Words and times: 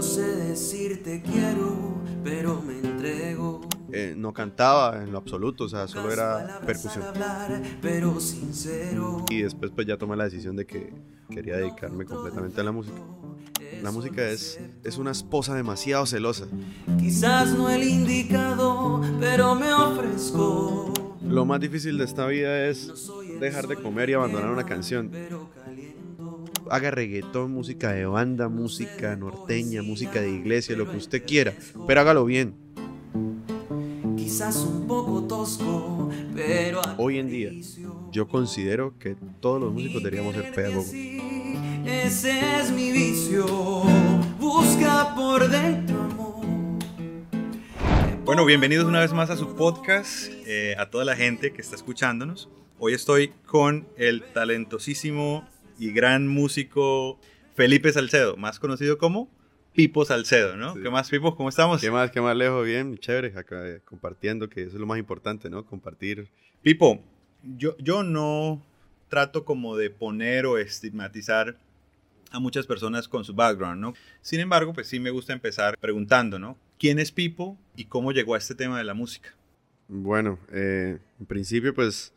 No 0.00 0.06
sé 0.06 0.34
decirte 0.34 1.20
quiero, 1.20 2.00
pero 2.24 2.62
me 2.62 2.78
entrego. 2.78 3.60
Eh, 3.92 4.14
no 4.16 4.32
cantaba 4.32 5.02
en 5.02 5.12
lo 5.12 5.18
absoluto, 5.18 5.64
o 5.64 5.68
sea, 5.68 5.86
solo 5.88 6.10
era 6.10 6.58
percusión. 6.64 7.02
al 7.02 7.08
hablar, 7.10 7.62
pero 7.82 8.18
sincero. 8.18 9.26
Y 9.28 9.42
después 9.42 9.70
pues 9.74 9.86
ya 9.86 9.98
tomé 9.98 10.16
la 10.16 10.24
decisión 10.24 10.56
de 10.56 10.64
que 10.64 10.94
quería 11.28 11.58
dedicarme 11.58 12.06
completamente 12.06 12.62
a 12.62 12.64
la 12.64 12.72
música. 12.72 12.96
La 13.82 13.90
música 13.90 14.26
es, 14.26 14.58
es 14.84 14.96
una 14.96 15.10
esposa 15.10 15.54
demasiado 15.54 16.06
celosa. 16.06 16.46
Quizás 16.98 17.52
no 17.52 17.68
el 17.68 17.82
indicado, 17.82 19.02
pero 19.20 19.54
me 19.54 19.70
ofrezco. 19.70 20.94
Lo 21.22 21.44
más 21.44 21.60
difícil 21.60 21.98
de 21.98 22.04
esta 22.04 22.26
vida 22.26 22.68
es 22.68 22.90
dejar 23.38 23.68
de 23.68 23.76
comer 23.76 24.08
y 24.08 24.14
abandonar 24.14 24.50
una 24.50 24.64
canción. 24.64 25.10
Haga 26.70 26.92
reggaetón, 26.92 27.50
música 27.50 27.90
de 27.90 28.06
banda, 28.06 28.48
música 28.48 29.16
norteña, 29.16 29.82
música 29.82 30.20
de 30.20 30.30
iglesia, 30.30 30.76
lo 30.76 30.88
que 30.88 30.98
usted 30.98 31.24
quiera, 31.26 31.52
pero 31.84 32.00
hágalo 32.00 32.24
bien. 32.24 32.54
Quizás 34.16 34.58
un 34.58 34.86
poco 34.86 35.24
tosco, 35.24 36.10
pero 36.32 36.80
Hoy 36.96 37.18
en 37.18 37.28
día 37.28 37.50
yo 38.12 38.28
considero 38.28 38.96
que 39.00 39.16
todos 39.40 39.60
los 39.60 39.72
músicos 39.72 40.00
deberíamos 40.00 40.32
ser 40.36 40.52
pedagogos. 40.52 40.86
Sí, 40.86 41.20
ese 41.84 42.38
es 42.60 42.70
mi 42.70 42.92
vicio. 42.92 43.46
Busca 44.38 45.12
por 45.16 45.48
dentro 45.48 46.00
amor. 46.02 46.46
Bueno, 48.24 48.44
bienvenidos 48.44 48.86
una 48.86 49.00
vez 49.00 49.12
más 49.12 49.28
a 49.30 49.36
su 49.36 49.56
podcast, 49.56 50.30
eh, 50.46 50.76
a 50.78 50.88
toda 50.88 51.04
la 51.04 51.16
gente 51.16 51.52
que 51.52 51.62
está 51.62 51.74
escuchándonos. 51.74 52.48
Hoy 52.78 52.94
estoy 52.94 53.32
con 53.44 53.88
el 53.96 54.22
talentosísimo 54.32 55.44
y 55.80 55.92
gran 55.92 56.28
músico 56.28 57.18
Felipe 57.54 57.90
Salcedo, 57.90 58.36
más 58.36 58.60
conocido 58.60 58.98
como 58.98 59.30
Pipo 59.72 60.04
Salcedo, 60.04 60.56
¿no? 60.56 60.74
Sí. 60.74 60.80
¿Qué 60.82 60.90
más, 60.90 61.08
Pipo? 61.08 61.34
¿Cómo 61.34 61.48
estamos? 61.48 61.80
¿Qué 61.80 61.90
más, 61.90 62.10
qué 62.10 62.20
más 62.20 62.36
lejos? 62.36 62.66
Bien, 62.66 62.98
chévere, 62.98 63.32
acá 63.36 63.66
eh, 63.66 63.80
compartiendo, 63.84 64.48
que 64.48 64.62
eso 64.62 64.74
es 64.74 64.80
lo 64.80 64.86
más 64.86 64.98
importante, 64.98 65.48
¿no? 65.48 65.64
Compartir. 65.64 66.28
Pipo, 66.62 67.02
yo, 67.56 67.76
yo 67.78 68.02
no 68.02 68.62
trato 69.08 69.44
como 69.44 69.76
de 69.76 69.88
poner 69.88 70.44
o 70.44 70.58
estigmatizar 70.58 71.56
a 72.30 72.38
muchas 72.38 72.66
personas 72.66 73.08
con 73.08 73.24
su 73.24 73.32
background, 73.32 73.80
¿no? 73.80 73.94
Sin 74.20 74.40
embargo, 74.40 74.74
pues 74.74 74.86
sí 74.86 75.00
me 75.00 75.10
gusta 75.10 75.32
empezar 75.32 75.78
preguntando, 75.78 76.38
¿no? 76.38 76.58
¿Quién 76.78 76.98
es 76.98 77.10
Pipo 77.10 77.56
y 77.74 77.86
cómo 77.86 78.12
llegó 78.12 78.34
a 78.34 78.38
este 78.38 78.54
tema 78.54 78.76
de 78.76 78.84
la 78.84 78.94
música? 78.94 79.34
Bueno, 79.88 80.38
eh, 80.52 80.98
en 81.18 81.26
principio 81.26 81.74
pues 81.74 82.12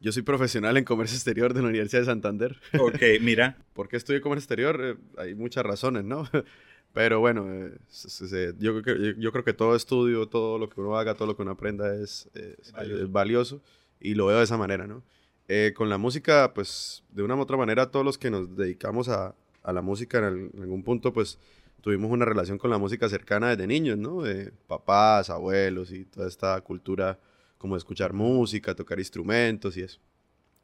yo 0.00 0.12
soy 0.12 0.22
profesional 0.22 0.76
en 0.76 0.84
comercio 0.84 1.14
exterior 1.16 1.52
de 1.54 1.62
la 1.62 1.68
Universidad 1.68 2.00
de 2.02 2.06
Santander. 2.06 2.56
Ok, 2.78 3.00
mira, 3.20 3.56
¿Por 3.74 3.88
qué 3.88 3.96
estudio 3.96 4.20
comercio 4.20 4.42
exterior? 4.44 4.80
Eh, 4.82 4.96
hay 5.18 5.34
muchas 5.34 5.64
razones, 5.64 6.04
¿no? 6.04 6.28
Pero 6.92 7.20
bueno, 7.20 7.46
eh, 7.52 7.76
se- 7.88 8.10
se- 8.10 8.28
se- 8.28 8.54
yo, 8.58 8.82
creo 8.82 8.96
que- 9.14 9.20
yo 9.20 9.30
creo 9.32 9.44
que 9.44 9.52
todo 9.52 9.76
estudio, 9.76 10.26
todo 10.26 10.58
lo 10.58 10.68
que 10.68 10.80
uno 10.80 10.96
haga, 10.98 11.14
todo 11.14 11.28
lo 11.28 11.36
que 11.36 11.42
uno 11.42 11.52
aprenda 11.52 11.94
es, 11.94 12.28
es- 12.34 12.72
Valioso. 12.72 13.04
es 13.04 13.12
valioso 13.12 13.62
y 14.00 14.14
lo 14.14 14.26
veo 14.26 14.38
de 14.38 14.44
esa 14.44 14.56
manera, 14.56 14.86
¿no? 14.86 15.02
Eh, 15.48 15.72
con 15.76 15.88
la 15.88 15.98
música, 15.98 16.52
pues 16.54 17.02
de 17.10 17.22
una 17.22 17.36
u 17.36 17.40
otra 17.40 17.56
manera, 17.56 17.90
todos 17.90 18.04
los 18.04 18.18
que 18.18 18.30
nos 18.30 18.56
dedicamos 18.56 19.08
a, 19.08 19.34
a 19.62 19.72
la 19.72 19.82
música 19.82 20.18
en, 20.18 20.24
al- 20.24 20.50
en 20.54 20.62
algún 20.62 20.82
punto, 20.82 21.12
pues 21.12 21.38
tuvimos 21.80 22.10
una 22.10 22.24
relación 22.24 22.58
con 22.58 22.70
la 22.70 22.78
música 22.78 23.08
cercana 23.08 23.50
desde 23.50 23.66
niños, 23.66 23.96
¿no? 23.98 24.22
De 24.22 24.52
papás, 24.66 25.30
abuelos 25.30 25.92
y 25.92 26.04
toda 26.04 26.26
esta 26.28 26.60
cultura 26.62 27.18
como 27.60 27.74
de 27.74 27.78
escuchar 27.78 28.14
música, 28.14 28.74
tocar 28.74 28.98
instrumentos 28.98 29.76
y 29.76 29.82
eso. 29.82 30.00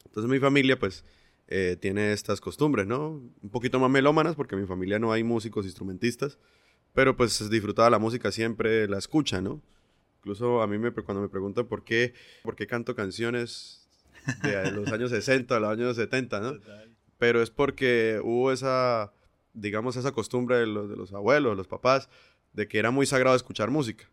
Entonces 0.06 0.30
mi 0.30 0.38
familia, 0.38 0.78
pues, 0.78 1.04
eh, 1.46 1.76
tiene 1.78 2.14
estas 2.14 2.40
costumbres, 2.40 2.86
¿no? 2.86 3.22
Un 3.42 3.50
poquito 3.50 3.78
más 3.78 3.90
melómanas, 3.90 4.34
porque 4.34 4.54
en 4.54 4.62
mi 4.62 4.66
familia 4.66 4.98
no 4.98 5.12
hay 5.12 5.22
músicos 5.22 5.66
instrumentistas, 5.66 6.38
pero 6.94 7.14
pues 7.14 7.50
disfrutaba 7.50 7.90
la 7.90 7.98
música 7.98 8.32
siempre, 8.32 8.88
la 8.88 8.96
escucha, 8.96 9.42
¿no? 9.42 9.60
Incluso 10.20 10.62
a 10.62 10.66
mí 10.66 10.78
me, 10.78 10.90
cuando 10.90 11.20
me 11.20 11.28
preguntan 11.28 11.66
por 11.66 11.84
qué, 11.84 12.14
por 12.42 12.56
qué 12.56 12.66
canto 12.66 12.94
canciones 12.94 13.90
de 14.42 14.72
los 14.72 14.90
años 14.90 15.10
60, 15.10 15.54
de 15.54 15.60
los 15.60 15.70
años 15.70 15.96
70, 15.96 16.40
¿no? 16.40 16.54
Pero 17.18 17.42
es 17.42 17.50
porque 17.50 18.22
hubo 18.24 18.52
esa, 18.52 19.12
digamos, 19.52 19.96
esa 19.96 20.12
costumbre 20.12 20.56
de 20.56 20.66
los, 20.66 20.88
de 20.88 20.96
los 20.96 21.12
abuelos, 21.12 21.52
de 21.52 21.56
los 21.56 21.68
papás, 21.68 22.08
de 22.54 22.66
que 22.66 22.78
era 22.78 22.90
muy 22.90 23.04
sagrado 23.04 23.36
escuchar 23.36 23.70
música. 23.70 24.08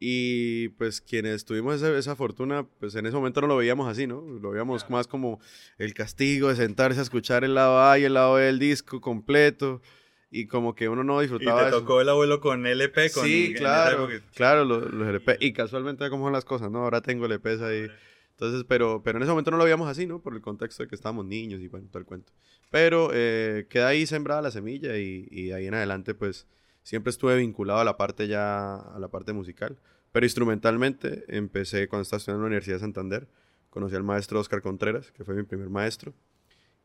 Y 0.00 0.68
pues 0.70 1.00
quienes 1.00 1.44
tuvimos 1.44 1.82
esa 1.82 2.14
fortuna, 2.14 2.64
pues 2.78 2.94
en 2.94 3.06
ese 3.06 3.16
momento 3.16 3.40
no 3.40 3.48
lo 3.48 3.56
veíamos 3.56 3.88
así, 3.88 4.06
¿no? 4.06 4.20
Lo 4.20 4.50
veíamos 4.50 4.88
más 4.90 5.08
como 5.08 5.40
el 5.76 5.92
castigo 5.92 6.48
de 6.48 6.56
sentarse 6.56 7.00
a 7.00 7.02
escuchar 7.02 7.42
el 7.42 7.54
lado 7.54 7.82
A 7.82 7.98
y 7.98 8.04
el 8.04 8.14
lado 8.14 8.34
B 8.34 8.42
del 8.42 8.58
disco 8.60 9.00
completo. 9.00 9.82
Y 10.30 10.46
como 10.46 10.74
que 10.74 10.88
uno 10.88 11.02
no 11.04 11.18
Y 11.18 11.22
disfrutaba 11.22 11.62
te 11.62 11.68
eso. 11.70 11.80
tocó 11.80 12.00
el 12.00 12.08
abuelo 12.10 12.38
con 12.40 12.66
LP, 12.66 13.10
con 13.10 13.24
sí, 13.24 13.54
claro, 13.56 14.08
claro, 14.34 14.64
los, 14.64 14.92
los 14.92 15.08
LP. 15.08 15.38
Y 15.40 15.52
casualmente 15.52 16.08
cómo 16.10 16.26
son 16.26 16.32
las 16.34 16.44
cosas, 16.44 16.70
¿no? 16.70 16.80
Ahora 16.84 17.00
tengo 17.00 17.26
LPs 17.26 17.62
ahí. 17.62 17.88
Entonces, 18.32 18.64
pero, 18.68 19.02
pero 19.02 19.16
en 19.18 19.22
ese 19.22 19.30
momento 19.30 19.50
no 19.50 19.56
lo 19.56 19.64
veíamos 19.64 19.88
así, 19.88 20.06
¿no? 20.06 20.20
Por 20.20 20.34
el 20.34 20.42
contexto 20.42 20.82
de 20.84 20.88
que 20.88 20.94
estábamos 20.94 21.24
niños 21.24 21.60
y 21.60 21.66
bueno, 21.68 21.88
todo 21.88 21.98
el 21.98 22.04
cuento. 22.04 22.32
Pero 22.70 23.10
eh, 23.14 23.66
queda 23.70 23.88
ahí 23.88 24.06
sembrada 24.06 24.42
la 24.42 24.50
semilla 24.52 24.96
y, 24.98 25.26
y 25.30 25.46
de 25.46 25.54
ahí 25.54 25.66
en 25.66 25.74
adelante, 25.74 26.14
pues, 26.14 26.46
siempre 26.88 27.10
estuve 27.10 27.36
vinculado 27.36 27.80
a 27.80 27.84
la 27.84 27.98
parte 27.98 28.28
ya, 28.28 28.76
a 28.76 28.98
la 28.98 29.08
parte 29.08 29.34
musical. 29.34 29.76
Pero 30.10 30.24
instrumentalmente 30.24 31.24
empecé 31.28 31.86
cuando 31.86 32.04
estaba 32.04 32.16
estudiando 32.16 32.38
en 32.38 32.44
la 32.44 32.46
Universidad 32.46 32.76
de 32.76 32.80
Santander. 32.80 33.28
Conocí 33.68 33.94
al 33.94 34.04
maestro 34.04 34.40
Oscar 34.40 34.62
Contreras, 34.62 35.12
que 35.12 35.22
fue 35.22 35.34
mi 35.34 35.42
primer 35.42 35.68
maestro. 35.68 36.14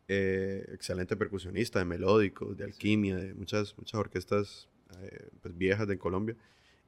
Eh, 0.10 0.66
excelente 0.74 1.16
percusionista 1.16 1.80
de 1.80 1.86
melódicos, 1.86 2.58
de 2.58 2.66
alquimia, 2.66 3.16
de 3.16 3.34
muchas, 3.34 3.78
muchas 3.78 3.98
orquestas 3.98 4.68
eh, 5.02 5.30
pues, 5.42 5.58
viejas 5.58 5.88
de 5.88 5.98
Colombia. 5.98 6.36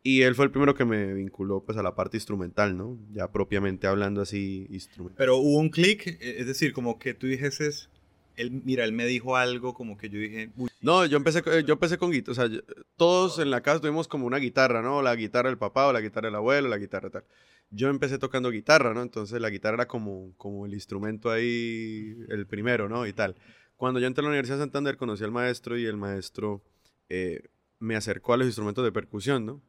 Y 0.03 0.23
él 0.23 0.35
fue 0.35 0.43
el 0.43 0.51
primero 0.51 0.75
que 0.75 0.83
me 0.83 1.13
vinculó 1.13 1.63
pues 1.63 1.77
a 1.77 1.83
la 1.83 1.95
parte 1.95 2.17
instrumental, 2.17 2.75
¿no? 2.75 2.99
Ya 3.13 3.31
propiamente 3.31 3.87
hablando 3.87 4.21
así 4.21 4.67
instrumental. 4.69 5.15
Pero 5.17 5.37
hubo 5.37 5.57
un 5.57 5.69
clic, 5.69 6.05
eh, 6.05 6.35
es 6.39 6.47
decir, 6.47 6.73
como 6.73 6.99
que 6.99 7.13
tú 7.13 7.27
dijeses, 7.27 7.89
él, 8.37 8.51
mira, 8.51 8.83
él 8.83 8.91
me 8.93 9.05
dijo 9.05 9.35
algo, 9.37 9.73
como 9.73 9.97
que 9.97 10.09
yo 10.09 10.19
dije, 10.19 10.51
uy, 10.57 10.69
No, 10.81 11.05
yo 11.05 11.17
empecé, 11.17 11.41
co- 11.41 11.59
yo 11.59 11.73
empecé 11.73 11.97
con 11.97 12.11
guitarra, 12.11 12.31
o 12.31 12.47
sea, 12.49 12.59
todos 12.97 13.39
en 13.39 13.49
la 13.51 13.61
casa 13.61 13.81
tuvimos 13.81 14.07
como 14.07 14.25
una 14.27 14.37
guitarra, 14.37 14.81
¿no? 14.81 15.01
La 15.01 15.15
guitarra 15.15 15.49
del 15.49 15.57
papá 15.57 15.87
o 15.87 15.93
la 15.93 16.01
guitarra 16.01 16.27
del 16.27 16.35
abuelo, 16.35 16.67
la 16.67 16.77
guitarra 16.77 17.09
tal. 17.09 17.23
Yo 17.71 17.89
empecé 17.89 18.17
tocando 18.19 18.51
guitarra, 18.51 18.93
¿no? 18.93 19.01
Entonces 19.01 19.41
la 19.41 19.49
guitarra 19.49 19.75
era 19.75 19.87
como, 19.87 20.33
como 20.37 20.65
el 20.65 20.73
instrumento 20.73 21.31
ahí, 21.31 22.15
el 22.29 22.45
primero, 22.47 22.87
¿no? 22.89 23.07
Y 23.07 23.13
tal. 23.13 23.35
Cuando 23.75 23.99
yo 23.99 24.07
entré 24.07 24.21
a 24.21 24.23
la 24.23 24.29
Universidad 24.29 24.57
de 24.57 24.63
Santander 24.63 24.97
conocí 24.97 25.23
al 25.23 25.31
maestro 25.31 25.77
y 25.77 25.85
el 25.85 25.97
maestro 25.97 26.63
eh, 27.09 27.41
me 27.79 27.95
acercó 27.95 28.33
a 28.33 28.37
los 28.37 28.45
instrumentos 28.47 28.83
de 28.85 28.91
percusión, 28.91 29.45
¿no? 29.45 29.61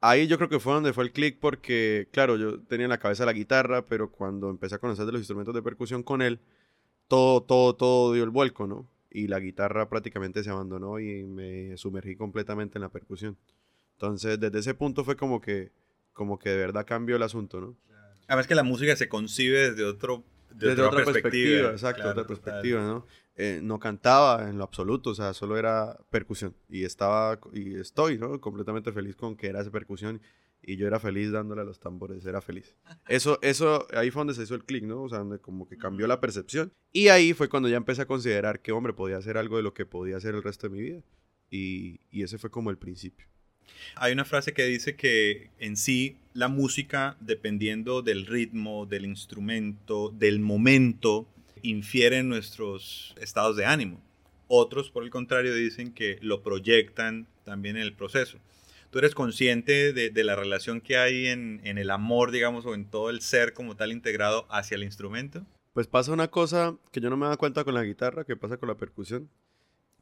Ahí 0.00 0.28
yo 0.28 0.36
creo 0.36 0.48
que 0.48 0.60
fue 0.60 0.72
donde 0.74 0.92
fue 0.92 1.02
el 1.04 1.10
clic 1.12 1.38
porque, 1.40 2.08
claro, 2.12 2.36
yo 2.36 2.60
tenía 2.62 2.84
en 2.84 2.90
la 2.90 2.98
cabeza 2.98 3.26
la 3.26 3.32
guitarra, 3.32 3.84
pero 3.86 4.12
cuando 4.12 4.48
empecé 4.48 4.76
a 4.76 4.78
conocer 4.78 5.04
de 5.06 5.12
los 5.12 5.20
instrumentos 5.20 5.54
de 5.54 5.62
percusión 5.62 6.04
con 6.04 6.22
él, 6.22 6.38
todo, 7.08 7.42
todo, 7.42 7.74
todo 7.74 8.12
dio 8.12 8.24
el 8.24 8.30
vuelco, 8.30 8.66
¿no? 8.66 8.88
Y 9.10 9.26
la 9.26 9.40
guitarra 9.40 9.88
prácticamente 9.88 10.44
se 10.44 10.50
abandonó 10.50 11.00
y 11.00 11.24
me 11.24 11.76
sumergí 11.76 12.14
completamente 12.14 12.78
en 12.78 12.82
la 12.82 12.90
percusión. 12.90 13.36
Entonces, 13.94 14.38
desde 14.38 14.58
ese 14.60 14.74
punto 14.74 15.04
fue 15.04 15.16
como 15.16 15.40
que, 15.40 15.72
como 16.12 16.38
que 16.38 16.50
de 16.50 16.56
verdad 16.56 16.86
cambió 16.86 17.16
el 17.16 17.22
asunto, 17.22 17.60
¿no? 17.60 17.76
además 18.28 18.46
que 18.46 18.54
la 18.54 18.62
música 18.62 18.94
se 18.94 19.08
concibe 19.08 19.70
desde 19.70 19.84
otro, 19.84 20.22
de 20.50 20.68
Desde 20.68 20.82
otra, 20.82 21.02
perspectiva. 21.02 21.70
exacto, 21.70 22.02
Claro, 22.02 22.10
otra 22.20 22.26
perspectiva, 22.26 22.82
¿no? 22.82 23.06
Eh, 23.36 23.60
no 23.62 23.78
cantaba 23.78 24.48
en 24.50 24.58
lo 24.58 24.64
absoluto, 24.64 25.10
o 25.10 25.14
sea, 25.14 25.32
solo 25.32 25.56
era 25.56 25.96
percusión. 26.10 26.54
Y 26.68 26.84
estaba, 26.84 27.38
y 27.52 27.76
estoy, 27.76 28.18
¿no? 28.18 28.40
Completamente 28.40 28.92
feliz 28.92 29.16
con 29.16 29.34
que 29.36 29.46
era 29.46 29.60
esa 29.60 29.70
percusión. 29.70 30.20
Y 30.62 30.76
yo 30.76 30.86
era 30.86 31.00
feliz 31.00 31.30
dándole 31.30 31.62
a 31.62 31.64
los 31.64 31.80
tambores, 31.80 32.26
era 32.26 32.40
feliz. 32.40 32.74
Eso, 33.08 33.38
eso, 33.42 33.86
ahí 33.94 34.10
fue 34.10 34.20
donde 34.20 34.34
se 34.34 34.42
hizo 34.42 34.54
el 34.54 34.64
clic, 34.64 34.84
¿no? 34.84 35.02
O 35.02 35.08
sea, 35.08 35.18
donde 35.18 35.38
como 35.38 35.66
que 35.66 35.78
cambió 35.78 36.06
la 36.06 36.20
percepción. 36.20 36.72
Y 36.92 37.08
ahí 37.08 37.32
fue 37.32 37.48
cuando 37.48 37.68
ya 37.68 37.76
empecé 37.76 38.02
a 38.02 38.06
considerar 38.06 38.60
que, 38.60 38.72
hombre, 38.72 38.92
podía 38.92 39.16
hacer 39.16 39.38
algo 39.38 39.56
de 39.56 39.62
lo 39.62 39.72
que 39.72 39.86
podía 39.86 40.16
hacer 40.16 40.34
el 40.34 40.42
resto 40.42 40.68
de 40.68 40.76
mi 40.76 40.82
vida. 40.82 41.02
Y, 41.50 42.00
y 42.10 42.22
ese 42.22 42.38
fue 42.38 42.50
como 42.50 42.70
el 42.70 42.76
principio. 42.76 43.26
Hay 43.96 44.12
una 44.12 44.24
frase 44.24 44.52
que 44.52 44.64
dice 44.64 44.96
que 44.96 45.50
en 45.58 45.76
sí 45.76 46.16
la 46.34 46.48
música, 46.48 47.16
dependiendo 47.20 48.02
del 48.02 48.26
ritmo, 48.26 48.86
del 48.86 49.04
instrumento, 49.04 50.10
del 50.10 50.40
momento, 50.40 51.28
infiere 51.62 52.18
en 52.18 52.28
nuestros 52.28 53.14
estados 53.20 53.56
de 53.56 53.66
ánimo. 53.66 54.02
Otros, 54.46 54.90
por 54.90 55.04
el 55.04 55.10
contrario, 55.10 55.54
dicen 55.54 55.92
que 55.92 56.18
lo 56.22 56.42
proyectan 56.42 57.26
también 57.44 57.76
en 57.76 57.82
el 57.82 57.92
proceso. 57.92 58.38
¿Tú 58.90 58.98
eres 58.98 59.14
consciente 59.14 59.92
de, 59.92 60.10
de 60.10 60.24
la 60.24 60.34
relación 60.36 60.80
que 60.80 60.96
hay 60.96 61.26
en, 61.26 61.60
en 61.64 61.76
el 61.78 61.90
amor, 61.90 62.30
digamos, 62.30 62.64
o 62.66 62.74
en 62.74 62.86
todo 62.86 63.10
el 63.10 63.20
ser 63.20 63.52
como 63.52 63.76
tal 63.76 63.92
integrado 63.92 64.46
hacia 64.50 64.76
el 64.76 64.82
instrumento? 64.84 65.44
Pues 65.74 65.86
pasa 65.86 66.12
una 66.12 66.28
cosa 66.28 66.76
que 66.90 67.00
yo 67.00 67.10
no 67.10 67.16
me 67.16 67.26
da 67.26 67.36
cuenta 67.36 67.64
con 67.64 67.74
la 67.74 67.84
guitarra, 67.84 68.24
que 68.24 68.34
pasa 68.36 68.56
con 68.56 68.68
la 68.68 68.76
percusión, 68.76 69.28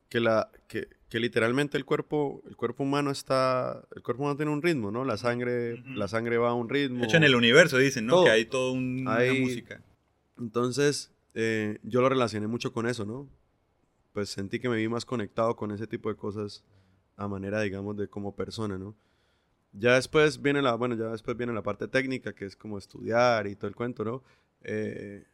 que, 0.08 0.20
la, 0.20 0.50
que, 0.68 0.88
que 1.08 1.18
literalmente 1.18 1.76
el 1.76 1.84
cuerpo, 1.84 2.42
el 2.48 2.56
cuerpo 2.56 2.84
humano 2.84 3.10
está, 3.10 3.82
el 3.94 4.02
cuerpo 4.02 4.22
humano 4.22 4.36
tiene 4.36 4.52
un 4.52 4.62
ritmo, 4.62 4.90
¿no? 4.92 5.04
La 5.04 5.16
sangre, 5.16 5.82
la 5.84 6.06
sangre 6.06 6.38
va 6.38 6.50
a 6.50 6.54
un 6.54 6.68
ritmo. 6.68 7.00
De 7.00 7.06
hecho, 7.06 7.16
en 7.16 7.24
el 7.24 7.34
universo 7.34 7.76
dicen, 7.78 8.06
¿no? 8.06 8.14
Todo. 8.14 8.24
Que 8.26 8.30
hay 8.30 8.44
toda 8.44 8.72
un- 8.72 9.00
una 9.00 9.16
Hay- 9.16 9.40
música. 9.40 9.82
Entonces, 10.38 11.10
eh, 11.34 11.78
yo 11.82 12.00
lo 12.00 12.08
relacioné 12.08 12.46
mucho 12.46 12.72
con 12.72 12.86
eso, 12.86 13.04
¿no? 13.04 13.28
Pues 14.12 14.30
sentí 14.30 14.60
que 14.60 14.68
me 14.68 14.76
vi 14.76 14.88
más 14.88 15.04
conectado 15.04 15.56
con 15.56 15.72
ese 15.72 15.86
tipo 15.86 16.08
de 16.08 16.14
cosas 16.16 16.62
a 17.16 17.28
manera, 17.28 17.60
digamos, 17.62 17.96
de 17.96 18.08
como 18.08 18.34
persona, 18.34 18.78
¿no? 18.78 18.94
Ya 19.72 19.94
después 19.94 20.40
viene 20.40 20.62
la, 20.62 20.74
bueno, 20.74 20.94
ya 20.94 21.08
después 21.10 21.36
viene 21.36 21.52
la 21.52 21.62
parte 21.62 21.88
técnica, 21.88 22.34
que 22.34 22.46
es 22.46 22.56
como 22.56 22.78
estudiar 22.78 23.46
y 23.46 23.56
todo 23.56 23.68
el 23.68 23.74
cuento, 23.74 24.04
¿no? 24.04 24.22
Eh, 24.62 25.24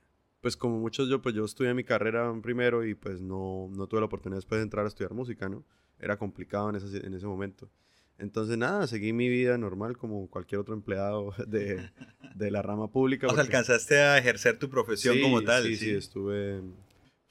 pues 0.40 0.56
como 0.56 0.78
muchos 0.80 1.08
yo, 1.08 1.22
pues 1.22 1.34
yo 1.34 1.44
estudié 1.44 1.72
mi 1.74 1.84
carrera 1.84 2.32
primero 2.42 2.84
y 2.84 2.94
pues 2.94 3.20
no, 3.20 3.68
no 3.70 3.86
tuve 3.86 4.00
la 4.00 4.06
oportunidad 4.06 4.38
después 4.38 4.58
de 4.58 4.64
entrar 4.64 4.84
a 4.84 4.88
estudiar 4.88 5.14
música, 5.14 5.48
¿no? 5.48 5.64
Era 6.00 6.16
complicado 6.16 6.70
en 6.70 6.76
ese, 6.76 7.06
en 7.06 7.14
ese 7.14 7.26
momento. 7.26 7.70
Entonces, 8.18 8.58
nada, 8.58 8.86
seguí 8.86 9.12
mi 9.12 9.28
vida 9.28 9.56
normal 9.58 9.96
como 9.96 10.28
cualquier 10.28 10.60
otro 10.60 10.74
empleado 10.74 11.32
de, 11.46 11.90
de 12.34 12.50
la 12.50 12.62
rama 12.62 12.90
pública. 12.90 13.28
O 13.28 13.30
sea, 13.30 13.42
alcanzaste 13.42 13.98
a 13.98 14.18
ejercer 14.18 14.58
tu 14.58 14.68
profesión 14.68 15.20
como 15.20 15.42
tal. 15.42 15.64
Sí, 15.64 15.76
sí, 15.76 15.90
estuve, 15.90 16.60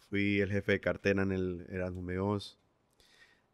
fui 0.09 0.39
el 0.39 0.49
jefe 0.49 0.73
de 0.73 0.79
cartera 0.79 1.23
en 1.23 1.33
el 1.33 1.65
Erasmus 1.69 2.57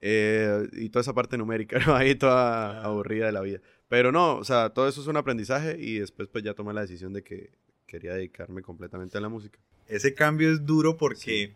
eh, 0.01 0.67
y 0.73 0.89
toda 0.89 1.01
esa 1.01 1.13
parte 1.13 1.37
numérica, 1.37 1.79
¿no? 1.85 1.95
Ahí 1.95 2.15
toda 2.15 2.83
aburrida 2.83 3.25
de 3.25 3.31
la 3.31 3.41
vida. 3.41 3.59
Pero 3.89 4.11
no, 4.11 4.35
o 4.35 4.43
sea, 4.43 4.69
todo 4.71 4.87
eso 4.87 5.01
es 5.01 5.07
un 5.07 5.17
aprendizaje 5.17 5.77
y 5.79 5.99
después 5.99 6.27
pues 6.31 6.43
ya 6.43 6.53
tomé 6.53 6.73
la 6.73 6.81
decisión 6.81 7.13
de 7.13 7.23
que 7.23 7.51
quería 7.85 8.13
dedicarme 8.13 8.61
completamente 8.61 9.17
a 9.17 9.21
la 9.21 9.29
música. 9.29 9.59
Ese 9.87 10.13
cambio 10.13 10.51
es 10.51 10.65
duro 10.65 10.97
porque, 10.97 11.53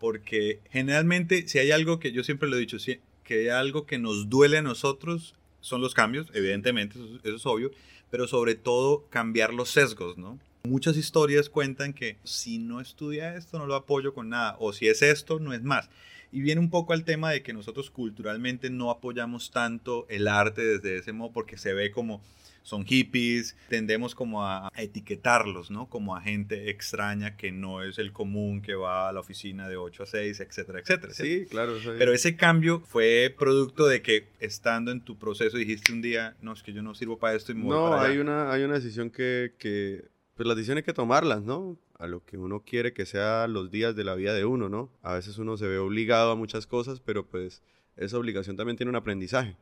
porque 0.00 0.60
generalmente 0.70 1.46
si 1.46 1.58
hay 1.58 1.70
algo 1.70 1.98
que 2.00 2.12
yo 2.12 2.24
siempre 2.24 2.48
lo 2.48 2.56
he 2.56 2.60
dicho, 2.60 2.78
si, 2.78 2.98
que 3.24 3.40
hay 3.40 3.48
algo 3.48 3.84
que 3.84 3.98
nos 3.98 4.30
duele 4.30 4.58
a 4.58 4.62
nosotros, 4.62 5.34
son 5.60 5.82
los 5.82 5.94
cambios, 5.94 6.28
evidentemente, 6.32 6.98
eso, 6.98 7.36
es 7.36 7.46
obvio, 7.46 7.70
pero 8.10 8.26
sobre 8.26 8.54
todo 8.54 9.06
cambiar 9.10 9.52
los 9.52 9.70
sesgos, 9.70 10.16
¿no? 10.16 10.38
Muchas 10.68 10.96
historias 10.96 11.48
cuentan 11.48 11.92
que 11.92 12.18
si 12.24 12.58
no 12.58 12.80
estudia 12.80 13.36
esto 13.36 13.58
no 13.58 13.66
lo 13.66 13.74
apoyo 13.74 14.14
con 14.14 14.28
nada, 14.28 14.56
o 14.58 14.72
si 14.72 14.88
es 14.88 15.02
esto 15.02 15.38
no 15.38 15.52
es 15.52 15.62
más. 15.62 15.88
Y 16.32 16.40
viene 16.40 16.60
un 16.60 16.70
poco 16.70 16.92
al 16.92 17.04
tema 17.04 17.30
de 17.30 17.42
que 17.42 17.52
nosotros 17.52 17.90
culturalmente 17.90 18.68
no 18.68 18.90
apoyamos 18.90 19.50
tanto 19.50 20.06
el 20.08 20.28
arte 20.28 20.62
desde 20.62 20.98
ese 20.98 21.12
modo 21.12 21.32
porque 21.32 21.56
se 21.56 21.72
ve 21.72 21.90
como 21.90 22.20
son 22.66 22.84
hippies, 22.84 23.56
tendemos 23.68 24.16
como 24.16 24.44
a, 24.44 24.72
etiquetarlos, 24.76 25.70
¿no? 25.70 25.88
Como 25.88 26.16
a 26.16 26.20
gente 26.20 26.68
extraña 26.68 27.36
que 27.36 27.52
no 27.52 27.84
es 27.84 27.96
el 27.98 28.10
común, 28.10 28.60
que 28.60 28.74
va 28.74 29.08
a 29.08 29.12
la 29.12 29.20
oficina 29.20 29.68
de 29.68 29.76
8 29.76 30.02
a 30.02 30.06
6, 30.06 30.40
etcétera, 30.40 30.80
etcétera. 30.80 31.14
Sí, 31.14 31.46
claro. 31.48 31.76
Pero 31.96 32.12
ese 32.12 32.36
cambio 32.36 32.80
fue 32.80 33.32
producto 33.38 33.86
de 33.86 34.02
que 34.02 34.26
estando 34.40 34.90
en 34.90 35.00
tu 35.00 35.16
proceso 35.16 35.56
dijiste 35.56 35.92
un 35.92 36.02
día, 36.02 36.36
no, 36.42 36.52
es 36.52 36.64
que 36.64 36.72
yo 36.72 36.82
no 36.82 36.96
sirvo 36.96 37.20
para 37.20 37.36
esto 37.36 37.52
y 37.52 37.54
me 37.54 37.66
No, 37.66 37.94
hay 37.94 38.18
una, 38.18 38.52
hay 38.52 38.64
una 38.64 38.74
decisión 38.74 39.10
que, 39.10 39.54
que, 39.58 40.04
pues 40.36 40.46
las 40.46 40.56
decisiones 40.56 40.82
hay 40.82 40.86
que 40.86 40.92
tomarlas, 40.92 41.42
¿no? 41.42 41.76
A 41.98 42.06
lo 42.06 42.24
que 42.24 42.36
uno 42.38 42.60
quiere 42.60 42.92
que 42.92 43.06
sea 43.06 43.48
los 43.48 43.70
días 43.70 43.96
de 43.96 44.04
la 44.04 44.14
vida 44.14 44.34
de 44.34 44.44
uno, 44.44 44.68
¿no? 44.68 44.90
A 45.02 45.14
veces 45.14 45.38
uno 45.38 45.56
se 45.56 45.66
ve 45.66 45.78
obligado 45.78 46.30
a 46.30 46.36
muchas 46.36 46.66
cosas, 46.66 47.00
pero 47.00 47.26
pues 47.26 47.62
esa 47.96 48.18
obligación 48.18 48.56
también 48.56 48.76
tiene 48.76 48.90
un 48.90 48.96
aprendizaje 48.96 49.56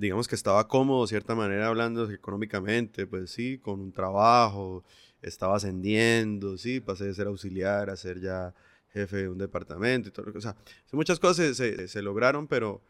digamos 0.00 0.26
que 0.28 0.34
estaba 0.34 0.66
cómodo, 0.66 1.02
de 1.02 1.08
cierta 1.08 1.34
manera, 1.34 1.68
hablando 1.68 2.10
económicamente, 2.10 3.06
pues 3.06 3.30
sí, 3.30 3.58
con 3.58 3.80
un 3.80 3.92
trabajo, 3.92 4.82
estaba 5.20 5.56
ascendiendo, 5.56 6.56
sí, 6.56 6.80
pasé 6.80 7.04
de 7.04 7.14
ser 7.14 7.26
auxiliar 7.26 7.90
a 7.90 7.96
ser 7.96 8.18
ya 8.18 8.54
jefe 8.94 9.18
de 9.18 9.28
un 9.28 9.36
departamento 9.36 10.08
y 10.08 10.12
todo. 10.12 10.32
O 10.34 10.40
sea, 10.40 10.56
muchas 10.92 11.20
cosas 11.20 11.54
se, 11.54 11.86
se, 11.86 12.02
lograron, 12.02 12.48
pero, 12.48 12.80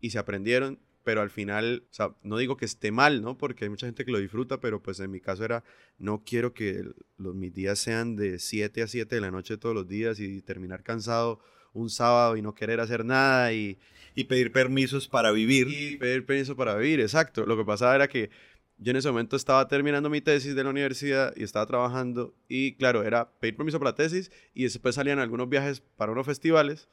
y 0.00 0.08
se 0.08 0.18
aprendieron, 0.18 0.78
pero 1.04 1.20
al 1.20 1.30
final, 1.30 1.84
o 1.90 1.94
sea, 1.94 2.14
no 2.22 2.38
digo 2.38 2.56
que 2.56 2.64
esté 2.64 2.90
mal, 2.90 3.22
¿no? 3.22 3.36
Porque 3.38 3.64
hay 3.64 3.70
mucha 3.70 3.86
gente 3.86 4.04
que 4.04 4.10
lo 4.10 4.18
disfruta, 4.18 4.58
pero 4.58 4.82
pues 4.82 4.98
en 5.00 5.10
mi 5.10 5.20
caso 5.20 5.44
era, 5.44 5.62
no 5.98 6.24
quiero 6.24 6.54
que 6.54 6.82
los, 7.18 7.34
mis 7.34 7.52
días 7.52 7.78
sean 7.78 8.16
de 8.16 8.38
7 8.38 8.82
a 8.82 8.88
7 8.88 9.14
de 9.14 9.20
la 9.20 9.30
noche 9.30 9.58
todos 9.58 9.74
los 9.74 9.86
días 9.86 10.18
y 10.18 10.42
terminar 10.42 10.82
cansado 10.82 11.40
un 11.74 11.90
sábado 11.90 12.36
y 12.36 12.42
no 12.42 12.54
querer 12.54 12.80
hacer 12.80 13.04
nada 13.04 13.52
y... 13.52 13.78
Y 14.16 14.24
pedir 14.24 14.52
permisos 14.52 15.08
para 15.08 15.32
vivir. 15.32 15.66
Y 15.68 15.96
pedir 15.96 16.24
permiso 16.24 16.54
para 16.54 16.76
vivir, 16.76 17.00
exacto. 17.00 17.46
Lo 17.46 17.56
que 17.56 17.64
pasaba 17.64 17.96
era 17.96 18.06
que 18.06 18.30
yo 18.78 18.90
en 18.90 18.96
ese 18.96 19.08
momento 19.08 19.34
estaba 19.36 19.66
terminando 19.68 20.08
mi 20.08 20.20
tesis 20.20 20.54
de 20.54 20.64
la 20.64 20.70
universidad 20.70 21.32
y 21.36 21.42
estaba 21.42 21.66
trabajando 21.66 22.34
y 22.48 22.74
claro, 22.74 23.02
era 23.02 23.30
pedir 23.40 23.56
permiso 23.56 23.78
para 23.78 23.90
la 23.90 23.96
tesis 23.96 24.30
y 24.52 24.64
después 24.64 24.94
salían 24.94 25.18
algunos 25.18 25.48
viajes 25.48 25.80
para 25.80 26.12
unos 26.12 26.26
festivales 26.26 26.88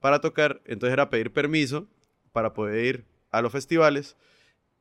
para 0.00 0.20
tocar, 0.20 0.60
entonces 0.64 0.92
era 0.92 1.10
pedir 1.10 1.32
permiso 1.32 1.88
para 2.32 2.54
poder 2.54 2.84
ir 2.84 3.04
a 3.30 3.42
los 3.42 3.52
festivales. 3.52 4.16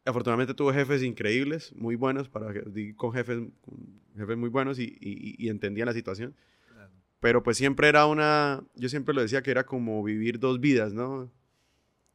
Afortunadamente 0.06 0.54
tuve 0.54 0.74
jefes 0.74 1.04
increíbles, 1.04 1.74
muy 1.76 1.96
buenos, 1.96 2.30
para, 2.30 2.54
con, 2.96 3.14
jefes, 3.14 3.40
jefes 4.16 4.38
muy 4.38 4.50
buenos 4.50 4.80
y, 4.80 4.98
y 5.00 5.50
entendían 5.50 5.88
la 5.88 5.94
situación. 5.94 6.36
Pero 7.20 7.44
pues 7.44 7.58
siempre 7.58 7.90
era 7.90 8.06
una, 8.06 8.64
yo 8.76 8.88
siempre 8.88 9.14
lo 9.14 9.22
decía 9.22 9.42
que 9.42 9.52
era 9.52 9.66
como 9.66 10.02
vivir 10.04 10.40
dos 10.40 10.60
vidas, 10.60 10.94
¿no? 10.94 11.30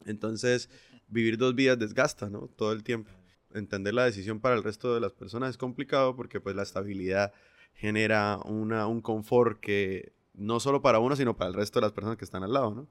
Entonces, 0.06 0.70
vivir 1.08 1.36
dos 1.36 1.54
vidas 1.54 1.78
desgasta, 1.78 2.31
¿no? 2.31 2.48
Todo 2.48 2.72
el 2.72 2.82
tiempo. 2.82 3.10
Entender 3.52 3.94
la 3.94 4.04
decisión 4.04 4.40
para 4.40 4.56
el 4.56 4.64
resto 4.64 4.94
de 4.94 5.00
las 5.00 5.12
personas 5.12 5.50
es 5.50 5.58
complicado 5.58 6.16
porque 6.16 6.40
pues 6.40 6.56
la 6.56 6.62
estabilidad 6.62 7.32
genera 7.75 8.38
una, 8.44 8.86
un 8.86 9.02
confort 9.02 9.60
que 9.60 10.12
no 10.32 10.58
solo 10.58 10.81
para 10.81 10.98
uno, 10.98 11.16
sino 11.16 11.36
para 11.36 11.48
el 11.48 11.54
resto 11.54 11.81
de 11.81 11.86
las 11.86 11.92
personas 11.92 12.16
que 12.16 12.25
están 12.25 12.42
al 12.42 12.52
lado, 12.52 12.75
¿no? 12.75 12.88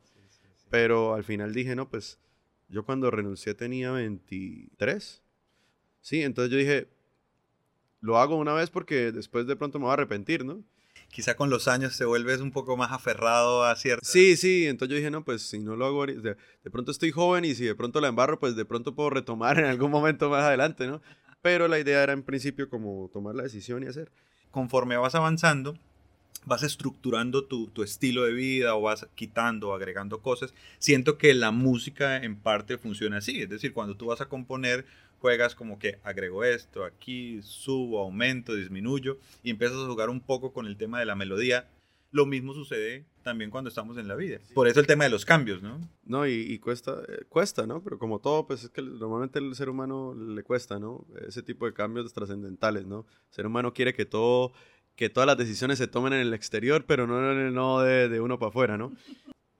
Pero 0.69 1.13
al 1.13 1.24
final 1.24 1.54
dije, 1.54 1.75
no, 1.75 1.90
pues 1.90 2.19
yo 2.74 2.84
cuando 2.84 3.12
renuncié 3.12 3.54
tenía 3.54 3.92
23. 3.92 5.22
Sí, 6.02 6.22
entonces 6.22 6.52
yo 6.52 6.58
dije, 6.58 6.90
lo 8.02 8.18
hago 8.18 8.36
una 8.36 8.54
vez 8.54 8.70
porque 8.70 9.12
después 9.12 9.48
de 9.48 9.56
pronto 9.56 9.80
me 9.80 9.86
voy 9.86 9.92
a 9.92 9.94
arrepentir, 9.94 10.44
¿no? 10.44 10.64
quizá 11.14 11.36
con 11.36 11.50
los 11.50 11.68
años 11.68 11.96
te 11.98 12.06
vuelves 12.06 12.42
un 12.42 12.52
poco 12.52 12.75
más 12.75 12.92
aferrado 12.92 13.64
a 13.64 13.75
cierto. 13.75 14.06
Sí, 14.06 14.36
sí, 14.36 14.66
entonces 14.66 14.92
yo 14.92 14.98
dije, 14.98 15.12
no, 15.12 15.24
pues 15.24 15.44
si 15.44 15.60
no 15.60 15.75
lo 15.75 15.86
hago, 15.86 16.06
de, 16.08 16.36
de, 16.36 16.72
pronto 16.72 16.92
estoy 16.92 17.12
joven 17.12 17.46
y 17.46 17.54
si 17.54 17.66
de 17.66 17.75
pronto 17.75 18.02
la 18.02 18.08
embarro, 18.08 18.40
pues 18.40 18.56
de 18.56 18.66
pronto 18.66 18.96
puedo 18.96 19.12
retomar 19.12 19.60
en 19.60 19.66
algún 19.66 19.92
momento 19.92 20.30
más 20.30 20.44
adelante, 20.44 20.88
¿no? 20.88 21.02
Pero 21.42 21.68
la 21.68 21.80
idea 21.80 22.02
era 22.02 22.14
en 22.14 22.24
principio 22.24 22.68
como 22.68 23.10
tomar 23.14 23.36
la 23.36 23.44
decisión 23.44 23.84
y 23.84 23.88
hacer. 23.88 24.12
Conforme 24.50 24.98
vas 24.98 25.14
avanzando, 25.14 25.78
vas 26.45 26.63
estructurando 26.63 27.45
tu, 27.45 27.68
tu, 27.68 27.84
estilo 27.84 28.24
de 28.24 28.34
vida 28.34 28.75
o 28.75 28.81
vas 28.81 29.07
quitando 29.16 29.69
o 29.69 29.74
agregando 29.74 30.22
cosas, 30.22 30.54
siento 30.80 31.18
que 31.18 31.34
la 31.34 31.51
música 31.51 32.18
en 32.18 32.36
parte 32.36 32.78
funciona 32.78 33.18
así. 33.18 33.42
Es 33.42 33.50
decir, 33.50 33.74
cuando 33.74 33.95
tú 33.95 34.07
vas 34.07 34.22
a 34.22 34.28
componer, 34.28 34.86
juegas 35.24 35.56
como 35.56 35.80
que 35.80 36.00
agrego 36.04 36.44
esto, 36.44 36.84
aquí 36.84 37.40
subo, 37.44 38.01
aumento, 38.01 38.56
disminuyo 38.56 39.19
y 39.42 39.51
empiezas 39.51 39.78
a 39.78 39.88
jugar 39.88 40.10
un 40.10 40.19
poco 40.19 40.51
con 40.51 40.68
el 40.68 40.75
tema 40.75 41.00
de 41.00 41.06
la 41.06 41.16
melodía. 41.16 41.69
Lo 42.12 42.25
mismo 42.25 42.54
sucede 42.54 43.06
también 43.24 43.50
cuando 43.50 43.69
estamos 43.69 43.98
en 43.98 44.10
la 44.10 44.16
vida. 44.16 44.40
Por 44.54 44.68
eso 44.68 44.81
el 44.81 44.86
tema 44.86 45.06
de 45.06 45.10
los 45.10 45.24
cambios, 45.24 45.63
¿no? 45.63 45.80
No, 46.04 46.28
y, 46.28 46.60
cuesta, 46.60 47.01
eh, 47.07 47.24
cuesta, 47.30 47.66
¿no? 47.66 47.81
Pero 47.81 47.98
como 47.98 48.19
todo, 48.19 48.45
pues 48.45 48.66
es 48.66 48.69
que 48.69 48.81
normalmente 48.81 49.40
el 49.40 49.56
ser 49.56 49.69
humano 49.69 50.14
le 50.14 50.44
cuesta, 50.44 50.78
¿no? 50.78 51.07
Ese 51.26 51.42
tipo 51.42 51.66
de 51.66 51.73
cambios 51.73 52.12
trascendentales, 52.12 52.85
¿no? 52.85 53.06
El 53.30 53.33
ser 53.33 53.47
humano 53.47 53.73
quiere 53.73 53.94
que 53.94 54.06
todo 54.06 54.52
que 54.95 55.09
todas 55.09 55.28
las 55.28 55.38
decisiones 55.38 55.78
se 55.78 55.88
tomen 55.88 56.14
en 56.14 56.19
el 56.19 56.33
exterior, 56.33 56.85
pero 56.85 57.07
no, 57.07 57.33
no 57.52 57.81
de, 57.81 58.09
de 58.09 58.19
uno 58.19 58.38
para 58.38 58.50
afuera, 58.50 58.78
¿no? 58.78 58.94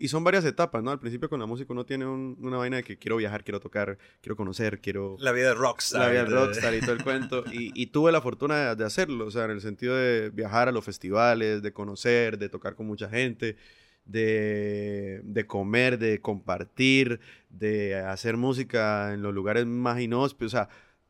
Y 0.04 0.10
son 0.10 0.24
varias 0.24 0.44
etapas, 0.44 0.84
¿no? 0.84 0.92
Al 0.92 1.00
principio 1.00 1.30
con 1.30 1.40
la 1.40 1.46
música 1.46 1.72
uno 1.72 1.86
tiene 1.86 2.06
una 2.06 2.58
vaina 2.58 2.75
de 2.78 2.84
que 2.84 2.98
quiero 2.98 3.16
viajar, 3.16 3.44
quiero 3.44 3.62
tocar, 3.62 3.98
quiero 4.22 4.36
conocer, 4.36 4.82
quiero... 4.82 5.16
La 5.20 5.32
vida 5.32 5.48
de 5.48 5.54
rockstar. 5.54 6.02
La 6.02 6.10
vida 6.10 6.25
de 6.25 6.30
rockstar 6.30 6.74
y 6.74 6.82
todo 6.82 6.92
el 6.92 7.04
cuento. 7.04 7.46
Y, 7.54 7.72
y, 7.74 7.88
tuve 7.88 8.12
la 8.12 8.20
fortuna 8.20 8.75
de, 8.75 8.84
hacerlo, 8.84 9.28
o 9.28 9.32
sea, 9.32 9.46
en 9.46 9.52
el 9.52 9.62
sentido 9.62 9.96
de 9.96 10.30
viajar 10.32 10.68
a 10.68 10.74
los 10.74 10.84
festivales, 10.84 11.62
de 11.62 11.72
conocer, 11.72 12.38
de 12.38 12.50
tocar 12.50 12.75
con 12.75 12.86
mucha 12.86 13.08
gente, 13.08 13.56
de, 14.04 15.22
de 15.24 15.48
comer, 15.48 15.98
de 15.98 16.20
compartir, 16.20 17.22
de 17.50 17.96
hacer 17.96 18.36
música 18.36 19.13
en 19.13 19.22
los 19.22 19.34
lugares 19.34 19.66
más 19.66 20.02
inhóspitos, 20.02 20.54
o 20.54 20.58
sea, 20.58 20.70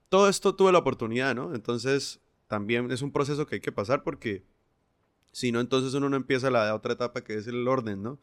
todo 0.10 0.30
esto 0.30 0.54
tuve 0.54 0.72
la 0.72 0.78
oportunidad, 0.78 1.34
¿no? 1.34 1.56
Entonces, 1.56 2.22
también 2.48 2.92
es 2.92 3.02
un 3.02 3.12
proceso 3.12 3.46
que 3.46 3.56
hay 3.56 3.62
que 3.62 3.72
pasar 3.72 4.04
porque 4.04 4.44
si 5.32 5.52
no, 5.52 5.60
entonces 5.60 5.94
uno 5.96 6.10
no 6.10 6.16
empieza 6.16 6.52
la 6.52 6.74
otra 6.76 6.94
etapa 6.94 7.24
que 7.24 7.36
es 7.36 7.48
el 7.48 7.68
orden, 7.68 8.04
¿no? 8.04 8.20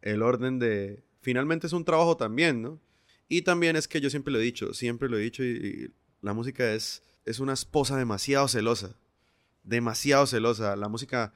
El 0.00 0.22
orden 0.22 0.58
de... 0.58 1.04
Finalmente 1.20 1.66
es 1.66 1.74
un 1.74 1.84
trabajo 1.84 2.16
también, 2.16 2.62
¿no? 2.62 2.80
Y 3.28 3.42
también 3.42 3.76
es 3.76 3.86
que 3.86 4.00
yo 4.00 4.08
siempre 4.08 4.32
lo 4.32 4.40
he 4.40 4.42
dicho, 4.42 4.72
siempre 4.72 5.08
lo 5.08 5.18
he 5.18 5.22
dicho 5.22 5.44
y, 5.44 5.92
la 6.22 6.32
música 6.32 6.72
es, 6.72 7.02
es 7.24 7.40
una 7.40 7.52
esposa 7.52 7.96
demasiado 7.96 8.48
celosa, 8.48 8.96
demasiado 9.62 10.26
celosa. 10.26 10.76
La 10.76 10.88
música 10.88 11.32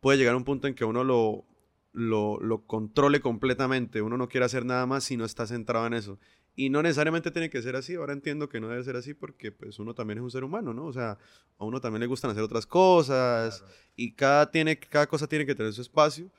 puede 0.00 0.18
llegar 0.18 0.34
a 0.34 0.36
un 0.36 0.44
punto 0.44 0.66
en 0.66 0.74
que 0.74 0.84
uno 0.84 1.04
lo, 1.04 1.44
lo, 1.92 2.40
lo 2.40 2.66
controle 2.66 3.20
completamente, 3.20 4.02
uno 4.02 4.16
no 4.16 4.28
quiere 4.28 4.46
hacer 4.46 4.64
nada 4.64 4.86
más 4.86 5.04
si 5.04 5.16
no 5.16 5.24
está 5.24 5.46
centrado 5.46 5.86
en 5.86 5.94
eso. 5.94 6.18
Y 6.56 6.70
no 6.70 6.82
necesariamente 6.82 7.30
tiene 7.30 7.50
que 7.50 7.60
ser 7.62 7.74
así. 7.76 7.94
Ahora 7.94 8.12
entiendo 8.12 8.48
que 8.48 8.60
no 8.60 8.68
debe 8.68 8.84
ser 8.84 8.96
así 8.96 9.14
porque 9.14 9.50
pues 9.50 9.78
uno 9.78 9.94
también 9.94 10.18
es 10.18 10.22
un 10.24 10.30
ser 10.30 10.44
humano, 10.44 10.72
¿no? 10.72 10.84
O 10.86 10.92
sea, 10.92 11.18
a 11.58 11.64
uno 11.64 11.80
también 11.80 12.00
le 12.00 12.06
gustan 12.06 12.30
hacer 12.30 12.42
otras 12.42 12.66
cosas 12.66 13.64
y 13.96 14.12
cada, 14.12 14.50
tiene, 14.50 14.78
cada 14.78 15.06
cosa 15.06 15.26
tiene 15.26 15.46
que 15.46 15.54
tener 15.54 15.72
su 15.72 15.82
espacio. 15.82 16.30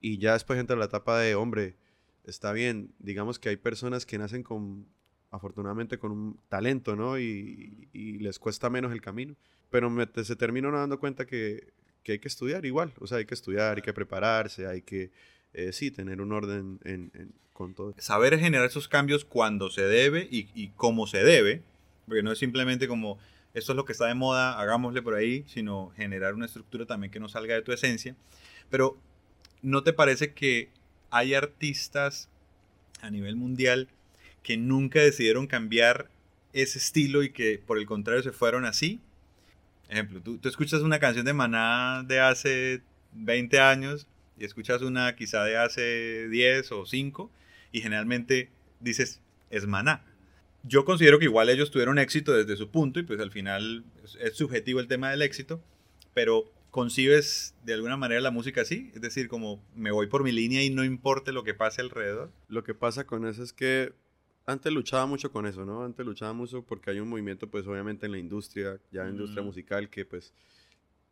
Y 0.00 0.18
ya 0.18 0.32
después 0.32 0.58
entra 0.58 0.76
la 0.76 0.86
etapa 0.86 1.18
de, 1.18 1.34
hombre, 1.34 1.76
está 2.24 2.52
bien, 2.52 2.94
digamos 2.98 3.38
que 3.38 3.50
hay 3.50 3.56
personas 3.56 4.06
que 4.06 4.16
nacen 4.16 4.42
con, 4.42 4.86
afortunadamente, 5.30 5.98
con 5.98 6.12
un 6.12 6.40
talento, 6.48 6.96
¿no? 6.96 7.18
Y, 7.18 7.88
y 7.92 8.18
les 8.18 8.38
cuesta 8.38 8.70
menos 8.70 8.92
el 8.92 9.02
camino. 9.02 9.36
Pero 9.70 9.90
me, 9.90 10.08
se 10.24 10.36
terminan 10.36 10.72
dando 10.72 10.98
cuenta 10.98 11.26
que, 11.26 11.74
que 12.02 12.12
hay 12.12 12.18
que 12.18 12.28
estudiar 12.28 12.64
igual. 12.64 12.92
O 12.98 13.06
sea, 13.06 13.18
hay 13.18 13.26
que 13.26 13.34
estudiar, 13.34 13.76
hay 13.76 13.82
que 13.82 13.92
prepararse, 13.92 14.66
hay 14.66 14.82
que 14.82 15.10
eh, 15.52 15.72
sí, 15.72 15.90
tener 15.90 16.20
un 16.20 16.32
orden 16.32 16.80
en, 16.84 17.10
en, 17.14 17.32
con 17.52 17.74
todo. 17.74 17.94
Saber 17.98 18.38
generar 18.38 18.66
esos 18.66 18.88
cambios 18.88 19.24
cuando 19.24 19.70
se 19.70 19.82
debe 19.82 20.28
y, 20.30 20.48
y 20.54 20.68
cómo 20.76 21.06
se 21.06 21.24
debe, 21.24 21.62
porque 22.06 22.22
no 22.22 22.32
es 22.32 22.38
simplemente 22.38 22.88
como, 22.88 23.18
esto 23.54 23.72
es 23.72 23.76
lo 23.76 23.84
que 23.84 23.92
está 23.92 24.06
de 24.06 24.14
moda, 24.14 24.58
hagámosle 24.58 25.02
por 25.02 25.14
ahí, 25.14 25.44
sino 25.46 25.90
generar 25.96 26.34
una 26.34 26.46
estructura 26.46 26.86
también 26.86 27.10
que 27.10 27.20
no 27.20 27.28
salga 27.28 27.54
de 27.54 27.62
tu 27.62 27.72
esencia. 27.72 28.16
Pero, 28.70 28.96
¿no 29.62 29.82
te 29.82 29.92
parece 29.92 30.32
que 30.32 30.70
hay 31.10 31.34
artistas 31.34 32.28
a 33.00 33.10
nivel 33.10 33.36
mundial 33.36 33.88
que 34.42 34.56
nunca 34.56 35.00
decidieron 35.00 35.46
cambiar 35.46 36.08
ese 36.52 36.78
estilo 36.78 37.22
y 37.22 37.30
que 37.30 37.58
por 37.58 37.78
el 37.78 37.86
contrario 37.86 38.22
se 38.22 38.32
fueron 38.32 38.64
así? 38.64 39.00
Ejemplo, 39.88 40.20
tú, 40.20 40.38
escuchas 40.48 40.82
una 40.82 41.00
canción 41.00 41.24
de 41.24 41.32
Maná 41.32 42.04
de 42.06 42.20
hace 42.20 42.82
20 43.12 43.58
años 43.58 44.06
y 44.40 44.44
escuchas 44.44 44.80
una 44.82 45.14
quizá 45.14 45.44
de 45.44 45.58
hace 45.58 46.28
10 46.28 46.72
o 46.72 46.86
5 46.86 47.30
y 47.72 47.82
generalmente 47.82 48.50
dices, 48.80 49.20
es 49.50 49.66
Maná. 49.66 50.04
Yo 50.62 50.84
considero 50.84 51.18
que 51.18 51.26
igual 51.26 51.50
ellos 51.50 51.70
tuvieron 51.70 51.98
éxito 51.98 52.32
desde 52.32 52.56
su 52.56 52.70
punto 52.70 52.98
y 53.00 53.02
pues 53.02 53.20
al 53.20 53.30
final 53.30 53.84
es, 54.18 54.34
subjetivo 54.34 54.80
el 54.80 54.88
tema 54.88 55.10
del 55.10 55.22
éxito, 55.22 55.62
pero 56.14 56.50
concibes 56.70 57.54
de 57.64 57.74
alguna 57.74 57.96
manera 57.98 58.20
la 58.20 58.30
música 58.30 58.62
así, 58.62 58.90
es 58.94 59.02
decir, 59.02 59.28
como 59.28 59.62
me 59.74 59.90
voy 59.90 60.06
por 60.06 60.24
mi 60.24 60.32
línea 60.32 60.62
y 60.62 60.70
no 60.70 60.84
importe 60.84 61.32
lo 61.32 61.44
que 61.44 61.52
pase 61.54 61.82
alrededor. 61.82 62.30
Lo 62.48 62.64
que 62.64 62.74
pasa 62.74 63.06
con 63.06 63.26
eso 63.26 63.42
es 63.42 63.52
que 63.52 63.92
antes 64.46 64.72
luchaba 64.72 65.04
mucho 65.06 65.30
con 65.32 65.46
eso, 65.46 65.66
¿no? 65.66 65.84
Antes 65.84 66.04
luchaba 66.06 66.32
mucho 66.32 66.62
porque 66.62 66.90
hay 66.90 67.00
un 67.00 67.08
movimiento, 67.08 67.50
pues 67.50 67.66
obviamente 67.66 68.06
en 68.06 68.12
la 68.12 68.18
industria, 68.18 68.78
ya 68.90 69.02
en 69.02 69.06
la 69.08 69.12
industria 69.12 69.42
Mm. 69.42 69.46
musical, 69.46 69.90
que 69.90 70.04
pues 70.06 70.32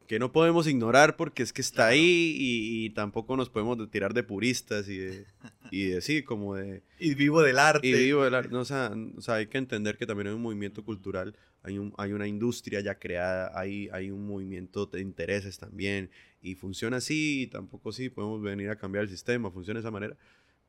que 0.09 0.19
no 0.19 0.33
podemos 0.33 0.67
ignorar 0.67 1.17
porque 1.17 1.43
es 1.45 1.53
que 1.53 1.61
está 1.61 1.77
Claro. 1.85 1.93
ahí 1.93 2.35
y, 2.37 2.87
y 2.87 2.91
tampoco 2.91 3.37
nos 3.37 3.51
podemos 3.51 3.79
de- 3.79 3.87
tirar 3.87 4.15
de 4.15 4.23
puristas 4.25 4.89
y 4.89 4.97
de, 4.99 5.27
y 5.71 5.85
de 5.91 6.01
sí, 6.01 6.23
como 6.25 6.57
de... 6.57 6.83
Y 6.99 7.15
vivo 7.15 7.43
del 7.43 7.59
arte. 7.59 7.87
Y 7.87 7.93
vivo 7.93 8.25
del 8.25 8.35
arte, 8.35 8.51
no, 8.51 8.61
o, 8.61 8.65
sea, 8.65 8.91
o 9.17 9.21
sea, 9.21 9.35
hay 9.35 9.47
que 9.49 9.59
entender 9.59 9.97
que 9.99 10.07
también 10.07 10.29
hay 10.29 10.33
un 10.35 10.41
movimiento 10.43 10.83
cultural, 10.83 11.37
hay, 11.63 11.79
un, 11.79 11.93
hay 11.99 12.13
una 12.13 12.27
industria 12.27 12.81
ya 12.81 12.99
creada, 12.99 13.53
hay, 13.55 13.89
hay 13.93 14.11
un 14.11 14.27
movimiento 14.27 14.87
de 14.87 15.01
intereses 15.03 15.59
también, 15.59 16.11
y 16.41 16.55
funciona 16.55 16.97
así, 16.97 17.43
y 17.43 17.47
tampoco 17.49 17.93
sí, 17.93 18.09
podemos 18.09 18.41
venir 18.41 18.71
a 18.71 18.77
cambiar 18.77 19.05
el 19.05 19.11
sistema, 19.11 19.51
funciona 19.51 19.79
de 19.79 19.83
esa 19.83 19.91
manera, 19.91 20.17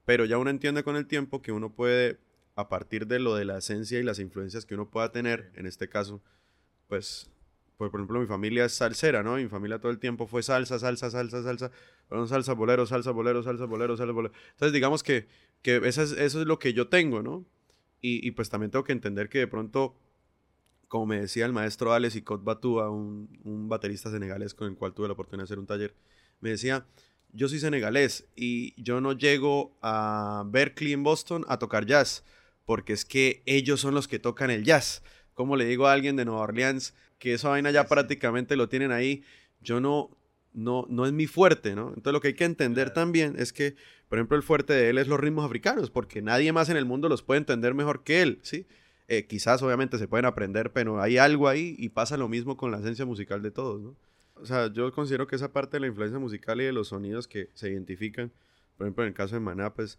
pero 0.03 0.25
ya 0.25 0.38
uno 0.38 0.50
entiende 0.50 0.84
con 0.84 0.98
el 0.98 1.08
tiempo 1.08 1.41
que 1.41 1.53
uno 1.53 1.74
puede, 1.74 2.17
a 2.55 2.67
partir 2.67 3.08
de 3.08 3.19
lo 3.19 3.36
de 3.36 3.46
la 3.46 3.60
esencia 3.60 4.00
y 4.00 4.03
las 4.03 4.19
influencias 4.19 4.65
que 4.65 4.74
uno 4.75 4.89
pueda 4.89 5.13
tener, 5.13 5.51
en 5.55 5.65
este 5.65 5.88
caso, 5.88 6.22
pues, 6.88 7.29
por, 7.79 7.89
por 7.91 8.01
ejemplo, 8.01 8.19
mi 8.19 8.27
familia 8.27 8.65
es 8.65 8.74
salsera, 8.74 9.24
¿no? 9.24 9.38
Mi 9.38 9.48
familia 9.48 9.79
todo 9.79 9.89
el 9.89 10.00
tiempo 10.00 10.27
fue 10.27 10.43
salsa, 10.43 10.77
salsa, 10.79 11.09
salsa, 11.09 11.41
salsa, 11.41 11.71
fueron 12.09 12.27
salsa, 12.27 12.51
bolero, 12.51 12.86
salsa, 12.86 13.12
bolero, 13.12 13.41
salsa, 13.41 13.63
bolero, 13.63 13.95
salsa, 13.95 14.12
bolero. 14.12 14.33
Entonces, 14.51 14.74
digamos 14.74 15.01
que, 15.01 15.27
que 15.62 15.77
eso, 15.86 16.01
es, 16.01 16.12
eso 16.12 16.41
es 16.41 16.45
lo 16.45 16.59
que 16.59 16.74
yo 16.74 16.89
tengo, 16.89 17.24
¿no? 17.24 17.45
Y, 18.01 18.27
y 18.27 18.31
pues 18.31 18.50
también 18.50 18.69
tengo 18.69 18.83
que 18.83 18.91
entender 18.91 19.29
que 19.29 19.39
de 19.39 19.48
pronto, 19.48 19.95
como 20.89 21.05
me 21.05 21.21
decía 21.21 21.45
el 21.45 21.53
maestro 21.53 21.93
Alex 21.93 22.17
y 22.17 22.24
Batúa, 22.27 22.89
un, 22.89 23.29
un 23.45 23.69
baterista 23.69 24.12
senegalés 24.12 24.53
con 24.53 24.67
el 24.67 24.75
cual 24.75 24.93
tuve 24.93 25.07
la 25.07 25.13
oportunidad 25.13 25.43
de 25.43 25.45
hacer 25.45 25.59
un 25.59 25.65
taller, 25.65 25.95
me 26.41 26.50
decía, 26.50 26.86
yo 27.31 27.48
soy 27.48 27.59
senegalés 27.59 28.27
y 28.36 28.74
yo 28.81 29.00
no 29.00 29.13
llego 29.13 29.77
a 29.81 30.43
Berkeley 30.48 30.91
en 30.91 31.03
Boston 31.03 31.45
a 31.48 31.59
tocar 31.59 31.86
jazz, 31.86 32.25
porque 32.65 32.91
es 32.91 33.05
que 33.05 33.41
ellos 33.45 33.79
son 33.79 33.95
los 33.95 34.09
que 34.09 34.19
tocan 34.19 34.51
el 34.51 34.65
jazz. 34.65 35.01
Como 35.39 35.55
le 35.55 35.63
digo 35.63 35.88
a 35.88 35.93
alguien 35.93 36.17
de 36.17 36.25
Nueva 36.25 36.41
Orleans 36.41 36.93
que 37.17 37.34
esa 37.34 37.48
vaina 37.48 37.72
ya 37.72 37.84
Sí. 37.84 37.88
prácticamente 37.88 38.58
lo 38.58 38.67
tienen 38.67 38.91
ahí, 38.91 39.24
yo 39.62 39.79
no, 39.79 40.10
no, 40.51 40.86
no 40.89 41.05
es 41.05 41.13
mi 41.13 41.27
fuerte, 41.27 41.75
¿no? 41.75 41.93
Entonces 41.96 42.12
lo 42.12 42.19
que 42.19 42.27
hay 42.27 42.34
que 42.34 42.43
entender 42.43 42.89
también 42.91 43.36
es 43.39 43.53
que, 43.53 43.75
por 44.10 44.17
ejemplo, 44.17 44.36
el 44.36 44.43
fuerte 44.43 44.74
de 44.74 44.89
él 44.89 44.98
es 44.98 45.08
los 45.08 45.17
ritmos 45.17 45.46
africanos, 45.46 45.91
porque 45.91 46.22
nadie 46.22 46.51
más 46.51 46.67
en 46.67 46.75
el 46.75 46.84
mundo 46.84 47.08
los 47.08 47.24
puede 47.24 47.38
entender 47.38 47.74
mejor 47.74 48.03
que 48.03 48.22
él, 48.22 48.39
¿sí? 48.41 48.65
Eh, 49.08 49.27
quizás 49.27 49.62
obviamente 49.63 49.98
se 49.98 50.10
pueden 50.10 50.25
aprender, 50.25 50.74
pero 50.74 51.01
hay 51.01 51.17
algo 51.17 51.48
ahí 51.48 51.74
y 51.79 51.88
pasa 51.88 52.17
lo 52.17 52.27
mismo 52.27 52.58
con 52.58 52.72
la 52.72 52.79
esencia 52.79 53.05
musical 53.05 53.41
de 53.41 53.51
todos, 53.51 53.79
¿no? 53.79 53.96
O 54.36 54.46
sea, 54.46 54.67
yo 54.74 54.91
considero 54.91 55.25
que 55.25 55.38
esa 55.38 55.53
parte 55.53 55.77
de 55.77 55.79
la 55.79 55.88
influencia 55.88 56.19
musical 56.19 56.60
y 56.60 56.65
de 56.65 56.74
los 56.74 56.89
sonidos 56.89 57.29
que 57.29 57.48
se 57.53 57.69
identifican, 57.69 58.29
por 58.77 58.88
ejemplo, 58.88 59.05
en 59.05 59.08
el 59.08 59.13
caso 59.13 59.36
de 59.36 59.39
Maná, 59.39 59.74
pues, 59.74 59.98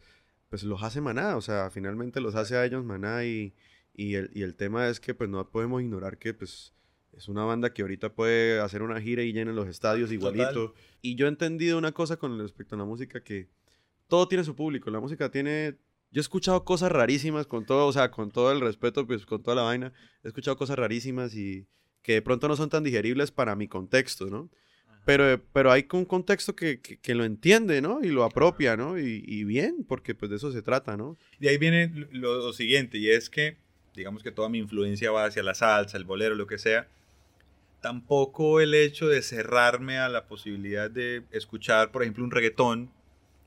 pues 0.50 0.64
los 0.64 0.82
hace 0.82 1.00
Maná, 1.00 1.38
o 1.38 1.40
sea, 1.40 1.70
finalmente 1.70 2.20
los 2.20 2.34
hace 2.34 2.56
a 2.58 2.64
ellos 2.66 2.84
Maná 2.84 3.24
y, 3.24 3.54
y, 3.94 4.14
el, 4.14 4.30
y 4.34 4.42
el 4.42 4.54
tema 4.54 4.88
es 4.88 5.00
que 5.00 5.14
pues 5.14 5.28
no 5.28 5.48
podemos 5.50 5.82
ignorar 5.82 6.18
que 6.18 6.34
pues 6.34 6.72
es 7.16 7.28
una 7.28 7.44
banda 7.44 7.72
que 7.72 7.82
ahorita 7.82 8.14
puede 8.14 8.60
hacer 8.60 8.82
una 8.82 9.00
gira 9.00 9.22
y 9.22 9.32
llena 9.32 9.52
los 9.52 9.68
estadios 9.68 10.12
igualito. 10.12 10.74
Y 11.02 11.16
yo 11.16 11.26
he 11.26 11.28
entendido 11.28 11.76
una 11.76 11.92
cosa 11.92 12.16
con 12.16 12.38
respecto 12.38 12.74
a 12.74 12.78
la 12.78 12.84
música 12.84 13.22
que 13.22 13.48
todo 14.08 14.28
tiene 14.28 14.44
su 14.44 14.54
público, 14.54 14.90
la 14.90 15.00
música 15.00 15.30
tiene... 15.30 15.76
Yo 16.12 16.18
he 16.18 16.22
escuchado 16.22 16.64
cosas 16.64 16.90
rarísimas 16.90 17.46
con 17.46 17.64
todo, 17.64 17.86
o 17.86 17.92
sea, 17.92 18.10
con 18.10 18.32
todo 18.32 18.50
el 18.50 18.60
respeto, 18.60 19.06
pues 19.06 19.24
con 19.26 19.42
toda 19.42 19.54
la 19.54 19.62
vaina, 19.62 19.92
he 20.24 20.28
escuchado 20.28 20.56
cosas 20.56 20.76
rarísimas 20.76 21.36
y 21.36 21.68
que 22.02 22.14
de 22.14 22.22
pronto 22.22 22.48
no 22.48 22.56
son 22.56 22.68
tan 22.68 22.82
digeribles 22.82 23.30
para 23.30 23.54
mi 23.54 23.68
contexto, 23.68 24.26
¿no? 24.26 24.50
Pero, 25.04 25.40
pero 25.52 25.70
hay 25.70 25.86
un 25.92 26.04
contexto 26.04 26.54
que, 26.54 26.80
que, 26.80 26.98
que 26.98 27.14
lo 27.14 27.24
entiende, 27.24 27.80
¿no? 27.80 28.02
Y 28.02 28.08
lo 28.08 28.24
apropia, 28.24 28.76
¿no? 28.76 28.98
Y, 28.98 29.22
y 29.24 29.44
bien, 29.44 29.84
porque 29.88 30.14
pues 30.14 30.30
de 30.30 30.36
eso 30.36 30.52
se 30.52 30.62
trata, 30.62 30.96
¿no? 30.96 31.16
De 31.38 31.48
ahí 31.48 31.58
viene 31.58 31.90
lo, 32.12 32.38
lo 32.38 32.52
siguiente, 32.52 32.98
y 32.98 33.08
es 33.08 33.30
que, 33.30 33.56
digamos 33.94 34.22
que 34.22 34.32
toda 34.32 34.48
mi 34.48 34.58
influencia 34.58 35.10
va 35.10 35.24
hacia 35.24 35.42
la 35.42 35.54
salsa, 35.54 35.96
el 35.96 36.04
bolero, 36.04 36.34
lo 36.34 36.46
que 36.46 36.58
sea. 36.58 36.88
Tampoco 37.80 38.60
el 38.60 38.74
hecho 38.74 39.08
de 39.08 39.22
cerrarme 39.22 39.98
a 39.98 40.08
la 40.08 40.26
posibilidad 40.26 40.90
de 40.90 41.22
escuchar, 41.30 41.90
por 41.90 42.02
ejemplo, 42.02 42.24
un 42.24 42.30
reggaetón, 42.30 42.90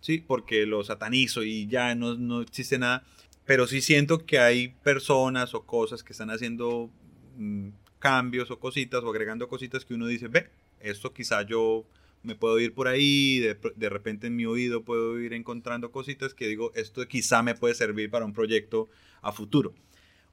¿sí? 0.02 0.24
Porque 0.26 0.66
lo 0.66 0.84
satanizo 0.84 1.44
y 1.44 1.68
ya 1.68 1.96
no, 1.96 2.16
no 2.16 2.42
existe 2.42 2.78
nada. 2.78 3.04
Pero 3.46 3.68
sí 3.68 3.82
siento 3.82 4.26
que 4.26 4.40
hay 4.40 4.70
personas 4.84 5.54
o 5.54 5.66
cosas 5.66 6.04
que 6.04 6.14
están 6.14 6.30
haciendo 6.30 6.90
mm, 7.38 7.70
cambios 8.00 8.52
o 8.52 8.60
cositas 8.60 9.04
o 9.04 9.10
agregando 9.10 9.48
cositas 9.48 9.86
que 9.86 9.94
uno 9.94 10.08
dice, 10.08 10.28
ve, 10.28 10.50
esto 10.80 11.14
quizá 11.14 11.44
yo 11.44 11.86
me 12.24 12.36
puedo 12.36 12.60
ir 12.60 12.74
por 12.74 12.88
ahí, 12.88 13.40
de, 13.40 13.58
de, 13.76 13.90
repente 13.90 14.28
en 14.28 14.36
mi 14.36 14.46
oído 14.46 14.84
puedo 14.84 15.20
ir 15.20 15.34
encontrando 15.34 15.92
cositas 15.92 16.34
que 16.34 16.48
digo, 16.48 16.72
esto 16.74 17.06
quizá 17.08 17.44
me 17.44 17.54
puede 17.54 17.76
servir 17.76 18.10
para 18.10 18.26
un 18.26 18.34
proyecto 18.34 18.90
a 19.22 19.34
futuro. 19.34 19.74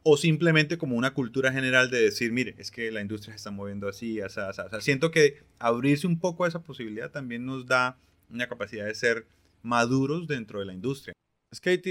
O 0.03 0.17
simplemente 0.17 0.79
como 0.79 0.97
una 0.97 1.13
cultura 1.13 1.53
general 1.53 1.91
de 1.91 2.01
decir, 2.01 2.33
mire, 2.33 2.55
es 2.59 2.71
que 2.71 2.91
la 2.91 3.03
industria 3.03 3.35
se 3.35 3.37
está 3.37 3.51
moviendo 3.51 3.89
así, 3.89 4.21
así, 4.21 4.41
así. 4.41 4.61
O 4.63 4.69
sea, 4.71 4.81
siento 4.81 5.11
que 5.11 5.43
abrirse 5.59 6.07
un 6.07 6.19
poco 6.19 6.45
a 6.45 6.49
esa 6.49 6.63
posibilidad 6.63 7.11
también 7.11 7.45
nos 7.45 7.67
da 7.67 7.99
una 8.31 8.49
capacidad 8.49 8.87
de 8.87 8.95
ser 8.95 9.27
maduros 9.63 10.27
dentro 10.27 10.61
de 10.61 10.67
la 10.67 10.73
industria. 10.73 11.13
Es 11.51 11.61
que 11.61 11.71
hay 11.71 11.83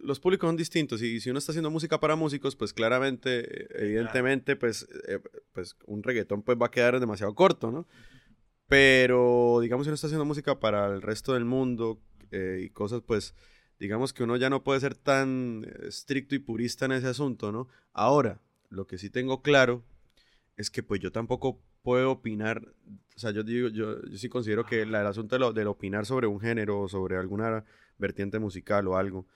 los 0.00 0.18
públicos 0.18 0.48
son 0.48 0.56
distintos 0.56 1.00
y 1.00 1.20
si 1.20 1.30
uno 1.30 1.38
está 1.38 1.52
haciendo 1.52 1.70
música 1.70 2.00
para 2.00 2.16
músicos, 2.16 2.56
pues 2.56 2.72
claramente, 2.72 3.68
evidentemente, 3.82 4.56
pues, 4.56 4.88
eh, 5.06 5.20
pues 5.52 5.76
un 5.86 6.02
reggaetón 6.02 6.42
pues 6.42 6.58
va 6.60 6.66
a 6.66 6.70
quedar 6.72 6.98
demasiado 6.98 7.34
corto, 7.34 7.70
¿no? 7.70 7.86
Pero, 8.66 9.60
digamos, 9.62 9.86
si 9.86 9.90
uno 9.90 9.94
está 9.94 10.08
haciendo 10.08 10.24
música 10.24 10.58
para 10.58 10.86
el 10.86 11.02
resto 11.02 11.34
del 11.34 11.44
mundo 11.44 12.00
eh, 12.32 12.62
y 12.64 12.70
cosas, 12.70 13.00
pues, 13.06 13.36
digamos 13.78 14.12
que 14.12 14.22
uno 14.22 14.36
ya 14.36 14.50
no 14.50 14.62
puede 14.64 14.80
ser 14.80 14.94
tan 14.94 15.66
estricto 15.82 16.34
y 16.34 16.38
purista 16.38 16.86
en 16.86 16.92
ese 16.92 17.08
asunto, 17.08 17.52
¿no? 17.52 17.68
Ahora, 17.92 18.40
lo 18.70 18.86
que 18.86 18.98
sí 18.98 19.10
tengo 19.10 19.42
claro 19.42 19.82
es 20.56 20.70
que 20.70 20.82
pues 20.82 21.00
yo 21.00 21.12
tampoco 21.12 21.60
puedo 21.82 22.10
opinar, 22.10 22.62
o 23.14 23.18
sea, 23.18 23.30
yo 23.30 23.44
digo, 23.44 23.68
yo, 23.68 24.02
yo 24.06 24.18
sí 24.18 24.28
considero 24.28 24.66
que 24.66 24.84
la, 24.86 25.02
el 25.02 25.06
asunto 25.06 25.36
de 25.36 25.40
lo, 25.40 25.52
del 25.52 25.68
opinar 25.68 26.06
sobre 26.06 26.26
un 26.26 26.40
género 26.40 26.80
o 26.80 26.88
sobre 26.88 27.16
alguna 27.16 27.64
vertiente 27.98 28.38
musical 28.38 28.88
o 28.88 28.96
algo, 28.96 29.26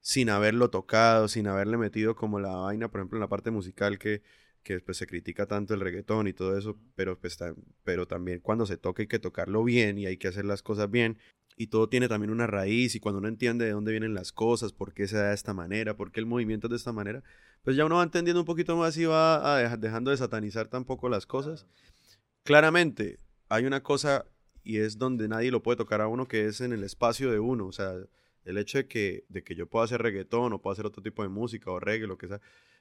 sin 0.00 0.30
haberlo 0.30 0.70
tocado, 0.70 1.28
sin 1.28 1.46
haberle 1.48 1.76
metido 1.76 2.16
como 2.16 2.40
la 2.40 2.56
vaina, 2.56 2.88
por 2.88 3.00
ejemplo, 3.00 3.18
en 3.18 3.20
la 3.20 3.28
parte 3.28 3.50
musical 3.50 3.98
que, 3.98 4.22
que 4.62 4.80
pues, 4.80 4.96
se 4.96 5.06
critica 5.06 5.46
tanto 5.46 5.74
el 5.74 5.80
reggaetón 5.80 6.28
y 6.28 6.32
todo 6.32 6.56
eso, 6.56 6.78
pero, 6.94 7.18
pues, 7.18 7.38
pero 7.84 8.06
también 8.06 8.40
cuando 8.40 8.66
se 8.66 8.76
toca 8.76 9.02
hay 9.02 9.06
que 9.08 9.18
tocarlo 9.18 9.64
bien 9.64 9.98
y 9.98 10.06
hay 10.06 10.16
que 10.16 10.28
hacer 10.28 10.44
las 10.44 10.62
cosas 10.62 10.90
bien. 10.90 11.18
Y 11.56 11.66
todo 11.68 11.88
tiene 11.88 12.08
también 12.08 12.30
una 12.30 12.46
raíz 12.46 12.94
y 12.94 13.00
cuando 13.00 13.18
uno 13.18 13.28
entiende 13.28 13.66
de 13.66 13.72
dónde 13.72 13.92
vienen 13.92 14.14
las 14.14 14.32
cosas, 14.32 14.72
por 14.72 14.94
qué 14.94 15.06
se 15.06 15.16
da 15.16 15.28
de 15.28 15.34
esta 15.34 15.52
manera, 15.52 15.96
por 15.96 16.10
qué 16.10 16.20
el 16.20 16.26
movimiento 16.26 16.66
es 16.66 16.70
de 16.70 16.76
esta 16.76 16.92
manera, 16.92 17.22
pues 17.62 17.76
ya 17.76 17.84
uno 17.84 17.96
va 17.96 18.02
entendiendo 18.02 18.40
un 18.40 18.46
poquito 18.46 18.76
más 18.76 18.96
y 18.96 19.04
va 19.04 19.58
dejar, 19.58 19.78
dejando 19.78 20.10
de 20.10 20.16
satanizar 20.16 20.68
tampoco 20.68 21.08
las 21.08 21.26
cosas. 21.26 21.66
Claramente, 22.42 23.20
hay 23.48 23.66
una 23.66 23.82
cosa 23.82 24.24
y 24.64 24.78
es 24.78 24.98
donde 24.98 25.28
nadie 25.28 25.50
lo 25.50 25.62
puede 25.62 25.76
tocar 25.76 26.00
a 26.00 26.08
uno, 26.08 26.26
que 26.26 26.46
es 26.46 26.60
en 26.60 26.72
el 26.72 26.84
espacio 26.84 27.30
de 27.30 27.38
uno. 27.38 27.66
O 27.66 27.72
sea, 27.72 27.94
el 28.44 28.58
hecho 28.58 28.78
de 28.78 28.86
que, 28.86 29.24
de 29.28 29.42
que 29.42 29.54
yo 29.54 29.66
pueda 29.66 29.84
hacer 29.84 30.02
reggaetón 30.02 30.52
o 30.52 30.60
pueda 30.60 30.72
hacer 30.72 30.86
otro 30.86 31.02
tipo 31.02 31.22
de 31.22 31.28
música 31.28 31.70
o 31.70 31.80
reggae, 31.80 32.06
lo 32.06 32.18
que 32.18 32.28
sea. 32.28 32.40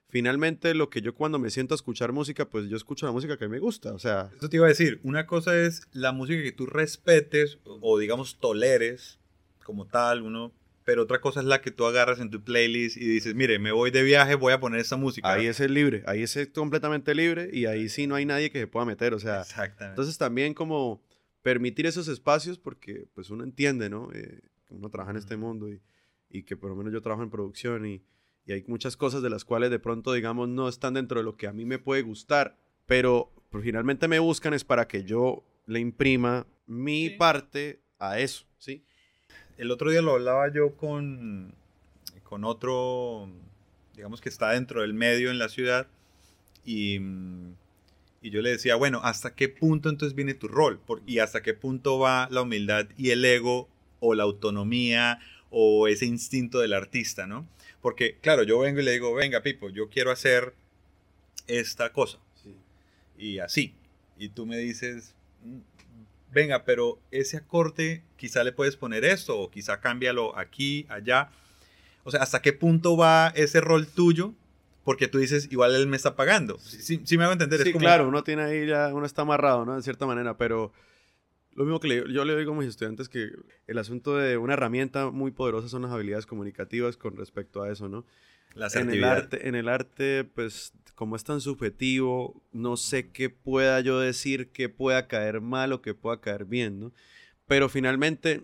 Finalmente, 0.09 0.73
lo 0.75 0.89
que 0.89 1.01
yo 1.01 1.15
cuando 1.15 1.39
me 1.39 1.49
siento 1.49 1.73
a 1.73 1.77
escuchar 1.77 2.11
música, 2.11 2.49
pues 2.49 2.67
yo 2.67 2.75
escucho 2.75 3.05
la 3.05 3.13
música 3.13 3.37
que 3.37 3.47
me 3.47 3.59
gusta. 3.59 3.93
O 3.93 3.99
sea. 3.99 4.29
Eso 4.35 4.49
te 4.49 4.57
iba 4.57 4.65
a 4.65 4.69
decir. 4.69 4.99
Una 5.03 5.25
cosa 5.25 5.57
es 5.57 5.87
la 5.93 6.11
música 6.11 6.43
que 6.43 6.51
tú 6.51 6.65
respetes 6.65 7.59
o, 7.63 7.97
digamos, 7.97 8.37
toleres 8.37 9.19
como 9.63 9.87
tal, 9.87 10.23
uno. 10.23 10.51
Pero 10.83 11.03
otra 11.03 11.21
cosa 11.21 11.39
es 11.39 11.45
la 11.45 11.61
que 11.61 11.71
tú 11.71 11.85
agarras 11.85 12.19
en 12.19 12.29
tu 12.29 12.43
playlist 12.43 12.97
y 12.97 13.07
dices, 13.07 13.35
mire, 13.35 13.59
me 13.59 13.71
voy 13.71 13.91
de 13.91 14.03
viaje, 14.03 14.35
voy 14.35 14.51
a 14.51 14.59
poner 14.59 14.81
esta 14.81 14.97
música. 14.97 15.31
Ahí 15.31 15.45
es 15.45 15.59
el 15.59 15.73
libre, 15.73 16.03
ahí 16.07 16.23
es 16.23 16.37
completamente 16.53 17.15
libre 17.15 17.49
y 17.53 17.65
ahí 17.67 17.87
sí 17.87 18.07
no 18.07 18.15
hay 18.15 18.25
nadie 18.25 18.51
que 18.51 18.59
se 18.59 18.67
pueda 18.67 18.85
meter. 18.85 19.13
O 19.13 19.19
sea, 19.19 19.41
Exactamente. 19.41 19.93
entonces 19.93 20.17
también 20.17 20.53
como 20.53 21.01
permitir 21.41 21.85
esos 21.85 22.07
espacios 22.07 22.57
porque 22.57 23.05
pues 23.13 23.29
uno 23.29 23.43
entiende, 23.43 23.89
¿no? 23.89 24.09
Eh, 24.11 24.41
uno 24.69 24.89
trabaja 24.89 25.11
en 25.11 25.17
este 25.17 25.37
mundo 25.37 25.69
y, 25.69 25.81
y 26.29 26.43
que 26.43 26.57
por 26.57 26.69
lo 26.69 26.75
menos 26.75 26.91
yo 26.91 27.01
trabajo 27.01 27.23
en 27.23 27.29
producción 27.29 27.85
y, 27.85 28.03
y 28.51 28.53
hay 28.55 28.63
muchas 28.67 28.97
cosas 28.97 29.21
de 29.23 29.29
las 29.29 29.45
cuales 29.45 29.71
de 29.71 29.79
pronto, 29.79 30.11
digamos, 30.11 30.49
no 30.49 30.67
están 30.67 30.93
dentro 30.95 31.19
de 31.19 31.23
lo 31.23 31.37
que 31.37 31.47
a 31.47 31.53
mí 31.53 31.63
me 31.63 31.79
puede 31.79 32.01
gustar, 32.01 32.57
pero 32.85 33.31
pues, 33.49 33.63
finalmente 33.63 34.07
me 34.09 34.19
buscan 34.19 34.53
es 34.53 34.65
para 34.65 34.87
que 34.89 35.05
yo 35.05 35.43
le 35.67 35.79
imprima 35.79 36.45
mi 36.67 37.09
Sí. 37.09 37.15
parte 37.15 37.79
a 37.97 38.19
eso, 38.19 38.45
¿sí? 38.57 38.83
El 39.57 39.71
otro 39.71 39.89
día 39.89 40.01
lo 40.01 40.11
hablaba 40.11 40.51
yo 40.53 40.75
con, 40.75 41.53
con 42.23 42.43
otro, 42.43 43.29
digamos 43.95 44.19
que 44.19 44.27
está 44.29 44.49
dentro 44.51 44.81
del 44.81 44.93
medio 44.93 45.31
en 45.31 45.37
la 45.39 45.47
ciudad, 45.47 45.87
y, 46.65 46.99
mm, 46.99 47.53
y 48.21 48.29
yo 48.31 48.41
le 48.41 48.49
decía, 48.51 48.75
bueno, 48.75 48.99
¿hasta 49.03 49.33
qué 49.33 49.47
punto 49.49 49.89
entonces 49.89 50.13
viene 50.15 50.33
tu 50.33 50.47
rol? 50.49 50.77
Por- 50.79 51.01
¿Y 51.07 51.19
hasta 51.19 51.41
qué 51.41 51.53
punto 51.53 51.99
va 51.99 52.27
la 52.31 52.41
humildad 52.41 52.87
y 52.97 53.11
el 53.11 53.23
ego 53.23 53.69
o 54.01 54.13
la 54.13 54.23
autonomía 54.23 55.19
o 55.49 55.87
ese 55.87 56.05
instinto 56.05 56.59
del 56.59 56.73
artista, 56.73 57.27
¿no? 57.27 57.47
Porque, 57.81 58.17
claro, 58.21 58.43
yo 58.43 58.59
vengo 58.59 58.79
y 58.79 58.83
le 58.83 58.91
digo, 58.91 59.13
venga, 59.13 59.41
Pipo, 59.41 59.69
yo 59.69 59.89
quiero 59.89 60.11
hacer 60.11 60.53
esta 61.47 61.91
cosa 61.91 62.19
y 63.17 63.39
así. 63.39 63.75
Y 64.17 64.29
tú 64.29 64.45
me 64.45 64.57
dices, 64.57 65.15
"Mm, 65.43 65.59
venga, 66.31 66.63
pero 66.63 66.99
ese 67.11 67.37
acorde 67.37 68.03
quizá 68.17 68.43
le 68.43 68.51
puedes 68.51 68.75
poner 68.77 69.03
esto 69.03 69.39
o 69.39 69.49
quizá 69.49 69.79
cámbialo 69.79 70.37
aquí, 70.37 70.85
allá. 70.89 71.29
O 72.03 72.11
sea, 72.11 72.21
¿hasta 72.21 72.41
qué 72.41 72.53
punto 72.53 72.95
va 72.97 73.31
ese 73.35 73.61
rol 73.61 73.87
tuyo? 73.87 74.33
Porque 74.83 75.07
tú 75.07 75.19
dices, 75.19 75.47
igual 75.51 75.75
él 75.75 75.87
me 75.87 75.97
está 75.97 76.15
pagando. 76.15 76.57
Sí, 76.59 76.81
sí- 76.81 77.01
sí 77.03 77.17
me 77.17 77.23
hago 77.25 77.33
entender. 77.33 77.61
Sí, 77.61 77.69
es 77.69 77.73
como, 77.73 77.83
claro, 77.83 78.07
uno 78.07 78.23
tiene 78.23 78.43
ahí 78.43 78.65
ya, 78.67 78.87
uno 78.93 79.05
está 79.05 79.21
amarrado, 79.23 79.65
¿no? 79.65 79.75
De 79.75 79.83
cierta 79.83 80.05
manera, 80.07 80.37
pero 80.37 80.71
lo 81.55 81.63
mismo 81.65 81.79
que 81.79 81.87
le- 81.87 82.13
yo 82.13 82.25
le 82.25 82.35
digo 82.37 82.53
a 82.53 82.55
mis 82.55 82.67
estudiantes 82.69 83.09
que 83.09 83.29
el 83.67 83.77
asunto 83.77 84.15
de 84.17 84.37
una 84.37 84.53
herramienta 84.53 85.11
muy 85.11 85.31
poderosa 85.31 85.67
son 85.69 85.81
las 85.83 85.91
habilidades 85.91 86.25
comunicativas 86.25 86.97
con 86.97 87.15
respecto 87.17 87.61
a 87.61 87.71
eso, 87.71 87.89
¿no? 87.89 88.05
la 88.53 88.67
En 88.73 88.89
el 88.89 89.03
arte, 89.03 89.47
en 89.47 89.55
el 89.55 89.69
arte, 89.69 90.23
pues, 90.25 90.73
como 90.95 91.15
es 91.15 91.23
tan 91.23 91.39
subjetivo, 91.41 92.41
no 92.51 92.75
sé 92.77 93.09
qué 93.09 93.29
pueda 93.29 93.79
yo 93.81 93.99
decir 93.99 94.49
que 94.49 94.67
pueda 94.69 95.07
caer 95.07 95.39
mal 95.41 95.71
o 95.73 95.81
que 95.81 95.93
pueda 95.93 96.19
caer 96.19 96.45
bien, 96.45 96.79
¿no? 96.79 96.91
Pero 97.47 97.69
finalmente 97.69 98.43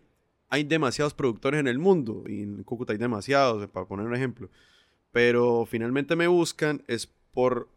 hay 0.49 0.63
demasiados 0.63 1.13
productores 1.13 1.59
en 1.59 1.67
el 1.67 1.77
mundo, 1.77 2.23
y 2.27 2.41
en 2.41 2.63
Cúcuta 2.63 2.93
hay 2.93 2.99
demasiados, 2.99 3.67
para 3.69 3.85
poner 3.85 4.05
un 4.05 4.15
ejemplo. 4.15 4.49
Pero 5.11 5.65
finalmente 5.65 6.15
me 6.15 6.27
buscan 6.27 6.83
es 6.87 7.07
por 7.33 7.67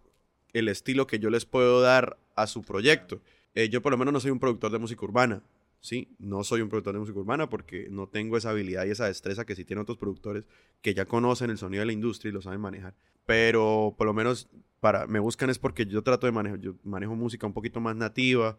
el 0.53 0.69
estilo 0.69 1.07
que 1.07 1.19
yo 1.19 1.31
les 1.31 1.45
puedo 1.45 1.81
dar 1.81 2.17
a 2.37 2.47
su 2.47 2.63
proyecto. 2.63 3.21
Eh, 3.55 3.69
yo 3.69 3.83
por 3.83 3.93
lo 3.93 3.99
menos 3.99 4.13
no 4.13 4.21
soy 4.21 4.31
un 4.31 4.39
productor 4.39 4.71
de 4.73 4.79
música 4.79 5.05
urbana, 5.05 5.43
¿sí? 5.81 6.15
No 6.19 6.45
soy 6.45 6.61
un 6.61 6.69
productor 6.69 6.95
de 6.95 7.01
música 7.01 7.19
urbana 7.19 7.49
porque 7.49 7.89
no 7.91 8.09
tengo 8.09 8.37
esa 8.37 8.51
habilidad 8.51 8.85
y 8.87 8.91
esa 8.91 9.07
destreza 9.07 9.45
que 9.45 9.57
sí 9.57 9.65
tienen 9.65 9.83
otros 9.83 9.99
productores 9.99 10.47
que 10.83 10.95
ya 10.95 11.05
conocen 11.05 11.51
el 11.51 11.59
sonido 11.59 11.81
de 11.81 11.87
la 11.87 11.93
industria 11.93 12.31
y 12.31 12.33
lo 12.33 12.43
saben 12.43 12.61
manejar. 12.61 12.95
Pero 13.27 13.95
por 13.97 14.07
lo 14.07 14.15
menos 14.15 14.49
para 14.81 15.07
me 15.07 15.19
buscan 15.19 15.51
es 15.51 15.59
porque 15.59 15.87
yo 15.87 16.03
trato 16.03 16.27
de 16.27 16.33
manejar, 16.33 16.61
yo 16.61 16.75
manejo 16.85 17.15
música 17.15 17.47
un 17.47 17.53
poquito 17.53 17.81
más 17.81 17.97
nativa, 17.97 18.57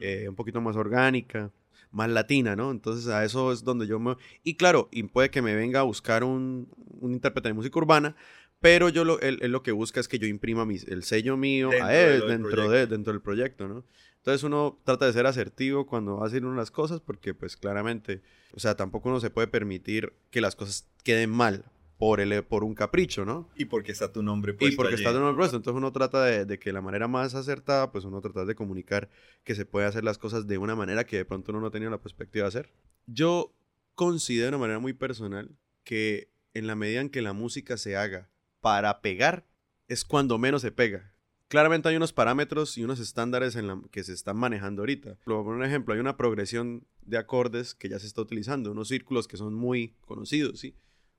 eh, 0.00 0.26
un 0.28 0.34
poquito 0.34 0.60
más 0.60 0.76
orgánica, 0.76 1.50
más 1.90 2.08
latina, 2.10 2.56
¿no? 2.56 2.70
Entonces 2.70 3.06
a 3.08 3.24
eso 3.24 3.52
es 3.52 3.64
donde 3.64 3.86
yo 3.86 3.98
me... 3.98 4.16
Y 4.42 4.54
claro, 4.54 4.88
y 4.92 5.04
puede 5.04 5.30
que 5.30 5.42
me 5.42 5.54
venga 5.54 5.80
a 5.80 5.84
buscar 5.84 6.24
un, 6.24 6.68
un 7.00 7.12
intérprete 7.12 7.48
de 7.48 7.54
música 7.54 7.78
urbana, 7.78 8.16
pero 8.64 8.88
yo 8.88 9.04
lo, 9.04 9.20
él, 9.20 9.38
él 9.42 9.52
lo 9.52 9.62
que 9.62 9.72
busca 9.72 10.00
es 10.00 10.08
que 10.08 10.18
yo 10.18 10.26
imprima 10.26 10.64
mis, 10.64 10.88
el 10.88 11.02
sello 11.02 11.36
mío 11.36 11.68
Dentro 11.68 11.86
a 11.86 11.90
de 11.90 12.14
él, 12.14 12.20
del 12.20 12.28
dentro, 12.30 12.70
de, 12.70 12.86
dentro 12.86 13.12
del 13.12 13.20
proyecto, 13.20 13.68
¿no? 13.68 13.84
Entonces 14.16 14.42
uno 14.42 14.80
trata 14.84 15.04
de 15.04 15.12
ser 15.12 15.26
asertivo 15.26 15.86
cuando 15.86 16.16
va 16.16 16.24
a 16.24 16.28
hacer 16.28 16.46
uno 16.46 16.56
las 16.56 16.70
cosas 16.70 17.02
porque 17.02 17.34
pues 17.34 17.58
claramente, 17.58 18.22
o 18.54 18.60
sea, 18.60 18.74
tampoco 18.74 19.10
uno 19.10 19.20
se 19.20 19.28
puede 19.28 19.48
permitir 19.48 20.14
que 20.30 20.40
las 20.40 20.56
cosas 20.56 20.88
queden 21.02 21.28
mal 21.28 21.66
por, 21.98 22.20
el, 22.20 22.42
por 22.42 22.64
un 22.64 22.74
capricho, 22.74 23.26
¿no? 23.26 23.50
Y 23.54 23.66
porque 23.66 23.92
está 23.92 24.10
tu 24.10 24.22
nombre 24.22 24.52
Y 24.52 24.56
puesto 24.56 24.76
porque 24.76 24.94
allí. 24.94 25.02
está 25.02 25.12
de 25.12 25.20
nuevo 25.20 25.36
puesto. 25.36 25.58
Entonces 25.58 25.76
uno 25.76 25.92
trata 25.92 26.24
de, 26.24 26.46
de 26.46 26.58
que 26.58 26.72
la 26.72 26.80
manera 26.80 27.06
más 27.06 27.34
acertada, 27.34 27.92
pues 27.92 28.06
uno 28.06 28.22
trata 28.22 28.46
de 28.46 28.54
comunicar 28.54 29.10
que 29.44 29.54
se 29.54 29.66
puede 29.66 29.86
hacer 29.86 30.04
las 30.04 30.16
cosas 30.16 30.46
de 30.46 30.56
una 30.56 30.74
manera 30.74 31.04
que 31.04 31.18
de 31.18 31.26
pronto 31.26 31.52
uno 31.52 31.60
no 31.60 31.70
tenía 31.70 31.90
la 31.90 32.00
perspectiva 32.00 32.44
de 32.44 32.48
hacer. 32.48 32.72
Yo 33.04 33.52
considero 33.94 34.44
de 34.44 34.48
una 34.56 34.58
manera 34.58 34.78
muy 34.78 34.94
personal 34.94 35.50
que 35.84 36.30
en 36.54 36.66
la 36.66 36.76
medida 36.76 37.02
en 37.02 37.10
que 37.10 37.20
la 37.20 37.34
música 37.34 37.76
se 37.76 37.98
haga 37.98 38.30
para 38.64 39.02
pegar, 39.02 39.44
es 39.88 40.06
cuando 40.06 40.38
menos 40.38 40.62
se 40.62 40.72
pega. 40.72 41.12
Claramente 41.48 41.90
hay 41.90 41.96
unos 41.96 42.14
parámetros 42.14 42.78
y 42.78 42.82
unos 42.82 42.98
estándares 42.98 43.56
en 43.56 43.66
la, 43.66 43.78
que 43.90 44.02
se 44.02 44.14
están 44.14 44.38
manejando 44.38 44.80
ahorita. 44.80 45.18
Poner 45.26 45.52
un 45.52 45.62
ejemplo, 45.62 45.92
hay 45.92 46.00
una 46.00 46.16
progresión 46.16 46.86
de 47.02 47.18
acordes 47.18 47.74
que 47.74 47.90
ya 47.90 47.98
se 47.98 48.06
está 48.06 48.22
utilizando, 48.22 48.72
unos 48.72 48.88
círculos 48.88 49.28
que 49.28 49.36
son 49.36 49.52
muy 49.52 49.94
conocidos, 50.00 50.60
¿sí? 50.60 50.74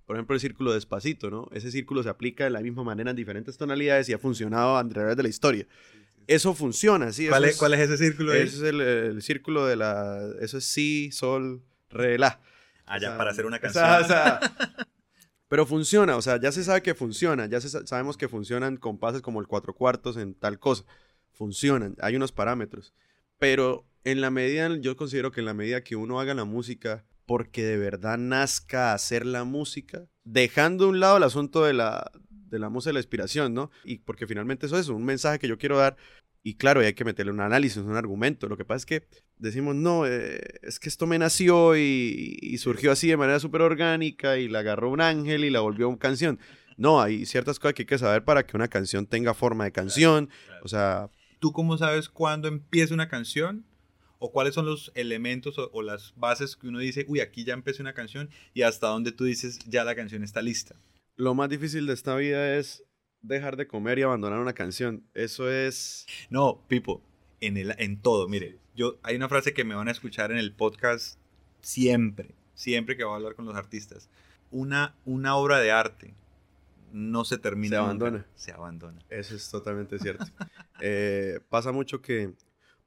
Por 0.08 0.16
ejemplo, 0.16 0.34
el 0.34 0.40
círculo 0.40 0.74
despacito, 0.74 1.30
¿no? 1.30 1.48
Ese 1.52 1.70
círculo 1.70 2.02
se 2.02 2.10
aplica 2.10 2.46
de 2.46 2.50
la 2.50 2.62
misma 2.62 2.84
manera 2.84 3.12
en 3.12 3.16
diferentes 3.16 3.60
tonalidades 3.60 4.10
y 4.10 4.14
ha 4.14 4.18
funcionado 4.18 4.76
a 4.76 4.90
través 4.90 5.16
de 5.16 5.22
la 5.22 5.30
historia. 5.30 5.68
Eso 6.26 6.56
funciona, 6.56 7.12
¿sí? 7.14 7.28
¿Cuál, 7.28 7.46
es, 7.46 7.58
¿Cuál 7.58 7.76
es 7.76 7.82
ese 7.82 7.98
círculo 7.98 8.32
ahí? 8.32 8.42
Ese 8.42 8.56
es 8.56 8.64
el, 8.64 8.82
el 8.82 9.22
círculo 9.22 9.68
de 9.68 9.76
la... 9.76 10.32
Eso 10.42 10.58
es 10.58 10.66
si, 10.66 11.12
sol, 11.12 11.62
re, 11.92 12.18
la. 12.18 12.42
Allá, 12.88 13.10
O 13.10 13.12
sea, 13.12 13.18
para 13.20 13.30
hacer 13.30 13.46
una 13.46 13.58
o 13.58 13.62
canción. 13.62 13.86
sea, 13.86 14.00
o 14.00 14.08
sea, 14.08 14.40
pero 15.48 15.66
funciona, 15.66 16.18
o 16.18 16.22
sea, 16.22 16.40
ya 16.40 16.52
se 16.52 16.64
sabe 16.64 16.82
que 16.82 16.96
funciona, 16.96 17.46
ya 17.46 17.62
sabemos 17.62 18.18
que 18.18 18.28
funcionan 18.28 18.78
compases 18.78 19.22
como 19.22 19.40
el 19.40 19.48
cuatro 19.48 19.74
cuartos 19.74 20.18
en 20.18 20.34
tal 20.34 20.60
cosa. 20.60 20.86
Funcionan, 21.32 21.96
hay 22.00 22.16
unos 22.16 22.32
parámetros. 22.32 22.94
Pero 23.38 23.86
en 24.04 24.22
la 24.22 24.32
medida, 24.32 24.70
yo 24.78 24.96
considero 24.96 25.32
que 25.32 25.42
en 25.42 25.46
la 25.46 25.54
medida 25.54 25.84
que 25.84 25.96
uno 25.96 26.20
haga 26.20 26.34
la 26.34 26.46
música 26.46 27.06
porque 27.26 27.64
de 27.64 27.78
verdad 27.78 28.18
nazca 28.18 28.94
hacer 28.94 29.26
la 29.26 29.44
música, 29.44 30.08
dejando 30.24 30.86
a 30.86 30.90
un 30.90 31.00
lado 31.00 31.18
el 31.18 31.24
asunto 31.24 31.64
de 31.64 31.74
la, 31.74 32.12
de 32.30 32.60
la 32.60 32.70
música 32.70 32.90
de 32.90 32.94
la 32.94 33.00
inspiración, 33.00 33.54
¿no? 33.54 33.72
Y 33.84 34.00
porque 34.00 34.28
finalmente 34.28 34.68
eso 34.68 34.78
es 34.78 34.90
un 34.90 35.04
mensaje 35.04 35.40
que 35.40 35.48
yo 35.48 35.58
quiero 35.58 35.78
dar. 35.78 35.98
Y 36.48 36.58
claro, 36.58 36.82
hay 36.82 36.94
que 36.94 37.04
meterle 37.04 37.32
un 37.32 37.42
análisis, 37.42 37.78
un 37.78 37.96
argumento. 37.96 38.48
Lo 38.48 38.56
que 38.56 38.66
pasa 38.66 38.78
es 38.78 38.86
que 38.86 39.08
decimos, 39.40 39.74
no, 39.76 40.06
eh, 40.06 40.40
es 40.62 40.80
que 40.80 40.90
esto 40.90 41.08
me 41.08 41.18
nació 41.18 41.76
y, 41.76 42.38
y 42.40 42.60
surgió 42.60 42.92
así 42.92 43.08
de 43.08 43.18
manera 43.18 43.40
súper 43.40 43.64
orgánica 43.64 44.38
y 44.38 44.48
la 44.48 44.60
agarró 44.60 44.92
un 44.92 45.02
ángel 45.02 45.44
y 45.44 45.50
la 45.50 45.62
volvió 45.62 45.98
canción. 45.98 46.40
No, 46.78 47.02
hay 47.02 47.26
ciertas 47.26 47.58
cosas 47.58 47.74
que 47.74 47.82
hay 47.82 47.88
que 47.88 47.98
saber 47.98 48.26
para 48.26 48.46
que 48.46 48.56
una 48.56 48.68
canción 48.68 49.08
tenga 49.08 49.34
forma 49.34 49.64
de 49.64 49.72
canción. 49.72 50.30
O 50.64 50.68
sea, 50.68 51.10
¿Tú 51.40 51.52
cómo 51.52 51.80
sabes 51.80 52.10
cuándo 52.10 52.48
empieza 52.48 52.94
una 52.94 53.10
canción? 53.10 53.66
¿O 54.20 54.32
cuáles 54.32 54.54
son 54.54 54.68
los 54.68 54.92
elementos 54.94 55.58
o, 55.58 55.72
o 55.74 55.82
las 55.82 56.14
bases 56.16 56.56
que 56.56 56.68
uno 56.68 56.78
dice, 56.78 57.06
uy, 57.08 57.22
aquí 57.22 57.44
ya 57.44 57.56
empecé 57.56 57.82
una 57.82 57.94
canción 57.96 58.30
y 58.54 58.62
hasta 58.62 58.86
dónde 58.86 59.12
tú 59.12 59.24
dices, 59.24 59.58
ya 59.68 59.84
la 59.84 59.96
canción 59.96 60.24
está 60.24 60.44
lista? 60.44 60.76
lo 61.18 61.34
más 61.34 61.50
difícil 61.50 61.88
de 61.88 61.94
esta 61.94 62.16
vida 62.16 62.58
es 62.58 62.84
dejar 63.28 63.58
de 63.58 63.68
comer 63.68 64.00
y 64.00 64.04
abandonar 64.04 64.40
una 64.40 64.54
canción. 64.54 65.04
Eso 65.14 65.50
es... 65.50 66.06
No, 66.30 66.64
Pipo, 66.68 67.02
en, 67.42 67.58
el, 67.58 67.76
en 67.78 68.02
todo, 68.02 68.28
mire, 68.28 68.58
yo 68.76 68.98
hay 69.04 69.16
una 69.16 69.30
frase 69.30 69.54
que 69.54 69.64
me 69.64 69.76
van 69.76 69.88
a 69.88 69.92
escuchar 69.92 70.32
en 70.32 70.38
el 70.38 70.54
podcast 70.54 71.18
siempre, 71.62 72.36
siempre 72.54 72.98
que 72.98 73.04
voy 73.04 73.14
a 73.14 73.16
hablar 73.16 73.36
con 73.36 73.46
los 73.46 73.56
artistas. 73.56 74.10
Una, 74.52 74.96
una 75.06 75.36
obra 75.36 75.60
de 75.60 75.72
arte 75.72 76.14
no 76.92 77.26
se 77.26 77.38
termina. 77.38 77.78
Se 77.78 77.82
nunca, 77.82 77.86
abandona. 77.86 78.26
Se 78.36 78.52
abandona. 78.52 79.02
Eso 79.10 79.36
es 79.36 79.50
totalmente 79.50 80.00
cierto. 80.00 80.26
Eh, 80.82 81.40
pasa 81.48 81.72
mucho 81.72 82.02
que, 82.02 82.34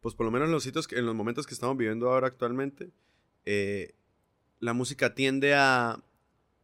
pues 0.03 0.15
por 0.15 0.27
lo 0.27 0.31
menos 0.31 0.45
en 0.45 0.53
los 0.53 0.63
sitios, 0.63 0.87
en 0.93 1.07
los 1.07 1.15
momentos 1.15 1.47
que 1.47 1.55
estamos 1.55 1.75
viviendo 1.75 2.11
ahora 2.11 2.27
actualmente, 2.27 2.91
eh, 3.47 3.95
la 4.61 4.75
música 4.75 5.15
tiende 5.15 5.55
a 5.55 5.99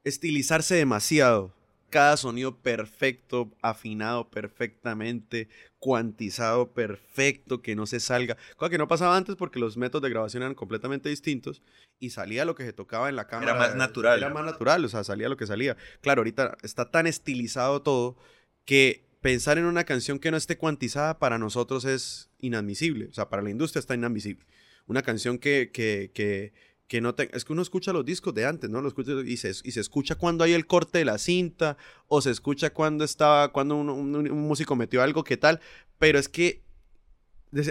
estilizarse 0.04 0.74
demasiado. 0.74 1.54
Cada 1.94 2.16
sonido 2.16 2.56
perfecto, 2.60 3.52
afinado 3.62 4.28
perfectamente, 4.28 5.48
cuantizado 5.78 6.72
perfecto, 6.72 7.62
que 7.62 7.76
no 7.76 7.86
se 7.86 8.00
salga. 8.00 8.36
Cosa 8.56 8.68
que 8.68 8.78
no 8.78 8.88
pasaba 8.88 9.16
antes 9.16 9.36
porque 9.36 9.60
los 9.60 9.76
métodos 9.76 10.02
de 10.02 10.10
grabación 10.10 10.42
eran 10.42 10.56
completamente 10.56 11.08
distintos 11.08 11.62
y 12.00 12.10
salía 12.10 12.44
lo 12.44 12.56
que 12.56 12.64
se 12.64 12.72
tocaba 12.72 13.08
en 13.08 13.14
la 13.14 13.28
cámara. 13.28 13.54
más 13.54 13.76
natural. 13.76 14.18
Era 14.18 14.28
más 14.28 14.44
natural, 14.44 14.84
o 14.84 14.88
sea, 14.88 15.04
salía 15.04 15.28
lo 15.28 15.36
que 15.36 15.46
salía. 15.46 15.76
Claro, 16.00 16.22
ahorita 16.22 16.56
está 16.64 16.90
tan 16.90 17.06
estilizado 17.06 17.80
todo 17.82 18.16
que 18.64 19.06
pensar 19.20 19.56
en 19.58 19.66
una 19.66 19.84
canción 19.84 20.18
que 20.18 20.32
no 20.32 20.36
esté 20.36 20.58
cuantizada 20.58 21.20
para 21.20 21.38
nosotros 21.38 21.84
es 21.84 22.28
inadmisible. 22.40 23.06
O 23.06 23.12
sea, 23.12 23.28
para 23.28 23.40
la 23.40 23.50
industria 23.50 23.78
está 23.78 23.94
inadmisible. 23.94 24.44
Una 24.88 25.02
canción 25.02 25.38
que, 25.38 25.70
que, 25.72 26.10
que, 26.12 26.52
que 26.88 27.00
no 27.00 27.14
te... 27.14 27.34
Es 27.36 27.44
que 27.44 27.52
uno 27.52 27.62
escucha 27.62 27.92
los 27.92 28.04
discos 28.04 28.34
de 28.34 28.44
antes, 28.46 28.68
¿no? 28.70 28.80
Lo 28.82 28.88
escucha 28.88 29.12
y 29.24 29.36
se, 29.36 29.50
y 29.50 29.70
se 29.72 29.80
escucha 29.80 30.16
cuando 30.16 30.44
hay 30.44 30.52
el 30.52 30.66
corte 30.66 30.98
de 30.98 31.04
la 31.04 31.18
cinta 31.18 31.76
o 32.08 32.20
se 32.20 32.30
escucha 32.30 32.70
cuando 32.74 33.04
estaba, 33.04 33.52
cuando 33.52 33.76
un, 33.76 33.88
un- 33.88 34.14
un 34.30 34.42
músico 34.42 34.76
metió 34.76 35.02
algo 35.02 35.24
que 35.24 35.36
tal, 35.36 35.60
pero 35.98 36.18
es 36.18 36.28
que 36.28 36.62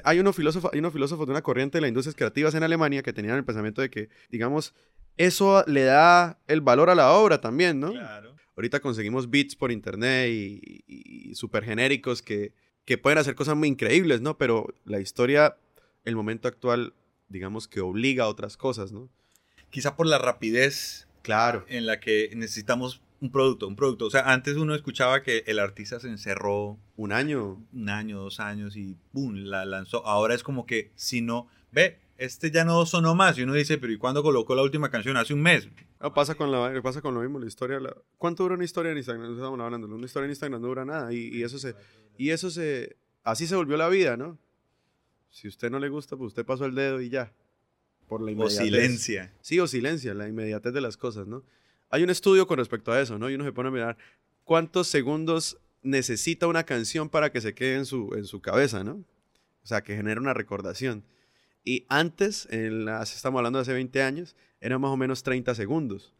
hay 0.05 0.19
unos 0.19 0.35
filósofos, 0.35 0.71
hay 0.73 0.79
unos 0.79 0.93
filósofos 0.93 1.27
de 1.27 1.31
una 1.31 1.41
corriente 1.41 1.77
de 1.77 1.81
las 1.81 1.89
industrias 1.89 2.15
creativas 2.15 2.55
en 2.55 2.63
Alemania 2.63 3.03
que 3.03 3.11
tenían 3.13 3.35
el 3.37 3.43
pensamiento 3.43 3.81
de 3.81 3.89
que, 3.89 4.09
digamos, 4.29 4.73
eso 5.17 5.63
le 5.67 5.83
da 5.83 6.39
el 6.47 6.61
valor 6.61 6.89
a 6.89 6.95
la 6.95 7.11
obra 7.11 7.41
también, 7.41 7.79
¿no? 7.79 7.91
Claro. 7.91 8.35
Ahorita 8.55 8.79
conseguimos 8.79 9.29
beats 9.29 9.55
por 9.55 9.71
internet 9.71 10.29
y, 10.31 10.83
y, 10.87 11.31
y 11.31 11.35
súper 11.35 11.65
genéricos 11.65 12.21
que, 12.21 12.53
que 12.85 12.97
pueden 12.97 13.17
hacer 13.19 13.35
cosas 13.35 13.55
muy 13.57 13.67
increíbles, 13.67 14.21
¿no? 14.21 14.37
Pero 14.37 14.73
la 14.85 14.99
historia, 15.01 15.57
el 16.05 16.15
momento 16.15 16.47
actual, 16.47 16.93
digamos 17.33 17.67
que 17.67 17.81
obliga 17.81 18.23
a 18.23 18.27
otras 18.29 18.55
cosas, 18.55 18.93
¿no? 18.93 19.09
quizá 19.69 19.95
por 19.97 20.05
la 20.07 20.19
rapidez 20.19 21.07
Claro. 21.23 21.65
en 21.67 21.85
la 21.87 21.99
que 21.99 22.29
necesitamos 22.35 23.01
un 23.21 23.31
producto, 23.31 23.67
un 23.67 23.75
producto. 23.75 24.05
O 24.05 24.09
sea, 24.11 24.31
antes 24.31 24.55
uno 24.55 24.75
escuchaba 24.75 25.23
que 25.23 25.43
el 25.47 25.57
artista 25.59 25.99
se 25.99 26.09
encerró 26.09 26.77
Un 26.95 27.11
año. 27.11 27.65
un 27.73 27.89
año, 27.89 28.19
dos 28.19 28.39
años 28.39 28.75
y 28.77 28.97
¡boom! 29.13 29.45
la 29.45 29.65
lanzó. 29.65 30.05
Ahora 30.05 30.35
es 30.35 30.43
como 30.43 30.65
que 30.65 30.91
si 30.95 31.21
no, 31.21 31.47
ve, 31.71 31.99
este 32.17 32.51
ya 32.51 32.65
no 32.65 32.85
sonó 32.85 33.15
más. 33.15 33.37
Y 33.37 33.43
uno 33.43 33.53
dice, 33.53 33.77
pero 33.79 33.91
¿y 33.93 33.97
cuándo 33.97 34.21
colocó 34.21 34.53
la 34.53 34.61
última 34.61 34.91
canción? 34.91 35.17
Hace 35.17 35.33
un 35.33 35.41
mes. 35.41 35.67
Ah, 35.99 36.13
pasa, 36.13 36.35
con 36.35 36.51
la, 36.51 36.81
pasa 36.83 37.01
con 37.01 37.15
lo 37.15 37.21
mismo, 37.21 37.39
la 37.39 37.47
historia. 37.47 37.79
la- 37.79 37.95
¿Cuánto 38.17 38.43
dura 38.43 38.55
una 38.55 38.65
historia 38.65 38.91
en 38.91 38.97
Instagram? 38.97 39.25
No 39.25 39.33
Estamos 39.33 39.59
hablando. 39.59 39.87
Una 39.87 40.05
historia 40.05 40.25
en 40.25 40.31
Instagram 40.31 40.61
no 40.61 40.67
dura 40.67 40.83
nada. 40.85 41.11
Y, 41.13 41.29
y 41.35 41.43
eso 41.43 41.57
se. 41.57 41.73
Y 42.17 42.29
eso 42.31 42.51
se. 42.51 42.97
Así 43.23 43.47
se 43.47 43.55
volvió 43.55 43.77
la 43.77 43.87
vida, 43.89 44.17
¿no? 44.17 44.37
Si 45.33 45.47
usted 45.47 45.71
no 45.71 45.79
le 45.79 45.89
gusta, 45.89 46.15
pues 46.15 46.27
usted 46.27 46.45
pasó 46.45 46.65
el 46.65 46.75
dedo 46.75 47.01
y 47.01 47.09
ya. 47.09 47.33
Por 48.07 48.21
la 48.21 48.27
O 48.27 48.29
inmediatez. 48.29 48.57
silencia. 48.65 49.33
Sí, 49.41 49.59
o 49.59 49.65
silencia, 49.65 50.13
la 50.13 50.27
inmediatez 50.27 50.73
de 50.73 50.79
las 50.81 50.95
cosas, 50.95 51.25
¿no? 51.25 51.43
Hay 51.89 52.03
un 52.03 52.11
estudio 52.11 52.45
con 52.45 52.59
respecto 52.59 52.91
a 52.91 53.01
eso, 53.01 53.17
¿no? 53.17 53.29
Y 53.31 53.33
uno 53.35 53.43
se 53.43 53.51
pone 53.51 53.69
a 53.69 53.71
mirar 53.71 53.97
cuántos 54.43 54.87
segundos 54.87 55.57
necesita 55.81 56.45
una 56.45 56.63
canción 56.65 57.09
para 57.09 57.31
que 57.31 57.41
se 57.41 57.55
quede 57.55 57.77
en 57.77 57.85
su, 57.87 58.13
en 58.15 58.25
su 58.25 58.41
cabeza, 58.41 58.83
¿no? 58.83 59.03
O 59.63 59.65
sea, 59.65 59.81
que 59.81 59.95
genere 59.95 60.19
una 60.19 60.35
recordación. 60.35 61.03
Y 61.63 61.85
antes, 61.89 62.47
en 62.51 62.85
las, 62.85 63.15
estamos 63.15 63.39
hablando 63.39 63.57
de 63.57 63.63
hace 63.63 63.73
20 63.73 64.03
años, 64.03 64.35
eran 64.61 64.81
más 64.81 64.91
o 64.91 64.97
menos 64.97 65.23
30 65.23 65.55
segundos. 65.55 66.13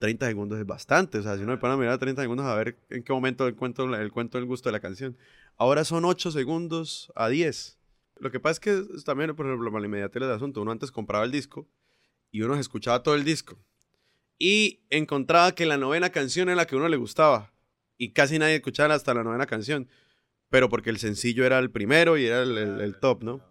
30 0.00 0.26
segundos 0.26 0.58
es 0.58 0.66
bastante, 0.66 1.18
o 1.18 1.22
sea, 1.22 1.36
si 1.36 1.42
uno 1.44 1.52
se 1.54 1.58
pone 1.58 1.74
a 1.74 1.76
mirar 1.78 1.98
30 1.98 2.22
segundos 2.22 2.44
a 2.46 2.54
ver 2.54 2.76
en 2.90 3.02
qué 3.02 3.12
momento 3.12 3.46
el 3.48 3.54
cuento, 3.56 3.92
el 3.94 4.12
cuento 4.12 4.36
del 4.38 4.44
gusto 4.46 4.68
de 4.68 4.72
la 4.74 4.80
canción. 4.80 5.16
Ahora 5.56 5.84
son 5.84 6.04
8 6.04 6.30
segundos 6.30 7.10
a 7.16 7.28
10. 7.28 7.77
Lo 8.20 8.30
que 8.30 8.40
pasa 8.40 8.52
es 8.52 8.60
que 8.60 9.02
también, 9.04 9.34
por 9.36 9.46
ejemplo, 9.46 9.70
la 9.78 9.86
inmediatez 9.86 10.20
del 10.22 10.30
asunto. 10.32 10.60
Uno 10.62 10.72
antes 10.72 10.90
compraba 10.90 11.24
el 11.24 11.30
disco 11.32 11.68
y 12.30 12.42
uno 12.42 12.54
se 12.54 12.60
escuchaba 12.60 13.02
todo 13.02 13.14
el 13.14 13.24
disco. 13.24 13.58
Y 14.38 14.84
encontraba 14.90 15.52
que 15.54 15.66
la 15.66 15.76
novena 15.76 16.10
canción 16.10 16.48
era 16.48 16.56
la 16.56 16.66
que 16.66 16.74
a 16.74 16.78
uno 16.78 16.88
le 16.88 16.96
gustaba. 16.96 17.52
Y 17.96 18.12
casi 18.12 18.38
nadie 18.38 18.56
escuchaba 18.56 18.94
hasta 18.94 19.14
la 19.14 19.24
novena 19.24 19.46
canción. 19.46 19.88
Pero 20.50 20.68
porque 20.68 20.90
el 20.90 20.98
sencillo 20.98 21.44
era 21.44 21.58
el 21.58 21.70
primero 21.70 22.16
y 22.16 22.26
era 22.26 22.42
el, 22.42 22.56
el- 22.56 22.80
el 22.80 22.98
top, 23.00 23.22
¿no? 23.22 23.42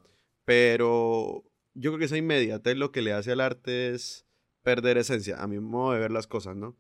Pero 0.46 1.44
yo 1.74 1.92
creo 1.92 2.00
que 2.00 2.06
esa 2.06 2.18
inmediatez 2.18 2.78
lo 2.78 2.92
que 2.92 3.02
le 3.02 3.12
hace 3.14 3.32
al 3.34 3.42
arte 3.42 3.94
es 3.94 4.26
perder 4.64 4.98
esencia, 4.98 5.42
a 5.42 5.48
mi 5.48 5.60
modo 5.60 5.94
de 5.94 6.00
ver 6.00 6.12
las 6.12 6.26
cosas, 6.28 6.56
¿no? 6.56 6.78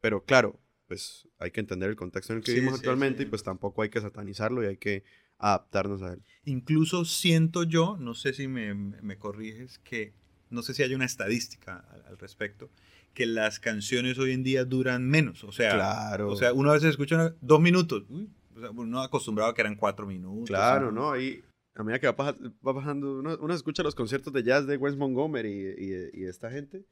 Pero 0.00 0.24
claro, 0.24 0.60
pues 0.86 1.26
hay 1.38 1.50
que 1.50 1.60
entender 1.60 1.88
el 1.90 1.96
contexto 1.96 2.32
en 2.32 2.38
el 2.38 2.44
que 2.44 2.50
Sí, 2.52 2.56
vivimos 2.58 2.74
sí, 2.74 2.80
actualmente 2.80 3.22
sí. 3.22 3.26
y 3.26 3.30
pues 3.30 3.42
tampoco 3.42 3.82
hay 3.82 3.88
que 3.88 4.00
satanizarlo 4.00 4.62
y 4.62 4.66
hay 4.66 4.76
que 4.76 5.02
adaptarnos 5.38 6.02
a 6.02 6.12
él. 6.14 6.22
Incluso 6.44 7.04
siento 7.04 7.62
yo, 7.64 7.96
no 7.98 8.14
sé 8.14 8.32
si 8.32 8.48
me, 8.48 8.74
me 8.74 9.18
corriges, 9.18 9.78
que 9.78 10.12
no 10.50 10.62
sé 10.62 10.74
si 10.74 10.82
hay 10.82 10.94
una 10.94 11.04
estadística 11.04 11.84
al, 11.90 12.04
al 12.06 12.18
respecto, 12.18 12.70
que 13.14 13.26
las 13.26 13.58
canciones 13.60 14.18
hoy 14.18 14.32
en 14.32 14.42
día 14.44 14.64
duran 14.64 15.08
menos. 15.08 15.42
O 15.44 15.52
sea, 15.52 15.72
Claro. 15.74 16.30
o 16.30 16.36
sea 16.36 16.52
uno 16.52 16.70
a 16.70 16.74
veces 16.74 16.90
escucha 16.90 17.14
una- 17.16 17.34
dos 17.40 17.60
minutos. 17.60 18.04
Uy, 18.08 18.28
o 18.56 18.60
sea, 18.60 18.70
uno 18.70 19.02
acostumbrado 19.02 19.50
a 19.50 19.54
que 19.54 19.60
eran 19.62 19.74
cuatro 19.76 20.06
minutos. 20.06 20.48
Claro, 20.48 20.92
¿no? 20.92 21.12
Ahí, 21.12 21.42
a 21.74 21.82
medida 21.82 21.98
que 21.98 22.06
va, 22.06 22.16
paja- 22.16 22.36
va 22.66 22.72
bajando, 22.72 23.18
uno, 23.18 23.36
uno 23.40 23.54
escucha 23.54 23.82
los 23.82 23.94
conciertos 23.94 24.32
de 24.32 24.42
jazz 24.42 24.66
de 24.66 24.76
Wes 24.76 24.96
Montgomery 24.96 25.50
y, 25.78 25.84
y- 25.84 26.22
y 26.22 26.24
esta 26.26 26.50
gente. 26.50 26.84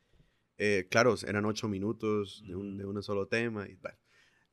eh, 0.58 0.86
claro, 0.90 1.14
eran 1.26 1.44
ocho 1.46 1.68
minutos 1.68 2.44
de 2.46 2.54
un, 2.54 2.76
de 2.76 2.84
un 2.86 3.02
solo 3.02 3.26
tema. 3.26 3.66
Y, 3.68 3.74
bueno. 3.74 3.96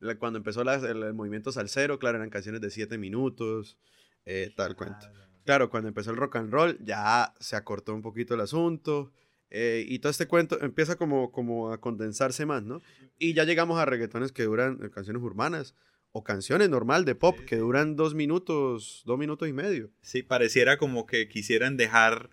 La- 0.02 0.16
Cuando 0.18 0.38
empezó 0.38 0.62
la- 0.64 0.74
el, 0.74 1.02
el 1.02 1.14
movimiento 1.14 1.52
salsero, 1.52 1.98
claro, 1.98 2.18
eran 2.18 2.30
canciones 2.30 2.60
de 2.60 2.70
siete 2.70 2.98
minutos, 2.98 3.78
eh, 4.26 4.52
tal 4.56 4.76
cuento. 4.76 5.06
Claro, 5.44 5.70
cuando 5.70 5.88
empezó 5.88 6.10
el 6.10 6.16
rock 6.16 6.36
and 6.36 6.52
roll, 6.52 6.78
ya 6.84 7.32
se 7.40 7.56
acortó 7.56 7.94
un 7.94 8.02
poquito 8.02 8.34
el 8.34 8.40
asunto. 8.40 9.10
eh, 9.54 9.84
y 9.86 9.98
todo 9.98 10.08
este 10.10 10.26
cuento 10.26 10.58
empieza 10.62 10.96
como, 10.96 11.30
como 11.30 11.72
a 11.72 11.78
condensarse 11.80 12.46
más, 12.46 12.62
¿no? 12.62 12.80
Y 13.18 13.34
ya 13.34 13.44
llegamos 13.44 13.78
a 13.78 13.84
reggaetones 13.84 14.32
que 14.32 14.44
duran, 14.44 14.78
eh, 14.82 14.88
canciones 14.88 15.22
urbanas, 15.22 15.74
o 16.12 16.24
canciones 16.24 16.70
normal 16.70 17.04
de 17.04 17.14
pop 17.14 17.36
Sí, 17.38 17.44
que 17.46 17.56
sí. 17.56 17.60
duran 17.60 17.94
dos 17.96 18.14
minutos, 18.14 19.02
dos 19.04 19.18
minutos 19.18 19.46
y 19.48 19.52
medio. 19.52 19.90
Sí, 20.00 20.22
pareciera 20.22 20.78
como 20.78 21.04
que 21.06 21.28
quisieran 21.28 21.76
dejar 21.76 22.30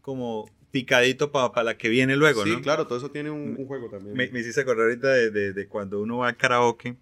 como 0.00 0.46
picadito 0.70 1.30
para 1.30 1.62
la 1.62 1.76
que 1.76 1.88
viene 1.90 2.16
luego, 2.16 2.42
sí, 2.44 2.52
¿no? 2.52 2.62
claro, 2.62 2.86
todo 2.86 2.96
eso 2.98 3.10
tiene 3.10 3.30
un, 3.30 3.54
un 3.58 3.66
juego 3.66 3.90
también. 3.90 4.16
Me, 4.16 4.28
me 4.30 4.40
hiciste 4.40 4.62
acordar 4.62 4.86
ahorita 4.86 5.08
de, 5.08 5.30
de- 5.30 5.52
de 5.52 5.68
cuando 5.68 6.00
uno 6.00 6.18
va 6.18 6.28
al 6.28 6.36
karaoke, 6.38 6.96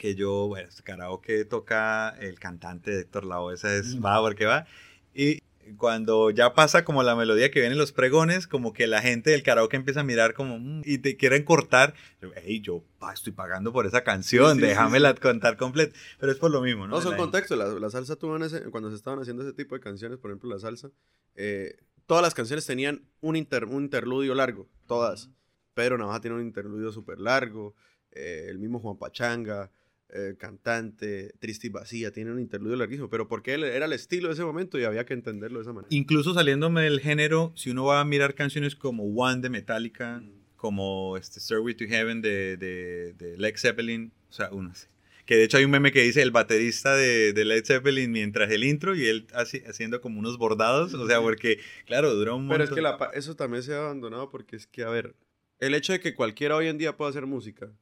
que 0.00 0.14
yo, 0.14 0.48
bueno, 0.48 0.66
este 0.66 0.82
karaoke 0.82 1.44
toca 1.44 2.08
el 2.20 2.38
cantante 2.40 2.90
de 2.90 3.00
Héctor 3.02 3.26
Lavoe, 3.26 3.52
esa 3.52 3.76
es, 3.76 3.96
Mm. 3.96 4.02
va 4.04 4.18
porque 4.22 4.46
va. 4.46 4.66
Y 5.12 5.40
cuando 5.76 6.30
ya 6.30 6.54
pasa 6.54 6.84
como 6.86 7.02
la 7.02 7.14
melodía 7.14 7.50
que 7.50 7.60
vienen 7.60 7.76
los 7.76 7.92
pregones, 7.92 8.46
como 8.46 8.72
que 8.72 8.86
la 8.86 9.02
gente 9.02 9.28
del 9.30 9.42
karaoke 9.42 9.76
empieza 9.76 10.00
a 10.00 10.04
mirar 10.04 10.32
como, 10.32 10.58
"Mm", 10.58 10.80
y 10.86 10.98
te 10.98 11.18
quieren 11.18 11.44
cortar. 11.44 11.92
Hey, 12.34 12.60
yo 12.62 12.82
pa, 12.98 13.12
estoy 13.12 13.34
pagando 13.34 13.74
por 13.74 13.84
esa 13.86 14.02
canción, 14.02 14.52
Sí, 14.52 14.54
sí, 14.54 14.60
sí, 14.62 14.66
déjamela 14.68 15.14
contar 15.14 15.58
completa. 15.58 15.94
Pero 16.18 16.32
es 16.32 16.38
por 16.38 16.50
lo 16.50 16.62
mismo, 16.62 16.86
¿no? 16.86 16.96
No, 16.96 17.02
son 17.02 17.16
contextos. 17.18 17.58
La, 17.58 17.66
la 17.68 17.90
salsa 17.90 18.16
tuvo 18.16 18.36
en 18.36 18.44
ese- 18.44 18.62
cuando 18.70 18.88
se 18.88 18.96
estaban 18.96 19.20
haciendo 19.20 19.42
ese 19.42 19.52
tipo 19.52 19.74
de 19.74 19.82
canciones, 19.82 20.18
por 20.18 20.30
ejemplo, 20.30 20.48
la 20.48 20.58
salsa, 20.58 20.90
eh, 21.34 21.76
todas 22.06 22.22
las 22.22 22.32
canciones 22.34 22.64
tenían 22.64 23.02
un, 23.20 23.36
inter- 23.36 23.66
un 23.66 23.82
interludio 23.84 24.34
largo, 24.34 24.66
todas. 24.86 25.28
Pedro 25.74 25.98
Navaja 25.98 26.22
tiene 26.22 26.36
un 26.36 26.42
interludio 26.42 26.90
súper 26.90 27.20
largo, 27.20 27.74
eh, 28.12 28.46
el 28.48 28.58
mismo 28.58 28.80
Juan 28.80 28.96
Pachanga, 28.96 29.70
eh, 30.12 30.34
cantante, 30.38 31.32
Triste 31.38 31.68
y 31.68 31.70
Vacía, 31.70 32.12
tiene 32.12 32.32
un 32.32 32.40
interludio 32.40 32.76
larguísimo, 32.76 33.08
pero 33.08 33.28
porque 33.28 33.54
él 33.54 33.64
era 33.64 33.86
el 33.86 33.92
estilo 33.92 34.28
de 34.28 34.34
ese 34.34 34.44
momento 34.44 34.78
y 34.78 34.84
había 34.84 35.04
que 35.06 35.14
entenderlo 35.14 35.58
de 35.58 35.62
esa 35.62 35.72
manera. 35.72 35.88
Incluso 35.90 36.34
saliéndome 36.34 36.82
del 36.82 37.00
género, 37.00 37.52
si 37.56 37.70
uno 37.70 37.84
va 37.84 38.00
a 38.00 38.04
mirar 38.04 38.34
canciones 38.34 38.74
como 38.74 39.04
One 39.04 39.40
de 39.40 39.50
Metallica, 39.50 40.22
como 40.56 41.16
este 41.16 41.40
Stairway 41.40 41.74
to 41.74 41.84
Heaven 41.86 42.20
de, 42.20 42.56
de, 42.56 43.14
de 43.14 43.38
Led 43.38 43.56
Zeppelin, 43.56 44.12
o 44.28 44.32
sea, 44.32 44.50
uno 44.52 44.70
así. 44.70 44.86
Que 45.26 45.36
de 45.36 45.44
hecho 45.44 45.58
hay 45.58 45.64
un 45.64 45.70
meme 45.70 45.92
que 45.92 46.02
dice 46.02 46.22
el 46.22 46.32
baterista 46.32 46.96
de, 46.96 47.32
de 47.32 47.44
Led 47.44 47.64
Zeppelin 47.64 48.10
mientras 48.10 48.50
el 48.50 48.64
intro 48.64 48.96
y 48.96 49.06
él 49.06 49.28
así, 49.32 49.62
haciendo 49.66 50.00
como 50.00 50.18
unos 50.18 50.38
bordados, 50.38 50.92
o 50.92 51.06
sea, 51.06 51.20
porque, 51.20 51.60
claro, 51.86 52.12
dura 52.14 52.34
un 52.34 52.48
Pero 52.48 52.64
es 52.64 52.70
que 52.70 52.82
la 52.82 52.98
eso 53.14 53.36
también 53.36 53.62
se 53.62 53.74
ha 53.74 53.78
abandonado 53.78 54.28
porque 54.28 54.56
es 54.56 54.66
que, 54.66 54.82
a 54.82 54.90
ver, 54.90 55.14
el 55.60 55.74
hecho 55.74 55.92
de 55.92 56.00
que 56.00 56.14
cualquiera 56.14 56.56
hoy 56.56 56.66
en 56.66 56.78
día 56.78 56.96
pueda 56.96 57.10
hacer 57.10 57.26
música. 57.26 57.72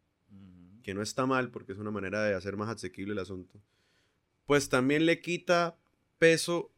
Que 0.89 0.95
no 0.95 1.03
está 1.03 1.27
mal 1.27 1.51
porque 1.51 1.73
es 1.73 1.79
una 1.79 1.91
manera 1.91 2.25
de 2.25 2.33
hacer 2.33 2.57
más 2.57 2.71
asequible 2.71 3.13
el 3.13 3.19
asunto, 3.19 3.61
pues 4.47 4.71
también 4.71 5.05
le 5.05 5.21
quita 5.21 5.77
peso 6.19 6.73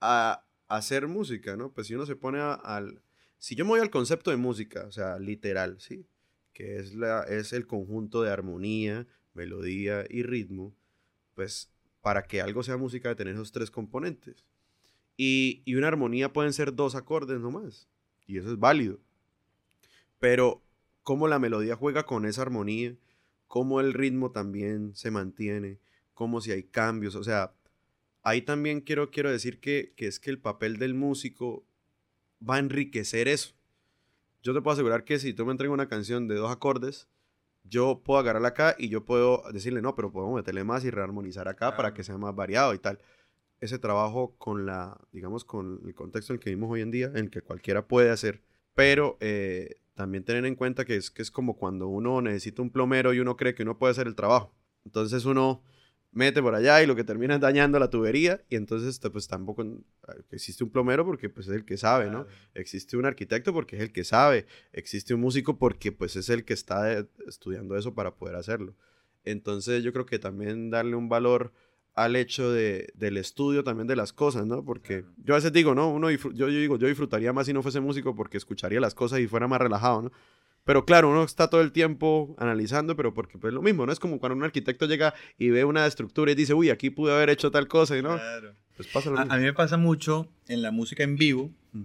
a 0.00 0.44
hacer 0.66 1.06
música, 1.06 1.56
¿no? 1.56 1.70
Pues 1.70 1.86
si 1.86 1.94
uno 1.94 2.06
se 2.06 2.16
pone 2.16 2.40
al... 2.40 3.00
Si 3.38 3.54
yo 3.54 3.64
me 3.64 3.68
voy 3.68 3.78
al 3.78 3.90
concepto 3.90 4.32
de 4.32 4.36
música, 4.36 4.84
o 4.88 4.90
sea, 4.90 5.20
literal, 5.20 5.80
¿sí? 5.80 6.08
Que 6.52 6.78
es, 6.78 6.96
la, 6.96 7.22
es 7.22 7.52
el 7.52 7.68
conjunto 7.68 8.20
de 8.20 8.32
armonía, 8.32 9.06
melodía 9.32 10.04
y 10.10 10.24
ritmo, 10.24 10.74
pues 11.36 11.70
para 12.00 12.24
que 12.24 12.40
algo 12.40 12.64
sea 12.64 12.76
música 12.76 13.10
debe 13.10 13.18
tener 13.18 13.34
esos 13.34 13.52
tres 13.52 13.70
componentes. 13.70 14.44
Y, 15.16 15.62
y 15.64 15.76
una 15.76 15.86
armonía 15.86 16.32
pueden 16.32 16.52
ser 16.52 16.74
dos 16.74 16.96
acordes 16.96 17.38
nomás, 17.38 17.86
y 18.26 18.38
eso 18.38 18.50
es 18.50 18.58
válido. 18.58 18.98
Pero 20.18 20.64
cómo 21.04 21.28
la 21.28 21.38
melodía 21.38 21.76
juega 21.76 22.06
con 22.06 22.26
esa 22.26 22.42
armonía, 22.42 22.96
cómo 23.46 23.80
el 23.80 23.92
ritmo 23.92 24.30
también 24.32 24.94
se 24.94 25.10
mantiene, 25.10 25.78
cómo 26.14 26.40
si 26.40 26.52
hay 26.52 26.64
cambios, 26.64 27.14
o 27.14 27.24
sea, 27.24 27.54
ahí 28.22 28.42
también 28.42 28.80
quiero, 28.80 29.10
quiero 29.10 29.30
decir 29.30 29.60
que, 29.60 29.92
que 29.96 30.06
es 30.06 30.18
que 30.18 30.30
el 30.30 30.38
papel 30.40 30.78
del 30.78 30.94
músico 30.94 31.64
va 32.46 32.56
a 32.56 32.58
enriquecer 32.58 33.28
eso. 33.28 33.54
Yo 34.42 34.54
te 34.54 34.60
puedo 34.62 34.74
asegurar 34.74 35.04
que 35.04 35.18
si 35.18 35.32
tú 35.32 35.44
me 35.44 35.52
entregas 35.52 35.74
una 35.74 35.88
canción 35.88 36.28
de 36.28 36.36
dos 36.36 36.50
acordes, 36.50 37.08
yo 37.64 38.02
puedo 38.04 38.20
agarrarla 38.20 38.48
acá 38.48 38.76
y 38.78 38.88
yo 38.88 39.04
puedo 39.04 39.42
decirle, 39.52 39.82
no, 39.82 39.94
pero 39.96 40.12
podemos 40.12 40.36
meterle 40.36 40.62
más 40.64 40.84
y 40.84 40.90
rearmonizar 40.90 41.48
acá 41.48 41.70
para 41.70 41.88
Claro. 41.88 41.94
que 41.94 42.04
sea 42.04 42.16
más 42.18 42.34
variado 42.34 42.74
y 42.74 42.78
tal. 42.78 43.00
Ese 43.60 43.78
trabajo 43.78 44.36
con 44.38 44.66
la, 44.66 45.00
digamos, 45.12 45.44
con 45.44 45.80
el 45.84 45.94
contexto 45.94 46.32
en 46.32 46.38
el 46.38 46.40
que 46.44 46.50
vivimos 46.50 46.70
hoy 46.70 46.82
en 46.82 46.90
día, 46.90 47.06
en 47.06 47.16
el 47.16 47.30
que 47.30 47.40
cualquiera 47.42 47.88
puede 47.88 48.10
hacer, 48.10 48.42
pero 48.74 49.16
eh, 49.20 49.76
también 49.96 50.24
tener 50.24 50.44
en 50.44 50.54
cuenta 50.54 50.84
que 50.84 50.94
es, 50.94 51.10
que 51.10 51.22
es 51.22 51.30
como 51.30 51.56
cuando 51.56 51.88
uno 51.88 52.20
necesita 52.20 52.62
un 52.62 52.70
plomero 52.70 53.14
y 53.14 53.18
uno 53.18 53.36
cree 53.36 53.54
que 53.54 53.62
uno 53.62 53.78
puede 53.78 53.92
hacer 53.92 54.06
el 54.06 54.14
trabajo. 54.14 54.54
Entonces 54.84 55.24
uno 55.24 55.62
mete 56.12 56.42
por 56.42 56.54
allá 56.54 56.82
y 56.82 56.86
lo 56.86 56.94
que 56.94 57.02
termina 57.02 57.34
es 57.34 57.40
dañando 57.40 57.78
la 57.78 57.88
tubería 57.88 58.44
y 58.48 58.56
entonces 58.56 59.00
pues 59.10 59.26
tampoco 59.26 59.62
eh, 59.62 59.76
existe 60.30 60.62
un 60.64 60.70
plomero 60.70 61.04
porque 61.04 61.30
pues 61.30 61.48
es 61.48 61.54
el 61.54 61.64
que 61.64 61.78
sabe, 61.78 62.10
¿no? 62.10 62.26
Existe 62.54 62.96
un 62.98 63.06
arquitecto 63.06 63.54
porque 63.54 63.76
es 63.76 63.82
el 63.82 63.92
que 63.92 64.04
sabe, 64.04 64.46
existe 64.72 65.14
un 65.14 65.20
músico 65.22 65.58
porque 65.58 65.92
pues 65.92 66.14
es 66.16 66.28
el 66.28 66.44
que 66.44 66.52
está 66.52 66.92
eh, 66.92 67.06
estudiando 67.26 67.76
eso 67.76 67.94
para 67.94 68.14
poder 68.14 68.36
hacerlo. 68.36 68.76
Entonces 69.24 69.82
yo 69.82 69.92
creo 69.92 70.06
que 70.06 70.18
también 70.18 70.70
darle 70.70 70.94
un 70.94 71.08
valor 71.08 71.52
al 71.96 72.14
hecho 72.14 72.52
de, 72.52 72.92
del 72.94 73.16
estudio 73.16 73.64
también 73.64 73.86
de 73.88 73.96
las 73.96 74.12
cosas, 74.12 74.46
¿no? 74.46 74.64
Porque 74.64 75.00
Claro. 75.02 75.14
yo 75.24 75.34
a 75.34 75.38
veces 75.38 75.52
digo, 75.52 75.74
¿no? 75.74 75.88
Uno 75.90 76.10
yo, 76.10 76.30
yo 76.32 76.46
digo, 76.48 76.78
yo 76.78 76.86
disfrutaría 76.86 77.32
más 77.32 77.46
si 77.46 77.52
no 77.52 77.62
fuese 77.62 77.80
músico 77.80 78.14
porque 78.14 78.36
escucharía 78.36 78.78
las 78.80 78.94
cosas 78.94 79.18
y 79.20 79.26
fuera 79.26 79.48
más 79.48 79.60
relajado, 79.60 80.02
¿no? 80.02 80.12
Pero 80.64 80.84
claro, 80.84 81.08
uno 81.10 81.22
está 81.24 81.48
todo 81.48 81.60
el 81.62 81.72
tiempo 81.72 82.34
analizando, 82.38 82.96
pero 82.96 83.14
porque 83.14 83.38
pues 83.38 83.54
lo 83.54 83.62
mismo, 83.62 83.86
¿no? 83.86 83.92
Es 83.92 83.98
como 84.00 84.18
cuando 84.20 84.36
un 84.36 84.42
arquitecto 84.44 84.86
llega 84.86 85.14
y 85.38 85.50
ve 85.50 85.64
una 85.64 85.86
estructura 85.86 86.32
y 86.32 86.34
dice, 86.34 86.54
uy, 86.54 86.70
aquí 86.70 86.90
pude 86.90 87.12
haber 87.14 87.30
hecho 87.30 87.50
tal 87.50 87.66
cosa, 87.68 87.96
y 87.96 88.02
no, 88.02 88.14
Claro. 88.16 88.54
pues 88.76 88.88
pasa 88.88 89.10
lo 89.10 89.16
A, 89.16 89.20
mismo. 89.20 89.34
a 89.34 89.38
mí 89.38 89.44
me 89.44 89.52
pasa 89.52 89.76
mucho 89.76 90.28
en 90.48 90.62
la 90.62 90.70
música 90.72 91.02
en 91.02 91.16
vivo 91.16 91.50
Mm. 91.72 91.84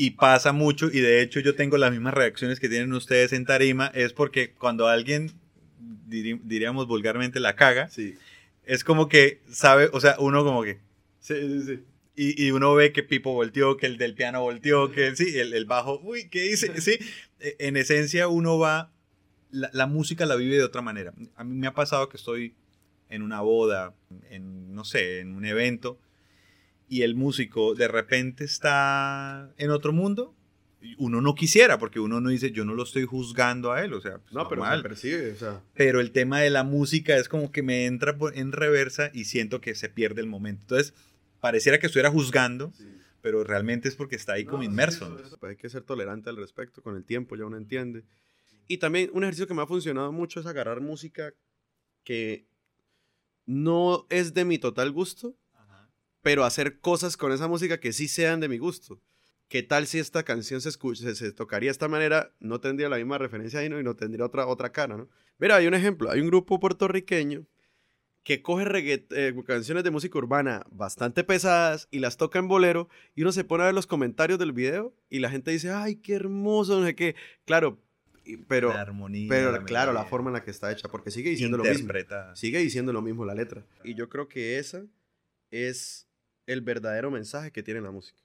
Y 0.00 0.10
pasa 0.12 0.52
mucho, 0.52 0.86
y 0.86 1.00
de 1.00 1.20
hecho 1.22 1.40
yo 1.40 1.56
tengo 1.56 1.76
las 1.76 1.90
mismas 1.90 2.14
reacciones 2.14 2.60
que 2.60 2.68
tienen 2.68 2.92
ustedes 2.92 3.32
en 3.32 3.44
tarima, 3.44 3.88
es 3.88 4.12
porque 4.12 4.52
cuando 4.54 4.86
alguien, 4.86 5.32
diríamos 6.06 6.86
vulgarmente, 6.86 7.40
la 7.40 7.56
caga, 7.56 7.88
Sí. 7.88 8.14
Es 8.68 8.84
como 8.84 9.08
que 9.08 9.42
sabe, 9.50 9.90
o 9.92 10.00
sea, 10.00 10.16
uno 10.20 10.44
como 10.44 10.62
que, 10.62 10.78
Sí, 11.20 11.34
sí, 11.34 11.62
sí. 11.66 11.84
y, 12.14 12.46
y 12.46 12.50
uno 12.52 12.74
ve 12.74 12.92
que 12.92 13.02
Pipo 13.02 13.32
volteó, 13.32 13.76
que 13.76 13.86
el 13.86 13.98
del 13.98 14.14
piano 14.14 14.42
volteó, 14.42 14.90
que 14.92 15.16
sí, 15.16 15.36
el, 15.38 15.52
el 15.54 15.64
bajo, 15.66 16.00
uy, 16.04 16.28
¿qué 16.30 16.42
dice? 16.42 16.72
Sí, 16.80 16.98
e- 17.40 17.56
en 17.58 17.76
esencia 17.76 18.28
uno 18.28 18.58
va, 18.58 18.92
la, 19.50 19.70
la 19.72 19.86
música 19.86 20.26
la 20.26 20.36
vive 20.36 20.56
de 20.56 20.64
otra 20.64 20.82
manera. 20.82 21.12
A 21.36 21.44
mí 21.44 21.54
me 21.56 21.66
ha 21.66 21.74
pasado 21.74 22.08
que 22.08 22.16
estoy 22.18 22.54
en 23.08 23.22
una 23.22 23.40
boda, 23.40 23.94
en, 24.30 24.74
no 24.74 24.84
sé, 24.84 25.20
en 25.20 25.34
un 25.34 25.44
evento, 25.46 25.98
y 26.88 27.02
el 27.02 27.14
músico 27.14 27.74
de 27.74 27.88
repente 27.88 28.44
está 28.44 29.52
en 29.58 29.70
otro 29.70 29.92
mundo. 29.92 30.34
Uno 30.96 31.20
no 31.20 31.34
quisiera, 31.34 31.78
porque 31.78 31.98
uno 31.98 32.20
no 32.20 32.28
dice, 32.28 32.52
yo 32.52 32.64
no 32.64 32.74
lo 32.74 32.84
estoy 32.84 33.04
juzgando 33.04 33.72
a 33.72 33.84
él, 33.84 33.92
o 33.94 34.00
sea, 34.00 34.18
pues, 34.18 34.32
No, 34.32 34.48
pero 34.48 34.60
normal. 34.60 34.78
se 34.78 34.82
percibe, 34.88 35.32
o 35.32 35.36
sea. 35.36 35.60
pero 35.74 36.00
el 36.00 36.12
tema 36.12 36.40
de 36.40 36.50
la 36.50 36.62
música 36.62 37.16
es 37.16 37.28
como 37.28 37.50
que 37.50 37.62
me 37.62 37.86
entra 37.86 38.16
en 38.34 38.52
reversa 38.52 39.10
y 39.12 39.24
siento 39.24 39.60
que 39.60 39.74
se 39.74 39.88
pierde 39.88 40.20
el 40.20 40.28
momento. 40.28 40.62
Entonces, 40.62 40.94
pareciera 41.40 41.78
que 41.78 41.86
estuviera 41.86 42.10
juzgando, 42.10 42.72
pero 43.22 43.42
realmente 43.42 43.88
es 43.88 43.96
porque 43.96 44.16
está 44.16 44.34
ahí 44.34 44.44
como 44.44 44.62
inmerso. 44.62 45.08
¿no? 45.08 45.16
Pues 45.16 45.50
hay 45.50 45.56
que 45.56 45.68
ser 45.68 45.82
tolerante 45.82 46.30
al 46.30 46.36
respecto, 46.36 46.80
con 46.80 46.96
el 46.96 47.04
tiempo 47.04 47.34
ya 47.34 47.44
uno 47.44 47.56
entiende. 47.56 48.04
Y 48.68 48.78
también 48.78 49.10
un 49.12 49.24
ejercicio 49.24 49.46
que 49.48 49.54
me 49.54 49.62
ha 49.62 49.66
funcionado 49.66 50.12
mucho 50.12 50.38
es 50.40 50.46
agarrar 50.46 50.80
música 50.80 51.32
que 52.04 52.46
no 53.46 54.06
es 54.10 54.34
de 54.34 54.44
mi 54.44 54.58
total 54.58 54.92
gusto, 54.92 55.34
pero 56.22 56.44
hacer 56.44 56.78
cosas 56.80 57.16
con 57.16 57.32
esa 57.32 57.48
música 57.48 57.80
que 57.80 57.92
sí 57.92 58.08
sean 58.08 58.40
de 58.40 58.48
mi 58.48 58.58
gusto. 58.58 59.00
¿Qué 59.48 59.62
tal 59.62 59.86
si 59.86 59.98
esta 59.98 60.24
canción 60.24 60.60
se, 60.60 60.68
escucha, 60.68 61.02
se, 61.02 61.14
se 61.14 61.32
tocaría 61.32 61.68
de 61.68 61.72
esta 61.72 61.88
manera? 61.88 62.32
No 62.38 62.60
tendría 62.60 62.88
la 62.88 62.96
misma 62.96 63.16
referencia 63.16 63.60
ahí 63.60 63.68
¿no? 63.68 63.80
y 63.80 63.82
no 63.82 63.96
tendría 63.96 64.26
otra, 64.26 64.46
otra 64.46 64.72
cara, 64.72 64.96
¿no? 64.96 65.08
Mira, 65.38 65.56
hay 65.56 65.66
un 65.66 65.74
ejemplo. 65.74 66.10
Hay 66.10 66.20
un 66.20 66.26
grupo 66.26 66.60
puertorriqueño 66.60 67.46
que 68.24 68.42
coge 68.42 68.66
eh, 69.10 69.34
canciones 69.46 69.84
de 69.84 69.90
música 69.90 70.18
urbana 70.18 70.66
bastante 70.70 71.24
pesadas 71.24 71.88
y 71.90 72.00
las 72.00 72.18
toca 72.18 72.38
en 72.38 72.46
bolero 72.46 72.90
y 73.14 73.22
uno 73.22 73.32
se 73.32 73.42
pone 73.42 73.62
a 73.62 73.66
ver 73.66 73.74
los 73.74 73.86
comentarios 73.86 74.38
del 74.38 74.52
video 74.52 74.94
y 75.08 75.20
la 75.20 75.30
gente 75.30 75.50
dice, 75.50 75.70
ay, 75.70 75.96
qué 75.96 76.14
hermoso, 76.14 76.78
no 76.78 76.84
sé 76.84 76.94
qué. 76.94 77.16
Claro, 77.46 77.78
pero, 78.46 78.74
La 78.74 78.82
armonía, 78.82 79.28
pero 79.30 79.52
la 79.52 79.64
claro, 79.64 79.94
la 79.94 80.04
forma 80.04 80.28
en 80.28 80.34
la 80.34 80.42
que 80.42 80.50
está 80.50 80.70
hecha, 80.70 80.88
porque 80.88 81.10
sigue 81.10 81.30
diciendo 81.30 81.56
lo 81.56 81.64
mismo. 81.64 81.90
Sigue 82.34 82.58
diciendo 82.58 82.92
lo 82.92 83.00
mismo 83.00 83.24
la 83.24 83.34
letra. 83.34 83.64
Y 83.82 83.94
yo 83.94 84.10
creo 84.10 84.28
que 84.28 84.58
esa 84.58 84.84
es 85.50 86.06
el 86.46 86.60
verdadero 86.60 87.10
mensaje 87.10 87.50
que 87.50 87.62
tiene 87.62 87.80
la 87.80 87.90
música. 87.90 88.20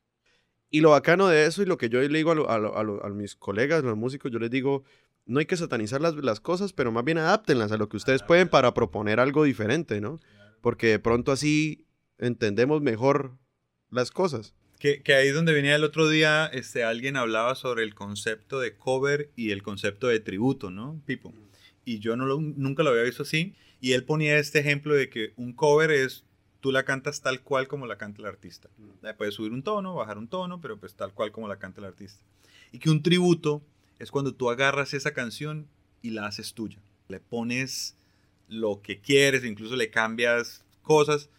Y 0.73 0.81
lo 0.81 0.89
bacano 0.89 1.27
de 1.27 1.45
eso 1.45 1.61
y 1.61 1.67
lo 1.67 1.77
que 1.77 1.87
yo 1.87 2.01
le 2.01 2.07
digo 2.17 2.31
a, 2.31 2.35
lo- 2.35 2.49
a 2.49 2.57
lo- 2.57 2.75
a 2.75 2.81
lo- 2.83 3.05
a 3.05 3.09
mis 3.11 3.35
colegas, 3.35 3.83
los 3.83 3.95
músicos, 3.95 4.31
yo 4.31 4.39
les 4.39 4.49
digo, 4.49 4.83
no 5.27 5.37
hay 5.39 5.45
que 5.45 5.55
satanizar 5.55 6.01
las, 6.01 6.15
las 6.15 6.39
cosas, 6.39 6.73
pero 6.73 6.91
más 6.91 7.05
bien 7.05 7.19
adáptenlas 7.19 7.71
a 7.71 7.77
lo 7.77 7.89
que 7.89 7.97
ustedes 7.97 8.23
pueden 8.23 8.49
para 8.49 8.73
proponer 8.73 9.19
algo 9.19 9.43
diferente, 9.43 10.01
¿no? 10.01 10.19
Porque 10.61 10.87
de 10.87 10.97
pronto 10.97 11.31
así 11.31 11.85
entendemos 12.17 12.81
mejor 12.81 13.37
las 13.91 14.09
cosas. 14.09 14.55
Que, 14.79 15.03
que 15.03 15.13
ahí 15.13 15.29
donde 15.29 15.53
venía 15.53 15.75
el 15.75 15.83
otro 15.83 16.09
día, 16.09 16.47
este, 16.47 16.83
alguien 16.83 17.17
hablaba 17.17 17.53
sobre 17.53 17.83
el 17.83 17.93
concepto 17.93 18.59
de 18.59 18.75
cover 18.75 19.29
y 19.35 19.51
el 19.51 19.61
concepto 19.61 20.07
de 20.07 20.19
tributo, 20.21 20.71
¿no? 20.71 20.99
Pipo. 21.05 21.33
Y 21.85 21.99
yo 21.99 22.15
no 22.17 22.25
lo- 22.25 22.41
nunca 22.41 22.81
lo 22.81 22.89
había 22.89 23.03
visto 23.03 23.21
así. 23.21 23.53
Y 23.79 23.91
él 23.93 24.05
ponía 24.05 24.39
este 24.39 24.57
ejemplo 24.59 24.95
de 24.95 25.09
que 25.09 25.33
un 25.35 25.53
cover 25.53 25.91
es, 25.91 26.25
tú 26.63 26.71
la 26.71 26.85
cantas 26.85 27.21
tal 27.21 27.41
cual 27.41 27.67
como 27.67 27.87
la 27.87 27.97
canta 27.97 28.21
el 28.21 28.25
artista. 28.25 28.69
Eh, 29.03 29.13
Puedes 29.17 29.35
subir 29.35 29.51
un 29.51 29.63
tono, 29.63 29.95
bajar 29.95 30.17
un 30.17 30.29
tono, 30.29 30.61
pero 30.61 30.77
pues 30.79 30.95
tal 30.95 31.13
cual 31.13 31.33
como 31.33 31.49
la 31.49 31.59
canta 31.59 31.81
el 31.81 31.87
artista. 31.87 32.23
Y 32.71 32.79
que 32.79 32.89
un 32.89 33.03
tributo 33.03 33.61
es 33.99 34.11
cuando 34.11 34.33
tú 34.33 34.49
agarras 34.49 34.93
esa 34.93 35.13
canción 35.13 35.67
y 36.01 36.11
la 36.11 36.25
haces 36.25 36.53
tuya. 36.53 36.79
Le 37.09 37.19
pones 37.19 37.97
lo 38.47 38.81
que 38.81 39.01
quieres, 39.01 39.43
incluso 39.43 39.75
le 39.75 39.89
cambias 39.89 40.63
cosas. 40.83 41.29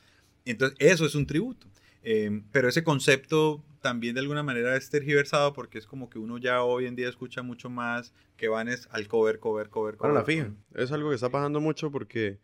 Entonces, 0.44 0.76
eso 0.78 1.06
es 1.06 1.14
un 1.14 1.26
tributo. 1.26 1.68
Eh, 2.02 2.42
pero 2.52 2.68
ese 2.68 2.84
concepto 2.84 3.64
también 3.80 4.14
de 4.14 4.20
alguna 4.20 4.42
manera 4.42 4.76
es 4.76 4.90
tergiversado 4.90 5.54
porque 5.54 5.78
es 5.78 5.86
como 5.86 6.10
que 6.10 6.18
uno 6.18 6.36
ya 6.36 6.62
hoy 6.62 6.84
en 6.84 6.96
día 6.96 7.08
escucha 7.08 7.40
mucho 7.40 7.70
más 7.70 8.12
que 8.36 8.48
van 8.48 8.68
es 8.68 8.88
al 8.90 9.08
cover, 9.08 9.40
cover, 9.40 9.70
cover, 9.70 9.96
cover. 9.96 10.12
Bueno, 10.12 10.14
la 10.16 10.24
fija. 10.26 10.52
Es 10.74 10.92
algo 10.92 11.08
que 11.08 11.14
está 11.14 11.30
pasando 11.30 11.62
mucho 11.62 11.90
porque, 11.90 12.40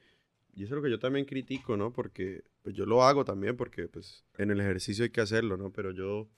y 0.54 0.64
eso 0.64 0.72
es 0.72 0.76
lo 0.76 0.82
que 0.82 0.90
yo 0.90 0.98
también 0.98 1.26
critico, 1.26 1.76
¿no? 1.76 1.92
Porque 1.92 2.42
pues 2.62 2.74
yo 2.74 2.84
lo 2.86 3.02
hago 3.04 3.24
también 3.24 3.56
porque 3.56 3.88
pues 3.88 4.24
en 4.38 4.50
el 4.50 4.60
ejercicio 4.60 5.04
hay 5.04 5.10
que 5.10 5.20
hacerlo, 5.20 5.56
¿no? 5.56 5.70
Pero 5.72 5.90
yo, 5.92 6.28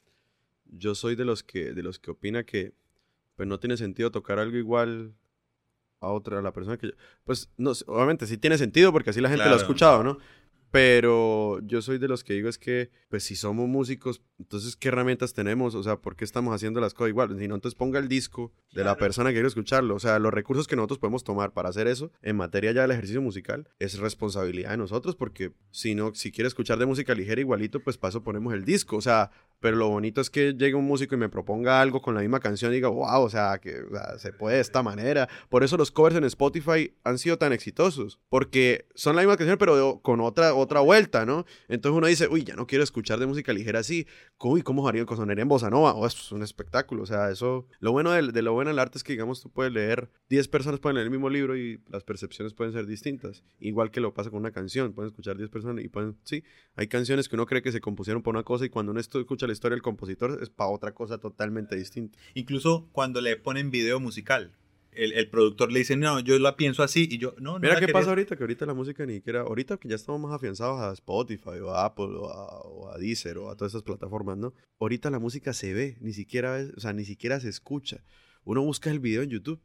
yo 0.67 0.95
soy 0.95 1.17
de 1.17 1.25
los 1.25 1.43
que, 1.43 1.73
de 1.73 1.83
los 1.83 1.99
que 1.99 2.11
opina 2.11 2.45
que 2.45 2.73
pues 3.37 3.49
no 3.49 3.59
tiene 3.59 3.77
sentido 3.77 4.11
tocar 4.11 4.39
algo 4.39 4.57
igual 4.57 5.15
a 6.01 6.09
otra, 6.09 6.39
a 6.39 6.43
la 6.43 6.53
persona 6.53 6.77
que 6.77 6.89
yo- 6.89 6.93
Pues 7.25 7.49
no, 7.57 7.73
obviamente 7.87 8.27
sí 8.27 8.37
tiene 8.39 8.59
sentido 8.59 8.93
porque 8.93 9.11
así 9.11 9.21
la 9.21 9.29
gente 9.29 9.45
lo 9.45 9.55
ha 9.55 9.57
escuchado, 9.63 10.03
¿no? 10.05 10.19
Pero 10.73 11.61
yo 11.67 11.83
soy 11.83 11.99
de 11.99 12.09
los 12.09 12.25
que 12.25 12.33
digo 12.33 12.49
es 12.49 12.57
que, 12.57 12.91
pues 13.11 13.25
si 13.25 13.37
somos 13.37 13.69
músicos, 13.69 14.23
entonces 14.39 14.75
¿qué 14.75 14.89
herramientas 14.89 15.35
tenemos? 15.35 15.75
O 15.75 15.83
sea, 15.83 15.97
¿por 15.97 16.17
qué 16.17 16.25
estamos 16.25 16.55
haciendo 16.55 16.81
las 16.81 16.95
cosas 16.95 17.11
igual? 17.11 17.39
Si 17.39 17.47
no, 17.47 17.57
entonces 17.57 17.77
ponga 17.77 17.99
el 17.99 18.09
disco 18.09 18.55
de 18.73 18.83
la 18.83 18.97
persona 18.97 19.29
que 19.29 19.35
quiere 19.35 19.49
escucharlo. 19.49 19.95
O 19.95 20.01
sea, 20.01 20.19
los 20.19 20.33
recursos 20.33 20.67
que 20.67 20.75
nosotros 20.75 20.99
podemos 20.99 21.25
tomar 21.25 21.53
para 21.53 21.69
hacer 21.69 21.89
eso 21.89 22.11
en 22.23 22.37
materia 22.37 22.73
ya 22.73 22.81
del 22.83 22.93
ejercicio 22.93 23.21
musical 23.21 23.69
es 23.79 23.99
responsabilidad 23.99 24.71
de 24.71 24.79
nosotros 24.79 25.15
porque 25.15 25.53
si 25.71 25.95
no, 25.95 26.15
si 26.15 26.33
quiere 26.33 26.49
escuchar 26.49 26.79
de 26.79 26.87
música 26.87 27.15
ligera 27.15 27.43
igualito, 27.43 27.81
pues 27.81 27.99
para 27.99 28.09
eso 28.09 28.23
ponemos 28.23 28.55
el 28.55 28.65
disco. 28.65 28.97
O 28.97 29.03
sea, 29.03 29.31
pero 29.63 29.79
lo 29.79 29.89
bonito 29.89 30.21
es 30.21 30.29
que 30.29 30.53
llegue 30.53 30.75
un 30.75 30.85
músico 30.85 31.15
y 31.15 31.19
me 31.19 31.31
proponga 31.31 31.81
algo 31.81 32.03
con 32.03 32.15
la 32.15 32.21
misma 32.21 32.41
canción 32.41 32.73
y 32.73 32.75
diga, 32.75 32.89
wow, 32.89 33.23
o 33.23 33.31
sea, 33.31 33.59
que 33.59 33.83
se 34.19 34.33
puede 34.35 34.57
de 34.57 34.61
esta 34.61 34.83
manera. 34.83 35.29
Por 35.49 35.65
eso 35.65 35.79
los 35.79 35.91
covers 35.91 36.17
en 36.17 36.25
Spotify 36.25 36.93
han 37.05 37.17
sido 37.19 37.39
tan 37.39 37.53
exitosos, 37.55 38.21
porque 38.29 38.87
son 38.95 39.17
la 39.17 39.23
misma 39.23 39.37
canción, 39.39 39.57
pero 39.57 40.01
con 40.03 40.21
otra, 40.21 40.53
otra 40.55 40.81
vuelta, 40.81 41.25
¿no? 41.25 41.47
Entonces 41.69 41.97
uno 41.97 42.07
dice, 42.09 42.29
uy, 42.29 42.45
ya 42.45 42.57
no 42.57 42.67
quiero 42.67 42.85
escuchar 42.85 43.19
de 43.19 43.27
música 43.27 43.53
ligera 43.55 43.79
así. 43.79 44.07
Uy, 44.39 44.63
¿cómo 44.63 44.87
haría 44.89 45.07
sonaría 45.07 45.43
en 45.43 45.49
bossa 45.49 45.71
nova? 45.71 45.95
Oh, 45.95 46.05
eso 46.07 46.19
es 46.21 46.33
un 46.33 46.43
espectáculo. 46.43 47.05
O 47.05 47.07
sea, 47.07 47.31
eso. 47.31 47.69
Lo 47.79 47.93
bueno 47.93 48.11
de, 48.11 48.43
lo 48.43 48.53
bueno 48.53 48.71
del 48.71 48.79
arte 48.81 48.99
es 48.99 49.05
que, 49.05 49.13
digamos, 49.13 49.41
tú 49.41 49.51
puedes 49.51 49.73
leer, 49.73 50.11
10 50.31 50.49
personas 50.49 50.81
pueden 50.81 50.97
leer 50.97 51.05
el 51.07 51.11
mismo 51.13 51.31
libro 51.31 51.57
y 51.57 51.81
las 51.89 52.03
percepciones 52.03 52.53
pueden 52.53 52.73
ser 52.73 52.87
distintas. 52.87 53.45
Igual 53.61 53.91
que 53.93 54.01
lo 54.01 54.13
pasa 54.13 54.31
con 54.31 54.41
una 54.41 54.51
canción. 54.51 54.93
Pueden 54.93 55.11
escuchar 55.11 55.37
10 55.37 55.49
personas 55.49 55.85
y 55.85 55.89
pueden. 55.89 56.17
Sí, 56.25 56.43
hay 56.75 56.89
canciones 56.89 57.29
que 57.29 57.37
uno 57.37 57.47
cree 57.47 57.63
que 57.63 57.71
se 57.71 57.81
compusieron 57.81 58.23
para 58.23 58.39
una 58.39 58.43
cosa 58.45 58.65
y 58.65 58.69
cuando 58.69 58.91
uno 58.91 59.01
esto- 59.01 59.21
escucha 59.21 59.47
la 59.53 59.55
historia 59.55 59.75
del 59.77 59.83
compositor 59.83 60.39
es 60.43 60.51
para 60.51 60.71
otra 60.71 60.93
cosa 60.95 61.19
totalmente 61.19 61.77
distinta. 61.77 62.19
Incluso 62.35 62.89
cuando 62.93 63.21
le 63.21 63.37
ponen 63.37 63.71
video 63.71 64.01
musical, 64.01 64.53
el, 64.93 65.13
el 65.15 65.31
productor 65.31 65.73
le 65.73 65.79
dice, 65.79 65.97
no, 65.97 66.21
yo 66.21 66.39
la 66.39 66.55
pienso 66.57 66.83
así, 66.83 67.09
y 67.11 67.17
yo, 67.19 67.35
no, 67.39 67.53
no. 67.55 67.59
Mira 67.61 67.75
qué 67.77 67.81
quería- 67.81 67.93
pasa 67.95 68.11
ahorita, 68.11 68.37
que 68.37 68.43
ahorita 68.43 68.67
la 68.67 68.75
música 68.75 69.07
ni 69.07 69.15
siquiera, 69.15 69.41
ahorita 69.41 69.79
que 69.79 69.89
ya 69.89 69.95
estamos 69.97 70.21
más 70.21 70.33
afianzados 70.33 70.81
a 70.81 70.93
Spotify 70.93 71.61
o 71.63 71.71
a 71.71 71.87
Apple 71.87 72.09
o 72.17 72.29
a, 72.29 72.61
o 72.61 72.91
a 72.91 72.99
Deezer 72.99 73.39
o 73.39 73.49
a 73.51 73.57
todas 73.57 73.73
esas 73.73 73.83
plataformas, 73.85 74.37
¿no? 74.37 74.53
Ahorita 74.81 75.09
la 75.11 75.19
música 75.19 75.53
se 75.55 75.73
ve, 75.73 75.97
ni 76.01 76.13
siquiera, 76.13 76.59
es- 76.61 76.73
o 76.77 76.81
sea, 76.81 76.93
ni 76.93 77.05
siquiera 77.07 77.41
se 77.41 77.49
escucha. 77.49 78.05
Uno 78.45 78.63
busca 78.63 78.91
el 78.91 78.99
video 79.01 79.23
en 79.23 79.31
YouTube, 79.31 79.61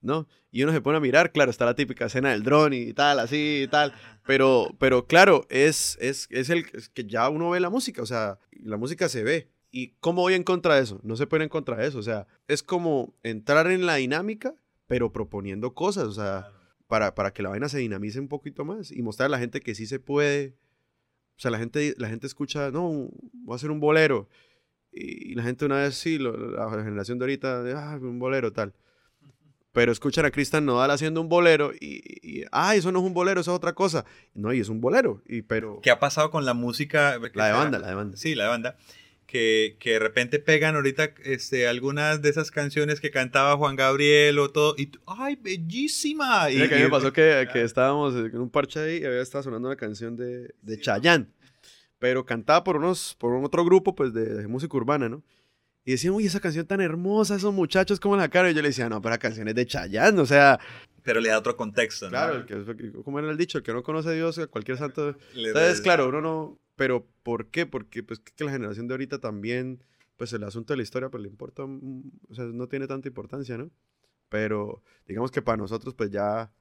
¿no? 0.00 0.28
Y 0.50 0.62
uno 0.62 0.72
se 0.72 0.80
pone 0.80 0.98
a 0.98 1.00
mirar, 1.00 1.32
claro, 1.32 1.50
está 1.50 1.64
la 1.64 1.74
típica 1.74 2.06
escena 2.06 2.30
del 2.30 2.42
dron 2.42 2.72
y 2.72 2.92
tal, 2.92 3.18
así 3.20 3.62
y 3.64 3.68
tal, 3.68 3.92
pero, 4.26 4.74
pero 4.78 5.06
claro, 5.06 5.46
es, 5.50 5.98
es, 6.00 6.26
es 6.30 6.50
el 6.50 6.66
es 6.74 6.88
que 6.88 7.04
ya 7.04 7.28
uno 7.28 7.50
ve 7.50 7.60
la 7.60 7.70
música, 7.70 8.02
o 8.02 8.06
sea, 8.06 8.38
la 8.52 8.76
música 8.76 9.08
se 9.08 9.22
ve. 9.24 9.48
¿Y 9.70 9.88
cómo 10.00 10.22
voy 10.22 10.34
en 10.34 10.44
contra 10.44 10.76
de 10.76 10.82
eso? 10.82 10.98
No 11.02 11.16
se 11.16 11.26
puede 11.26 11.42
ir 11.42 11.44
en 11.44 11.48
contra 11.50 11.76
de 11.76 11.86
eso, 11.88 11.98
o 11.98 12.02
sea, 12.02 12.26
es 12.46 12.62
como 12.62 13.14
entrar 13.22 13.70
en 13.70 13.84
la 13.86 13.96
dinámica, 13.96 14.54
pero 14.86 15.12
proponiendo 15.12 15.74
cosas, 15.74 16.04
o 16.04 16.12
sea 16.12 16.52
para, 16.86 17.14
para 17.14 17.34
que 17.34 17.42
la 17.42 17.50
vaina 17.50 17.68
se 17.68 17.76
dinamice 17.76 18.18
un 18.18 18.28
poquito 18.28 18.64
más 18.64 18.90
y 18.90 19.02
mostrar 19.02 19.26
a 19.26 19.28
la 19.28 19.38
gente 19.38 19.60
que 19.60 19.74
sí 19.74 19.84
se 19.84 20.00
puede. 20.00 20.54
O 21.36 21.40
sea, 21.40 21.50
la 21.50 21.58
gente, 21.58 21.94
la 21.98 22.08
gente 22.08 22.26
escucha, 22.26 22.70
no, 22.70 23.10
voy 23.34 23.52
a 23.52 23.56
hacer 23.56 23.70
un 23.70 23.78
bolero. 23.78 24.26
Y 24.90 25.34
la 25.34 25.42
gente 25.42 25.66
una 25.66 25.76
vez 25.82 25.96
sí, 25.96 26.16
lo- 26.16 26.34
la 26.52 26.82
generación 26.82 27.18
de 27.18 27.24
ahorita, 27.26 27.62
ah, 27.76 27.98
un 28.00 28.18
bolero 28.18 28.54
tal. 28.54 28.72
Pero 29.72 29.92
escuchan 29.92 30.24
a 30.24 30.30
Cristian 30.30 30.64
Nodal 30.64 30.90
haciendo 30.90 31.20
un 31.20 31.28
bolero 31.28 31.72
y, 31.78 32.00
y, 32.22 32.44
ah, 32.52 32.74
eso 32.74 32.90
no 32.90 33.00
es 33.00 33.04
un 33.04 33.14
bolero, 33.14 33.40
eso 33.40 33.52
es 33.52 33.56
otra 33.56 33.74
cosa. 33.74 34.04
No, 34.34 34.52
y 34.52 34.60
es 34.60 34.68
un 34.68 34.80
bolero. 34.80 35.22
Y, 35.26 35.42
pero 35.42 35.80
¿Qué 35.82 35.90
ha 35.90 35.98
pasado 35.98 36.30
con 36.30 36.44
la 36.44 36.54
música? 36.54 37.18
la 37.34 37.46
de 37.46 37.52
banda, 37.52 37.78
la 37.78 37.88
de 37.88 37.94
banda. 37.94 38.16
Sí, 38.16 38.34
la 38.34 38.44
de 38.44 38.50
banda. 38.50 38.76
Que, 39.26 39.76
que 39.78 39.92
de 39.92 39.98
repente 39.98 40.38
pegan 40.38 40.74
ahorita 40.74 41.12
este, 41.22 41.68
algunas 41.68 42.22
de 42.22 42.30
esas 42.30 42.50
canciones 42.50 42.98
que 42.98 43.10
cantaba 43.10 43.58
Juan 43.58 43.76
Gabriel 43.76 44.38
o 44.38 44.50
todo. 44.50 44.74
Y 44.78 44.90
¡ay, 45.06 45.36
bellísima! 45.36 46.50
Y, 46.50 46.66
que 46.66 46.74
a 46.74 46.78
mí 46.78 46.84
me 46.84 46.88
pasó 46.88 47.12
que, 47.12 47.46
que 47.52 47.62
estábamos 47.62 48.14
en 48.14 48.38
un 48.38 48.48
parche 48.48 48.80
ahí 48.80 49.02
y 49.02 49.04
había 49.04 49.20
estado 49.20 49.44
sonando 49.44 49.68
una 49.68 49.76
canción 49.76 50.16
de, 50.16 50.54
de 50.62 50.80
Chayanne, 50.80 51.26
pero 51.98 52.24
cantada 52.24 52.64
por 52.64 52.76
unos, 52.76 53.16
por 53.18 53.32
un 53.32 53.44
otro 53.44 53.66
grupo 53.66 53.94
pues 53.94 54.14
de, 54.14 54.24
de 54.24 54.48
música 54.48 54.74
urbana, 54.78 55.10
¿no? 55.10 55.22
Y 55.84 55.92
decían, 55.92 56.12
uy, 56.14 56.26
esa 56.26 56.40
canción 56.40 56.66
tan 56.66 56.80
hermosa, 56.80 57.36
esos 57.36 57.54
muchachos, 57.54 57.98
como 57.98 58.16
la 58.16 58.28
cara. 58.28 58.50
Y 58.50 58.54
yo 58.54 58.60
le 58.62 58.68
decía, 58.68 58.88
no, 58.88 59.00
pero 59.00 59.10
la 59.14 59.18
canción 59.18 59.48
es 59.48 59.54
de 59.54 59.66
Chayanne, 59.66 60.20
o 60.20 60.26
sea, 60.26 60.58
Pero 61.02 61.20
le 61.20 61.30
da 61.30 61.38
otro 61.38 61.56
contexto, 61.56 62.06
¿no? 62.06 62.10
claro, 62.10 62.34
el 62.36 62.44
que, 62.46 62.92
como 63.02 63.18
era 63.18 63.30
el 63.30 63.36
dicho, 63.38 63.58
el 63.58 63.64
que 63.64 63.72
no 63.72 63.82
conoce 63.82 64.10
a 64.10 64.12
Dios, 64.12 64.38
a 64.38 64.46
cualquier 64.48 64.76
santo. 64.76 65.16
Le- 65.34 65.48
Entonces, 65.48 65.80
claro, 65.80 66.08
uno 66.08 66.20
no. 66.20 66.58
Pero, 66.76 67.06
¿por 67.22 67.46
qué? 67.46 67.64
Porque 67.66 68.02
pues 68.02 68.20
que 68.20 68.44
la 68.44 68.52
generación 68.52 68.86
de 68.86 68.94
ahorita 68.94 69.18
también 69.18 69.82
pues 70.16 70.32
el 70.32 70.42
asunto 70.44 70.72
de 70.72 70.78
la 70.78 70.82
historia, 70.82 71.08
pues 71.10 71.22
le 71.22 71.28
importa, 71.28 71.62
o 71.64 72.34
sea, 72.34 72.44
no 72.44 72.66
tiene 72.68 72.86
tanta 72.88 73.06
importancia, 73.08 73.56
¿no? 73.56 73.70
Pero 74.28 74.82
digamos 75.06 75.30
que 75.30 75.42
para 75.42 75.56
nosotros, 75.56 75.94
pues 75.94 76.10
ya 76.10 76.52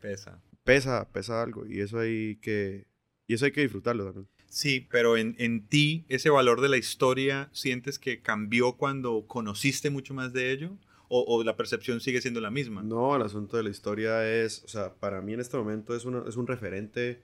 Pesa. 0.00 0.40
pesa, 0.64 1.08
pesa 1.10 1.42
algo, 1.42 1.66
y 1.66 1.80
eso 1.80 1.98
hay 1.98 2.36
que, 2.36 2.86
y 3.26 3.34
eso 3.34 3.46
hay 3.46 3.52
que 3.52 3.62
disfrutarlo 3.62 4.04
también. 4.04 4.28
Sí, 4.50 4.86
pero 4.90 5.16
en, 5.16 5.36
en 5.38 5.64
ti, 5.66 6.04
ese 6.08 6.28
valor 6.28 6.60
de 6.60 6.68
la 6.68 6.76
historia, 6.76 7.48
¿sientes 7.52 7.98
que 7.98 8.20
cambió 8.20 8.72
cuando 8.72 9.24
conociste 9.26 9.90
mucho 9.90 10.12
más 10.12 10.32
de 10.32 10.50
ello? 10.52 10.72
¿O, 11.08 11.24
o 11.26 11.42
la 11.44 11.56
percepción 11.56 12.00
sigue 12.00 12.20
siendo 12.20 12.40
la 12.40 12.50
misma? 12.50 12.82
No, 12.82 13.16
el 13.16 13.22
asunto 13.22 13.56
de 13.56 13.62
la 13.62 13.70
historia 13.70 14.28
es, 14.28 14.62
o 14.64 14.68
sea, 14.68 14.92
para 14.94 15.20
mí 15.22 15.32
en 15.32 15.40
este 15.40 15.56
momento 15.56 15.94
es, 15.96 16.04
una, 16.04 16.22
es 16.28 16.36
un 16.36 16.46
referente 16.46 17.20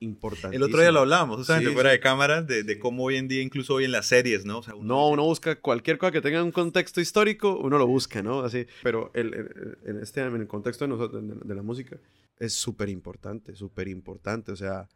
importante. 0.00 0.56
El 0.56 0.62
otro 0.64 0.80
día 0.80 0.90
lo 0.90 1.00
hablábamos, 1.00 1.36
justamente 1.36 1.68
Sí, 1.70 1.74
fuera 1.74 1.90
sí. 1.90 1.96
de 1.96 2.00
cámara, 2.00 2.42
de, 2.42 2.62
de 2.64 2.78
cómo 2.80 3.04
hoy 3.04 3.16
en 3.16 3.28
día, 3.28 3.40
incluso 3.42 3.74
hoy 3.74 3.84
en 3.84 3.92
las 3.92 4.06
series, 4.06 4.44
¿no? 4.44 4.58
O 4.58 4.62
sea, 4.64 4.74
No, 4.80 5.08
uno 5.10 5.22
busca 5.24 5.60
cualquier 5.60 5.98
cosa 5.98 6.10
que 6.12 6.20
tenga 6.20 6.42
un 6.42 6.50
contexto 6.52 7.00
histórico, 7.00 7.58
uno 7.58 7.78
lo 7.78 7.86
busca, 7.86 8.22
¿no? 8.22 8.40
Así, 8.40 8.66
pero 8.82 9.10
el, 9.14 9.32
el- 9.34 9.78
en, 9.84 10.00
este, 10.02 10.20
en 10.22 10.34
el 10.34 10.46
contexto 10.48 10.84
de, 10.84 10.88
nosotros, 10.88 11.22
de, 11.26 11.34
de 11.44 11.54
la 11.54 11.62
música 11.62 11.96
es 12.38 12.52
súper 12.54 12.88
importante, 12.88 13.54
súper 13.54 13.86
importante. 13.86 14.50
O 14.50 14.56
sea, 14.56 14.88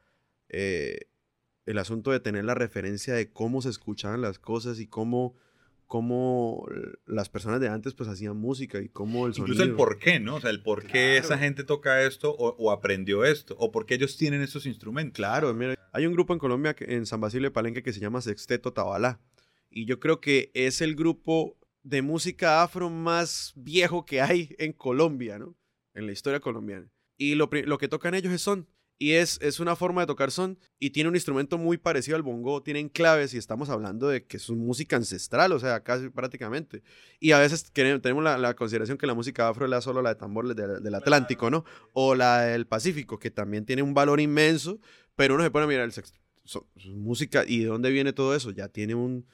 eh, 0.48 0.98
el 1.66 1.78
asunto 1.78 2.10
de 2.12 2.20
tener 2.20 2.44
la 2.44 2.54
referencia 2.54 3.12
de 3.14 3.30
cómo 3.30 3.60
se 3.62 3.68
escuchaban 3.68 4.22
las 4.22 4.38
cosas 4.38 4.80
y 4.80 4.86
cómo, 4.86 5.34
cómo 5.86 6.66
las 7.06 7.28
personas 7.28 7.60
de 7.60 7.68
antes 7.68 7.94
pues 7.94 8.08
hacían 8.08 8.36
música 8.36 8.80
y 8.80 8.88
cómo 8.88 9.26
el 9.26 9.34
sonido. 9.34 9.54
Incluso 9.54 9.70
el 9.70 9.76
por 9.76 9.98
qué, 9.98 10.18
¿no? 10.20 10.36
O 10.36 10.40
sea, 10.40 10.50
el 10.50 10.62
por 10.62 10.84
qué 10.86 11.16
esa 11.16 11.38
gente 11.38 11.64
toca 11.64 12.02
esto 12.02 12.30
o, 12.34 12.56
o 12.58 12.70
aprendió 12.70 13.24
esto, 13.24 13.54
o 13.58 13.70
por 13.70 13.86
qué 13.86 13.94
ellos 13.94 14.16
tienen 14.16 14.42
estos 14.42 14.66
instrumentos. 14.66 15.16
Claro, 15.16 15.52
mira, 15.54 15.74
hay 15.92 16.06
un 16.06 16.12
grupo 16.12 16.32
en 16.32 16.38
Colombia, 16.38 16.74
que- 16.74 16.94
en 16.94 17.06
San 17.06 17.20
Basilio 17.20 17.48
de 17.48 17.52
Palenque, 17.52 17.82
que 17.82 17.92
se 17.92 18.00
llama 18.00 18.20
Sexteto 18.20 18.72
Tabalá. 18.72 19.20
Y 19.70 19.84
yo 19.86 20.00
creo 20.00 20.20
que 20.20 20.50
es 20.54 20.80
el 20.80 20.94
grupo 20.94 21.56
de 21.82 22.02
música 22.02 22.62
afro 22.62 22.90
más 22.90 23.52
viejo 23.56 24.04
que 24.04 24.20
hay 24.20 24.54
en 24.58 24.72
Colombia, 24.72 25.38
¿no? 25.38 25.56
En 25.94 26.06
la 26.06 26.12
historia 26.12 26.40
colombiana. 26.40 26.90
Y 27.16 27.34
lo, 27.36 27.48
lo 27.52 27.78
que 27.78 27.88
tocan 27.88 28.14
ellos 28.14 28.32
es 28.32 28.42
son. 28.42 28.68
Y 28.98 29.12
es, 29.12 29.38
es 29.42 29.60
una 29.60 29.76
forma 29.76 30.00
de 30.00 30.06
tocar 30.06 30.30
son. 30.30 30.58
Y 30.78 30.90
tiene 30.90 31.08
un 31.10 31.14
instrumento 31.16 31.58
muy 31.58 31.76
parecido 31.76 32.16
al 32.16 32.22
bongo. 32.22 32.62
Tienen 32.62 32.88
claves 32.88 33.34
y 33.34 33.38
estamos 33.38 33.68
hablando 33.68 34.08
de 34.08 34.24
que 34.24 34.38
es 34.38 34.48
música 34.50 34.96
ancestral, 34.96 35.52
o 35.52 35.58
sea, 35.58 35.80
casi 35.82 36.08
prácticamente. 36.08 36.82
Y 37.20 37.32
a 37.32 37.38
veces 37.38 37.70
tenemos 37.72 38.24
la, 38.24 38.38
la 38.38 38.54
consideración 38.54 38.96
que 38.96 39.06
la 39.06 39.14
música 39.14 39.48
afro 39.48 39.66
es 39.66 39.70
la 39.70 39.80
solo 39.82 40.00
la 40.02 40.10
de 40.14 40.16
tambor 40.20 40.54
de- 40.54 40.80
del 40.80 40.94
Atlántico, 40.94 41.50
¿no? 41.50 41.64
O 41.92 42.14
la 42.14 42.42
del 42.42 42.66
Pacífico, 42.66 43.18
que 43.18 43.30
también 43.30 43.66
tiene 43.66 43.82
un 43.82 43.92
valor 43.94 44.20
inmenso. 44.20 44.80
Pero 45.14 45.34
uno 45.34 45.44
se 45.44 45.50
pone 45.50 45.64
a 45.64 45.68
mirar 45.68 45.84
el 45.84 45.92
sexto. 45.92 46.18
So- 46.46 46.66
música 46.86 47.44
y 47.46 47.60
de 47.60 47.66
dónde 47.66 47.90
viene 47.90 48.12
todo 48.12 48.34
eso 48.34 48.50
ya 48.50 48.68
tiene 48.68 48.94
un 48.94 49.26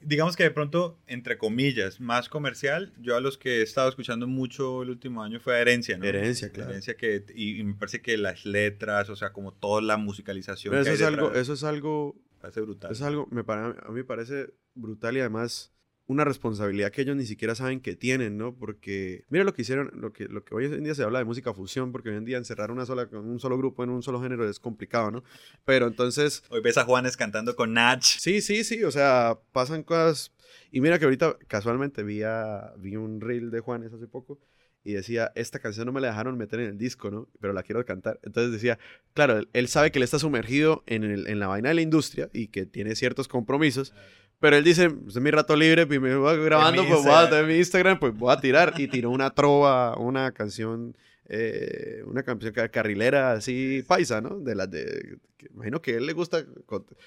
Digamos 0.00 0.34
que 0.34 0.42
de 0.42 0.50
pronto, 0.50 0.98
entre 1.06 1.38
comillas, 1.38 2.00
más 2.00 2.28
comercial, 2.28 2.92
yo 3.00 3.14
a 3.16 3.20
los 3.20 3.38
que 3.38 3.60
he 3.60 3.62
estado 3.62 3.88
escuchando 3.88 4.26
mucho 4.26 4.82
el 4.82 4.90
último 4.90 5.22
año 5.22 5.38
fue 5.38 5.54
a 5.54 5.60
Herencia, 5.60 5.96
¿no? 5.96 6.04
Herencia, 6.04 6.50
claro. 6.50 6.70
Herencia 6.70 6.96
que, 6.96 7.24
y, 7.36 7.60
y 7.60 7.62
me 7.62 7.74
parece 7.74 8.02
que 8.02 8.16
las 8.18 8.44
letras, 8.44 9.08
o 9.10 9.14
sea, 9.14 9.32
como 9.32 9.52
toda 9.52 9.80
la 9.80 9.96
musicalización 9.98 10.72
Pero 10.72 10.82
que 10.82 10.88
eso 10.90 10.90
hay 10.90 11.02
es 11.02 11.06
algo 11.14 11.26
detrás, 11.26 11.42
eso 11.42 11.52
es 11.52 11.62
algo 11.62 12.16
parece 12.40 12.60
brutal. 12.62 12.90
es 12.90 13.02
algo 13.02 13.28
me 13.30 13.44
para- 13.44 13.66
a 13.66 13.88
mí 13.90 13.94
me 13.94 14.04
parece 14.04 14.52
brutal 14.74 15.16
y 15.16 15.20
además 15.20 15.72
una 16.06 16.24
responsabilidad 16.24 16.90
que 16.90 17.02
ellos 17.02 17.16
ni 17.16 17.24
siquiera 17.24 17.54
saben 17.54 17.80
que 17.80 17.96
tienen, 17.96 18.36
¿no? 18.36 18.54
Porque 18.54 19.24
mira 19.28 19.44
lo 19.44 19.54
que 19.54 19.62
hicieron, 19.62 19.90
lo 19.94 20.12
que, 20.12 20.24
lo 20.24 20.44
que 20.44 20.54
hoy 20.54 20.66
en 20.66 20.84
día 20.84 20.94
se 20.94 21.02
habla 21.04 21.20
de 21.20 21.24
música 21.24 21.54
fusión, 21.54 21.92
porque 21.92 22.10
hoy 22.10 22.16
en 22.16 22.24
día 22.24 22.36
encerrar 22.38 22.70
una 22.70 22.84
sola, 22.86 23.08
un 23.12 23.38
solo 23.40 23.56
grupo 23.56 23.84
en 23.84 23.90
un 23.90 24.02
solo 24.02 24.20
género 24.20 24.48
es 24.48 24.58
complicado, 24.58 25.10
¿no? 25.10 25.22
Pero 25.64 25.86
entonces, 25.86 26.42
Hoy 26.50 26.60
ves 26.60 26.76
a 26.76 26.84
Juanes 26.84 27.16
cantando 27.16 27.54
con 27.56 27.72
Nach. 27.72 28.02
sí, 28.02 28.40
sí, 28.40 28.64
sí, 28.64 28.82
o 28.84 28.90
sea, 28.90 29.38
pasan 29.52 29.82
cosas. 29.84 30.32
Y 30.70 30.80
mira 30.80 30.98
que 30.98 31.04
ahorita 31.04 31.38
casualmente 31.48 32.02
vi, 32.02 32.22
a- 32.22 32.72
vi 32.78 32.96
un 32.96 33.20
reel 33.20 33.50
de 33.50 33.60
Juanes 33.60 33.92
hace 33.92 34.06
poco 34.08 34.38
y 34.84 34.94
decía, 34.94 35.30
esta 35.36 35.60
canción 35.60 35.86
no 35.86 35.92
me 35.92 36.00
la 36.00 36.08
dejaron 36.08 36.36
meter 36.36 36.58
en 36.60 36.70
el 36.70 36.78
disco, 36.78 37.10
¿no? 37.10 37.28
Pero 37.40 37.52
la 37.52 37.62
quiero 37.62 37.84
cantar. 37.84 38.18
Entonces 38.24 38.50
decía, 38.52 38.78
claro, 39.14 39.40
él, 39.52 39.68
sabe 39.68 39.92
que 39.92 40.00
él 40.00 40.02
está 40.02 40.18
sumergido 40.18 40.82
en, 40.86 41.04
el- 41.04 41.28
en 41.28 41.38
la 41.38 41.46
vaina 41.46 41.68
de 41.68 41.76
la 41.76 41.82
industria 41.82 42.28
y 42.32 42.48
que 42.48 42.66
tiene 42.66 42.96
ciertos 42.96 43.28
compromisos. 43.28 43.94
Pero 44.42 44.56
él 44.56 44.64
dice, 44.64 44.90
pues, 44.90 45.16
es 45.16 45.22
mi 45.22 45.30
rato 45.30 45.54
libre, 45.56 45.82
y 45.88 45.98
me 46.00 46.16
voy 46.16 46.36
grabando, 46.44 46.82
mi 46.82 46.88
pues 46.90 47.00
voy 47.04 47.12
a 47.14 47.30
tener 47.30 47.46
mi 47.46 47.54
Instagram, 47.56 47.98
pues 47.98 48.12
voy 48.14 48.32
a 48.32 48.40
tirar. 48.40 48.74
Y 48.76 48.88
tiró 48.88 49.08
una 49.10 49.30
trova, 49.30 49.96
una 49.96 50.32
canción, 50.32 50.96
eh, 51.28 52.02
una 52.06 52.22
canción 52.24 52.52
ca- 52.52 52.68
carrilera 52.68 53.32
así 53.32 53.82
paisa, 53.86 54.20
¿no? 54.20 54.40
De 54.40 54.54
las 54.56 54.68
de, 54.70 55.18
que 55.38 55.46
imagino 55.54 55.80
que 55.80 55.92
a 55.94 55.96
él 55.98 56.06
le 56.06 56.12
gusta 56.12 56.44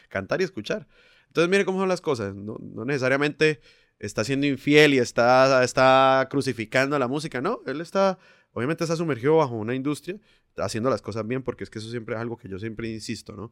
cantar 0.10 0.39
y 0.39 0.45
escuchar. 0.45 0.88
Entonces, 1.28 1.50
mire 1.52 1.65
cómo 1.65 1.80
son 1.80 1.89
las 1.89 2.00
cosas. 2.02 2.34
No, 2.34 2.58
no 2.62 2.86
necesariamente 2.86 3.60
está 4.00 4.24
siendo 4.24 4.48
infiel 4.48 4.93
y 4.93 5.00
está, 5.00 5.63
está 5.63 6.28
crucificando 6.32 6.98
la 6.98 7.08
música, 7.10 7.41
no. 7.41 7.60
Él 7.65 7.82
está, 7.82 8.17
obviamente 8.54 8.86
está 8.86 8.95
sumergido 8.95 9.38
bajo 9.38 9.56
una 9.56 9.76
industria, 9.76 10.17
haciendo 10.58 10.89
las 10.89 11.02
cosas 11.02 11.28
bien, 11.28 11.43
porque 11.43 11.65
es 11.65 11.69
que 11.69 11.80
eso 11.80 11.89
siempre 11.91 12.15
es 12.15 12.21
algo 12.21 12.38
que 12.38 12.48
yo 12.48 12.58
siempre 12.60 12.88
insisto, 12.88 13.36
¿no? 13.36 13.52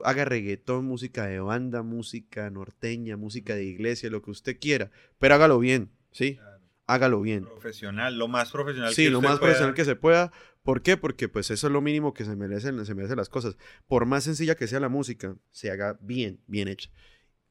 Haga 0.00 0.24
reggaetón, 0.24 0.84
música 0.86 1.26
de 1.26 1.40
banda, 1.40 1.82
música 1.82 2.50
norteña, 2.50 3.16
música 3.16 3.54
de 3.54 3.64
iglesia, 3.64 4.10
lo 4.10 4.22
que 4.22 4.30
usted 4.32 4.58
quiera, 4.60 4.90
pero 5.18 5.34
hágalo 5.34 5.58
bien, 5.58 5.90
¿sí? 6.10 6.38
Hágalo 6.86 7.20
bien. 7.20 7.44
Profesional, 7.44 8.18
lo 8.18 8.26
más 8.28 8.50
profesional 8.50 8.92
Sí, 8.94 9.04
que 9.04 9.10
lo 9.10 9.18
usted 9.18 9.28
más 9.28 9.38
pueda. 9.38 9.52
profesional 9.52 9.74
que 9.74 9.84
se 9.84 9.94
pueda. 9.96 10.32
¿Por 10.64 10.82
qué? 10.82 10.96
Porque 10.96 11.28
pues 11.28 11.50
eso 11.50 11.66
es 11.68 11.72
lo 11.72 11.80
mínimo 11.80 12.14
que 12.14 12.24
se 12.24 12.34
merecen, 12.36 12.84
se 12.84 12.94
merecen 12.94 13.16
las 13.16 13.28
cosas. 13.28 13.56
Por 13.86 14.04
más 14.06 14.24
sencilla 14.24 14.56
que 14.56 14.66
sea 14.66 14.80
la 14.80 14.88
música, 14.88 15.36
se 15.50 15.70
haga 15.70 15.98
bien, 16.00 16.40
bien 16.46 16.68
hecha. 16.68 16.90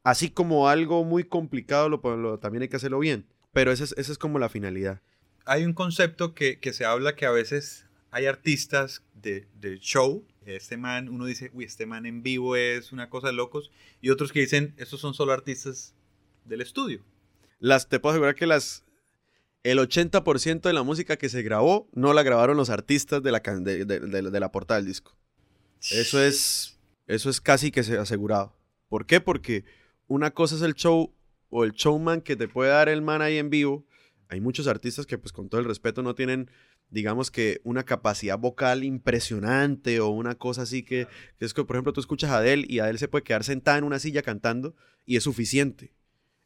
Así 0.03 0.29
como 0.31 0.67
algo 0.69 1.03
muy 1.05 1.23
complicado, 1.23 1.89
lo, 1.89 2.01
lo- 2.17 2.39
también 2.39 2.63
hay 2.63 2.69
que 2.69 2.75
hacerlo 2.75 2.99
bien. 2.99 3.27
Pero 3.53 3.71
esa 3.71 3.83
es, 3.85 3.93
esa 3.97 4.11
es 4.11 4.17
como 4.17 4.39
la 4.39 4.49
finalidad. 4.49 5.01
Hay 5.45 5.65
un 5.65 5.73
concepto 5.73 6.33
que, 6.33 6.59
que 6.59 6.73
se 6.73 6.85
habla 6.85 7.15
que 7.15 7.25
a 7.25 7.31
veces 7.31 7.85
hay 8.11 8.25
artistas 8.25 9.03
de, 9.13 9.47
de 9.59 9.77
show. 9.79 10.25
Este 10.45 10.75
man, 10.77 11.07
uno 11.09 11.25
dice, 11.25 11.51
uy, 11.53 11.65
este 11.65 11.85
man 11.85 12.05
en 12.05 12.23
vivo 12.23 12.55
es 12.55 12.91
una 12.91 13.09
cosa 13.09 13.27
de 13.27 13.33
locos. 13.33 13.71
Y 14.01 14.09
otros 14.09 14.31
que 14.31 14.39
dicen, 14.39 14.73
estos 14.77 14.99
son 14.99 15.13
solo 15.13 15.33
artistas 15.33 15.93
del 16.45 16.61
estudio. 16.61 17.03
Las, 17.59 17.87
te 17.89 17.99
puedo 17.99 18.13
asegurar 18.13 18.33
que 18.35 18.47
las, 18.47 18.83
el 19.63 19.77
80% 19.77 20.61
de 20.61 20.73
la 20.73 20.81
música 20.83 21.17
que 21.17 21.29
se 21.29 21.43
grabó 21.43 21.87
no 21.93 22.13
la 22.13 22.23
grabaron 22.23 22.57
los 22.57 22.71
artistas 22.71 23.21
de 23.21 23.31
la, 23.31 23.39
de- 23.39 23.85
de- 23.85 23.99
de 24.31 24.39
la 24.39 24.51
portada 24.51 24.79
del 24.79 24.87
disco. 24.87 25.15
Eso 25.91 26.19
es, 26.21 26.79
eso 27.07 27.29
es 27.29 27.39
casi 27.39 27.71
que 27.71 27.83
se 27.83 27.97
asegurado. 27.97 28.55
¿Por 28.89 29.05
qué? 29.05 29.21
Porque 29.21 29.63
una 30.07 30.31
cosa 30.31 30.55
es 30.55 30.61
el 30.63 30.73
show 30.73 31.13
o 31.49 31.63
el 31.63 31.71
showman 31.73 32.21
que 32.21 32.35
te 32.35 32.47
puede 32.47 32.71
dar 32.71 32.89
el 32.89 33.01
man 33.03 33.21
ahí 33.21 33.37
en 33.37 33.49
vivo. 33.51 33.85
Hay 34.27 34.41
muchos 34.41 34.65
artistas 34.67 35.05
que, 35.05 35.17
pues 35.17 35.31
con 35.33 35.49
todo 35.49 35.59
el 35.61 35.67
respeto, 35.67 36.01
no 36.01 36.15
tienen, 36.15 36.49
digamos 36.91 37.31
que, 37.31 37.61
una 37.63 37.83
capacidad 37.83 38.37
vocal 38.37 38.83
impresionante 38.83 39.99
o 39.99 40.09
una 40.09 40.35
cosa 40.35 40.63
así 40.63 40.83
que, 40.83 41.07
que 41.39 41.45
es 41.45 41.53
que, 41.53 41.63
por 41.63 41.75
ejemplo, 41.75 41.93
tú 41.93 42.01
escuchas 42.01 42.29
a 42.29 42.37
Adele 42.37 42.65
y 42.67 42.79
Adele 42.79 42.99
se 42.99 43.07
puede 43.07 43.23
quedar 43.23 43.43
sentada 43.43 43.77
en 43.77 43.85
una 43.85 43.97
silla 43.97 44.21
cantando 44.21 44.75
y 45.05 45.15
es 45.15 45.23
suficiente. 45.23 45.93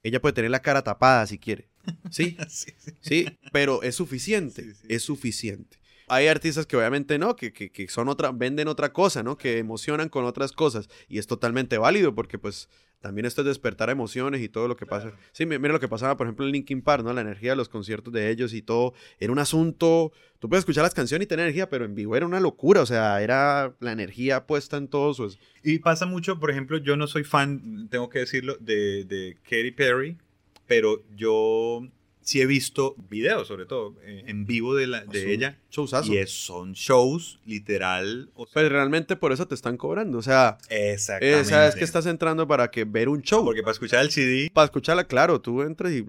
Ella 0.03 0.21
puede 0.21 0.33
tener 0.33 0.51
la 0.51 0.61
cara 0.61 0.83
tapada 0.83 1.25
si 1.27 1.39
quiere. 1.39 1.69
¿Sí? 2.11 2.37
Sí, 2.47 2.71
sí. 2.77 2.91
Sí, 3.01 3.39
pero 3.51 3.83
es 3.83 3.95
suficiente, 3.95 4.75
Sí, 4.75 4.87
es 4.87 5.03
suficiente. 5.03 5.77
Hay 6.07 6.27
artistas 6.27 6.67
que 6.67 6.77
obviamente 6.77 7.17
no, 7.17 7.35
que, 7.35 7.51
que, 7.51 7.71
que 7.71 7.87
son 7.87 8.09
otra, 8.09 8.31
venden 8.31 8.67
otra 8.67 8.93
cosa, 8.93 9.23
¿no? 9.23 9.37
Que 9.37 9.57
emocionan 9.57 10.09
con 10.09 10.23
otras 10.25 10.51
cosas. 10.51 10.87
Y 11.07 11.17
es 11.17 11.25
totalmente 11.25 11.79
válido 11.79 12.13
porque 12.13 12.37
pues 12.37 12.69
también 13.05 13.27
esto 13.27 13.41
es 13.41 13.47
despertar 13.47 13.91
emociones 13.91 14.41
y 14.41 14.49
todo 14.49 14.67
lo 14.67 14.75
que 14.75 14.87
pasa. 14.87 15.11
Sí, 15.31 15.45
mi- 15.45 15.59
mira 15.59 15.73
lo 15.73 15.79
que 15.79 15.87
pasaba, 15.87 16.17
por 16.17 16.25
ejemplo, 16.25 16.43
en 16.43 16.51
Linkin 16.51 16.81
Park, 16.81 17.03
¿no? 17.03 17.13
La 17.13 17.21
energía 17.21 17.51
de 17.51 17.55
los 17.55 17.69
conciertos 17.69 18.11
de 18.11 18.31
ellos 18.31 18.51
y 18.53 18.63
todo. 18.63 18.95
Era 19.19 19.31
un 19.31 19.37
asunto, 19.37 20.11
tú 20.39 20.49
puedes 20.49 20.61
escuchar 20.63 20.81
las 20.83 20.95
canciones 20.95 21.25
y 21.25 21.27
tener 21.27 21.43
energía, 21.45 21.69
pero 21.69 21.85
en 21.85 21.93
vivo 21.93 22.15
era 22.15 22.25
una 22.25 22.39
locura, 22.39 22.81
o 22.81 22.85
sea, 22.87 23.21
era 23.21 23.75
la 23.79 23.91
energía 23.91 24.47
puesta 24.47 24.77
en 24.77 24.87
todo 24.87 25.13
su... 25.13 25.37
Y 25.63 25.77
pasa 25.79 26.07
mucho, 26.07 26.39
por 26.39 26.49
ejemplo, 26.49 26.79
yo 26.79 26.97
no 26.97 27.05
soy 27.05 27.23
fan, 27.23 27.87
tengo 27.91 28.09
que 28.09 28.19
decirlo, 28.19 28.57
de, 28.59 29.05
de 29.05 29.37
Katy 29.43 29.71
Perry, 29.71 30.17
pero 30.65 31.03
yo 31.15 31.87
sí 32.25 32.41
he 32.41 32.45
visto 32.45 32.95
videos, 33.09 33.47
sobre 33.47 33.65
todo, 33.65 33.95
eh, 34.03 34.23
en 34.27 34.45
vivo 34.45 34.75
de, 34.75 34.87
la, 34.87 35.05
de 35.05 35.19
Es 35.19 35.25
ella. 35.27 35.59
Showzazo. 35.71 36.11
Y 36.11 36.17
es- 36.17 36.31
son 36.45 36.73
shows, 36.73 37.39
literal. 37.45 38.29
O 38.33 38.45
sea, 38.45 38.53
Pues 38.55 38.69
realmente 38.71 39.15
por 39.15 39.31
eso 39.31 39.47
te 39.47 39.55
están 39.55 39.77
cobrando, 39.77 40.17
o 40.17 40.21
sea, 40.21 40.57
exactamente. 40.69 41.39
eh, 41.41 41.45
sabes 41.45 41.75
que 41.75 41.83
estás 41.83 42.05
entrando 42.07 42.47
para 42.47 42.69
que 42.71 42.83
ver 42.83 43.09
un 43.09 43.21
show. 43.21 43.43
Porque 43.45 43.61
para 43.61 43.71
escuchar 43.73 44.03
el 44.03 44.11
CD, 44.11 44.49
Para 44.53 44.65
escucharla, 44.65 45.05
claro, 45.05 45.39
tú 45.39 45.61
entras 45.61 45.91
y 45.93 46.03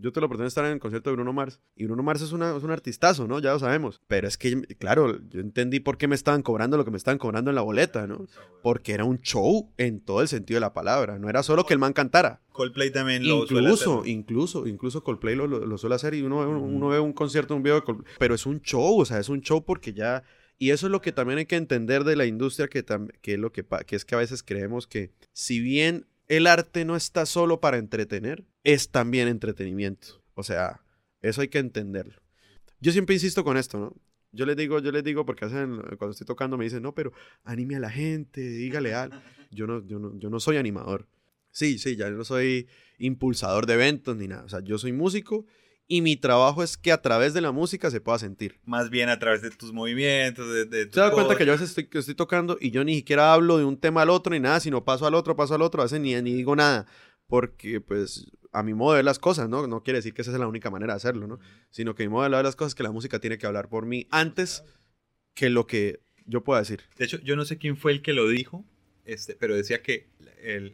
yo 0.00 0.12
te 0.12 0.20
lo 0.20 0.28
pretendo 0.28 0.46
estar 0.48 0.64
en 0.64 0.72
el 0.72 0.78
concierto 0.78 1.10
de 1.10 1.16
Bruno 1.16 1.32
Mars. 1.32 1.60
Y 1.76 1.84
Bruno 1.86 2.02
Mars 2.02 2.22
es, 2.22 2.32
una, 2.32 2.56
es 2.56 2.62
un 2.62 2.70
artistazo, 2.70 3.26
¿no? 3.26 3.40
Ya 3.40 3.52
lo 3.52 3.58
sabemos. 3.58 4.00
Pero 4.06 4.28
es 4.28 4.38
que, 4.38 4.62
claro, 4.78 5.18
yo 5.28 5.40
entendí 5.40 5.80
por 5.80 5.98
qué 5.98 6.06
me 6.08 6.14
estaban 6.14 6.42
cobrando 6.42 6.76
lo 6.76 6.84
que 6.84 6.90
me 6.90 6.96
estaban 6.96 7.18
cobrando 7.18 7.50
en 7.50 7.56
la 7.56 7.62
boleta, 7.62 8.06
¿no? 8.06 8.26
Porque 8.62 8.92
era 8.92 9.04
un 9.04 9.20
show 9.20 9.72
en 9.76 10.00
todo 10.00 10.22
el 10.22 10.28
sentido 10.28 10.56
de 10.56 10.60
la 10.60 10.72
palabra. 10.72 11.18
No 11.18 11.28
era 11.28 11.42
solo 11.42 11.66
que 11.66 11.72
el 11.74 11.80
man 11.80 11.92
cantara. 11.92 12.40
Coldplay 12.58 12.90
también 12.90 13.26
lo 13.26 13.46
suele 13.46 13.62
Incluso, 13.68 14.00
hacer. 14.00 14.10
incluso, 14.12 14.66
incluso 14.66 15.02
Coldplay 15.04 15.34
lo, 15.36 15.46
lo, 15.46 15.64
lo 15.64 15.78
suele 15.78 15.94
hacer 15.94 16.12
y 16.14 16.22
uno, 16.22 16.40
ve 16.40 16.46
un- 16.46 16.74
uno 16.74 16.88
ve 16.88 17.00
un 17.00 17.12
concierto, 17.12 17.54
un 17.56 17.62
video 17.62 17.76
de 17.76 17.82
Coldplay. 17.82 18.14
Pero 18.18 18.34
es 18.34 18.44
un 18.46 18.60
show, 18.60 18.98
o 19.00 19.04
sea, 19.06 19.18
es 19.18 19.28
un 19.28 19.40
show 19.40 19.64
porque 19.64 19.92
ya... 19.94 20.24
Y 20.58 20.70
eso 20.70 20.86
es 20.86 20.90
lo 20.90 21.00
que 21.00 21.12
también 21.12 21.38
hay 21.38 21.46
que 21.46 21.54
entender 21.56 22.02
de 22.04 22.16
la 22.16 22.26
industria, 22.26 22.66
que, 22.68 22.84
que 23.22 23.34
es 23.34 23.38
lo 23.38 23.52
que, 23.52 23.64
que 23.86 23.94
es 23.96 24.04
que 24.04 24.14
a 24.16 24.18
veces 24.18 24.42
creemos 24.42 24.86
que 24.88 25.12
si 25.32 25.60
bien 25.60 26.06
el 26.26 26.46
arte 26.48 26.84
no 26.84 26.96
está 26.96 27.24
solo 27.26 27.60
para 27.60 27.78
entretener, 27.78 28.44
es 28.64 28.90
también 28.90 29.28
entretenimiento. 29.28 30.20
O 30.34 30.42
sea, 30.42 30.82
eso 31.22 31.40
hay 31.42 31.48
que 31.48 31.58
entenderlo. 31.58 32.20
Yo 32.80 32.90
siempre 32.92 33.14
insisto 33.14 33.44
con 33.44 33.56
esto, 33.56 33.78
¿no? 33.78 33.94
Yo 34.32 34.44
les 34.46 34.56
digo, 34.56 34.78
yo 34.80 34.90
les 34.92 35.02
digo, 35.04 35.24
porque 35.24 35.44
hacen, 35.46 35.76
cuando 35.96 36.10
estoy 36.10 36.26
tocando 36.26 36.58
me 36.58 36.64
dicen, 36.64 36.82
no, 36.82 36.92
pero 36.94 37.12
anime 37.44 37.76
a 37.76 37.80
la 37.80 37.90
gente, 37.90 38.40
dígale 38.40 38.92
algo. 38.94 39.16
Yo 39.50 39.66
no, 39.66 39.86
yo 39.86 39.98
no, 39.98 40.18
yo 40.18 40.28
no 40.28 40.38
soy 40.38 40.56
animador. 40.58 41.06
Sí, 41.50 41.78
sí, 41.78 41.96
ya 41.96 42.10
no 42.10 42.24
soy 42.24 42.68
impulsador 42.98 43.66
de 43.66 43.74
eventos 43.74 44.16
ni 44.16 44.28
nada. 44.28 44.44
O 44.44 44.48
sea, 44.48 44.60
yo 44.60 44.78
soy 44.78 44.92
músico 44.92 45.46
y 45.86 46.02
mi 46.02 46.16
trabajo 46.16 46.62
es 46.62 46.76
que 46.76 46.92
a 46.92 47.00
través 47.00 47.32
de 47.32 47.40
la 47.40 47.50
música 47.50 47.90
se 47.90 48.00
pueda 48.00 48.18
sentir. 48.18 48.60
Más 48.64 48.90
bien 48.90 49.08
a 49.08 49.18
través 49.18 49.40
de 49.40 49.50
tus 49.50 49.72
movimientos, 49.72 50.46
de, 50.52 50.66
de 50.66 50.86
¿Te 50.86 51.00
das 51.00 51.12
cuenta 51.12 51.36
que 51.36 51.46
yo 51.46 51.52
a 51.52 51.56
veces 51.56 51.70
estoy, 51.70 51.88
estoy, 51.98 52.14
tocando 52.14 52.58
y 52.60 52.70
yo 52.70 52.84
ni 52.84 52.96
siquiera 52.96 53.32
hablo 53.32 53.56
de 53.56 53.64
un 53.64 53.78
tema 53.78 54.02
al 54.02 54.10
otro 54.10 54.32
ni 54.32 54.40
nada, 54.40 54.60
sino 54.60 54.84
paso 54.84 55.06
al 55.06 55.14
otro, 55.14 55.34
paso 55.34 55.54
al 55.54 55.62
otro, 55.62 55.80
a 55.80 55.86
veces 55.86 56.00
ni, 56.00 56.14
ni 56.20 56.34
digo 56.34 56.54
nada, 56.54 56.86
porque 57.26 57.80
pues 57.80 58.30
a 58.52 58.62
mi 58.62 58.74
modo 58.74 58.92
de 58.92 58.98
ver 58.98 59.04
las 59.04 59.18
cosas, 59.18 59.48
¿no? 59.48 59.66
No 59.66 59.82
quiere 59.82 59.98
decir 59.98 60.12
que 60.12 60.22
esa 60.22 60.32
es 60.32 60.38
la 60.38 60.46
única 60.46 60.70
manera 60.70 60.92
de 60.92 60.98
hacerlo, 60.98 61.26
¿no? 61.26 61.38
Sino 61.70 61.94
que 61.94 62.02
mi 62.02 62.10
modo 62.10 62.24
de 62.24 62.30
ver 62.30 62.44
las 62.44 62.56
cosas 62.56 62.72
es 62.72 62.74
que 62.74 62.82
la 62.82 62.92
música 62.92 63.18
tiene 63.18 63.38
que 63.38 63.46
hablar 63.46 63.68
por 63.68 63.86
mí 63.86 64.06
antes 64.10 64.64
que 65.34 65.48
lo 65.48 65.66
que 65.66 66.00
yo 66.26 66.44
pueda 66.44 66.60
decir. 66.60 66.82
De 66.96 67.06
hecho, 67.06 67.18
yo 67.20 67.36
no 67.36 67.44
sé 67.44 67.56
quién 67.56 67.76
fue 67.76 67.92
el 67.92 68.02
que 68.02 68.12
lo 68.12 68.28
dijo, 68.28 68.66
este, 69.08 69.34
pero 69.34 69.56
decía 69.56 69.82
que 69.82 70.06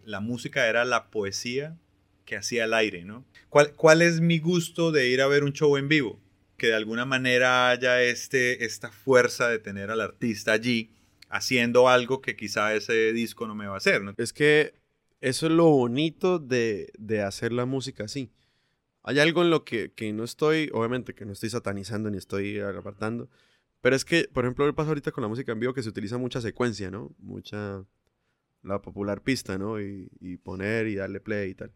la 0.05 0.21
música 0.21 0.69
era 0.69 0.85
la 0.85 1.11
poesía 1.11 1.79
que 2.25 2.37
hacía 2.37 2.65
el 2.65 2.75
aire, 2.75 3.05
¿no? 3.05 3.25
¿Cuál, 3.49 3.73
¿Cuál 3.75 4.03
es 4.03 4.21
mi 4.21 4.39
gusto 4.39 4.93
de 4.93 5.09
ir 5.09 5.21
a 5.21 5.27
ver 5.27 5.45
un 5.45 5.53
show 5.53 5.77
en 5.77 5.89
vivo? 5.89 6.21
Que 6.57 6.69
de 6.69 6.75
alguna 6.75 7.05
manera 7.05 7.71
haya 7.71 8.03
este, 8.03 8.65
esta 8.65 8.91
fuerza 8.91 9.49
de 9.49 9.59
tener 9.59 9.91
al 9.91 10.01
artista 10.01 10.53
allí 10.53 10.91
haciendo 11.29 11.89
algo 11.89 12.21
que 12.21 12.37
quizá 12.37 12.75
ese 12.75 13.13
disco 13.13 13.47
no 13.47 13.55
me 13.55 13.67
va 13.67 13.75
a 13.75 13.79
hacer, 13.79 14.03
¿no? 14.03 14.15
Es 14.17 14.33
que 14.33 14.75
eso 15.21 15.47
es 15.47 15.53
lo 15.53 15.67
bonito 15.67 16.39
de, 16.39 16.93
de 16.99 17.23
hacer 17.23 17.53
la 17.53 17.67
música 17.67 18.05
así. 18.05 18.31
Hay 19.03 19.21
algo 19.21 19.43
en 19.43 19.51
lo 19.51 19.65
que, 19.65 19.93
que, 19.93 20.13
no 20.13 20.25
estoy, 20.25 20.71
obviamente 20.73 21.15
que 21.15 21.25
no 21.25 21.33
estoy 21.33 21.51
satanizando 21.51 22.11
ni 22.11 22.19
estoy 22.19 22.59
apartando, 22.59 23.29
pero 23.81 23.95
es 23.95 24.05
que, 24.05 24.29
por 24.33 24.45
ejemplo, 24.45 24.67
el 24.67 24.75
pasa 24.75 24.89
ahorita 24.89 25.13
con 25.13 25.23
la 25.23 25.29
música 25.29 25.53
en 25.53 25.61
vivo 25.61 25.75
que 25.75 25.83
se 25.83 25.89
utiliza 25.91 26.17
mucha 26.19 26.41
secuencia, 26.41 26.91
¿no? 26.91 27.15
Mucha, 27.19 27.85
la 28.65 28.83
popular 28.83 29.23
pista, 29.23 29.59
¿no? 29.59 29.81
Y, 29.81 30.09
y 30.21 30.37
poner 30.39 30.87
y 30.89 30.97
darle 30.97 31.21
play 31.21 31.51
y 31.51 31.55
tal. 31.55 31.73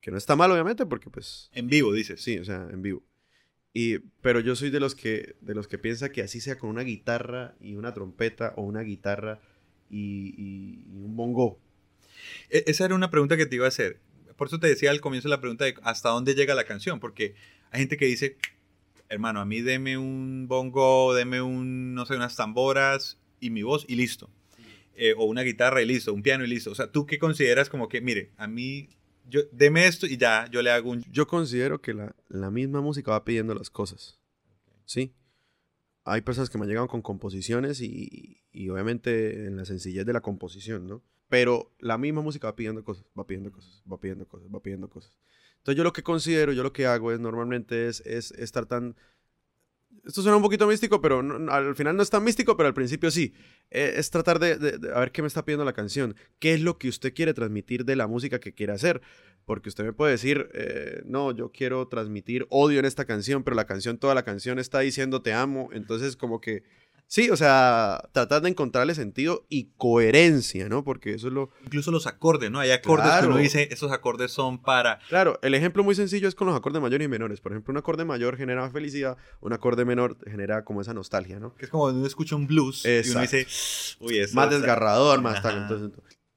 Que 0.00 0.10
no 0.10 0.16
está 0.16 0.34
mal, 0.34 0.50
obviamente, 0.50 0.86
porque 0.86 1.10
pues... 1.10 1.50
En 1.52 1.68
vivo, 1.68 1.92
dices. 1.92 2.22
Sí, 2.22 2.38
o 2.38 2.44
sea, 2.44 2.68
en 2.70 2.82
vivo. 2.82 3.02
Y, 3.72 3.98
pero 4.20 4.40
yo 4.40 4.56
soy 4.56 4.70
de 4.70 4.80
los 4.80 4.94
que 4.94 5.36
de 5.40 5.54
los 5.54 5.68
que 5.68 5.78
piensa 5.78 6.10
que 6.10 6.22
así 6.22 6.40
sea 6.40 6.58
con 6.58 6.70
una 6.70 6.82
guitarra 6.82 7.54
y 7.60 7.76
una 7.76 7.94
trompeta 7.94 8.52
o 8.56 8.62
una 8.62 8.80
guitarra 8.80 9.40
y, 9.88 10.34
y, 10.36 10.84
y, 10.92 11.04
un 11.04 11.16
bongo. 11.16 11.60
E, 12.50 12.64
esa 12.66 12.84
era 12.86 12.94
una 12.94 13.10
pregunta 13.10 13.36
que 13.36 13.46
te 13.46 13.56
iba 13.56 13.66
a 13.66 13.68
hacer. 13.68 14.00
Por 14.36 14.48
eso 14.48 14.58
te 14.58 14.66
decía 14.66 14.90
al 14.90 15.00
comienzo 15.00 15.28
la 15.28 15.40
pregunta 15.40 15.66
de 15.66 15.74
hasta 15.82 16.08
dónde 16.08 16.34
llega 16.34 16.54
la 16.54 16.64
canción, 16.64 16.98
porque 16.98 17.34
hay 17.70 17.80
gente 17.80 17.96
que 17.96 18.06
dice, 18.06 18.38
hermano, 19.08 19.40
a 19.40 19.44
mí 19.44 19.60
deme 19.60 19.98
un 19.98 20.46
bongo, 20.48 21.14
deme 21.14 21.42
un, 21.42 21.94
no 21.94 22.06
sé, 22.06 22.16
unas 22.16 22.36
tamboras 22.36 23.18
y 23.38 23.50
mi 23.50 23.62
voz 23.62 23.84
y 23.86 23.94
listo. 23.96 24.30
Eh, 25.02 25.14
o 25.16 25.24
una 25.24 25.40
guitarra 25.40 25.80
y 25.80 25.86
listo, 25.86 26.12
un 26.12 26.22
piano 26.22 26.44
y 26.44 26.46
listo. 26.46 26.70
O 26.70 26.74
sea, 26.74 26.92
¿tú 26.92 27.06
qué 27.06 27.18
consideras 27.18 27.70
como 27.70 27.88
que, 27.88 28.02
mire, 28.02 28.32
a 28.36 28.46
mí 28.46 28.90
yo, 29.26 29.40
deme 29.50 29.86
esto 29.86 30.06
y 30.06 30.18
ya, 30.18 30.46
yo 30.50 30.60
le 30.60 30.70
hago 30.70 30.90
un... 30.90 31.02
Yo 31.10 31.26
considero 31.26 31.80
que 31.80 31.94
la, 31.94 32.14
la 32.28 32.50
misma 32.50 32.82
música 32.82 33.12
va 33.12 33.24
pidiendo 33.24 33.54
las 33.54 33.70
cosas. 33.70 34.20
¿Sí? 34.84 35.14
Hay 36.04 36.20
personas 36.20 36.50
que 36.50 36.58
me 36.58 36.64
han 36.64 36.68
llegado 36.68 36.86
con 36.86 37.00
composiciones 37.00 37.80
y, 37.80 38.42
y, 38.52 38.68
obviamente 38.68 39.46
en 39.46 39.56
la 39.56 39.64
sencillez 39.64 40.04
de 40.04 40.12
la 40.12 40.20
composición, 40.20 40.86
¿no? 40.86 41.02
Pero 41.30 41.72
la 41.78 41.96
misma 41.96 42.20
música 42.20 42.48
va 42.48 42.54
pidiendo 42.54 42.84
cosas, 42.84 43.06
va 43.18 43.26
pidiendo 43.26 43.50
cosas, 43.52 43.82
va 43.90 43.98
pidiendo 43.98 44.28
cosas, 44.28 44.50
va 44.54 44.60
pidiendo 44.60 44.90
cosas. 44.90 45.14
Entonces 45.56 45.78
yo 45.78 45.84
lo 45.84 45.94
que 45.94 46.02
considero, 46.02 46.52
yo 46.52 46.62
lo 46.62 46.74
que 46.74 46.84
hago 46.84 47.10
es 47.10 47.20
normalmente 47.20 47.88
es, 47.88 48.02
es 48.02 48.32
estar 48.32 48.66
tan... 48.66 48.96
Esto 50.04 50.22
suena 50.22 50.36
un 50.36 50.42
poquito 50.42 50.66
místico, 50.66 51.00
pero 51.00 51.22
no, 51.22 51.52
al 51.52 51.74
final 51.74 51.96
no 51.96 52.02
es 52.02 52.10
tan 52.10 52.24
místico, 52.24 52.56
pero 52.56 52.66
al 52.66 52.74
principio 52.74 53.10
sí. 53.10 53.34
Eh, 53.70 53.94
es 53.96 54.10
tratar 54.10 54.38
de, 54.38 54.78
a 54.94 55.00
ver 55.00 55.12
qué 55.12 55.22
me 55.22 55.28
está 55.28 55.44
pidiendo 55.44 55.64
la 55.64 55.72
canción. 55.72 56.16
¿Qué 56.38 56.54
es 56.54 56.60
lo 56.60 56.78
que 56.78 56.88
usted 56.88 57.14
quiere 57.14 57.34
transmitir 57.34 57.84
de 57.84 57.96
la 57.96 58.06
música 58.06 58.40
que 58.40 58.54
quiere 58.54 58.72
hacer? 58.72 59.00
Porque 59.44 59.68
usted 59.68 59.84
me 59.84 59.92
puede 59.92 60.12
decir, 60.12 60.48
eh, 60.54 61.02
no, 61.04 61.32
yo 61.32 61.50
quiero 61.52 61.88
transmitir 61.88 62.46
odio 62.50 62.78
en 62.78 62.84
esta 62.84 63.04
canción, 63.04 63.42
pero 63.44 63.56
la 63.56 63.66
canción, 63.66 63.98
toda 63.98 64.14
la 64.14 64.24
canción 64.24 64.58
está 64.58 64.80
diciendo 64.80 65.22
te 65.22 65.32
amo. 65.32 65.70
Entonces 65.72 66.16
como 66.16 66.40
que 66.40 66.62
Sí, 67.10 67.28
o 67.28 67.36
sea, 67.36 68.08
tratar 68.12 68.40
de 68.40 68.50
encontrarle 68.50 68.94
sentido 68.94 69.44
y 69.48 69.72
coherencia, 69.76 70.68
¿no? 70.68 70.84
Porque 70.84 71.14
eso 71.14 71.26
es 71.26 71.32
lo... 71.32 71.50
Incluso 71.64 71.90
los 71.90 72.06
acordes, 72.06 72.52
¿no? 72.52 72.60
Hay 72.60 72.70
acordes 72.70 73.06
claro. 73.06 73.22
que 73.22 73.32
uno 73.32 73.38
dice, 73.38 73.66
esos 73.72 73.90
acordes 73.90 74.30
son 74.30 74.62
para... 74.62 75.00
Claro, 75.08 75.36
el 75.42 75.54
ejemplo 75.54 75.82
muy 75.82 75.96
sencillo 75.96 76.28
es 76.28 76.36
con 76.36 76.46
los 76.46 76.56
acordes 76.56 76.80
mayores 76.80 77.04
y 77.04 77.08
menores. 77.08 77.40
Por 77.40 77.50
ejemplo, 77.50 77.72
un 77.72 77.78
acorde 77.78 78.04
mayor 78.04 78.36
genera 78.36 78.70
felicidad, 78.70 79.16
un 79.40 79.52
acorde 79.52 79.84
menor 79.84 80.18
genera 80.24 80.64
como 80.64 80.82
esa 80.82 80.94
nostalgia, 80.94 81.40
¿no? 81.40 81.56
Que 81.56 81.64
es 81.64 81.70
como 81.72 81.82
cuando 81.82 81.98
uno 81.98 82.06
escucha 82.06 82.36
un 82.36 82.46
blues 82.46 82.84
Exacto. 82.84 83.08
y 83.08 83.10
uno 83.10 83.20
dice, 83.22 83.96
uy, 83.98 84.18
eso 84.20 84.36
Más 84.36 84.48
desgarrador, 84.48 85.20
más 85.20 85.42
tal. 85.42 85.62
Entonces, 85.62 85.90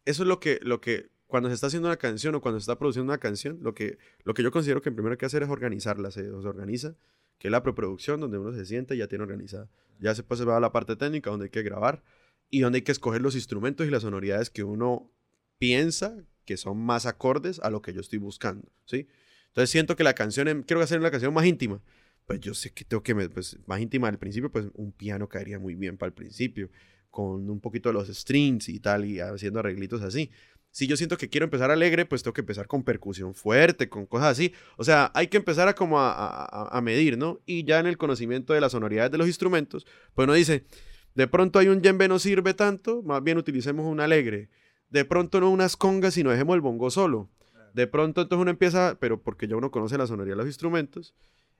eso 0.05 0.23
es 0.23 0.27
lo 0.27 0.39
que, 0.39 0.57
lo 0.63 0.81
que, 0.81 1.11
cuando 1.27 1.49
se 1.49 1.53
está 1.53 1.67
haciendo 1.67 1.87
una 1.87 1.97
canción 1.97 2.33
o 2.33 2.41
cuando 2.41 2.59
se 2.59 2.63
está 2.63 2.79
produciendo 2.79 3.11
una 3.11 3.19
canción, 3.19 3.59
lo 3.61 3.75
que, 3.75 3.99
lo 4.23 4.33
que 4.33 4.41
yo 4.41 4.49
considero 4.49 4.81
que 4.81 4.91
primero 4.91 5.13
hay 5.13 5.17
que 5.19 5.27
hacer 5.27 5.43
es 5.43 5.49
organizarla, 5.49 6.09
se, 6.09 6.23
se 6.23 6.31
organiza, 6.31 6.95
que 7.39 7.47
es 7.47 7.51
la 7.51 7.63
preproducción, 7.63 8.19
donde 8.19 8.37
uno 8.37 8.53
se 8.53 8.65
siente 8.65 8.95
y 8.95 8.99
ya 8.99 9.07
tiene 9.07 9.23
organizada. 9.23 9.69
Ya 9.99 10.15
se 10.15 10.23
va 10.23 10.57
a 10.57 10.59
la 10.59 10.71
parte 10.71 10.95
técnica, 10.95 11.29
donde 11.29 11.45
hay 11.45 11.49
que 11.49 11.63
grabar 11.63 12.03
y 12.49 12.59
donde 12.59 12.77
hay 12.77 12.81
que 12.81 12.91
escoger 12.91 13.21
los 13.21 13.35
instrumentos 13.35 13.87
y 13.87 13.89
las 13.89 14.03
sonoridades 14.03 14.49
que 14.49 14.63
uno 14.63 15.11
piensa 15.57 16.15
que 16.45 16.57
son 16.57 16.77
más 16.77 17.05
acordes 17.05 17.59
a 17.59 17.69
lo 17.69 17.81
que 17.81 17.93
yo 17.93 18.01
estoy 18.01 18.19
buscando, 18.19 18.69
¿sí? 18.85 19.07
Entonces 19.47 19.69
siento 19.69 19.95
que 19.95 20.03
la 20.03 20.13
canción, 20.13 20.63
quiero 20.63 20.81
hacer 20.81 20.99
una 20.99 21.11
canción 21.11 21.33
más 21.33 21.45
íntima, 21.45 21.81
pues 22.25 22.39
yo 22.39 22.53
sé 22.53 22.71
que 22.71 22.83
tengo 22.83 23.03
que, 23.03 23.15
pues 23.29 23.57
más 23.65 23.79
íntima 23.79 24.07
al 24.07 24.17
principio, 24.17 24.51
pues 24.51 24.67
un 24.73 24.91
piano 24.91 25.29
caería 25.29 25.59
muy 25.59 25.75
bien 25.75 25.97
para 25.97 26.07
el 26.07 26.13
principio, 26.13 26.69
con 27.09 27.49
un 27.49 27.59
poquito 27.59 27.89
de 27.89 27.93
los 27.93 28.07
strings 28.07 28.69
y 28.69 28.79
tal, 28.79 29.05
y 29.05 29.19
haciendo 29.19 29.59
arreglitos 29.59 30.01
así 30.01 30.31
si 30.73 30.87
yo 30.87 30.97
siento 30.97 31.17
que 31.17 31.29
quiero 31.29 31.43
empezar 31.43 31.69
alegre, 31.69 32.05
pues 32.05 32.23
tengo 32.23 32.33
que 32.33 32.41
empezar 32.41 32.65
con 32.65 32.83
percusión 32.83 33.35
fuerte, 33.35 33.89
con 33.89 34.07
cosas 34.07 34.29
así. 34.29 34.53
O 34.75 34.83
sea, 34.83 35.11
hay 35.13 35.27
que 35.27 35.37
empezar 35.37 35.67
a 35.67 35.75
como 35.75 35.99
a, 35.99 36.11
a, 36.11 36.77
a, 36.77 36.81
medir, 36.81 37.15
¿no? 37.15 37.41
Y 37.45 37.63
ya 37.63 37.79
en 37.79 37.85
el 37.85 37.99
conocimiento 37.99 38.53
de 38.53 38.59
las 38.59 38.71
sonoridades 38.71 39.11
de 39.11 39.19
los 39.19 39.27
instrumentos, 39.27 39.85
pues 40.15 40.25
uno 40.25 40.33
dice, 40.33 40.65
de 41.13 41.27
pronto 41.27 41.59
hay 41.59 41.67
un 41.67 41.79
djembe 41.79 42.07
no 42.07 42.17
sirve 42.17 42.55
tanto, 42.55 43.03
más 43.03 43.23
bien 43.23 43.37
utilicemos 43.37 43.85
un 43.85 43.99
alegre. 43.99 44.49
De 44.89 45.05
pronto 45.05 45.39
no 45.39 45.51
unas 45.51 45.77
congas, 45.77 46.15
sino 46.15 46.31
dejemos 46.31 46.55
el 46.55 46.61
bongo 46.61 46.89
solo. 46.89 47.29
De 47.75 47.85
pronto 47.85 48.23
entonces 48.23 48.41
uno 48.41 48.49
empieza, 48.49 48.97
pero 48.99 49.21
porque 49.21 49.47
ya 49.47 49.55
uno 49.55 49.69
conoce 49.69 49.95
la 49.95 50.07
sonoría 50.07 50.33
de 50.33 50.37
los 50.37 50.47
instrumentos, 50.47 51.13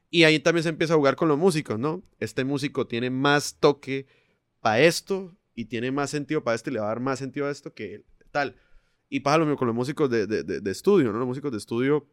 y 0.10 0.24
ahí 0.24 0.40
también 0.40 0.64
se 0.64 0.70
empieza 0.70 0.96
a 0.96 0.98
jugar 0.98 1.16
con 1.16 1.28
los 1.28 1.38
músicos, 1.38 1.78
¿no? 1.78 2.02
Este 2.20 2.44
músico 2.46 2.88
tiene 2.88 3.12
más 3.12 3.58
toque 3.60 4.08
para 4.60 4.80
esto 4.82 5.36
y 5.54 5.66
tiene 5.66 5.92
más 5.92 6.10
sentido 6.10 6.44
para 6.44 6.56
esto 6.56 6.72
y 6.72 6.74
le 6.74 6.80
va 6.80 6.86
a 6.86 6.90
dar 6.90 7.00
más 7.00 7.20
sentido 7.20 7.46
a 7.46 7.52
esto 7.52 7.76
que 7.76 8.06
tal. 8.32 8.56
Y 9.10 9.20
pasa 9.20 9.40
lo 9.40 9.46
mismo 9.46 9.58
con 9.58 9.68
los 9.68 9.76
músicos 9.76 10.10
de, 10.10 10.26
de, 10.28 10.44
de, 10.44 10.60
de, 10.60 10.72
estudio, 10.72 11.12
¿no? 11.12 11.20
Los 11.20 11.28
músicos 11.28 11.52
de 11.52 11.58
estudio, 11.58 12.08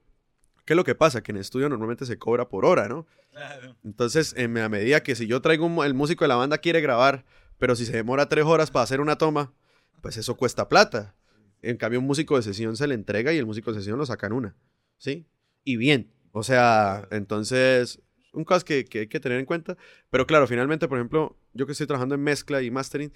¿qué 0.64 0.74
es 0.74 0.76
lo 0.76 0.84
que 0.84 0.94
pasa? 0.94 1.22
Que 1.22 1.32
en 1.32 1.38
estudio 1.38 1.68
normalmente 1.68 2.04
se 2.04 2.18
cobra 2.18 2.48
por 2.48 2.64
hora, 2.64 2.88
¿no? 2.88 3.06
Claro. 3.30 3.76
Entonces, 3.84 4.34
en 4.36 4.56
a 4.58 4.68
medida 4.68 5.02
que 5.02 5.14
si 5.14 5.26
yo 5.26 5.40
traigo 5.40 5.66
un, 5.66 5.84
el 5.84 5.94
músico 5.94 6.24
de 6.24 6.28
la 6.28 6.36
banda 6.36 6.58
quiere 6.58 6.80
grabar, 6.80 7.24
pero 7.58 7.76
si 7.76 7.86
se 7.86 7.92
demora 7.92 8.28
tres 8.28 8.44
horas 8.44 8.70
para 8.70 8.82
hacer 8.82 9.00
una 9.00 9.16
toma, 9.16 9.52
pues 10.02 10.16
eso 10.16 10.36
cuesta 10.36 10.68
plata. 10.68 11.14
En 11.62 11.76
cambio, 11.76 12.00
un 12.00 12.06
músico 12.06 12.36
de 12.36 12.42
sesión 12.42 12.76
se 12.76 12.86
le 12.86 12.94
entrega 12.94 13.32
y 13.32 13.38
el 13.38 13.46
músico 13.46 13.72
de 13.72 13.78
sesión 13.78 13.98
lo 13.98 14.06
saca 14.06 14.26
en 14.26 14.32
una, 14.32 14.56
¿sí? 14.98 15.26
Y 15.64 15.76
bien. 15.76 16.12
O 16.32 16.42
sea, 16.42 17.06
entonces, 17.10 18.00
un 18.32 18.44
caso 18.44 18.64
que, 18.64 18.84
que 18.84 19.00
hay 19.00 19.06
que 19.08 19.20
tener 19.20 19.38
en 19.38 19.46
cuenta. 19.46 19.76
Pero 20.10 20.26
claro, 20.26 20.46
finalmente, 20.46 20.88
por 20.88 20.98
ejemplo, 20.98 21.36
yo 21.52 21.66
que 21.66 21.72
estoy 21.72 21.86
trabajando 21.86 22.14
en 22.14 22.22
mezcla 22.22 22.62
y 22.62 22.70
mastering, 22.70 23.12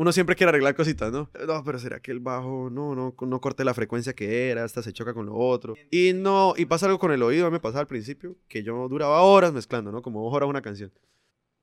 uno 0.00 0.12
siempre 0.12 0.34
quiere 0.34 0.48
arreglar 0.48 0.74
cositas, 0.74 1.12
¿no? 1.12 1.28
No, 1.46 1.62
pero 1.62 1.78
será 1.78 2.00
que 2.00 2.10
el 2.10 2.20
bajo 2.20 2.70
no, 2.70 2.94
no, 2.94 3.14
no 3.20 3.40
corte 3.42 3.66
la 3.66 3.74
frecuencia 3.74 4.14
que 4.14 4.48
era, 4.48 4.64
hasta 4.64 4.82
se 4.82 4.94
choca 4.94 5.12
con 5.12 5.26
lo 5.26 5.34
otro. 5.34 5.74
Y 5.90 6.14
no, 6.14 6.54
y 6.56 6.64
pasa 6.64 6.86
algo 6.86 6.98
con 6.98 7.12
el 7.12 7.22
oído, 7.22 7.50
me 7.50 7.60
pasaba 7.60 7.82
al 7.82 7.86
principio, 7.86 8.34
que 8.48 8.62
yo 8.62 8.88
duraba 8.88 9.20
horas 9.20 9.52
mezclando, 9.52 9.92
¿no? 9.92 10.00
Como 10.00 10.24
dos 10.24 10.32
horas 10.32 10.48
una 10.48 10.62
canción. 10.62 10.90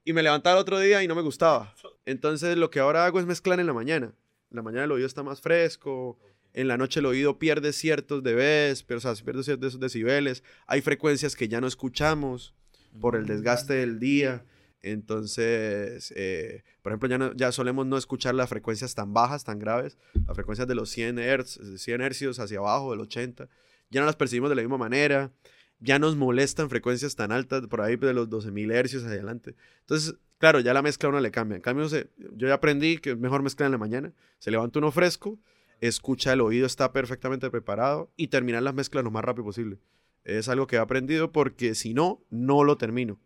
Y 0.06 0.14
me 0.14 0.22
levantaba 0.22 0.56
el 0.56 0.62
otro 0.62 0.78
día 0.78 1.02
y 1.02 1.08
no 1.08 1.16
me 1.16 1.24
gustaba. 1.24 1.74
Entonces 2.06 2.56
lo 2.58 2.70
que 2.70 2.80
ahora 2.80 3.08
hago 3.08 3.20
es 3.20 3.26
mezclar 3.26 3.60
en 3.60 3.66
la 3.66 3.74
mañana. 3.74 4.14
En 4.52 4.56
la 4.56 4.62
mañana 4.62 4.84
el 4.84 4.92
oído 4.92 5.08
está 5.08 5.24
más 5.24 5.42
fresco, 5.42 6.20
en 6.54 6.68
la 6.68 6.78
noche 6.78 7.00
el 7.00 7.08
oído 7.08 7.40
pierde 7.40 7.74
ciertos 7.74 8.22
dBs, 8.22 8.84
pero 8.84 9.00
o 9.00 9.02
sea, 9.02 9.16
pierde 9.16 9.42
ciertos 9.42 9.80
decibeles. 9.80 10.44
Hay 10.68 10.82
frecuencias 10.82 11.36
que 11.36 11.48
ya 11.48 11.60
no 11.60 11.66
escuchamos 11.66 12.54
por 13.02 13.16
el 13.16 13.26
desgaste 13.26 13.74
del 13.74 14.00
día. 14.00 14.46
Entonces, 14.82 16.14
eh, 16.16 16.64
por 16.82 16.92
ejemplo, 16.92 17.10
ya, 17.10 17.18
no, 17.18 17.52
solemos 17.52 17.86
no 17.86 17.98
escuchar 17.98 18.36
las 18.36 18.50
frecuencias 18.50 18.96
tan 18.96 19.14
bajas, 19.14 19.44
tan 19.44 19.60
graves, 19.60 19.98
las 20.26 20.36
frecuencias 20.36 20.68
de 20.68 20.76
los 20.76 20.90
100 20.90 21.18
Hz, 21.20 21.82
100 21.82 22.02
hercios 22.02 22.40
hacia 22.40 22.60
abajo, 22.60 22.92
del 22.92 23.02
80, 23.02 23.50
ya 23.90 24.02
no 24.02 24.06
las 24.06 24.16
percibimos 24.16 24.50
de 24.50 24.56
la 24.56 24.62
misma 24.62 24.78
manera, 24.78 25.32
ya 25.80 26.00
nos 26.00 26.16
molestan 26.16 26.70
frecuencias 26.70 27.16
tan 27.16 27.32
altas, 27.32 27.68
por 27.68 27.82
ahí 27.82 27.96
de 27.96 28.14
los 28.14 28.30
12.000 28.30 28.72
hercios 28.74 29.04
hacia 29.04 29.16
adelante. 29.16 29.56
Entonces, 29.82 30.16
claro, 30.38 30.60
ya 30.60 30.74
la 30.74 30.82
mezcla 30.82 31.10
uno 31.10 31.20
le 31.20 31.32
cambia. 31.32 31.56
En 31.56 31.62
cambio, 31.62 31.88
yo 31.88 32.48
ya 32.48 32.54
aprendí 32.54 32.98
que 32.98 33.12
es 33.12 33.18
mejor 33.18 33.44
mezclar 33.44 33.68
en 33.68 33.74
la 33.74 33.78
mañana, 33.78 34.14
se 34.40 34.52
levanta 34.52 34.80
uno 34.80 34.92
fresco 34.92 35.40
escucha 35.82 36.34
el 36.34 36.42
oído, 36.42 36.66
está 36.66 36.92
perfectamente 36.92 37.50
preparado 37.50 38.12
y 38.16 38.28
terminar 38.28 38.64
las 38.64 38.74
mezclas 38.74 39.04
lo 39.04 39.12
más 39.12 39.24
rápido 39.24 39.46
posible. 39.46 39.80
Es 40.24 40.50
algo 40.50 40.68
que 40.68 40.76
he 40.76 40.80
aprendido 40.80 41.32
porque 41.32 41.76
si 41.76 41.94
no, 41.94 42.22
no 42.30 42.64
lo 42.64 42.78
termino. 42.78 43.20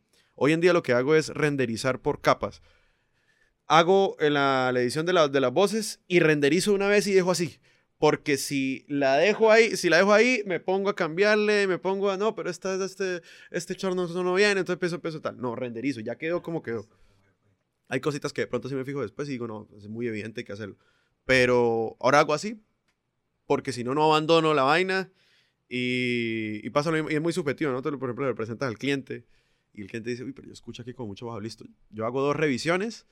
Hoy 0.44 0.54
en 0.54 0.60
día 0.60 0.74
lo 0.74 0.82
que 0.82 0.94
hago 0.94 1.14
es 1.14 1.30
renderizar 1.30 2.02
por 2.02 2.20
capas. 2.20 2.64
Hago 3.68 4.18
la, 4.20 4.72
edición 4.76 5.06
de, 5.06 5.14
las 5.14 5.54
voces 5.54 6.00
y 6.08 6.20
renderizo 6.20 6.74
una 6.74 6.88
vez 6.88 7.06
y 7.06 7.14
dejo 7.14 7.30
así. 7.30 7.60
Porque 8.00 8.38
si 8.38 8.84
la 8.88 9.18
dejo 9.18 9.52
ahí, 9.52 9.78
si 9.78 9.88
la 9.88 9.98
dejo 9.98 10.14
ahí, 10.14 10.42
me 10.48 10.60
pongo 10.60 10.90
a 10.90 10.96
cambiarle, 10.96 11.68
me 11.68 11.78
pongo 11.78 12.10
a, 12.10 12.18
no, 12.18 12.34
pero 12.34 12.50
esta, 12.50 12.74
este, 12.84 13.22
este 13.52 13.76
chorno 13.76 14.08
no 14.08 14.34
viene, 14.34 14.62
entonces 14.62 14.80
peso, 14.80 15.00
peso, 15.00 15.22
tal. 15.22 15.40
No, 15.40 15.56
renderizo, 15.56 16.00
ya 16.00 16.16
quedó 16.16 16.42
como 16.42 16.64
quedó. 16.64 16.90
Hay 17.88 18.00
cositas 18.00 18.34
que 18.34 18.42
de 18.42 18.48
pronto 18.48 18.68
sí 18.68 18.74
me 18.74 18.84
fijo 18.84 19.04
después 19.04 19.28
digo, 19.28 19.46
no, 19.46 19.68
es 19.78 19.90
muy 19.90 20.08
evidente 20.08 20.44
que 20.44 20.54
hacerlo. 20.54 20.76
Pero 21.24 21.98
ahora 22.00 22.18
hago 22.18 22.34
así, 22.34 22.60
porque 23.46 23.74
si 23.74 23.84
no, 23.84 23.94
no 23.94 24.06
abandono 24.06 24.56
la 24.56 24.64
vaina 24.64 25.12
y, 25.70 26.68
pasa 26.72 26.90
lo 26.90 26.96
mismo. 26.96 27.12
Y 27.12 27.14
es 27.14 27.22
muy 27.22 27.32
subjetivo, 27.32 27.72
¿no? 27.72 27.84
Por 27.84 27.94
ejemplo, 27.94 28.28
le 28.28 28.34
presentas 28.34 28.68
al 28.68 28.80
cliente 28.80 29.24
y 29.74 29.82
el 29.82 29.88
cliente 29.88 30.10
dice, 30.10 30.24
uy, 30.24 30.34
pero 30.34 30.48
yo 30.48 30.54
escucho 30.54 30.82
aquí 30.82 30.94
con 30.94 31.08
mucho 31.08 31.26
bajo, 31.28 31.40
listo. 31.40 31.66
Yo 31.90 32.06
hago 32.06 32.22
dos 32.22 32.36
revisiones 32.36 33.08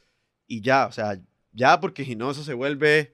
y 0.48 0.62
ya, 0.62 0.88
o 0.88 0.92
sea, 0.92 1.22
ya, 1.54 1.80
porque 1.80 2.06
si 2.06 2.16
no, 2.16 2.32
eso 2.32 2.44
se 2.44 2.54
vuelve 2.54 3.14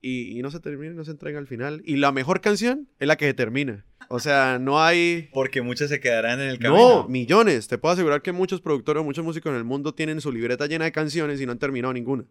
y, 0.00 0.42
no 0.42 0.50
se 0.50 0.58
termina, 0.58 0.92
no 0.94 1.04
se 1.04 1.12
entrega 1.12 1.38
al 1.38 1.46
final. 1.46 1.80
Y 1.84 1.96
la 1.96 2.10
mejor 2.10 2.40
canción 2.40 2.88
es 2.98 3.06
la 3.06 3.16
que 3.16 3.26
se 3.26 3.34
termina. 3.34 3.86
O 4.08 4.18
sea, 4.18 4.58
no 4.58 4.82
hay... 4.82 5.30
Porque 5.32 5.62
muchas 5.62 5.88
se 5.88 6.00
quedarán 6.00 6.40
en 6.40 6.48
el 6.48 6.58
camino. 6.58 7.02
No, 7.02 7.08
millones. 7.08 7.68
Te 7.68 7.78
puedo 7.78 7.92
asegurar 7.92 8.20
que 8.20 8.32
muchos 8.32 8.60
productores, 8.60 9.04
muchos 9.04 9.24
músicos 9.24 9.50
en 9.50 9.58
el 9.58 9.64
mundo 9.64 9.94
tienen 9.94 10.20
su 10.20 10.32
libreta 10.32 10.66
llena 10.66 10.86
de 10.86 10.92
canciones 10.92 11.40
y 11.40 11.46
no 11.46 11.52
han 11.52 11.58
terminado 11.58 11.94
ninguna. 11.94 12.24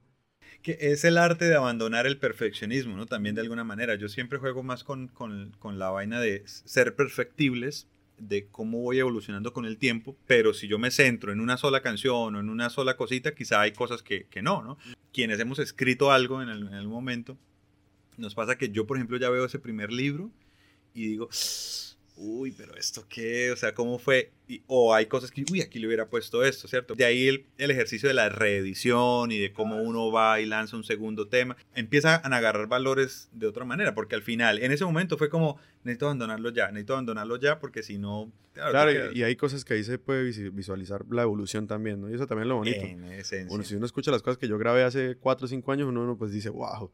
Que 0.61 0.77
es 0.79 1.05
el 1.05 1.17
arte 1.17 1.45
de 1.45 1.55
abandonar 1.55 2.05
el 2.05 2.19
perfeccionismo, 2.19 2.97
¿no? 2.97 3.05
También 3.05 3.35
de 3.35 3.41
alguna 3.41 3.63
manera. 3.63 3.95
Yo 3.95 4.09
siempre 4.09 4.37
juego 4.37 4.63
más 4.63 4.83
con, 4.83 5.07
con, 5.07 5.55
con 5.57 5.79
la 5.79 5.89
vaina 5.89 6.19
de 6.19 6.43
ser 6.45 6.95
perfectibles, 6.95 7.87
de 8.21 8.47
cómo 8.47 8.81
voy 8.81 8.99
evolucionando 8.99 9.51
con 9.51 9.65
el 9.65 9.77
tiempo, 9.77 10.15
pero 10.27 10.53
si 10.53 10.67
yo 10.67 10.77
me 10.77 10.91
centro 10.91 11.31
en 11.31 11.39
una 11.39 11.57
sola 11.57 11.81
canción 11.81 12.35
o 12.35 12.39
en 12.39 12.49
una 12.49 12.69
sola 12.69 12.95
cosita, 12.95 13.33
quizá 13.33 13.61
hay 13.61 13.73
cosas 13.73 14.03
que, 14.03 14.27
que 14.27 14.41
no, 14.41 14.63
¿no? 14.63 14.77
Quienes 15.11 15.39
hemos 15.39 15.59
escrito 15.59 16.11
algo 16.11 16.41
en 16.41 16.49
el, 16.49 16.67
en 16.67 16.75
el 16.75 16.87
momento, 16.87 17.37
nos 18.17 18.35
pasa 18.35 18.57
que 18.57 18.69
yo, 18.69 18.85
por 18.85 18.97
ejemplo, 18.97 19.17
ya 19.17 19.29
veo 19.29 19.45
ese 19.45 19.59
primer 19.59 19.91
libro 19.91 20.29
y 20.93 21.07
digo, 21.07 21.29
uy, 22.21 22.51
pero 22.51 22.75
esto 22.75 23.05
qué, 23.09 23.51
o 23.51 23.55
sea, 23.55 23.73
¿cómo 23.73 23.97
fue? 23.97 24.31
o 24.67 24.93
hay 24.93 25.05
cosas 25.05 25.31
que, 25.31 25.45
uy, 25.49 25.61
aquí 25.61 25.79
le 25.79 25.87
hubiera 25.87 26.09
puesto 26.09 26.43
esto, 26.43 26.67
¿cierto? 26.67 26.93
De 26.93 27.05
ahí 27.05 27.27
el, 27.27 27.45
el, 27.57 27.71
ejercicio 27.71 28.09
de 28.09 28.13
la 28.13 28.27
reedición 28.27 29.31
y 29.31 29.37
de 29.37 29.53
cómo 29.53 29.77
uno 29.81 30.11
va 30.11 30.41
y 30.41 30.45
lanza 30.45 30.75
un 30.75 30.83
segundo 30.83 31.27
tema, 31.29 31.55
empieza 31.73 32.15
a 32.15 32.17
agarrar 32.17 32.67
valores 32.67 33.29
de 33.31 33.47
otra 33.47 33.63
manera, 33.63 33.95
porque 33.95 34.15
al 34.15 34.21
final, 34.21 34.59
en 34.59 34.71
ese 34.71 34.83
momento 34.83 35.17
fue 35.17 35.29
como, 35.29 35.57
necesito 35.83 36.07
abandonarlo 36.07 36.49
ya, 36.49 36.67
necesito 36.67 36.93
abandonarlo 36.93 37.37
ya, 37.37 37.59
porque 37.59 37.81
si 37.81 37.97
no... 37.97 38.31
Claro, 38.53 39.13
y, 39.13 39.23
hay 39.23 39.35
cosas 39.37 39.63
que 39.63 39.75
ahí 39.75 39.83
se 39.83 39.97
puede 39.97 40.25
visualizar 40.49 41.05
la 41.09 41.21
evolución 41.21 41.67
también, 41.67 42.01
¿no? 42.01 42.09
Y 42.09 42.15
eso 42.15 42.27
también 42.27 42.43
es 42.43 42.49
lo 42.49 42.57
bonito. 42.57 42.81
En 42.81 43.05
esencia. 43.05 43.47
Bueno, 43.47 43.63
si 43.63 43.75
uno 43.75 43.85
escucha 43.85 44.11
las 44.11 44.21
cosas 44.21 44.37
que 44.37 44.49
yo 44.49 44.57
grabé 44.57 44.83
hace 44.83 45.15
4 45.15 45.45
o 45.45 45.47
5 45.47 45.71
años, 45.71 45.87
uno, 45.87 46.03
uno 46.03 46.17
pues 46.17 46.33
dice, 46.33 46.49
wow 46.49 46.91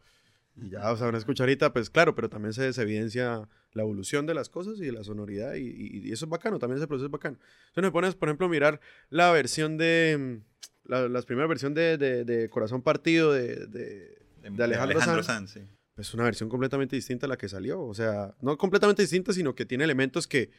y 0.60 0.70
ya, 0.70 0.92
o 0.92 0.98
sea, 0.98 1.08
una 1.08 1.20
escucharita, 1.20 1.72
pues 1.72 1.90
claro, 1.90 2.16
pero 2.16 2.30
también 2.30 2.54
se, 2.54 2.70
evidencia 2.82 3.48
la 3.74 3.84
evolución 3.84 4.26
de 4.26 4.34
las 4.34 4.50
cosas 4.50 4.80
y 4.80 4.90
la 4.90 5.04
sonoridad, 5.04 5.54
y, 5.56 6.12
eso 6.12 6.26
es 6.26 6.30
bacano, 6.30 6.58
también 6.58 6.78
ese 6.78 6.88
proceso 6.88 7.06
es 7.06 7.12
bacano. 7.12 7.38
Entonces 7.68 7.84
me 7.84 7.92
pones, 7.92 8.16
por 8.16 8.30
ejemplo, 8.30 8.50
mirar 8.50 8.80
la 9.10 9.32
versión 9.32 9.78
de, 9.78 10.18
mm, 10.20 10.90
la, 10.90 11.08
las 11.08 11.26
primeras 11.26 11.50
versión 11.50 11.74
de, 11.76 11.98
de, 11.98 12.50
Corazón 12.50 12.82
Partido 12.82 13.32
de, 13.32 13.68
de, 13.68 14.18
Alejandro, 14.64 14.98
Alejandro 14.98 15.24
Sanz. 15.24 15.58
Es 15.58 15.66
pues 15.96 16.14
una 16.14 16.24
versión 16.24 16.50
completamente 16.50 16.96
distinta 16.96 17.26
a 17.28 17.30
la 17.30 17.38
que 17.38 17.50
salió, 17.50 17.82
o 17.82 17.94
sea, 17.94 18.36
no 18.42 18.58
completamente 18.58 19.04
distinta, 19.04 19.34
sino 19.34 19.54
que 19.54 19.66
tiene 19.66 19.84
elementos 19.84 20.28
que, 20.28 20.52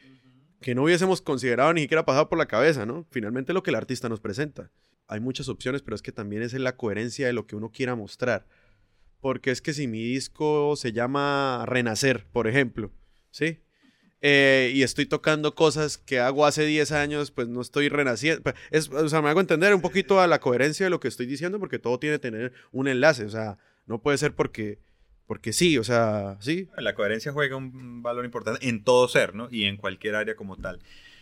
que 0.61 0.75
no 0.75 0.83
hubiésemos 0.83 1.21
considerado 1.21 1.73
ni 1.73 1.81
siquiera 1.81 2.05
pasado 2.05 2.29
por 2.29 2.37
la 2.37 2.45
cabeza, 2.45 2.85
¿no? 2.85 3.05
Finalmente 3.09 3.53
lo 3.53 3.63
que 3.63 3.71
el 3.71 3.75
artista 3.75 4.07
nos 4.07 4.19
presenta. 4.19 4.71
Hay 5.07 5.19
muchas 5.19 5.49
opciones, 5.49 5.81
pero 5.81 5.95
es 5.95 6.01
que 6.01 6.11
también 6.11 6.41
es 6.41 6.53
en 6.53 6.63
la 6.63 6.77
coherencia 6.77 7.27
de 7.27 7.33
lo 7.33 7.47
que 7.47 7.55
uno 7.55 7.71
quiera 7.71 7.95
mostrar 7.95 8.45
porque 9.21 9.51
es 9.51 9.61
que 9.61 9.73
si 9.73 9.87
mi 9.87 10.03
disco 10.03 10.75
se 10.75 10.91
llama 10.91 11.65
Renacer, 11.67 12.25
por 12.31 12.47
ejemplo, 12.47 12.91
¿sí? 13.31 13.59
Eh, 14.21 14.71
y 14.73 14.83
estoy 14.83 15.05
tocando 15.05 15.55
cosas 15.55 15.97
que 15.97 16.19
hago 16.19 16.45
hace 16.45 16.65
10 16.65 16.91
años, 16.91 17.31
pues 17.31 17.47
no 17.47 17.61
estoy 17.61 17.87
renaciendo. 17.87 18.43
Pues, 18.43 18.55
es, 18.69 18.89
o 18.89 19.07
sea, 19.07 19.21
me 19.21 19.29
hago 19.29 19.39
entender 19.39 19.73
un 19.73 19.81
poquito 19.81 20.19
a 20.19 20.27
la 20.27 20.39
coherencia 20.39 20.85
de 20.85 20.89
lo 20.89 20.99
que 20.99 21.07
estoy 21.07 21.25
diciendo, 21.25 21.59
porque 21.59 21.79
todo 21.79 21.99
tiene 21.99 22.15
que 22.15 22.19
tener 22.19 22.53
un 22.71 22.87
enlace, 22.87 23.25
o 23.25 23.29
sea, 23.29 23.57
no 23.85 24.01
puede 24.01 24.17
ser 24.17 24.35
porque, 24.35 24.79
porque 25.25 25.53
sí, 25.53 25.77
o 25.77 25.83
sea, 25.83 26.37
sí. 26.41 26.67
La 26.77 26.95
coherencia 26.95 27.31
juega 27.31 27.55
un 27.55 28.03
valor 28.03 28.25
importante 28.25 28.67
en 28.67 28.83
todo 28.83 29.07
ser, 29.07 29.35
¿no? 29.35 29.47
Y 29.51 29.65
en 29.65 29.77
cualquier 29.77 30.15
área 30.15 30.35
como 30.35 30.57
tal. 30.57 30.79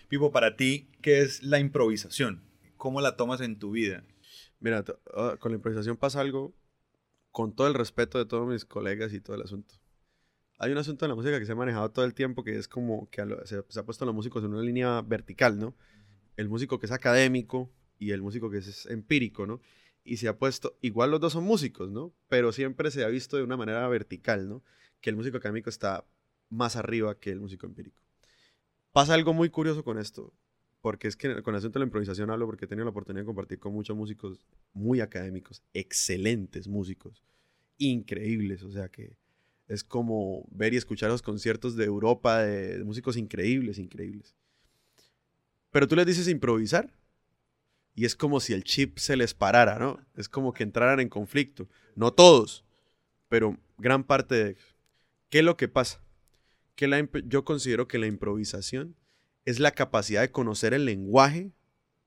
Pipo, 0.09 0.31
para 0.31 0.55
ti, 0.55 0.87
¿qué 1.01 1.21
es 1.21 1.43
la 1.43 1.59
improvisación? 1.59 2.41
¿Cómo 2.77 3.01
la 3.01 3.15
tomas 3.15 3.41
en 3.41 3.59
tu 3.59 3.71
vida? 3.71 4.03
Mira, 4.59 4.83
ah, 5.15 5.35
con 5.39 5.51
la 5.51 5.57
improvisación 5.57 5.97
pasa 5.97 6.21
algo 6.21 6.55
con 7.37 7.53
todo 7.53 7.67
el 7.67 7.75
respeto 7.75 8.17
de 8.17 8.25
todos 8.25 8.47
mis 8.47 8.65
colegas 8.65 9.13
y 9.13 9.21
todo 9.21 9.35
el 9.35 9.43
asunto. 9.43 9.75
Hay 10.57 10.71
un 10.71 10.79
asunto 10.79 11.05
en 11.05 11.09
la 11.09 11.15
música 11.15 11.37
que 11.37 11.45
se 11.45 11.51
ha 11.51 11.55
manejado 11.55 11.91
todo 11.91 12.03
el 12.03 12.15
tiempo 12.15 12.43
que 12.43 12.57
es 12.57 12.67
como 12.67 13.07
que 13.11 13.23
se, 13.45 13.57
ha 13.57 13.83
puesto 13.83 14.05
a 14.05 14.07
los 14.07 14.15
músicos 14.15 14.43
en 14.43 14.55
una 14.55 14.63
línea 14.63 15.03
vertical, 15.03 15.59
¿no? 15.59 15.75
El 16.35 16.49
músico 16.49 16.79
que 16.79 16.87
es 16.87 16.91
académico 16.91 17.71
y 17.99 18.09
el 18.09 18.23
músico 18.23 18.49
que 18.49 18.57
es 18.57 18.87
empírico, 18.87 19.45
¿no? 19.45 19.61
Y 20.03 20.17
se 20.17 20.27
ha 20.27 20.39
puesto, 20.39 20.79
igual 20.81 21.11
los 21.11 21.19
dos 21.19 21.33
son 21.33 21.43
músicos, 21.43 21.91
¿no? 21.91 22.11
Pero 22.27 22.51
siempre 22.51 22.89
se 22.89 23.03
ha 23.03 23.07
visto 23.07 23.37
de 23.37 23.43
una 23.43 23.55
manera 23.55 23.87
vertical, 23.87 24.49
¿no? 24.49 24.63
Que 24.99 25.11
el 25.11 25.15
músico 25.15 25.37
académico 25.37 25.69
está 25.69 26.05
más 26.49 26.75
arriba 26.75 27.19
que 27.19 27.29
el 27.29 27.39
músico 27.39 27.67
empírico. 27.67 28.01
Pasa 28.91 29.13
algo 29.13 29.35
muy 29.35 29.51
curioso 29.51 29.83
con 29.83 29.99
esto, 29.99 30.33
porque 30.87 31.09
es 31.09 31.17
que 31.17 31.41
con 31.43 31.53
el 31.53 31.59
asunto 31.59 31.79
de 31.79 31.83
la 31.83 31.87
improvisación 31.87 32.29
hablo 32.31 32.45
porque 32.45 32.63
he 32.63 32.67
tenido 32.69 32.85
la 32.85 32.91
oportunidad 32.91 33.23
de 33.23 33.25
compartir 33.25 33.59
con 33.59 33.73
muchos 33.73 33.93
músicos 33.97 34.39
muy 34.71 35.01
académicos, 35.01 35.61
excelentes 35.73 36.69
músicos, 36.69 37.21
increíbles, 37.77 38.63
o 38.63 38.71
sea 38.71 38.87
que 38.87 39.17
es 39.67 39.83
como 39.83 40.47
ver 40.49 40.73
y 40.73 40.77
escuchar 40.77 41.09
los 41.09 41.21
conciertos 41.21 41.75
de 41.75 41.83
Europa 41.83 42.41
de, 42.41 42.81
músicos 42.85 43.17
increíbles, 43.17 43.79
increíbles. 43.79 44.33
Pero 45.71 45.89
tú 45.89 45.97
les 45.97 46.05
dices 46.05 46.29
improvisar 46.29 46.93
y 47.93 48.05
es 48.05 48.15
como 48.15 48.39
si 48.39 48.53
el 48.53 48.63
chip 48.63 48.97
se 48.97 49.17
les 49.17 49.33
parara, 49.33 49.77
¿no? 49.79 49.99
Es 50.15 50.29
como 50.29 50.53
que 50.53 50.63
entraran 50.63 51.01
en 51.01 51.09
conflicto. 51.09 51.67
No 51.95 52.13
todos, 52.13 52.63
pero 53.27 53.57
gran 53.77 54.05
parte 54.05 54.35
de 54.35 54.57
¿Qué 55.29 55.39
es 55.39 55.43
lo 55.43 55.57
que 55.57 55.67
pasa? 55.67 56.01
Que 56.75 56.87
la, 56.87 57.05
yo 57.25 57.43
considero 57.43 57.89
que 57.89 57.97
la 57.97 58.07
improvisación 58.07 58.95
es 59.47 59.61
la 59.61 59.71
capacidad 59.71 60.19
de 60.19 60.29
conocer 60.29 60.73
el 60.73 60.83
lenguaje 60.83 61.53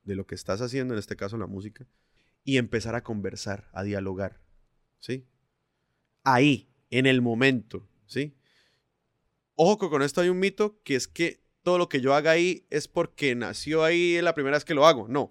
de 0.05 0.15
lo 0.15 0.27
que 0.27 0.35
estás 0.35 0.61
haciendo, 0.61 0.93
en 0.93 1.01
este 1.01 1.17
caso 1.17 1.39
la 1.39 1.47
música, 1.47 1.87
y 2.45 2.59
empezar 2.59 2.95
a 2.95 3.03
conversar, 3.03 3.71
a 3.73 3.83
dialogar, 3.83 4.43
¿sí? 4.99 5.25
Ahí, 6.23 6.69
en 6.91 7.07
el 7.07 7.23
momento, 7.23 7.89
¿sí? 8.05 8.35
Ojo 9.55 9.79
que 9.79 9.89
con 9.89 10.03
esto 10.03 10.21
hay 10.21 10.29
un 10.29 10.39
mito 10.39 10.83
que 10.85 10.97
es 10.97 11.09
que 11.09 11.41
todo 11.63 11.79
lo 11.79 11.89
que 11.89 12.03
yo 12.03 12.15
haga 12.15 12.33
ahí 12.33 12.67
es 12.69 12.89
porque 12.89 13.35
nació 13.35 13.85
ahí 13.85 14.21
la 14.21 14.35
primera 14.35 14.59
vez 14.59 14.67
que 14.67 14.75
lo 14.75 14.87
hago. 14.87 15.09
No. 15.09 15.31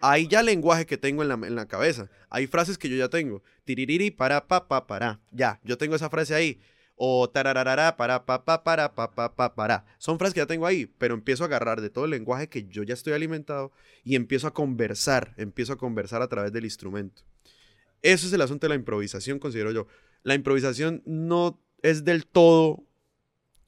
Hay 0.00 0.28
ya 0.28 0.42
lenguaje 0.42 0.86
que 0.86 0.96
tengo 0.96 1.22
en 1.22 1.28
la, 1.28 1.34
en 1.34 1.54
la 1.54 1.68
cabeza. 1.68 2.08
Hay 2.30 2.46
frases 2.46 2.78
que 2.78 2.88
yo 2.88 2.96
ya 2.96 3.10
tengo. 3.10 3.42
Tiririri, 3.64 4.10
para, 4.10 4.48
pa, 4.48 4.68
pa, 4.68 4.86
para. 4.86 5.20
Ya, 5.30 5.60
yo 5.64 5.76
tengo 5.76 5.96
esa 5.96 6.08
frase 6.08 6.34
ahí 6.34 6.60
o 7.04 7.28
tarararara, 7.28 7.96
para, 7.96 8.24
pa, 8.24 8.44
pa, 8.44 8.62
para, 8.62 8.94
pa, 8.94 9.10
pa, 9.10 9.34
pa, 9.34 9.56
para. 9.56 9.84
Son 9.98 10.20
frases 10.20 10.34
que 10.34 10.38
ya 10.38 10.46
tengo 10.46 10.68
ahí, 10.68 10.86
pero 10.98 11.14
empiezo 11.14 11.42
a 11.42 11.48
agarrar 11.48 11.80
de 11.80 11.90
todo 11.90 12.04
el 12.04 12.12
lenguaje 12.12 12.48
que 12.48 12.68
yo 12.68 12.84
ya 12.84 12.94
estoy 12.94 13.12
alimentado 13.12 13.72
y 14.04 14.14
empiezo 14.14 14.46
a 14.46 14.54
conversar, 14.54 15.34
empiezo 15.36 15.72
a 15.72 15.78
conversar 15.78 16.22
a 16.22 16.28
través 16.28 16.52
del 16.52 16.62
instrumento. 16.62 17.22
Eso 18.02 18.28
es 18.28 18.32
el 18.32 18.40
asunto 18.40 18.66
de 18.66 18.68
la 18.68 18.74
improvisación, 18.76 19.40
considero 19.40 19.72
yo. 19.72 19.88
La 20.22 20.36
improvisación 20.36 21.02
no 21.04 21.60
es 21.82 22.04
del 22.04 22.24
todo 22.24 22.84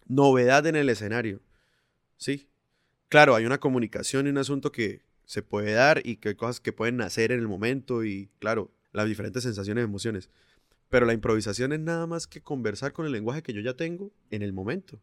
novedad 0.07 0.64
en 0.68 0.76
el 0.76 0.89
escenario, 0.89 1.43
¿sí? 2.16 2.49
Claro, 3.09 3.35
hay 3.35 3.47
una 3.47 3.59
comunicación 3.59 4.28
y 4.28 4.30
un 4.30 4.39
asunto 4.39 4.70
que 4.70 5.03
se 5.24 5.43
puede 5.43 5.72
dar 5.72 6.07
y 6.07 6.18
que 6.18 6.28
hay 6.28 6.35
cosas 6.37 6.61
que 6.61 6.72
pueden 6.72 6.99
nacer 6.99 7.32
en 7.32 7.41
el 7.41 7.49
momento 7.49 8.05
y, 8.05 8.30
claro, 8.39 8.70
las 8.93 9.09
diferentes 9.09 9.43
sensaciones 9.43 9.82
y 9.82 9.87
emociones. 9.87 10.30
Pero 10.95 11.07
la 11.07 11.12
improvisación 11.12 11.72
es 11.72 11.80
nada 11.80 12.07
más 12.07 12.28
que 12.28 12.40
conversar 12.40 12.92
con 12.92 13.05
el 13.05 13.11
lenguaje 13.11 13.42
que 13.42 13.53
yo 13.53 13.61
ya 13.61 13.74
tengo 13.74 14.12
en 14.30 14.42
el 14.42 14.53
momento. 14.53 15.01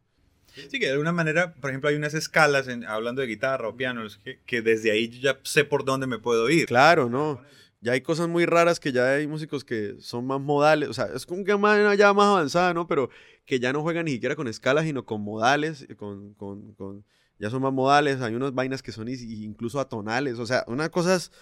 Sí, 0.55 0.79
que 0.79 0.85
de 0.85 0.93
alguna 0.93 1.11
manera, 1.11 1.53
por 1.55 1.69
ejemplo, 1.69 1.89
hay 1.89 1.97
unas 1.97 2.13
escalas, 2.13 2.69
hablando 2.87 3.19
de 3.19 3.27
guitarra 3.27 3.67
o 3.67 3.75
piano, 3.75 4.01
que, 4.45 4.61
desde 4.61 4.91
ahí 4.91 5.09
yo 5.09 5.19
ya 5.19 5.39
sé 5.43 5.65
por 5.65 5.83
dónde 5.83 6.07
me 6.07 6.17
puedo 6.17 6.49
ir. 6.49 6.67
Claro, 6.67 7.09
no. 7.09 7.41
Ya 7.81 7.91
hay 7.91 7.99
cosas 7.99 8.29
muy 8.29 8.45
raras 8.45 8.79
que 8.79 8.93
ya 8.93 9.15
hay 9.15 9.27
músicos 9.27 9.65
que 9.65 9.97
son 9.99 10.25
más 10.25 10.39
modales, 10.39 10.87
o 10.87 10.93
sea, 10.93 11.09
es 11.13 11.25
como 11.25 11.43
que 11.43 11.57
más, 11.57 11.97
ya 11.97 12.13
más 12.13 12.27
avanzada, 12.27 12.73
¿no? 12.73 12.87
Pero 12.87 13.09
que 13.45 13.59
ya 13.59 13.73
no 13.73 13.81
juegan 13.81 14.05
ni 14.05 14.11
siquiera 14.11 14.37
con 14.37 14.47
escalas, 14.47 14.85
sino 14.85 15.03
con 15.03 15.19
modales, 15.21 15.85
con, 15.97 16.35
con, 16.35 16.73
con 16.75 17.03
ya 17.37 17.49
son 17.49 17.61
más 17.63 17.73
modales, 17.73 18.21
hay 18.21 18.33
unas 18.33 18.53
vainas 18.53 18.81
que 18.81 18.93
son 18.93 19.09
incluso 19.09 19.77
atonales, 19.77 20.39
o 20.39 20.45
sea, 20.45 20.63
unas 20.67 20.89
cosas 20.89 21.33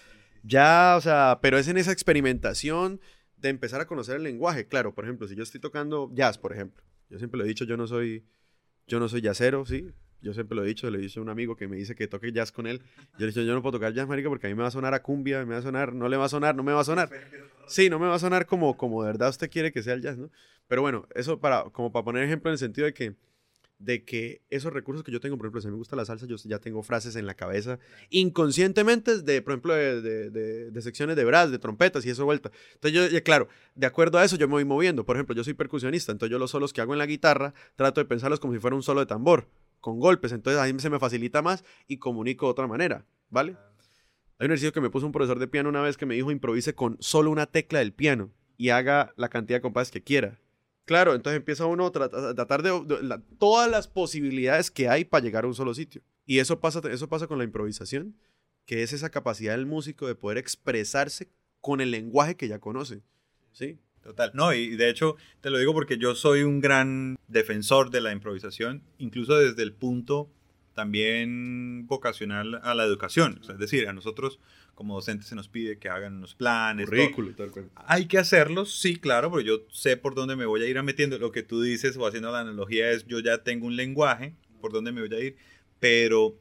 ya, 0.41 0.95
o 0.97 1.01
sea, 1.01 1.37
pero 1.39 1.59
es 1.59 1.67
en 1.67 1.77
esa 1.77 1.91
experimentación 1.91 2.99
de 3.39 3.49
empezar 3.49 3.81
a 3.81 3.87
conocer 3.87 4.17
el 4.17 4.23
lenguaje. 4.23 4.67
Claro, 4.67 4.93
por 4.93 5.05
ejemplo, 5.05 5.27
si 5.27 5.35
yo 5.35 5.43
estoy 5.43 5.59
tocando 5.61 6.09
jazz, 6.13 6.37
por 6.37 6.53
ejemplo, 6.53 6.83
yo 7.09 7.17
siempre 7.17 7.37
lo 7.37 7.45
he 7.45 7.47
dicho, 7.47 7.65
yo 7.65 7.77
no 7.77 7.87
soy, 7.87 8.25
yo 8.87 8.99
no 8.99 9.07
soy 9.07 9.21
jazzero, 9.21 9.65
¿sí? 9.65 9.91
Yo 10.21 10.33
siempre 10.33 10.55
lo 10.55 10.63
he 10.63 10.67
dicho, 10.67 10.89
le 10.89 10.97
he 10.97 11.01
dicho 11.01 11.21
a 11.21 11.23
un 11.23 11.29
amigo 11.29 11.55
que 11.55 11.67
me 11.67 11.77
dice 11.77 11.95
que 11.95 12.07
toque 12.07 12.31
jazz 12.33 12.51
con 12.51 12.67
él. 12.67 12.81
Yo 13.13 13.19
le 13.19 13.25
he 13.25 13.27
dicho, 13.27 13.41
yo 13.41 13.53
no 13.53 13.61
puedo 13.61 13.77
tocar 13.77 13.93
jazz, 13.93 14.07
marica, 14.07 14.27
porque 14.27 14.47
a 14.47 14.49
mí 14.49 14.55
me 14.55 14.63
va 14.63 14.67
a 14.67 14.71
sonar 14.71 14.93
a 14.93 15.01
cumbia, 15.01 15.45
me 15.45 15.53
va 15.53 15.59
a 15.59 15.61
sonar, 15.61 15.93
no 15.93 16.09
le 16.09 16.17
va 16.17 16.25
a 16.25 16.29
sonar, 16.29 16.55
no 16.55 16.63
me 16.63 16.73
va 16.73 16.81
a 16.81 16.83
sonar. 16.83 17.09
Sí, 17.67 17.89
no 17.89 17.99
me 17.99 18.07
va 18.07 18.15
a 18.15 18.19
sonar 18.19 18.45
como, 18.45 18.75
como 18.75 19.03
de 19.03 19.07
verdad 19.07 19.29
usted 19.29 19.49
quiere 19.49 19.71
que 19.71 19.81
sea 19.81 19.93
el 19.93 20.01
jazz, 20.01 20.17
¿no? 20.17 20.29
Pero 20.67 20.81
bueno, 20.81 21.07
eso 21.15 21.39
para, 21.39 21.63
como 21.71 21.91
para 21.91 22.03
poner 22.03 22.23
ejemplo 22.23 22.49
en 22.49 22.53
el 22.53 22.59
sentido 22.59 22.85
de 22.85 22.93
que, 22.93 23.15
de 23.79 24.03
que 24.03 24.41
esos 24.49 24.73
recursos 24.73 25.03
que 25.03 25.11
yo 25.11 25.21
tengo, 25.21 25.37
por 25.37 25.45
ejemplo, 25.45 25.61
si 25.61 25.67
me 25.67 25.73
gusta 25.73 25.95
la 25.95 26.03
salsa, 26.03 26.27
yo 26.27 26.35
ya 26.35 26.59
tengo 26.59 26.83
frases 26.83 27.15
en 27.15 27.25
la 27.25 27.33
cabeza 27.33 27.79
inconscientemente 28.09 29.21
de, 29.21 29.41
por 29.41 29.53
ejemplo, 29.53 29.73
de, 29.73 30.01
de, 30.01 30.29
de, 30.29 30.71
de 30.71 30.81
secciones 30.81 31.15
de 31.15 31.23
brass, 31.23 31.49
de 31.49 31.59
trompetas 31.59 32.05
y 32.05 32.09
eso 32.09 32.25
vuelta. 32.25 32.51
Entonces 32.73 32.93
yo, 32.93 33.07
ya, 33.07 33.21
claro, 33.21 33.47
de 33.75 33.87
acuerdo 33.87 34.17
a 34.17 34.25
eso 34.25 34.35
yo 34.35 34.47
me 34.47 34.53
voy 34.53 34.65
moviendo. 34.65 35.05
Por 35.05 35.15
ejemplo, 35.15 35.33
yo 35.33 35.45
soy 35.45 35.53
percusionista, 35.53 36.11
entonces 36.11 36.31
yo 36.31 36.39
los 36.39 36.51
solos 36.51 36.73
que 36.73 36.81
hago 36.81 36.93
en 36.93 36.99
la 36.99 37.05
guitarra 37.05 37.53
trato 37.75 38.01
de 38.01 38.05
pensarlos 38.05 38.39
como 38.41 38.53
si 38.53 38.59
fuera 38.59 38.75
un 38.75 38.83
solo 38.83 38.99
de 38.99 39.05
tambor, 39.05 39.47
con 39.79 39.99
golpes. 39.99 40.33
Entonces 40.33 40.61
a 40.61 40.71
mí 40.71 40.77
se 40.79 40.89
me 40.89 40.99
facilita 40.99 41.41
más 41.41 41.63
y 41.87 41.97
comunico 41.97 42.47
de 42.47 42.51
otra 42.51 42.67
manera, 42.67 43.05
¿vale? 43.29 43.55
Hay 44.39 44.45
un 44.45 44.51
ejercicio 44.51 44.73
que 44.73 44.81
me 44.81 44.89
puso 44.89 45.05
un 45.05 45.13
profesor 45.13 45.39
de 45.39 45.47
piano 45.47 45.69
una 45.69 45.81
vez 45.81 45.95
que 45.97 46.05
me 46.05 46.15
dijo 46.15 46.31
improvise 46.31 46.75
con 46.75 46.97
solo 46.99 47.31
una 47.31 47.45
tecla 47.45 47.79
del 47.79 47.93
piano 47.93 48.31
y 48.57 48.69
haga 48.69 49.13
la 49.15 49.29
cantidad 49.29 49.57
de 49.57 49.61
compases 49.61 49.91
que 49.91 50.03
quiera. 50.03 50.39
Claro, 50.89 51.13
entonces 51.13 51.37
empieza 51.37 51.67
uno 51.67 51.85
a 51.85 51.91
tratar, 51.91 52.63
de, 52.63 53.21
todas 53.37 53.69
las 53.69 53.87
posibilidades 53.87 54.71
que 54.71 54.89
hay 54.89 55.05
para 55.05 55.23
llegar 55.23 55.43
a 55.43 55.47
un 55.47 55.53
solo 55.53 55.75
sitio. 55.75 56.01
Y 56.25 56.39
eso 56.39 56.59
pasa, 56.59 56.81
eso 56.89 57.07
pasa 57.07 57.27
con 57.27 57.37
la 57.37 57.43
improvisación, 57.43 58.15
que 58.65 58.81
es 58.81 58.91
esa 58.91 59.11
capacidad 59.11 59.55
del 59.55 59.67
músico 59.67 60.07
de 60.07 60.15
poder 60.15 60.39
expresarse 60.39 61.29
con 61.61 61.79
el 61.79 61.91
lenguaje 61.91 62.35
que 62.35 62.47
ya 62.47 62.57
conoce. 62.57 63.03
¿Sí? 63.51 63.77
Total. 64.01 64.31
No, 64.33 64.51
y 64.51 64.77
de 64.77 64.89
hecho 64.89 65.15
te 65.41 65.51
lo 65.51 65.59
digo 65.59 65.73
porque 65.73 65.99
yo 65.99 66.15
soy 66.15 66.41
un 66.41 66.59
gran 66.59 67.19
defensor 67.27 67.91
de 67.91 68.01
la 68.01 68.11
improvisación, 68.11 68.81
incluso 68.97 69.37
desde 69.37 69.61
el 69.61 69.73
punto 69.73 70.31
también 70.73 71.85
vocacional 71.85 72.61
a 72.63 72.73
la 72.73 72.83
educación. 72.83 73.41
Es 73.47 73.59
decir, 73.59 73.87
a 73.87 73.93
nosotros 73.93 74.39
como 74.79 74.95
docentes 74.95 75.27
se 75.27 75.35
nos 75.35 75.49
pide 75.49 75.77
que 75.77 75.89
hagan 75.89 76.15
unos 76.15 76.35
planes. 76.35 76.85
Currículo 76.85 77.31
y 77.31 77.33
tal 77.33 77.51
cual. 77.51 77.69
Hay 77.75 78.05
que 78.05 78.17
hacerlos, 78.17 78.79
sí, 78.79 78.95
claro, 78.95 79.29
pero 79.29 79.41
yo 79.41 79.65
sé 79.73 79.97
por 79.97 80.15
dónde 80.15 80.37
me 80.37 80.45
voy 80.45 80.63
a 80.63 80.67
ir 80.67 80.81
metiendo. 80.83 81.17
Lo 81.17 81.33
que 81.33 81.43
tú 81.43 81.61
dices 81.61 81.97
o 81.97 82.07
haciendo 82.07 82.31
la 82.31 82.39
analogía 82.39 82.89
es 82.89 83.05
yo 83.05 83.19
ya 83.19 83.43
tengo 83.43 83.67
un 83.67 83.75
lenguaje 83.75 84.35
por 84.61 84.71
dónde 84.71 84.93
me 84.93 85.05
voy 85.05 85.13
a 85.13 85.19
ir, 85.19 85.35
pero 85.81 86.39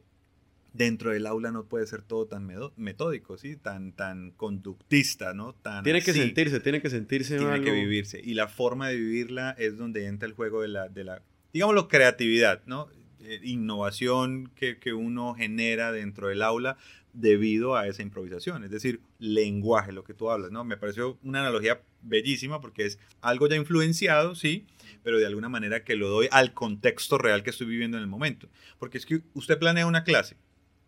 dentro 0.71 1.11
del 1.11 1.27
aula 1.27 1.51
no 1.51 1.65
puede 1.65 1.85
ser 1.85 2.01
todo 2.01 2.27
tan 2.27 2.49
metódico, 2.77 3.37
¿sí? 3.37 3.57
Tan, 3.57 3.91
tan 3.91 4.31
conductista, 4.31 5.33
¿no? 5.33 5.51
Tan 5.51 5.83
tiene 5.83 6.01
que 6.01 6.13
sentirse, 6.13 6.61
tiene 6.61 6.81
que 6.81 6.89
sentirse. 6.89 7.35
Tiene 7.35 7.51
algo... 7.51 7.65
que 7.65 7.73
vivirse. 7.73 8.21
Y 8.23 8.35
la 8.35 8.47
forma 8.47 8.87
de 8.87 8.95
vivirla 8.95 9.53
es 9.59 9.77
donde 9.77 10.05
entra 10.05 10.29
el 10.29 10.33
juego 10.33 10.61
de 10.61 10.69
la, 10.69 10.87
de 10.87 11.03
la 11.03 11.21
digámoslo, 11.51 11.89
creatividad, 11.89 12.61
¿no? 12.67 12.87
Eh, 13.21 13.41
innovación 13.43 14.49
que, 14.55 14.79
que, 14.79 14.93
uno 14.93 15.33
genera 15.33 15.91
dentro 15.91 16.29
del 16.29 16.41
aula 16.41 16.77
debido 17.13 17.75
a 17.75 17.87
esa 17.87 18.01
improvisación, 18.01 18.63
es 18.63 18.71
decir, 18.71 19.01
lenguaje, 19.17 19.91
lo 19.91 20.03
que 20.03 20.13
tú 20.13 20.29
hablas, 20.29 20.51
¿no? 20.51 20.63
Me 20.63 20.77
pareció 20.77 21.17
una 21.23 21.41
analogía 21.41 21.81
bellísima 22.01 22.61
porque 22.61 22.85
es 22.85 22.99
algo 23.21 23.47
ya 23.47 23.55
influenciado, 23.55 24.35
sí, 24.35 24.65
pero 25.03 25.17
de 25.17 25.25
alguna 25.25 25.49
manera 25.49 25.83
que 25.83 25.95
lo 25.95 26.09
doy 26.09 26.27
al 26.31 26.53
contexto 26.53 27.17
real 27.17 27.43
que 27.43 27.49
estoy 27.49 27.67
viviendo 27.67 27.97
en 27.97 28.03
el 28.03 28.09
momento. 28.09 28.49
Porque 28.77 28.97
es 28.97 29.05
que 29.05 29.21
usted 29.33 29.57
planea 29.57 29.85
una 29.85 30.03
clase 30.03 30.37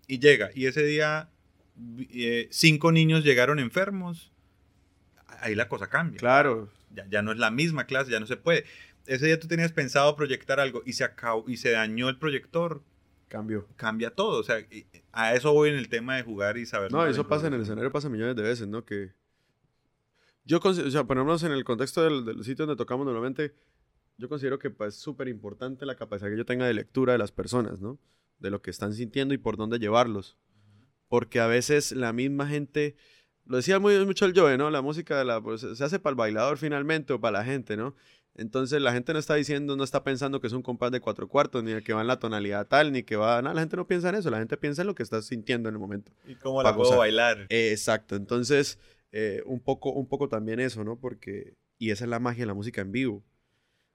y 0.08 0.20
llega 0.20 0.52
y 0.54 0.66
ese 0.66 0.84
día 0.84 1.30
eh, 2.10 2.48
cinco 2.52 2.92
niños 2.92 3.24
llegaron 3.24 3.60
enfermos, 3.60 4.32
ahí 5.40 5.56
la 5.56 5.68
cosa 5.68 5.88
cambia. 5.88 6.20
Claro. 6.20 6.70
Ya, 6.94 7.08
ya 7.10 7.22
no 7.22 7.32
es 7.32 7.38
la 7.38 7.52
misma 7.52 7.86
clase, 7.86 8.12
ya 8.12 8.20
no 8.20 8.28
se 8.28 8.38
puede. 8.38 8.66
Ese 9.06 9.26
día 9.26 9.40
tú 9.40 9.48
tenías 9.48 9.72
pensado 9.72 10.16
proyectar 10.16 10.60
algo 10.60 10.84
y 10.86 10.94
se 10.94 11.04
acabó 11.04 11.50
y 11.50 11.58
se 11.58 11.72
dañó 11.72 12.10
el 12.10 12.18
proyector. 12.18 12.84
Cambio. 13.32 13.66
Cambia 13.78 14.14
todo. 14.14 14.42
O 14.42 14.44
sea, 14.44 14.58
a 15.14 15.34
eso 15.34 15.54
voy 15.54 15.70
en 15.70 15.76
el 15.76 15.88
tema 15.88 16.18
de 16.18 16.24
jugar 16.24 16.58
y 16.58 16.66
saber. 16.66 16.92
No, 16.92 17.06
eso 17.08 17.26
pasa 17.30 17.48
en 17.48 17.54
el 17.54 17.62
escenario, 17.62 17.90
pasa 17.90 18.10
millones 18.10 18.36
de 18.36 18.42
veces, 18.42 18.68
¿no? 18.68 18.84
Que. 18.84 19.14
Yo, 20.44 20.60
o 20.62 20.74
sea, 20.74 21.06
ponernos 21.06 21.42
en 21.44 21.54
el 21.54 21.64
contexto 21.64 22.04
del, 22.04 22.26
del 22.26 22.44
sitio 22.44 22.66
donde 22.66 22.78
tocamos 22.78 23.06
normalmente, 23.06 23.56
yo 24.18 24.28
considero 24.28 24.60
que 24.60 24.70
pues, 24.70 24.96
es 24.96 25.02
súper 25.02 25.30
importante 25.30 25.86
la 25.86 25.96
capacidad 25.96 26.30
que 26.30 26.38
yo 26.38 26.46
tenga 26.46 26.66
de 26.66 26.74
lectura 26.74 27.14
de 27.14 27.20
las 27.20 27.32
personas, 27.32 27.80
¿no? 27.80 28.00
De 28.40 28.50
lo 28.50 28.62
que 28.62 28.70
están 28.70 28.94
sintiendo 28.94 29.34
y 29.34 29.38
por 29.38 29.56
dónde 29.56 29.80
llevarlos. 29.80 30.38
Porque 31.08 31.40
a 31.40 31.48
veces 31.48 31.94
la 31.94 32.12
misma 32.12 32.48
gente, 32.48 32.98
lo 33.46 33.56
decía 33.58 33.80
muy, 33.80 34.06
mucho 34.06 34.26
el 34.26 34.38
Joe, 34.38 34.58
¿no? 34.58 34.70
La 34.72 34.82
música 34.82 35.24
la, 35.24 35.42
pues, 35.42 35.62
se 35.62 35.84
hace 35.84 36.00
para 36.00 36.12
el 36.12 36.18
bailador 36.18 36.58
finalmente 36.58 37.14
o 37.14 37.22
para 37.22 37.40
la 37.40 37.46
gente, 37.46 37.78
¿no? 37.78 37.96
Entonces 38.36 38.82
la 38.82 38.94
gente 38.94 39.14
no 39.14 39.20
está 39.20 39.36
diciendo, 39.36 39.76
no 39.76 39.84
está 39.84 40.04
pensando 40.04 40.40
que 40.40 40.48
es 40.48 40.54
un 40.54 40.62
compás 40.62 40.92
de 40.92 41.02
cuatro 41.02 41.28
cuartos, 41.28 41.64
ni 41.64 41.82
que 41.82 41.94
va 41.94 42.02
en 42.02 42.08
la 42.08 42.20
tonalidad 42.20 42.68
tal, 42.68 42.92
ni 42.92 43.04
que 43.04 43.16
va... 43.16 43.42
No, 43.42 43.54
la 43.54 43.60
gente 43.60 43.76
no 43.76 43.88
piensa 43.88 44.10
en 44.10 44.16
eso, 44.16 44.30
la 44.30 44.40
gente 44.40 44.58
piensa 44.58 44.82
en 44.82 44.88
lo 44.88 44.96
que 44.96 45.04
está 45.04 45.22
sintiendo 45.22 45.70
en 45.70 45.76
el 45.76 45.80
momento. 45.80 46.12
¿Y 46.26 46.36
cómo 46.36 46.64
la 46.64 46.76
puedo 46.76 46.98
bailar? 46.98 47.48
Eh, 47.50 47.72
exacto, 47.72 48.16
entonces 48.16 48.80
eh, 49.12 49.44
un, 49.46 49.60
poco, 49.60 49.92
un 49.92 50.08
poco 50.08 50.30
también 50.30 50.60
eso, 50.60 50.84
¿no? 50.84 50.98
Porque... 50.98 51.56
Y 51.78 51.90
esa 51.90 52.06
es 52.06 52.10
la 52.10 52.20
magia 52.20 52.44
de 52.44 52.48
la 52.48 52.54
música 52.54 52.82
en 52.82 52.92
vivo. 52.92 53.24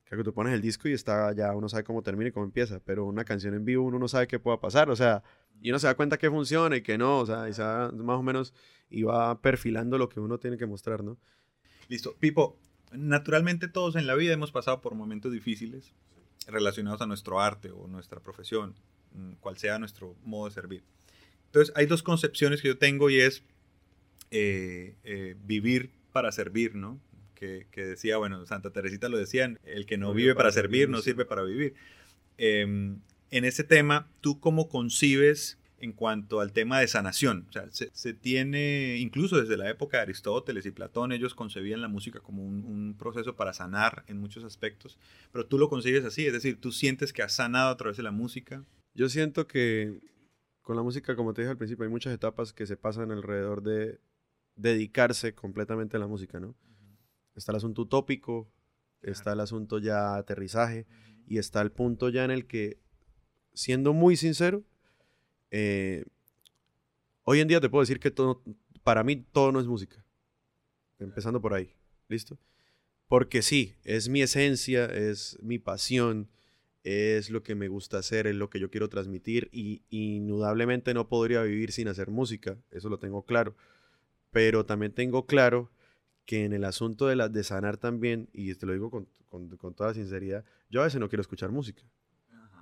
Que 0.04 0.22
tú 0.22 0.32
pones 0.32 0.54
el 0.54 0.60
disco 0.60 0.88
y 0.88 0.92
está 0.92 1.32
ya, 1.32 1.52
uno 1.54 1.68
sabe 1.68 1.82
cómo 1.82 2.00
termina 2.00 2.28
y 2.28 2.32
cómo 2.32 2.46
empieza, 2.46 2.78
pero 2.84 3.06
una 3.06 3.24
canción 3.24 3.54
en 3.54 3.64
vivo 3.64 3.84
uno 3.84 3.98
no 3.98 4.06
sabe 4.06 4.28
qué 4.28 4.38
pueda 4.38 4.60
pasar, 4.60 4.88
o 4.88 4.94
sea, 4.94 5.24
y 5.60 5.70
uno 5.70 5.80
se 5.80 5.88
da 5.88 5.96
cuenta 5.96 6.16
que 6.16 6.30
funciona 6.30 6.76
y 6.76 6.82
que 6.82 6.96
no, 6.96 7.18
o 7.18 7.26
sea, 7.26 7.48
y 7.48 7.52
sabe, 7.52 7.90
más 7.92 8.16
o 8.16 8.22
menos 8.22 8.54
y 8.88 9.02
va 9.02 9.40
perfilando 9.40 9.98
lo 9.98 10.08
que 10.08 10.20
uno 10.20 10.38
tiene 10.38 10.56
que 10.56 10.66
mostrar, 10.66 11.02
¿no? 11.02 11.18
Listo. 11.88 12.14
Pipo, 12.20 12.56
naturalmente 12.96 13.68
todos 13.68 13.96
en 13.96 14.06
la 14.06 14.14
vida 14.14 14.32
hemos 14.32 14.52
pasado 14.52 14.80
por 14.80 14.94
momentos 14.94 15.32
difíciles 15.32 15.92
relacionados 16.46 17.00
a 17.00 17.06
nuestro 17.06 17.40
arte 17.40 17.70
o 17.70 17.88
nuestra 17.88 18.20
profesión, 18.20 18.74
mm, 19.12 19.32
cual 19.40 19.58
sea 19.58 19.78
nuestro 19.78 20.16
modo 20.24 20.46
de 20.48 20.54
servir. 20.54 20.82
Entonces, 21.46 21.74
hay 21.76 21.86
dos 21.86 22.02
concepciones 22.02 22.62
que 22.62 22.68
yo 22.68 22.78
tengo 22.78 23.10
y 23.10 23.20
es 23.20 23.42
eh, 24.30 24.94
eh, 25.04 25.36
vivir 25.44 25.90
para 26.12 26.32
servir, 26.32 26.74
¿no? 26.74 27.00
Que, 27.34 27.66
que, 27.70 27.84
decía, 27.84 28.16
bueno, 28.16 28.44
Santa 28.46 28.70
Teresita 28.70 29.08
lo 29.08 29.18
decían, 29.18 29.58
el 29.64 29.86
que 29.86 29.98
no, 29.98 30.08
no 30.08 30.14
vive 30.14 30.34
para, 30.34 30.44
para 30.44 30.52
servir, 30.52 30.80
servir 30.82 30.88
no 30.88 31.02
sirve 31.02 31.24
para 31.24 31.42
vivir. 31.42 31.74
Eh, 32.38 32.62
en 33.30 33.44
ese 33.44 33.64
tema, 33.64 34.08
¿tú 34.20 34.40
cómo 34.40 34.68
concibes 34.68 35.58
en 35.78 35.92
cuanto 35.92 36.40
al 36.40 36.52
tema 36.52 36.80
de 36.80 36.88
sanación. 36.88 37.46
O 37.48 37.52
sea, 37.52 37.70
se, 37.70 37.90
se, 37.92 38.14
tiene, 38.14 38.96
incluso 38.98 39.38
desde 39.38 39.56
la 39.56 39.68
época 39.68 39.98
de 39.98 40.04
Aristóteles 40.04 40.64
y 40.66 40.70
Platón, 40.70 41.12
ellos 41.12 41.34
concebían 41.34 41.82
la 41.82 41.88
música 41.88 42.20
como 42.20 42.44
un, 42.44 42.64
un, 42.64 42.94
proceso 42.96 43.36
para 43.36 43.52
sanar 43.52 44.04
en 44.06 44.18
muchos 44.18 44.44
aspectos, 44.44 44.98
pero 45.32 45.46
tú 45.46 45.58
lo 45.58 45.68
concibes 45.68 46.04
así, 46.04 46.26
es 46.26 46.32
decir, 46.32 46.60
tú 46.60 46.72
sientes 46.72 47.12
que 47.12 47.22
has 47.22 47.32
sanado 47.32 47.70
a 47.70 47.76
través 47.76 47.96
de 47.96 48.02
la 48.02 48.10
música. 48.10 48.64
Yo 48.94 49.08
siento 49.08 49.46
que 49.46 50.00
con 50.66 50.74
la 50.74 50.82
música, 50.82 51.14
como 51.14 51.32
te 51.32 51.42
dije 51.42 51.50
al 51.50 51.58
principio, 51.58 51.84
hay 51.84 51.90
muchas 51.90 52.12
etapas 52.12 52.52
que 52.52 52.66
se 52.66 52.76
pasan 52.76 53.12
alrededor 53.12 53.62
de 53.62 54.00
dedicarse 54.56 55.34
completamente 55.34 55.96
a 55.96 56.00
la 56.00 56.08
música, 56.08 56.40
¿no? 56.40 56.48
Uh 56.48 56.52
-huh. 56.52 56.96
Está 57.36 57.52
el 57.52 57.56
asunto 57.56 57.82
utópico, 57.82 58.50
claro. 59.00 59.12
está 59.12 59.32
el 59.34 59.40
asunto 59.40 59.78
ya 59.78 60.16
aterrizaje, 60.16 60.86
uh 60.88 60.92
-huh. 60.92 61.24
y 61.28 61.38
está 61.38 61.60
el 61.60 61.70
punto 61.70 62.08
ya 62.08 62.24
en 62.24 62.32
el 62.32 62.46
que, 62.46 62.80
siendo 63.52 63.92
muy 63.92 64.16
sincero, 64.16 64.64
eh, 65.50 66.04
hoy 67.24 67.40
en 67.40 67.48
día 67.48 67.60
te 67.60 67.68
puedo 67.68 67.82
decir 67.82 68.00
que 68.00 68.12
para 68.82 69.04
mí 69.04 69.16
todo 69.16 69.52
no 69.52 69.60
es 69.60 69.66
música. 69.66 70.04
Empezando 70.98 71.40
por 71.40 71.54
ahí. 71.54 71.74
¿Listo? 72.08 72.38
Porque 73.08 73.42
sí, 73.42 73.74
es 73.84 74.08
mi 74.08 74.22
esencia, 74.22 74.86
es 74.86 75.38
mi 75.42 75.58
pasión, 75.58 76.28
es 76.82 77.30
lo 77.30 77.42
que 77.42 77.54
me 77.54 77.68
gusta 77.68 77.98
hacer, 77.98 78.26
es 78.26 78.34
lo 78.34 78.50
que 78.50 78.60
yo 78.60 78.70
quiero 78.70 78.88
transmitir 78.88 79.48
y 79.52 79.82
indudablemente 79.90 80.94
no 80.94 81.08
podría 81.08 81.42
vivir 81.42 81.72
sin 81.72 81.88
hacer 81.88 82.10
música, 82.10 82.58
eso 82.70 82.88
lo 82.88 82.98
tengo 82.98 83.24
claro. 83.24 83.56
Pero 84.30 84.66
también 84.66 84.92
tengo 84.92 85.26
claro 85.26 85.70
que 86.24 86.44
en 86.44 86.52
el 86.52 86.64
asunto 86.64 87.06
de, 87.06 87.44
sanar 87.44 87.76
también, 87.76 88.28
y 88.32 88.54
te 88.54 88.66
lo 88.66 88.72
digo 88.72 88.90
con 88.90 89.74
toda 89.74 89.94
sinceridad, 89.94 90.44
yo 90.68 90.80
a 90.80 90.84
veces 90.84 91.00
no 91.00 91.08
quiero 91.08 91.22
escuchar 91.22 91.50
música. 91.50 91.82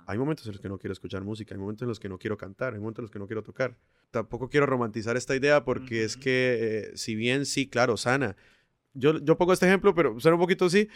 Hay 0.07 0.17
momentos 0.17 0.45
en 0.45 0.53
los 0.53 0.61
que 0.61 0.69
no 0.69 0.77
quiero 0.77 0.93
escuchar 0.93 1.23
música, 1.23 1.55
hay 1.55 1.59
momentos 1.59 1.83
en 1.83 1.89
los 1.89 1.99
que 1.99 2.09
no 2.09 2.17
quiero 2.17 2.37
cantar, 2.37 2.73
hay 2.73 2.79
momentos 2.79 2.99
en 2.99 3.03
los 3.03 3.11
que 3.11 3.19
no 3.19 3.27
quiero 3.27 3.43
tocar. 3.43 3.75
Tampoco 4.11 4.49
quiero 4.49 4.65
romantizar 4.65 5.17
esta 5.17 5.35
idea 5.35 5.63
porque 5.63 6.01
uh 6.01 6.03
-huh. 6.03 6.05
es 6.05 6.17
que, 6.17 6.57
eh, 6.61 6.97
si 6.97 7.15
bien 7.15 7.45
sí, 7.45 7.67
claro, 7.67 7.97
sana. 7.97 8.35
Yo, 8.93 9.19
yo 9.19 9.37
pongo 9.37 9.53
este 9.53 9.65
ejemplo, 9.65 9.93
pero 9.93 10.19
suena 10.19 10.35
un 10.35 10.41
poquito 10.41 10.65
así. 10.65 10.87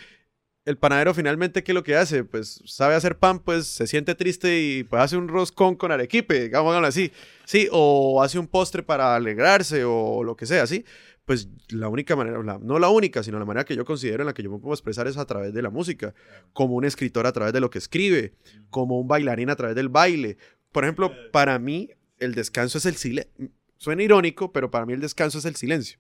El 0.66 0.78
panadero 0.78 1.14
finalmente, 1.14 1.64
¿qué 1.64 1.72
es 1.72 1.74
lo 1.74 1.84
que 1.84 1.96
hace? 1.96 2.24
Pues 2.24 2.62
sabe 2.66 2.94
hacer 2.94 3.18
pan, 3.18 3.40
pues 3.40 3.66
se 3.66 3.88
siente 3.88 4.14
triste 4.14 4.62
y 4.62 4.84
pues 4.84 5.02
hace 5.02 5.18
un 5.18 5.28
roscón 5.28 5.76
con 5.76 5.92
arequipe, 5.92 6.44
digamos 6.44 6.76
así. 6.86 7.12
Sí, 7.46 7.68
o 7.72 8.22
hace 8.22 8.38
un 8.38 8.48
postre 8.48 8.84
para 8.84 9.16
alegrarse 9.16 9.84
o 9.86 10.24
lo 10.24 10.36
que 10.36 10.46
sea, 10.46 10.68
¿sí? 10.68 10.86
Pues 11.30 11.48
la 11.70 11.90
única 11.90 12.16
manera, 12.16 12.42
la, 12.42 12.58
no 12.58 12.80
la 12.80 12.90
única, 12.90 13.22
sino 13.22 13.38
la 13.38 13.46
manera 13.46 13.64
que 13.64 13.76
yo 13.76 13.86
considero 13.86 14.24
en 14.24 14.26
la 14.26 14.34
que 14.34 14.42
yo 14.42 14.50
me 14.50 14.58
puedo 14.58 14.74
expresar 14.74 15.06
es 15.06 15.16
a 15.16 15.28
través 15.28 15.54
de 15.54 15.62
la 15.62 15.70
música, 15.70 16.16
como 16.54 16.74
un 16.74 16.86
escritor 16.86 17.28
a 17.28 17.32
través 17.32 17.54
de 17.54 17.60
lo 17.60 17.70
que 17.70 17.78
escribe, 17.78 18.34
como 18.72 19.00
un 19.00 19.08
bailarín 19.08 19.52
a 19.52 19.56
través 19.56 19.76
del 19.76 19.90
baile. 19.90 20.38
Por 20.72 20.86
ejemplo, 20.86 21.12
para 21.32 21.60
mí 21.60 21.92
el 22.18 22.34
descanso 22.34 22.80
es 22.80 22.88
el 22.88 22.96
silencio. 22.96 23.52
Suena 23.78 24.02
irónico, 24.02 24.52
pero 24.52 24.72
para 24.72 24.88
mí 24.88 24.94
el 24.94 25.02
descanso 25.02 25.38
es 25.38 25.46
el 25.46 25.56
silencio. 25.56 26.00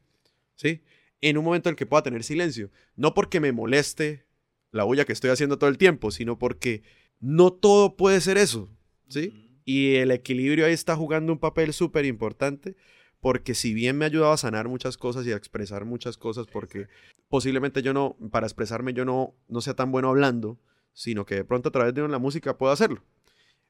¿Sí? 0.55 0.81
en 1.21 1.37
un 1.37 1.43
momento 1.45 1.69
en 1.69 1.73
el 1.73 1.77
que 1.77 1.85
pueda 1.85 2.03
tener 2.03 2.23
silencio. 2.23 2.71
No 2.95 3.13
porque 3.13 3.39
me 3.39 3.51
moleste 3.51 4.25
la 4.71 4.83
bulla 4.83 5.05
que 5.05 5.13
estoy 5.13 5.29
haciendo 5.29 5.59
todo 5.59 5.69
el 5.69 5.77
tiempo, 5.77 6.09
sino 6.11 6.39
porque 6.39 6.83
no 7.19 7.51
todo 7.51 7.97
puede 7.97 8.21
ser 8.21 8.37
eso, 8.37 8.69
¿sí? 9.09 9.61
Y 9.65 9.95
el 9.95 10.11
equilibrio 10.11 10.65
ahí 10.65 10.73
está 10.73 10.95
jugando 10.95 11.31
un 11.31 11.39
papel 11.39 11.73
súper 11.73 12.05
importante 12.05 12.75
porque 13.21 13.53
si 13.53 13.73
bien 13.73 13.97
me 13.97 14.05
ha 14.05 14.07
ayudado 14.07 14.33
a 14.33 14.37
sanar 14.37 14.67
muchas 14.67 14.97
cosas 14.97 15.25
y 15.25 15.31
a 15.31 15.35
expresar 15.35 15.85
muchas 15.85 16.17
cosas, 16.17 16.47
porque 16.47 16.87
posiblemente 17.27 17.81
yo 17.81 17.93
no, 17.93 18.15
para 18.31 18.47
expresarme 18.47 18.93
yo 18.93 19.05
no, 19.05 19.35
no 19.47 19.61
sea 19.61 19.73
tan 19.73 19.91
bueno 19.91 20.09
hablando, 20.09 20.59
sino 20.93 21.25
que 21.25 21.35
de 21.35 21.43
pronto 21.43 21.69
a 21.69 21.71
través 21.71 21.93
de 21.93 22.07
la 22.07 22.19
música 22.19 22.57
puedo 22.57 22.71
hacerlo. 22.71 23.03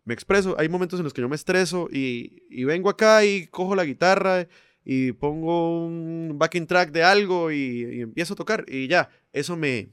Me 0.06 0.14
expreso, 0.14 0.56
hay 0.58 0.70
momentos 0.70 1.00
en 1.00 1.04
los 1.04 1.14
que 1.14 1.22
yo 1.22 1.30
me 1.30 1.36
estreso 1.36 1.88
y, 1.92 2.44
y 2.50 2.64
vengo 2.64 2.90
acá 2.90 3.26
y 3.26 3.48
cojo 3.48 3.76
la 3.76 3.86
guitarra 3.86 4.48
y 4.84 5.12
pongo 5.12 5.86
un 5.86 6.38
backing 6.38 6.68
track 6.68 6.92
de 6.92 7.04
algo 7.04 7.52
y, 7.52 8.02
empiezo 8.02 8.34
a 8.34 8.38
tocar 8.38 8.66
y 8.68 8.88
ya, 8.88 9.10
eso 9.34 9.56
me... 9.56 9.90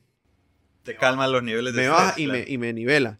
Te 0.85 0.97
calma 0.97 1.27
los 1.27 1.43
niveles 1.43 1.75
de... 1.75 1.83
Me 1.83 1.89
baja 1.89 2.15
y, 2.19 2.27
me, 2.29 2.45
y 2.47 2.59
me 2.59 2.73
nivela. 2.73 3.19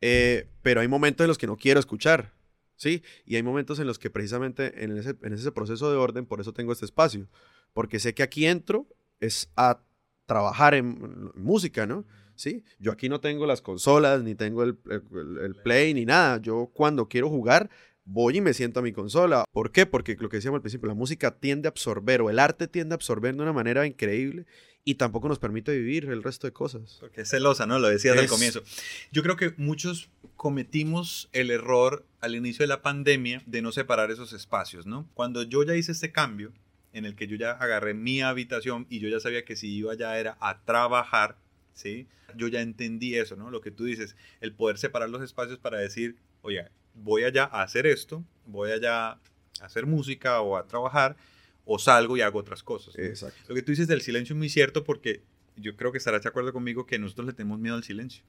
Eh, 0.00 0.48
pero 0.62 0.80
hay 0.80 0.88
momentos 0.88 1.24
en 1.24 1.28
los 1.28 1.38
que 1.38 1.46
no 1.46 1.56
quiero 1.56 1.80
escuchar, 1.80 2.32
¿sí? 2.76 3.02
Y 3.24 3.36
hay 3.36 3.42
momentos 3.42 3.78
en 3.78 3.86
los 3.86 3.98
que 3.98 4.10
precisamente 4.10 4.84
en 4.84 4.96
ese, 4.96 5.16
en 5.22 5.32
ese 5.32 5.52
proceso 5.52 5.90
de 5.90 5.96
orden, 5.96 6.26
por 6.26 6.40
eso 6.40 6.52
tengo 6.52 6.72
este 6.72 6.84
espacio, 6.84 7.28
porque 7.72 7.98
sé 7.98 8.14
que 8.14 8.22
aquí 8.22 8.46
entro 8.46 8.86
es 9.20 9.50
a 9.56 9.82
trabajar 10.26 10.74
en, 10.74 11.30
música, 11.34 11.86
¿no? 11.86 12.04
¿Sí? 12.34 12.64
Yo 12.78 12.92
aquí 12.92 13.08
no 13.08 13.20
tengo 13.20 13.46
las 13.46 13.62
consolas, 13.62 14.22
ni 14.22 14.34
tengo 14.34 14.62
el, 14.62 14.78
el, 14.90 15.54
play, 15.62 15.94
ni 15.94 16.04
nada. 16.04 16.38
Yo 16.38 16.70
cuando 16.74 17.08
quiero 17.08 17.30
jugar, 17.30 17.70
voy 18.06 18.38
y 18.38 18.40
me 18.40 18.54
siento 18.54 18.80
a 18.80 18.82
mi 18.82 18.92
consola. 18.92 19.44
¿Por 19.52 19.72
qué? 19.72 19.84
Porque 19.84 20.16
lo 20.18 20.28
que 20.28 20.38
decíamos 20.38 20.58
al 20.58 20.62
principio, 20.62 20.88
la 20.88 20.94
música 20.94 21.32
tiende 21.32 21.68
a 21.68 21.70
absorber 21.70 22.22
o 22.22 22.30
el 22.30 22.38
arte 22.38 22.68
tiende 22.68 22.94
a 22.94 22.96
absorber 22.96 23.36
de 23.36 23.42
una 23.42 23.52
manera 23.52 23.86
increíble 23.86 24.46
y 24.84 24.94
tampoco 24.94 25.28
nos 25.28 25.40
permite 25.40 25.76
vivir 25.76 26.04
el 26.06 26.22
resto 26.22 26.46
de 26.46 26.52
cosas. 26.52 26.98
Porque 27.00 27.22
es 27.22 27.28
celosa, 27.28 27.66
¿no? 27.66 27.78
Lo 27.80 27.88
decías 27.88 28.16
al 28.16 28.28
comienzo. 28.28 28.62
Yo 29.10 29.22
creo 29.22 29.36
que 29.36 29.52
muchos 29.56 30.08
cometimos 30.36 31.28
el 31.32 31.50
error 31.50 32.06
al 32.20 32.36
inicio 32.36 32.62
de 32.62 32.68
la 32.68 32.82
pandemia 32.82 33.42
de 33.46 33.62
no 33.62 33.72
separar 33.72 34.12
esos 34.12 34.32
espacios, 34.32 34.86
¿no? 34.86 35.08
Cuando 35.14 35.42
yo 35.42 35.64
ya 35.64 35.74
hice 35.74 35.90
este 35.90 36.12
cambio, 36.12 36.52
en 36.92 37.04
el 37.04 37.16
que 37.16 37.26
yo 37.26 37.36
ya 37.36 37.50
agarré 37.50 37.92
mi 37.92 38.22
habitación 38.22 38.86
y 38.88 39.00
yo 39.00 39.08
ya 39.08 39.20
sabía 39.20 39.44
que 39.44 39.56
si 39.56 39.74
iba 39.74 39.94
ya 39.94 40.18
era 40.18 40.38
a 40.40 40.62
trabajar, 40.64 41.36
¿sí? 41.74 42.06
Yo 42.36 42.48
ya 42.48 42.62
entendí 42.62 43.16
eso, 43.16 43.36
¿no? 43.36 43.50
Lo 43.50 43.60
que 43.60 43.70
tú 43.70 43.84
dices, 43.84 44.16
el 44.40 44.52
poder 44.52 44.78
separar 44.78 45.10
los 45.10 45.22
espacios 45.22 45.58
para 45.58 45.78
decir, 45.78 46.16
oye, 46.42 46.64
voy 46.96 47.24
allá 47.24 47.44
a 47.44 47.62
hacer 47.62 47.86
esto, 47.86 48.24
voy 48.46 48.72
allá 48.72 49.10
a 49.10 49.20
hacer 49.60 49.86
música 49.86 50.40
o 50.40 50.56
a 50.56 50.66
trabajar, 50.66 51.16
o 51.64 51.78
salgo 51.78 52.16
y 52.16 52.20
hago 52.20 52.38
otras 52.38 52.62
cosas. 52.62 52.96
Exacto. 52.98 53.38
Lo 53.48 53.54
que 53.54 53.62
tú 53.62 53.72
dices 53.72 53.88
del 53.88 54.00
silencio 54.00 54.34
es 54.34 54.38
muy 54.38 54.48
cierto 54.48 54.84
porque 54.84 55.22
yo 55.56 55.76
creo 55.76 55.92
que 55.92 55.98
estarás 55.98 56.22
de 56.22 56.28
acuerdo 56.28 56.52
conmigo 56.52 56.86
que 56.86 56.98
nosotros 56.98 57.26
le 57.26 57.32
tenemos 57.32 57.58
miedo 57.58 57.76
al 57.76 57.84
silencio. 57.84 58.24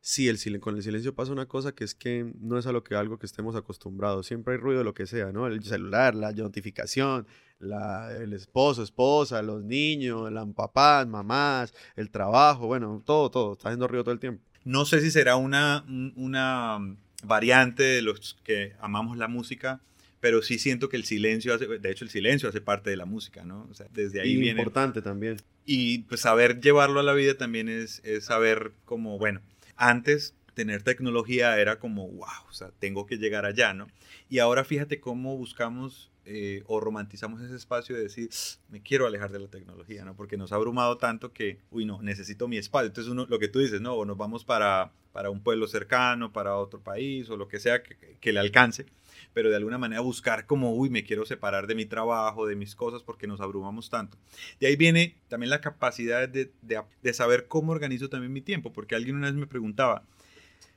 Sí, 0.00 0.28
el 0.28 0.60
con 0.60 0.76
el 0.76 0.82
silencio 0.84 1.16
pasa 1.16 1.32
una 1.32 1.46
cosa 1.46 1.74
que 1.74 1.82
es 1.82 1.94
que 1.94 2.32
no 2.38 2.58
es 2.58 2.66
a 2.66 2.72
lo 2.72 2.84
que 2.84 2.94
algo 2.94 3.18
que 3.18 3.26
estemos 3.26 3.56
acostumbrados. 3.56 4.26
Siempre 4.26 4.54
hay 4.54 4.60
ruido, 4.60 4.84
lo 4.84 4.94
que 4.94 5.04
sea, 5.04 5.32
¿no? 5.32 5.48
El 5.48 5.64
celular, 5.64 6.14
la 6.14 6.30
notificación, 6.30 7.26
la, 7.58 8.14
el 8.14 8.32
esposo, 8.32 8.84
esposa, 8.84 9.42
los 9.42 9.64
niños, 9.64 10.30
las 10.30 10.46
papás, 10.54 11.08
mamás, 11.08 11.74
el 11.96 12.10
trabajo, 12.10 12.68
bueno, 12.68 13.02
todo, 13.04 13.30
todo. 13.32 13.54
Está 13.54 13.70
haciendo 13.70 13.88
ruido 13.88 14.04
todo 14.04 14.14
el 14.14 14.20
tiempo. 14.20 14.44
No 14.62 14.84
sé 14.84 15.00
si 15.00 15.10
será 15.10 15.34
una, 15.34 15.84
una 16.14 16.78
variante 17.26 17.82
de 17.82 18.02
los 18.02 18.36
que 18.44 18.74
amamos 18.80 19.16
la 19.16 19.28
música, 19.28 19.80
pero 20.20 20.42
sí 20.42 20.58
siento 20.58 20.88
que 20.88 20.96
el 20.96 21.04
silencio 21.04 21.54
hace, 21.54 21.66
de 21.66 21.90
hecho 21.90 22.04
el 22.04 22.10
silencio 22.10 22.48
hace 22.48 22.60
parte 22.60 22.90
de 22.90 22.96
la 22.96 23.04
música, 23.04 23.44
¿no? 23.44 23.66
O 23.70 23.74
sea, 23.74 23.86
desde 23.92 24.20
ahí 24.20 24.36
viene. 24.36 24.60
Importante 24.60 25.02
también. 25.02 25.36
Y 25.64 26.00
pues 26.00 26.20
saber 26.20 26.60
llevarlo 26.60 27.00
a 27.00 27.02
la 27.02 27.12
vida 27.12 27.36
también 27.36 27.68
es, 27.68 28.00
es 28.04 28.24
saber 28.24 28.72
como, 28.84 29.18
bueno, 29.18 29.40
antes 29.76 30.34
tener 30.54 30.82
tecnología 30.82 31.60
era 31.60 31.78
como, 31.78 32.08
wow, 32.08 32.48
o 32.48 32.52
sea, 32.52 32.70
tengo 32.78 33.06
que 33.06 33.18
llegar 33.18 33.44
allá, 33.44 33.74
¿no? 33.74 33.88
Y 34.28 34.38
ahora 34.38 34.64
fíjate 34.64 35.00
cómo 35.00 35.36
buscamos 35.36 36.10
eh, 36.26 36.62
o 36.66 36.80
romantizamos 36.80 37.40
ese 37.40 37.56
espacio 37.56 37.96
de 37.96 38.02
decir, 38.02 38.28
me 38.68 38.82
quiero 38.82 39.06
alejar 39.06 39.32
de 39.32 39.38
la 39.38 39.48
tecnología, 39.48 40.04
¿no? 40.04 40.14
Porque 40.14 40.36
nos 40.36 40.52
ha 40.52 40.56
abrumado 40.56 40.98
tanto 40.98 41.32
que, 41.32 41.58
uy, 41.70 41.84
no, 41.84 42.02
necesito 42.02 42.48
mi 42.48 42.58
espacio. 42.58 42.88
Entonces, 42.88 43.10
uno, 43.10 43.26
lo 43.28 43.38
que 43.38 43.48
tú 43.48 43.60
dices, 43.60 43.80
¿no? 43.80 43.94
O 43.94 44.04
nos 44.04 44.16
vamos 44.16 44.44
para, 44.44 44.92
para 45.12 45.30
un 45.30 45.40
pueblo 45.40 45.66
cercano, 45.66 46.32
para 46.32 46.56
otro 46.56 46.80
país, 46.80 47.30
o 47.30 47.36
lo 47.36 47.48
que 47.48 47.60
sea 47.60 47.82
que, 47.82 47.96
que 48.20 48.32
le 48.32 48.40
alcance 48.40 48.86
pero 49.32 49.50
de 49.50 49.56
alguna 49.56 49.76
manera 49.76 50.00
buscar 50.00 50.46
como, 50.46 50.74
uy, 50.74 50.88
me 50.88 51.04
quiero 51.04 51.26
separar 51.26 51.66
de 51.66 51.74
mi 51.74 51.84
trabajo, 51.84 52.46
de 52.46 52.56
mis 52.56 52.74
cosas, 52.74 53.02
porque 53.02 53.26
nos 53.26 53.40
abrumamos 53.40 53.90
tanto. 53.90 54.16
De 54.60 54.66
ahí 54.66 54.76
viene 54.76 55.16
también 55.28 55.50
la 55.50 55.60
capacidad 55.60 56.26
de, 56.26 56.50
de, 56.62 57.12
saber 57.12 57.46
cómo 57.46 57.72
organizo 57.72 58.08
también 58.08 58.32
mi 58.32 58.40
tiempo, 58.40 58.72
porque 58.72 58.94
alguien 58.94 59.16
una 59.16 59.26
vez 59.26 59.36
me 59.36 59.46
preguntaba, 59.46 60.04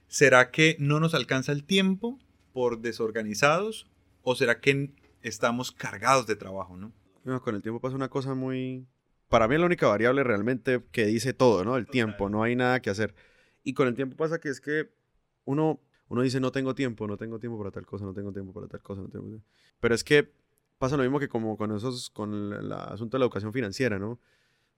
¿será 0.10 0.52
que 0.52 0.76
no 0.80 1.00
nos 1.00 1.14
alcanza 1.14 1.54
el 1.54 1.64
tiempo 1.64 2.20
por 2.52 2.80
desorganizados 2.80 3.88
o 4.24 4.36
será 4.36 4.60
que 4.60 4.92
estamos 5.22 5.72
cargados 5.72 6.28
de 6.28 6.36
trabajo, 6.36 6.78
no? 6.78 6.94
con 7.44 7.54
el 7.54 7.62
tiempo 7.62 7.80
pasa 7.80 7.96
una 7.96 8.10
cosa 8.10 8.34
muy... 8.34 8.88
Para 9.28 9.48
mí 9.48 9.54
es 9.54 9.60
la 9.60 9.68
única 9.68 9.88
variable 9.88 10.24
realmente 10.24 10.84
que 10.92 11.06
dice 11.06 11.34
todo, 11.34 11.64
¿no? 11.64 11.78
El 11.78 11.86
tiempo, 11.86 12.30
no 12.30 12.42
hay 12.42 12.56
nada 12.56 12.82
que 12.82 12.90
hacer. 12.90 13.14
Y 13.64 13.74
con 13.74 13.88
el 13.88 13.94
tiempo 13.94 14.16
pasa 14.18 14.40
que 14.40 14.50
es 14.50 14.60
que 14.60 14.90
uno 15.46 15.80
uno 16.10 16.24
dice, 16.24 16.40
no 16.40 16.52
tengo 16.52 16.76
tiempo, 16.76 17.08
no 17.08 17.18
tengo 17.18 17.40
tiempo 17.40 17.58
para 17.58 17.72
tal 17.72 17.86
cosa, 17.86 18.04
no 18.04 18.14
tengo 18.14 18.34
tiempo 18.34 18.52
para 18.52 18.68
tal 18.68 18.82
cosa, 18.82 19.02
no 19.02 19.10
tengo 19.10 19.28
tiempo. 19.28 19.46
Pero 19.80 19.94
es 19.94 20.04
que 20.04 20.32
pasa 20.80 20.98
lo 20.98 21.04
mismo 21.04 21.20
que 21.20 21.30
como 21.30 21.56
con 21.56 21.72
esos, 21.76 22.10
con 22.10 22.52
el 22.52 22.72
asunto 22.72 23.16
de 23.16 23.20
la 23.20 23.26
educación 23.26 23.54
financiera, 23.54 24.00
¿no? 24.00 24.20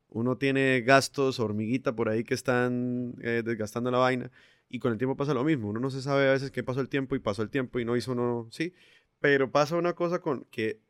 Uno 0.09 0.37
tiene 0.37 0.81
gastos, 0.81 1.39
hormiguita 1.39 1.95
por 1.95 2.09
ahí 2.09 2.25
que 2.25 2.33
están 2.33 3.15
eh, 3.21 3.43
desgastando 3.45 3.91
la 3.91 3.97
vaina 3.97 4.29
y 4.67 4.79
con 4.79 4.91
el 4.91 4.97
tiempo 4.97 5.15
pasa 5.15 5.33
lo 5.33 5.45
mismo. 5.45 5.69
Uno 5.69 5.79
no 5.79 5.89
se 5.89 6.01
sabe 6.01 6.27
a 6.27 6.33
veces 6.33 6.51
qué 6.51 6.63
pasó 6.63 6.81
el 6.81 6.89
tiempo 6.89 7.15
y 7.15 7.19
pasó 7.19 7.43
el 7.43 7.49
tiempo 7.49 7.79
y 7.79 7.85
no 7.85 7.95
hizo 7.95 8.11
uno, 8.11 8.49
sí, 8.51 8.73
pero 9.22 9.51
pasa 9.51 9.78
una 9.78 9.93
cosa 9.93 10.19
con 10.19 10.45
que, 10.51 10.82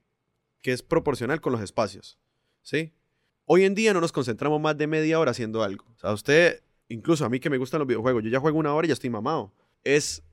que 0.62 0.72
es 0.72 0.82
proporcional 0.82 1.42
con 1.42 1.52
los 1.52 1.62
espacios, 1.62 2.18
¿sí? 2.64 2.94
Hoy 3.46 3.66
en 3.66 3.76
día 3.76 3.94
no 3.94 4.02
nos 4.02 4.14
concentramos 4.14 4.60
más 4.60 4.78
de 4.78 4.88
media 4.88 5.20
hora 5.20 5.32
haciendo 5.32 5.62
algo. 5.62 5.86
O 5.96 6.00
sea, 6.00 6.14
usted, 6.14 6.64
incluso 6.88 7.26
a 7.26 7.30
mí 7.30 7.40
que 7.40 7.50
me 7.50 7.58
gustan 7.58 7.80
los 7.80 7.88
videojuegos, 7.88 8.24
yo 8.24 8.30
ya 8.30 8.40
juego 8.40 8.58
una 8.58 8.74
hora 8.74 8.88
y 8.88 8.90
ya 8.90 8.94
estoy 8.94 9.10
mamado. 9.10 9.54
Es 9.84 10.24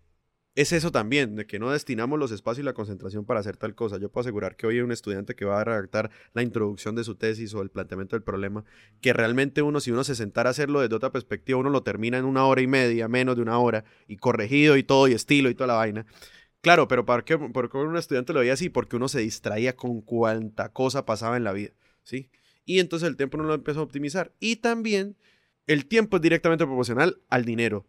es 0.58 0.72
eso 0.72 0.90
también, 0.90 1.36
de 1.36 1.46
que 1.46 1.60
no 1.60 1.70
destinamos 1.70 2.18
los 2.18 2.32
espacios 2.32 2.64
y 2.64 2.64
la 2.64 2.72
concentración 2.72 3.24
para 3.24 3.38
hacer 3.38 3.56
tal 3.56 3.76
cosa. 3.76 3.96
Yo 3.98 4.10
puedo 4.10 4.22
asegurar 4.22 4.56
que 4.56 4.66
hoy 4.66 4.74
hay 4.74 4.80
un 4.80 4.90
estudiante 4.90 5.36
que 5.36 5.44
va 5.44 5.60
a 5.60 5.64
redactar 5.64 6.10
la 6.32 6.42
introducción 6.42 6.96
de 6.96 7.04
su 7.04 7.14
tesis 7.14 7.54
o 7.54 7.62
el 7.62 7.70
planteamiento 7.70 8.16
del 8.16 8.24
problema, 8.24 8.64
que 9.00 9.12
realmente 9.12 9.62
uno, 9.62 9.78
si 9.78 9.92
uno 9.92 10.02
se 10.02 10.16
sentara 10.16 10.50
a 10.50 10.50
hacerlo 10.50 10.80
desde 10.80 10.96
otra 10.96 11.12
perspectiva, 11.12 11.60
uno 11.60 11.70
lo 11.70 11.84
termina 11.84 12.18
en 12.18 12.24
una 12.24 12.44
hora 12.44 12.60
y 12.60 12.66
media, 12.66 13.06
menos 13.06 13.36
de 13.36 13.42
una 13.42 13.56
hora, 13.60 13.84
y 14.08 14.16
corregido 14.16 14.76
y 14.76 14.82
todo, 14.82 15.06
y 15.06 15.12
estilo 15.12 15.48
y 15.48 15.54
toda 15.54 15.68
la 15.68 15.74
vaina. 15.74 16.06
Claro, 16.60 16.88
pero 16.88 17.04
¿para 17.04 17.24
qué, 17.24 17.38
¿por 17.38 17.70
qué 17.70 17.78
un 17.78 17.96
estudiante 17.96 18.32
lo 18.32 18.40
veía 18.40 18.54
así? 18.54 18.68
Porque 18.68 18.96
uno 18.96 19.08
se 19.08 19.20
distraía 19.20 19.76
con 19.76 20.00
cuanta 20.00 20.72
cosa 20.72 21.06
pasaba 21.06 21.36
en 21.36 21.44
la 21.44 21.52
vida, 21.52 21.70
¿sí? 22.02 22.30
Y 22.64 22.80
entonces 22.80 23.08
el 23.08 23.16
tiempo 23.16 23.38
no 23.38 23.44
lo 23.44 23.54
empezó 23.54 23.80
a 23.80 23.84
optimizar. 23.84 24.32
Y 24.40 24.56
también 24.56 25.16
el 25.66 25.86
tiempo 25.86 26.16
es 26.16 26.22
directamente 26.22 26.66
proporcional 26.66 27.20
al 27.28 27.44
dinero. 27.44 27.86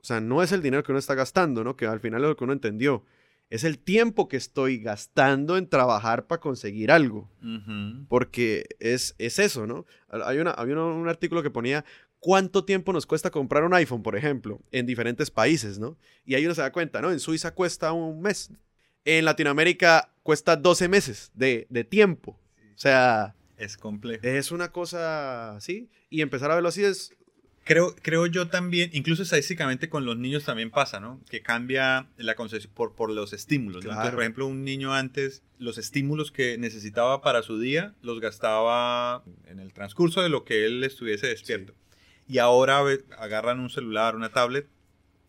O 0.00 0.04
sea, 0.04 0.20
no 0.20 0.42
es 0.42 0.52
el 0.52 0.62
dinero 0.62 0.82
que 0.82 0.92
uno 0.92 0.98
está 0.98 1.14
gastando, 1.14 1.64
¿no? 1.64 1.76
Que 1.76 1.86
al 1.86 2.00
final 2.00 2.22
es 2.22 2.28
lo 2.28 2.36
que 2.36 2.44
uno 2.44 2.52
entendió. 2.52 3.04
Es 3.50 3.64
el 3.64 3.78
tiempo 3.78 4.28
que 4.28 4.36
estoy 4.36 4.78
gastando 4.78 5.56
en 5.56 5.68
trabajar 5.68 6.26
para 6.26 6.40
conseguir 6.40 6.90
algo. 6.90 7.30
Porque 8.08 8.66
es, 8.78 9.14
es 9.18 9.38
eso, 9.38 9.66
¿no? 9.66 9.86
Hay, 10.08 10.38
una, 10.38 10.50
había 10.50 10.82
un 10.82 11.08
artículo 11.08 11.42
que 11.42 11.50
ponía 11.50 11.84
cuánto 12.20 12.64
tiempo 12.64 12.92
nos 12.92 13.06
cuesta 13.06 13.30
comprar 13.30 13.64
un 13.64 13.74
iPhone, 13.74 14.02
por 14.02 14.16
ejemplo, 14.16 14.60
en 14.72 14.86
diferentes 14.86 15.30
países, 15.30 15.78
¿no? 15.78 15.96
Y 16.24 16.34
ahí 16.34 16.44
uno 16.44 16.54
se 16.54 16.62
da 16.62 16.72
cuenta, 16.72 17.00
¿no? 17.00 17.10
En 17.10 17.20
Suiza 17.20 17.54
cuesta 17.54 17.92
un 17.92 18.20
mes. 18.20 18.50
En 19.04 19.24
Latinoamérica 19.24 20.12
cuesta 20.22 20.56
12 20.56 20.88
meses 20.88 21.30
de, 21.34 21.66
de 21.70 21.84
tiempo. 21.84 22.38
O 22.74 22.78
sea... 22.78 23.34
Es 23.56 23.76
complejo. 23.76 24.24
Es 24.24 24.52
una 24.52 24.70
cosa 24.70 25.56
así. 25.56 25.90
Y 26.10 26.22
empezar 26.22 26.50
a 26.50 26.54
verlo 26.54 26.68
así 26.68 26.84
es, 26.84 27.18
Creo, 27.68 27.94
creo 28.00 28.24
yo 28.24 28.48
también, 28.48 28.88
incluso 28.94 29.22
estadísticamente 29.22 29.90
con 29.90 30.06
los 30.06 30.16
niños 30.16 30.42
también 30.42 30.70
pasa, 30.70 31.00
¿no? 31.00 31.20
Que 31.28 31.42
cambia 31.42 32.08
la 32.16 32.34
concepción 32.34 32.72
por, 32.72 32.94
por 32.94 33.10
los 33.10 33.34
estímulos. 33.34 33.84
por 33.84 34.22
ejemplo, 34.22 34.46
un 34.46 34.64
niño 34.64 34.94
antes, 34.94 35.42
los 35.58 35.76
estímulos 35.76 36.32
que 36.32 36.56
necesitaba 36.56 37.20
para 37.20 37.42
su 37.42 37.60
día 37.60 37.94
los 38.00 38.20
gastaba 38.20 39.22
en 39.44 39.58
el 39.60 39.74
transcurso 39.74 40.22
de 40.22 40.30
lo 40.30 40.46
que 40.46 40.64
él 40.64 40.82
estuviese 40.82 41.26
despierto. 41.26 41.74
Y 42.28 42.38
ahora 42.38 42.80
agarran 43.18 43.58
un 43.60 43.70
celular, 43.70 44.14
una 44.14 44.30
tablet 44.30 44.68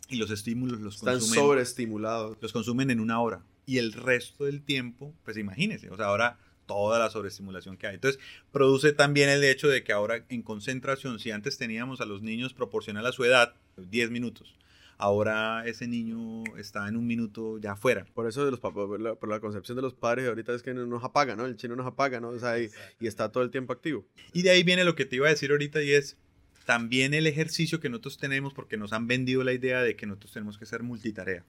y 0.10 0.18
los 0.18 0.32
estímulos 0.32 0.82
los 0.82 0.96
Están 0.96 1.22
sobreestimulados. 1.22 2.38
Los 2.42 2.52
consumen 2.52 2.92
en 2.92 3.00
una 3.00 3.22
hora. 3.22 3.42
Y 3.66 3.78
el 3.78 3.94
resto 3.94 4.46
del 4.46 4.64
tiempo, 4.64 5.14
pues 5.24 5.38
imagínense, 5.38 5.90
o 5.92 5.96
sea, 5.96 6.08
ahora 6.08 6.40
toda 6.66 7.00
la 7.00 7.10
sobreestimulación 7.10 7.78
que 7.78 7.88
hay. 7.88 7.96
Entonces, 7.96 8.22
produce 8.52 8.94
también 8.94 9.30
el 9.30 9.44
hecho 9.44 9.68
de 9.68 9.84
que 9.84 9.92
ahora 9.92 10.26
en 10.30 10.42
concentración, 10.42 11.20
si 11.20 11.32
antes 11.32 11.58
teníamos 11.58 12.02
a 12.02 12.06
los 12.06 12.22
niños 12.22 12.54
proporcional 12.54 13.06
a 13.06 13.12
su 13.12 13.24
edad, 13.24 13.54
10 13.78 14.12
minutos, 14.12 14.56
ahora 14.98 15.64
ese 15.66 15.88
niño 15.88 16.44
está 16.58 16.88
en 16.88 16.96
un 16.96 17.08
minuto 17.08 17.58
ya 17.60 17.72
afuera. 17.72 18.06
Por 18.14 18.28
eso 18.28 18.44
de 18.46 18.52
los 18.52 18.60
papás, 18.60 18.86
por 18.86 19.00
la, 19.00 19.16
por 19.16 19.30
la 19.30 19.40
concepción 19.40 19.76
de 19.76 19.82
los 19.82 19.94
padres 19.94 20.28
ahorita 20.28 20.54
es 20.54 20.62
que 20.62 20.74
no 20.74 20.86
nos 20.86 21.04
apaga, 21.04 21.36
¿no? 21.36 21.46
El 21.46 21.56
chino 21.56 21.76
nos 21.76 21.88
apaga, 21.88 22.20
¿no? 22.20 22.30
O 22.30 22.40
sea, 22.40 22.60
y, 22.60 22.70
y 23.00 23.08
está 23.08 23.32
todo 23.32 23.44
el 23.44 23.52
tiempo 23.52 23.74
activo. 23.74 24.06
Y 24.34 24.42
de 24.42 24.52
ahí 24.52 24.64
viene 24.64 24.84
lo 24.84 24.96
que 24.96 25.06
te 25.06 25.16
iba 25.16 25.28
a 25.28 25.32
decir 25.32 25.52
ahorita 25.52 25.82
y 25.82 25.94
es 25.94 26.18
también 26.70 27.16
el 27.16 27.26
ejercicio 27.26 27.80
que 27.80 27.90
nosotros 27.90 28.20
tenemos 28.20 28.54
porque 28.54 28.78
nos 28.78 28.94
han 28.94 29.08
vendido 29.08 29.44
la 29.44 29.54
idea 29.54 29.82
de 29.82 29.96
que 29.96 30.06
nosotros 30.06 30.34
tenemos 30.34 30.60
que 30.60 30.68
ser 30.68 30.84
multitarea. 30.84 31.44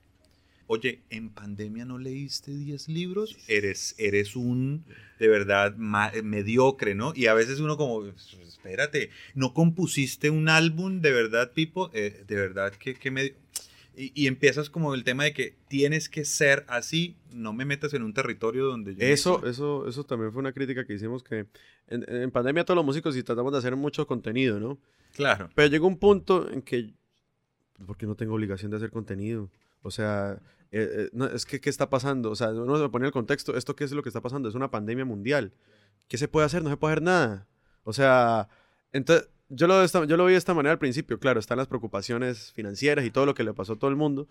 Oye, 0.65 1.01
¿en 1.11 1.29
pandemia 1.29 1.85
no 1.85 1.99
leíste 1.99 2.49
10 2.49 2.89
libros? 2.89 3.37
Eres, 3.47 3.93
eres 3.99 4.35
un, 4.35 4.83
de 5.19 5.27
verdad, 5.27 5.75
mediocre, 5.75 6.95
¿no? 6.95 7.13
Y 7.15 7.27
a 7.27 7.35
veces 7.35 7.59
uno 7.59 7.77
como, 7.77 8.03
espérate, 8.07 9.11
¿no 9.35 9.53
compusiste 9.53 10.31
un 10.31 10.49
álbum 10.49 11.01
de 11.01 11.11
verdad, 11.11 11.51
Pipo? 11.53 11.91
Eh, 11.93 12.23
de 12.27 12.35
verdad, 12.35 12.73
que, 12.73 12.95
que 12.95 13.11
medio... 13.11 13.35
Y, 13.95 14.11
y 14.15 14.27
empiezas 14.27 14.69
como 14.69 14.93
el 14.93 15.03
tema 15.03 15.25
de 15.25 15.33
que 15.33 15.55
tienes 15.67 16.07
que 16.07 16.23
ser 16.23 16.65
así, 16.69 17.17
no 17.31 17.51
me 17.51 17.65
metas 17.65 17.93
en 17.93 18.03
un 18.03 18.13
territorio 18.13 18.65
donde 18.65 18.95
yo... 18.95 18.99
no 18.99 19.05
Eso, 19.05 19.35
estoy. 19.35 19.49
eso, 19.51 19.87
eso 19.87 20.03
también 20.05 20.31
fue 20.31 20.39
una 20.39 20.53
crítica 20.53 20.85
que 20.85 20.93
hicimos 20.93 21.23
que 21.23 21.47
en, 21.87 22.05
en 22.07 22.31
pandemia 22.31 22.63
todos 22.63 22.77
los 22.77 22.85
músicos 22.85 23.17
y 23.17 23.23
tratamos 23.23 23.51
de 23.51 23.57
hacer 23.59 23.75
mucho 23.75 24.07
contenido, 24.07 24.59
¿no? 24.59 24.79
Claro. 25.13 25.49
Pero 25.55 25.67
llegó 25.67 25.87
un 25.87 25.97
punto 25.97 26.49
en 26.49 26.61
que, 26.61 26.93
porque 27.85 28.05
no 28.05 28.15
tengo 28.15 28.33
obligación 28.35 28.71
de 28.71 28.77
hacer 28.77 28.91
contenido. 28.91 29.49
O 29.81 29.91
sea, 29.91 30.39
eh, 30.71 30.89
eh, 30.89 31.09
no, 31.11 31.25
es 31.25 31.45
que, 31.45 31.59
¿qué 31.59 31.69
está 31.69 31.89
pasando? 31.89 32.31
O 32.31 32.35
sea, 32.35 32.49
uno 32.49 32.81
se 32.81 32.87
pone 32.89 33.07
el 33.07 33.11
contexto, 33.11 33.57
¿esto 33.57 33.75
qué 33.75 33.83
es 33.83 33.91
lo 33.91 34.03
que 34.03 34.09
está 34.09 34.21
pasando? 34.21 34.47
Es 34.47 34.55
una 34.55 34.71
pandemia 34.71 35.03
mundial. 35.03 35.51
¿Qué 36.07 36.17
se 36.17 36.29
puede 36.29 36.45
hacer? 36.45 36.63
No 36.63 36.69
se 36.69 36.77
puede 36.77 36.93
hacer 36.93 37.03
nada. 37.03 37.47
O 37.83 37.91
sea, 37.91 38.47
entonces, 38.93 39.27
yo 39.53 39.67
lo, 39.67 39.83
esta- 39.83 40.05
yo 40.05 40.17
lo 40.17 40.25
vi 40.25 40.31
de 40.33 40.37
esta 40.37 40.53
manera 40.53 40.71
al 40.73 40.79
principio, 40.79 41.19
claro, 41.19 41.39
están 41.39 41.57
las 41.57 41.67
preocupaciones 41.67 42.51
financieras 42.53 43.05
y 43.05 43.11
todo 43.11 43.25
lo 43.25 43.33
que 43.33 43.43
le 43.43 43.53
pasó 43.53 43.73
a 43.73 43.79
todo 43.79 43.89
el 43.89 43.95
mundo. 43.97 44.27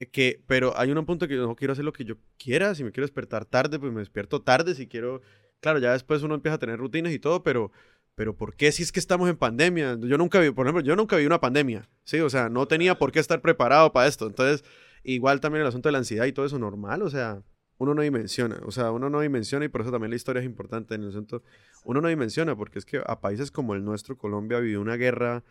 eh, 0.00 0.06
Que, 0.06 0.42
pero 0.46 0.76
hay 0.78 0.90
un 0.92 1.04
punto 1.06 1.28
que 1.28 1.36
yo 1.36 1.46
no 1.46 1.56
quiero 1.56 1.72
hacer 1.72 1.84
lo 1.84 1.92
que 1.92 2.04
yo 2.04 2.16
quiera. 2.38 2.74
Si 2.74 2.84
me 2.84 2.90
quiero 2.92 3.04
despertar 3.06 3.44
tarde, 3.44 3.78
pues 3.78 3.92
me 3.92 4.00
despierto 4.00 4.42
tarde. 4.42 4.74
Si 4.74 4.86
quiero, 4.86 5.22
claro, 5.60 5.78
ya 5.78 5.92
después 5.92 6.22
uno 6.22 6.34
empieza 6.34 6.56
a 6.56 6.58
tener 6.58 6.78
rutinas 6.78 7.12
y 7.12 7.18
todo, 7.18 7.42
pero, 7.42 7.70
pero 8.14 8.36
¿por 8.36 8.54
qué 8.56 8.72
si 8.72 8.82
es 8.82 8.92
que 8.92 9.00
estamos 9.00 9.28
en 9.30 9.36
pandemia? 9.36 9.98
Yo 10.00 10.18
nunca 10.18 10.40
vi, 10.40 10.50
por 10.50 10.66
ejemplo, 10.66 10.82
yo 10.82 10.96
nunca 10.96 11.16
vi 11.16 11.26
una 11.26 11.40
pandemia, 11.40 11.88
¿sí? 12.04 12.20
O 12.20 12.30
sea, 12.30 12.48
no 12.48 12.66
tenía 12.66 12.96
por 12.98 13.12
qué 13.12 13.18
estar 13.20 13.40
preparado 13.42 13.92
para 13.92 14.08
esto. 14.08 14.26
Entonces, 14.26 14.64
igual 15.04 15.40
también 15.40 15.62
el 15.62 15.68
asunto 15.68 15.88
de 15.88 15.92
la 15.92 15.98
ansiedad 15.98 16.26
y 16.26 16.32
todo 16.32 16.46
eso 16.46 16.58
normal, 16.58 17.02
o 17.02 17.10
sea, 17.10 17.42
uno 17.78 17.94
no 17.94 18.02
dimensiona, 18.02 18.60
o 18.66 18.70
sea, 18.70 18.90
uno 18.90 19.08
no 19.08 19.20
dimensiona 19.20 19.64
y 19.64 19.68
por 19.68 19.80
eso 19.80 19.90
también 19.90 20.10
la 20.10 20.16
historia 20.16 20.40
es 20.40 20.46
importante 20.46 20.94
en 20.94 21.02
el 21.02 21.08
asunto. 21.08 21.42
Uno 21.84 22.00
no 22.00 22.08
dimensiona 22.08 22.56
porque 22.56 22.78
es 22.78 22.84
que 22.84 23.02
a 23.04 23.20
países 23.20 23.50
como 23.50 23.74
el 23.74 23.84
nuestro, 23.84 24.16
Colombia, 24.16 24.60
vivió 24.60 24.80
una 24.80 24.96
guerra 24.96 25.44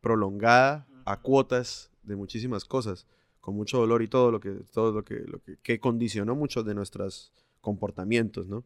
prolongada 0.00 0.86
a 1.04 1.20
cuotas 1.20 1.90
de 2.02 2.16
muchísimas 2.16 2.64
cosas, 2.64 3.06
con 3.40 3.54
mucho 3.54 3.78
dolor 3.78 4.02
y 4.02 4.08
todo 4.08 4.30
lo 4.30 4.40
que, 4.40 4.50
todo 4.72 4.92
lo 4.92 5.04
que, 5.04 5.20
lo 5.26 5.40
que, 5.42 5.56
que 5.62 5.80
condicionó 5.80 6.34
muchos 6.34 6.64
de 6.64 6.74
nuestros 6.74 7.32
comportamientos, 7.60 8.48
¿no? 8.48 8.64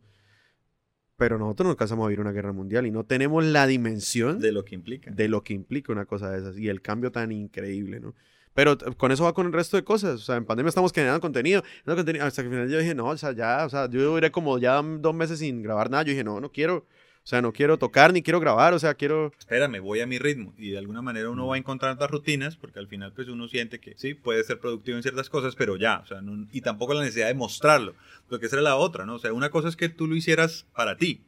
Pero 1.16 1.38
nosotros 1.38 1.66
no 1.66 1.70
alcanzamos 1.70 2.04
a 2.04 2.08
vivir 2.08 2.20
una 2.20 2.32
guerra 2.32 2.52
mundial 2.52 2.86
y 2.86 2.90
no 2.90 3.04
tenemos 3.04 3.44
la 3.44 3.66
dimensión 3.66 4.38
De 4.38 4.52
lo 4.52 4.64
que 4.64 4.74
implica. 4.74 5.10
de 5.10 5.28
lo 5.28 5.42
que 5.42 5.54
implica 5.54 5.92
una 5.92 6.04
cosa 6.04 6.30
de 6.30 6.38
esas 6.38 6.58
y 6.58 6.68
el 6.68 6.82
cambio 6.82 7.10
tan 7.10 7.32
increíble, 7.32 8.00
¿no? 8.00 8.14
Pero 8.52 8.78
con 8.96 9.12
eso 9.12 9.24
va 9.24 9.34
con 9.34 9.46
el 9.46 9.52
resto 9.52 9.76
de 9.76 9.84
cosas. 9.84 10.14
O 10.14 10.24
sea, 10.24 10.36
en 10.36 10.46
pandemia 10.46 10.70
estamos 10.70 10.90
generando 10.90 11.20
contenido, 11.20 11.62
generando 11.62 11.96
contenido, 11.96 12.24
hasta 12.24 12.42
que 12.42 12.48
al 12.48 12.54
final 12.54 12.70
yo 12.70 12.78
dije, 12.78 12.94
no, 12.94 13.08
o 13.08 13.16
sea, 13.16 13.32
ya, 13.32 13.66
o 13.66 13.68
sea, 13.68 13.88
yo 13.88 14.02
duré 14.12 14.30
como 14.30 14.58
ya 14.58 14.80
dos 14.82 15.14
meses 15.14 15.40
sin 15.40 15.62
grabar 15.62 15.90
nada. 15.90 16.04
Yo 16.04 16.10
dije, 16.10 16.24
no, 16.24 16.40
no 16.40 16.50
quiero, 16.50 16.86
o 17.26 17.28
sea, 17.28 17.42
no 17.42 17.52
quiero 17.52 17.76
tocar 17.76 18.12
ni 18.12 18.22
quiero 18.22 18.38
grabar, 18.38 18.72
o 18.72 18.78
sea, 18.78 18.94
quiero. 18.94 19.32
espérame, 19.36 19.80
voy 19.82 19.98
a 19.98 20.06
mi 20.06 20.16
ritmo. 20.16 20.54
Y 20.56 20.70
de 20.70 20.78
alguna 20.78 21.02
manera 21.02 21.28
uno 21.28 21.48
va 21.48 21.58
encontrando 21.58 22.00
las 22.00 22.08
rutinas, 22.08 22.56
porque 22.56 22.78
al 22.78 22.86
final 22.86 23.12
pues 23.12 23.26
uno 23.26 23.48
siente 23.48 23.80
que 23.80 23.94
sí, 23.96 24.14
puede 24.14 24.44
ser 24.44 24.60
productivo 24.60 24.96
en 24.96 25.02
ciertas 25.02 25.28
cosas, 25.28 25.56
pero 25.56 25.76
ya, 25.76 25.98
o 25.98 26.06
sea, 26.06 26.20
no- 26.22 26.46
y 26.52 26.60
tampoco 26.60 26.94
la 26.94 27.00
necesidad 27.00 27.26
de 27.26 27.34
mostrarlo, 27.34 27.96
porque 28.28 28.46
esa 28.46 28.54
era 28.54 28.62
la 28.62 28.76
otra, 28.76 29.06
¿no? 29.06 29.16
O 29.16 29.18
sea, 29.18 29.32
una 29.32 29.50
cosa 29.50 29.66
es 29.68 29.74
que 29.74 29.88
tú 29.88 30.06
lo 30.06 30.14
hicieras 30.14 30.66
para 30.72 30.96
ti, 30.96 31.24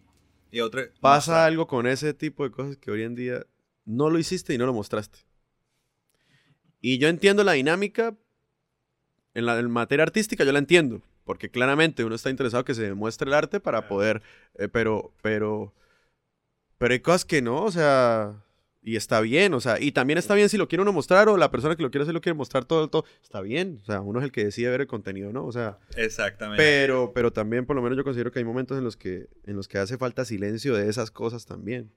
y 0.52 0.60
otra... 0.60 0.84
Pasa 1.00 1.32
mostrar. 1.32 1.46
algo 1.48 1.66
con 1.66 1.88
ese 1.88 2.14
tipo 2.14 2.44
de 2.44 2.52
cosas 2.52 2.76
que 2.76 2.92
hoy 2.92 3.02
en 3.02 3.16
día 3.16 3.44
no 3.84 4.08
lo 4.08 4.20
hiciste 4.20 4.54
y 4.54 4.58
no 4.58 4.66
lo 4.66 4.72
mostraste. 4.72 5.18
Y 6.80 6.98
yo 6.98 7.08
entiendo 7.08 7.42
la 7.42 7.52
dinámica 7.52 8.16
en 9.34 9.46
la 9.46 9.58
en 9.58 9.68
materia 9.70 10.04
artística, 10.04 10.44
yo 10.44 10.52
la 10.52 10.60
entiendo, 10.60 11.02
porque 11.24 11.50
claramente 11.50 12.04
uno 12.04 12.14
está 12.14 12.30
interesado 12.30 12.64
que 12.64 12.74
se 12.74 12.82
demuestre 12.82 13.26
el 13.28 13.34
arte 13.34 13.58
para 13.58 13.88
poder, 13.88 14.22
eh, 14.54 14.68
pero, 14.68 15.12
pero, 15.22 15.74
pero 16.78 16.92
hay 16.94 17.00
cosas 17.00 17.24
que 17.24 17.42
no, 17.42 17.64
o 17.64 17.70
sea, 17.70 18.42
y 18.82 18.96
está 18.96 19.20
bien, 19.20 19.52
o 19.54 19.60
sea, 19.60 19.80
y 19.80 19.92
también 19.92 20.18
está 20.18 20.34
bien 20.34 20.48
si 20.48 20.56
lo 20.56 20.68
quiere 20.68 20.82
uno 20.82 20.92
mostrar 20.92 21.28
o 21.28 21.36
la 21.36 21.50
persona 21.50 21.76
que 21.76 21.82
lo 21.82 21.90
quiere 21.90 22.02
hacer 22.02 22.14
lo 22.14 22.20
quiere 22.20 22.36
mostrar 22.36 22.64
todo, 22.64 22.88
todo, 22.88 23.04
está 23.22 23.40
bien, 23.40 23.80
o 23.82 23.84
sea, 23.84 24.00
uno 24.00 24.20
es 24.20 24.24
el 24.24 24.32
que 24.32 24.44
decide 24.44 24.70
ver 24.70 24.80
el 24.82 24.86
contenido, 24.86 25.32
¿no? 25.32 25.44
O 25.44 25.52
sea, 25.52 25.78
Exactamente. 25.96 26.62
pero, 26.62 27.12
pero 27.12 27.32
también 27.32 27.66
por 27.66 27.76
lo 27.76 27.82
menos 27.82 27.96
yo 27.98 28.04
considero 28.04 28.30
que 28.32 28.38
hay 28.38 28.44
momentos 28.44 28.78
en 28.78 28.84
los 28.84 28.96
que, 28.96 29.28
en 29.44 29.56
los 29.56 29.68
que 29.68 29.78
hace 29.78 29.98
falta 29.98 30.24
silencio 30.24 30.74
de 30.74 30.88
esas 30.88 31.10
cosas 31.10 31.44
también. 31.44 31.90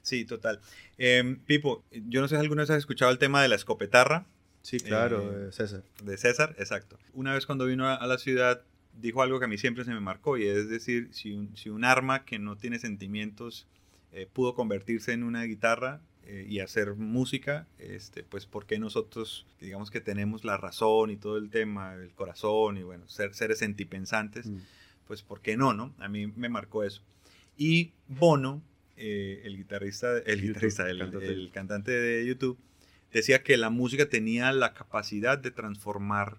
Sí, 0.00 0.24
total. 0.24 0.60
Em, 0.98 1.38
Pipo, 1.44 1.84
yo 1.90 2.20
no 2.20 2.28
sé 2.28 2.36
si 2.36 2.40
alguna 2.40 2.62
vez 2.62 2.70
has 2.70 2.78
escuchado 2.78 3.10
el 3.10 3.18
tema 3.18 3.42
de 3.42 3.48
la 3.48 3.56
escopetarra 3.56 4.26
Sí, 4.62 4.78
claro, 4.78 5.22
Eh, 5.32 5.48
eh, 5.48 5.52
César. 5.52 5.82
de 6.04 6.16
César, 6.16 6.54
exacto. 6.56 6.96
Una 7.14 7.34
vez 7.34 7.46
cuando 7.46 7.66
vino 7.66 7.88
a, 7.88 7.96
a 7.96 8.06
la 8.06 8.16
ciudad, 8.16 8.62
dijo 8.96 9.20
algo 9.20 9.40
que 9.40 9.46
a 9.46 9.48
mí 9.48 9.58
siempre 9.58 9.84
se 9.84 9.90
me 9.90 9.98
marcó, 9.98 10.38
y 10.38 10.46
es 10.46 10.68
decir, 10.68 11.08
si 11.10 11.32
un, 11.32 11.56
si 11.56 11.68
un 11.68 11.84
arma 11.84 12.24
que 12.24 12.38
no 12.38 12.56
tiene 12.56 12.78
sentimientos 12.78 13.66
eh, 14.12 14.28
pudo 14.32 14.54
convertirse 14.54 15.12
en 15.12 15.22
una 15.22 15.42
guitarra 15.44 16.00
eh, 16.24 16.46
y 16.48 16.60
hacer 16.60 16.94
música, 16.94 17.66
este, 17.78 18.22
pues 18.22 18.46
¿por 18.46 18.66
qué 18.66 18.78
nosotros, 18.78 19.46
digamos 19.60 19.90
que 19.90 20.00
tenemos 20.00 20.44
la 20.44 20.56
razón 20.56 21.10
y 21.10 21.16
todo 21.16 21.36
el 21.36 21.50
tema, 21.50 21.94
el 21.94 22.10
corazón 22.10 22.76
y 22.76 22.82
bueno, 22.82 23.08
ser 23.08 23.34
seres 23.34 23.58
sentipensantes, 23.58 24.46
Mm. 24.46 24.58
pues 25.06 25.22
¿por 25.22 25.40
qué 25.40 25.56
no, 25.56 25.72
no? 25.72 25.92
A 25.98 26.08
mí 26.08 26.26
me 26.28 26.48
marcó 26.48 26.84
eso. 26.84 27.02
Y 27.56 27.92
Bono, 28.06 28.62
eh, 28.96 29.42
el 29.44 29.56
guitarrista, 29.56 30.18
el 30.18 30.40
YouTube, 30.40 30.48
guitarrista, 30.54 30.88
el, 30.88 30.98
cantante. 30.98 31.26
el 31.26 31.50
cantante 31.50 31.90
de 31.92 32.26
YouTube, 32.26 32.58
decía 33.12 33.42
que 33.42 33.56
la 33.56 33.70
música 33.70 34.08
tenía 34.08 34.52
la 34.52 34.74
capacidad 34.74 35.38
de 35.38 35.50
transformar 35.50 36.38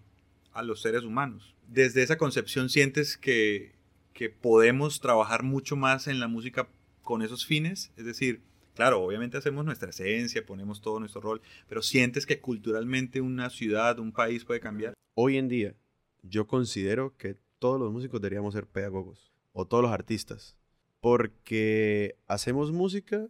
a 0.53 0.63
los 0.63 0.81
seres 0.81 1.03
humanos. 1.03 1.55
Desde 1.67 2.03
esa 2.03 2.17
concepción 2.17 2.69
sientes 2.69 3.17
que, 3.17 3.73
que 4.13 4.29
podemos 4.29 5.01
trabajar 5.01 5.43
mucho 5.43 5.75
más 5.75 6.07
en 6.07 6.19
la 6.19 6.27
música 6.27 6.67
con 7.03 7.21
esos 7.21 7.45
fines, 7.45 7.91
es 7.95 8.05
decir, 8.05 8.41
claro, 8.73 9.03
obviamente 9.03 9.37
hacemos 9.37 9.65
nuestra 9.65 9.89
esencia, 9.89 10.45
ponemos 10.45 10.81
todo 10.81 10.99
nuestro 10.99 11.21
rol, 11.21 11.41
pero 11.67 11.81
sientes 11.81 12.25
que 12.25 12.39
culturalmente 12.39 13.21
una 13.21 13.49
ciudad, 13.49 13.99
un 13.99 14.11
país 14.11 14.45
puede 14.45 14.59
cambiar. 14.59 14.93
Hoy 15.13 15.37
en 15.37 15.47
día, 15.47 15.75
yo 16.23 16.47
considero 16.47 17.15
que 17.17 17.37
todos 17.59 17.79
los 17.79 17.91
músicos 17.91 18.21
deberíamos 18.21 18.53
ser 18.53 18.65
pedagogos, 18.65 19.31
o 19.51 19.67
todos 19.67 19.83
los 19.83 19.91
artistas, 19.91 20.57
porque 20.99 22.17
hacemos 22.27 22.71
música 22.71 23.27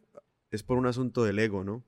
es 0.51 0.63
por 0.63 0.77
un 0.77 0.85
asunto 0.85 1.23
del 1.23 1.39
ego, 1.39 1.63
¿no? 1.63 1.83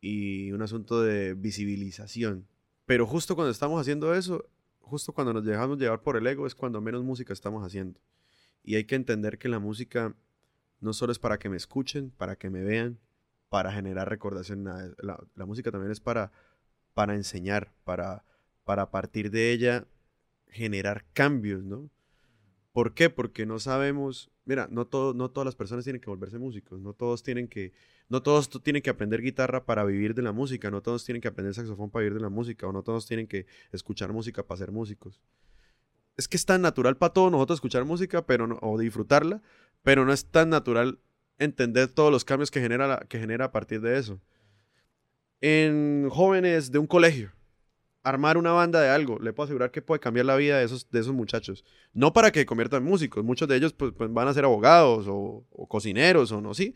Y 0.00 0.52
un 0.52 0.60
asunto 0.60 1.02
de 1.02 1.34
visibilización. 1.34 2.46
Pero 2.84 3.06
justo 3.06 3.34
cuando 3.34 3.50
estamos 3.50 3.80
haciendo 3.80 4.14
eso, 4.14 4.48
justo 4.78 5.12
cuando 5.12 5.32
nos 5.32 5.44
dejamos 5.44 5.78
llevar 5.78 6.02
por 6.02 6.16
el 6.16 6.26
ego, 6.26 6.46
es 6.46 6.54
cuando 6.54 6.80
menos 6.80 7.02
música 7.02 7.32
estamos 7.32 7.64
haciendo. 7.64 7.98
Y 8.62 8.74
hay 8.74 8.84
que 8.84 8.94
entender 8.94 9.38
que 9.38 9.48
la 9.48 9.58
música 9.58 10.14
no 10.80 10.92
solo 10.92 11.12
es 11.12 11.18
para 11.18 11.38
que 11.38 11.48
me 11.48 11.56
escuchen, 11.56 12.10
para 12.10 12.36
que 12.36 12.50
me 12.50 12.62
vean, 12.62 12.98
para 13.48 13.72
generar 13.72 14.08
recordación. 14.08 14.64
La, 14.64 15.46
música 15.46 15.70
también 15.70 15.92
es 15.92 16.00
para, 16.00 16.32
para 16.94 17.14
enseñar, 17.14 17.72
para, 17.84 18.24
para 18.64 18.82
a 18.82 18.90
partir 18.90 19.30
de 19.30 19.52
ella 19.52 19.86
generar 20.48 21.04
cambios, 21.12 21.64
¿no? 21.64 21.90
¿Por 22.72 22.92
qué? 22.92 23.08
Porque 23.08 23.46
no 23.46 23.58
sabemos, 23.58 24.30
mira, 24.44 24.68
no, 24.70 24.86
todo, 24.86 25.14
no 25.14 25.30
todas 25.30 25.46
las 25.46 25.54
personas 25.54 25.84
tienen 25.84 26.00
que 26.00 26.10
volverse 26.10 26.38
músicos, 26.38 26.78
no 26.80 26.92
todos 26.92 27.22
tienen 27.22 27.48
que, 27.48 27.72
no 28.10 28.22
todos 28.22 28.50
tienen 28.62 28.82
que 28.82 28.90
aprender 28.90 29.22
guitarra 29.22 29.64
para 29.64 29.82
vivir 29.84 30.14
de 30.14 30.20
la 30.20 30.32
música, 30.32 30.70
no 30.70 30.82
todos 30.82 31.02
tienen 31.02 31.22
que 31.22 31.28
aprender 31.28 31.54
saxofón 31.54 31.90
para 31.90 32.02
vivir 32.02 32.18
de 32.18 32.22
la 32.22 32.28
música, 32.28 32.66
o 32.66 32.72
no 32.72 32.82
todos 32.82 33.06
tienen 33.06 33.26
que 33.26 33.46
escuchar 33.72 34.12
música 34.12 34.46
para 34.46 34.58
ser 34.58 34.72
músicos. 34.72 35.22
Es 36.16 36.28
que 36.28 36.36
es 36.36 36.46
tan 36.46 36.62
natural 36.62 36.96
para 36.96 37.12
todos 37.12 37.30
nosotros 37.30 37.58
escuchar 37.58 37.84
música 37.84 38.26
pero 38.26 38.46
no- 38.46 38.58
o 38.62 38.78
disfrutarla, 38.78 39.42
pero 39.82 40.04
no 40.04 40.12
es 40.12 40.26
tan 40.30 40.48
natural 40.50 40.98
entender 41.38 41.88
todos 41.88 42.10
los 42.10 42.24
cambios 42.24 42.50
que 42.50 42.60
genera, 42.60 43.04
que 43.08 43.18
genera 43.18 43.46
a 43.46 43.52
partir 43.52 43.80
de 43.80 43.98
eso. 43.98 44.20
En 45.40 46.08
jóvenes 46.10 46.72
de 46.72 46.78
un 46.78 46.86
colegio, 46.86 47.32
armar 48.02 48.38
una 48.38 48.52
banda 48.52 48.80
de 48.80 48.88
algo, 48.88 49.18
le 49.18 49.32
puedo 49.32 49.44
asegurar 49.44 49.70
que 49.70 49.82
puede 49.82 50.00
cambiar 50.00 50.26
la 50.26 50.36
vida 50.36 50.58
de 50.58 50.64
esos, 50.64 50.90
de 50.90 51.00
esos 51.00 51.12
muchachos. 51.12 51.64
No 51.92 52.12
para 52.12 52.30
que 52.30 52.46
conviertan 52.46 52.84
músicos, 52.84 53.22
muchos 53.24 53.48
de 53.48 53.56
ellos 53.56 53.72
pues, 53.74 53.92
pues, 53.96 54.12
van 54.12 54.28
a 54.28 54.34
ser 54.34 54.44
abogados 54.44 55.06
o, 55.08 55.44
o 55.50 55.68
cocineros 55.68 56.32
o 56.32 56.40
no, 56.40 56.54
sí, 56.54 56.74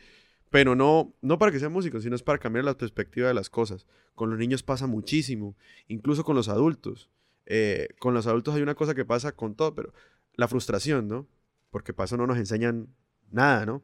pero 0.51 0.75
no, 0.77 1.15
no 1.23 1.39
para 1.39 1.53
que 1.53 1.59
sean 1.61 1.73
músicos, 1.73 2.03
sino 2.03 2.17
es 2.17 2.23
para 2.23 2.39
cambiar 2.39 2.65
la 2.65 2.77
perspectiva 2.77 3.29
de 3.29 3.35
las 3.35 3.49
cosas. 3.49 3.87
Con 4.15 4.29
los 4.31 4.39
niños 4.39 4.63
pasa 4.63 4.87
muchísimo, 4.87 5.57
incluso 5.89 6.25
con 6.25 6.37
los 6.37 6.49
adultos. 6.49 7.09
Eh, 7.47 7.89
con 7.99 8.15
los 8.15 8.27
adultos 8.27 8.55
hay 8.55 8.63
una 8.63 8.75
cosa 8.75 8.95
que 8.95 9.05
pasa 9.05 9.33
con 9.33 9.55
todo, 9.55 9.75
pero 9.75 9.93
la 10.35 10.49
frustración, 10.49 11.09
¿no? 11.09 11.29
Porque 11.71 11.93
para 11.93 12.07
eso 12.07 12.17
no 12.17 12.27
nos 12.27 12.39
enseñan 12.39 12.95
nada, 13.31 13.67
¿no? 13.67 13.83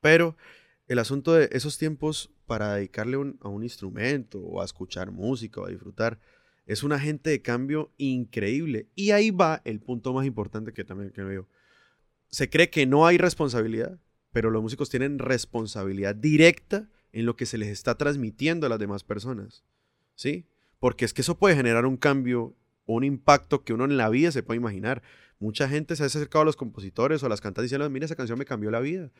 Pero 0.00 0.36
el 0.86 0.98
asunto 0.98 1.34
de 1.34 1.48
esos 1.52 1.78
tiempos 1.78 2.30
para 2.46 2.74
dedicarle 2.74 3.16
a 3.40 3.48
un 3.48 3.62
instrumento 3.62 4.40
o 4.40 4.62
a 4.62 4.64
escuchar 4.64 5.10
música 5.10 5.60
o 5.60 5.66
a 5.66 5.70
disfrutar 5.70 6.18
es 6.66 6.82
un 6.82 6.92
agente 6.92 7.30
de 7.30 7.42
cambio 7.42 7.92
increíble. 7.96 8.88
Y 8.94 9.10
ahí 9.10 9.30
va 9.30 9.62
el 9.64 9.80
punto 9.80 10.12
más 10.12 10.26
importante 10.26 10.72
que 10.72 10.84
también 10.84 11.10
que 11.10 11.22
veo. 11.22 11.48
Se 12.28 12.50
cree 12.50 12.68
que 12.68 12.86
no 12.86 13.06
hay 13.06 13.16
responsabilidad, 13.16 13.98
pero 14.32 14.50
los 14.50 14.62
músicos 14.62 14.90
tienen 14.90 15.18
responsabilidad 15.18 16.14
directa 16.14 16.88
en 17.12 17.24
lo 17.24 17.36
que 17.36 17.46
se 17.46 17.56
les 17.56 17.68
está 17.68 17.96
transmitiendo 17.96 18.66
a 18.66 18.70
las 18.70 18.78
demás 18.78 19.02
personas. 19.02 19.64
¿Sí? 20.14 20.46
Porque 20.78 21.06
es 21.06 21.14
que 21.14 21.22
eso 21.22 21.38
puede 21.38 21.56
generar 21.56 21.86
un 21.86 21.96
cambio, 21.96 22.54
un 22.96 23.04
impacto 23.04 23.64
que 23.64 23.72
uno 23.72 23.84
en 23.84 23.96
la 23.96 24.08
vida 24.08 24.32
se 24.32 24.42
puede 24.42 24.58
imaginar. 24.58 25.02
Mucha 25.38 25.68
gente 25.68 25.94
se 25.94 26.02
ha 26.02 26.06
acercado 26.06 26.42
a 26.42 26.44
los 26.44 26.56
compositores 26.56 27.22
o 27.22 27.26
a 27.26 27.28
las 27.28 27.40
cantantes 27.40 27.70
diciendo, 27.70 27.88
mira, 27.90 28.06
esa 28.06 28.16
canción 28.16 28.38
me 28.38 28.44
cambió 28.44 28.70
la 28.70 28.80
vida. 28.80 29.10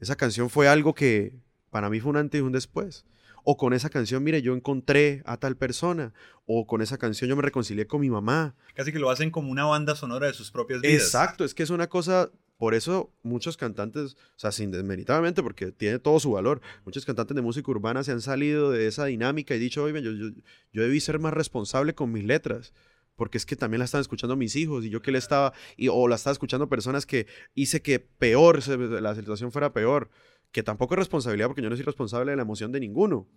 Esa 0.00 0.16
canción 0.16 0.50
fue 0.50 0.68
algo 0.68 0.94
que 0.94 1.38
para 1.70 1.88
mí 1.88 2.00
fue 2.00 2.10
un 2.10 2.16
antes 2.16 2.40
y 2.40 2.42
un 2.42 2.52
después. 2.52 3.06
O 3.44 3.56
con 3.56 3.72
esa 3.72 3.90
canción, 3.90 4.22
mire, 4.22 4.42
yo 4.42 4.54
encontré 4.54 5.22
a 5.24 5.36
tal 5.36 5.56
persona. 5.56 6.12
O 6.46 6.66
con 6.66 6.82
esa 6.82 6.98
canción 6.98 7.30
yo 7.30 7.36
me 7.36 7.42
reconcilié 7.42 7.86
con 7.86 8.00
mi 8.00 8.10
mamá. 8.10 8.54
Casi 8.74 8.92
que 8.92 8.98
lo 8.98 9.10
hacen 9.10 9.30
como 9.30 9.50
una 9.50 9.64
banda 9.64 9.94
sonora 9.94 10.26
de 10.26 10.34
sus 10.34 10.50
propias 10.50 10.80
vidas. 10.80 11.02
Exacto, 11.02 11.44
es 11.44 11.54
que 11.54 11.62
es 11.62 11.70
una 11.70 11.88
cosa 11.88 12.30
por 12.58 12.74
eso 12.74 13.12
muchos 13.24 13.56
cantantes, 13.56 14.14
o 14.14 14.38
sea, 14.38 14.52
sin 14.52 14.70
desmeritadamente, 14.70 15.42
porque 15.42 15.72
tiene 15.72 15.98
todo 15.98 16.20
su 16.20 16.30
valor, 16.30 16.60
muchos 16.84 17.04
cantantes 17.04 17.34
de 17.34 17.42
música 17.42 17.68
urbana 17.68 18.04
se 18.04 18.12
han 18.12 18.20
salido 18.20 18.70
de 18.70 18.86
esa 18.86 19.06
dinámica 19.06 19.56
y 19.56 19.58
dicho, 19.58 19.82
oye, 19.82 20.00
yo, 20.00 20.12
yo, 20.12 20.26
yo 20.72 20.82
debí 20.82 21.00
ser 21.00 21.18
más 21.18 21.34
responsable 21.34 21.96
con 21.96 22.12
mis 22.12 22.22
letras 22.22 22.72
porque 23.16 23.38
es 23.38 23.46
que 23.46 23.56
también 23.56 23.78
la 23.78 23.84
están 23.84 24.00
escuchando 24.00 24.36
mis 24.36 24.56
hijos 24.56 24.84
y 24.84 24.90
yo 24.90 25.02
que 25.02 25.12
le 25.12 25.18
estaba, 25.18 25.52
y, 25.76 25.88
o 25.88 26.08
la 26.08 26.16
estaba 26.16 26.32
escuchando 26.32 26.68
personas 26.68 27.06
que 27.06 27.26
hice 27.54 27.82
que 27.82 28.00
peor, 28.00 28.66
la 28.68 29.14
situación 29.14 29.52
fuera 29.52 29.72
peor, 29.72 30.10
que 30.50 30.62
tampoco 30.62 30.94
es 30.94 30.98
responsabilidad 30.98 31.48
porque 31.48 31.62
yo 31.62 31.70
no 31.70 31.76
soy 31.76 31.84
responsable 31.84 32.32
de 32.32 32.36
la 32.36 32.42
emoción 32.42 32.72
de 32.72 32.80
ninguno, 32.80 33.28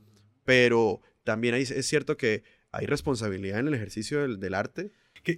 pero 0.44 1.02
también 1.24 1.56
es 1.56 1.86
cierto 1.86 2.18
que 2.18 2.44
hay 2.72 2.86
responsabilidad 2.86 3.60
en 3.60 3.70
el 3.70 3.74
ejercicio 3.74 4.22
del, 4.22 4.40
del 4.40 4.54
arte 4.54 4.92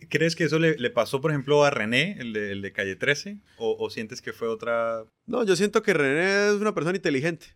¿Crees 0.09 0.35
que 0.35 0.43
eso 0.43 0.59
le, 0.59 0.77
le, 0.77 0.89
pasó, 0.89 1.21
por 1.21 1.31
ejemplo, 1.31 1.63
a 1.63 1.69
René, 1.69 2.17
el 2.19 2.33
de, 2.33 2.51
el 2.51 2.61
de 2.61 2.73
Calle 2.73 2.97
13? 2.97 3.37
¿O, 3.57 3.77
¿O, 3.79 3.89
sientes 3.89 4.21
que 4.21 4.33
fue 4.33 4.49
otra...? 4.49 5.05
No, 5.25 5.45
yo 5.45 5.55
siento 5.55 5.81
que 5.81 5.93
René 5.93 6.49
es 6.49 6.55
una 6.55 6.73
persona 6.73 6.97
inteligente. 6.97 7.47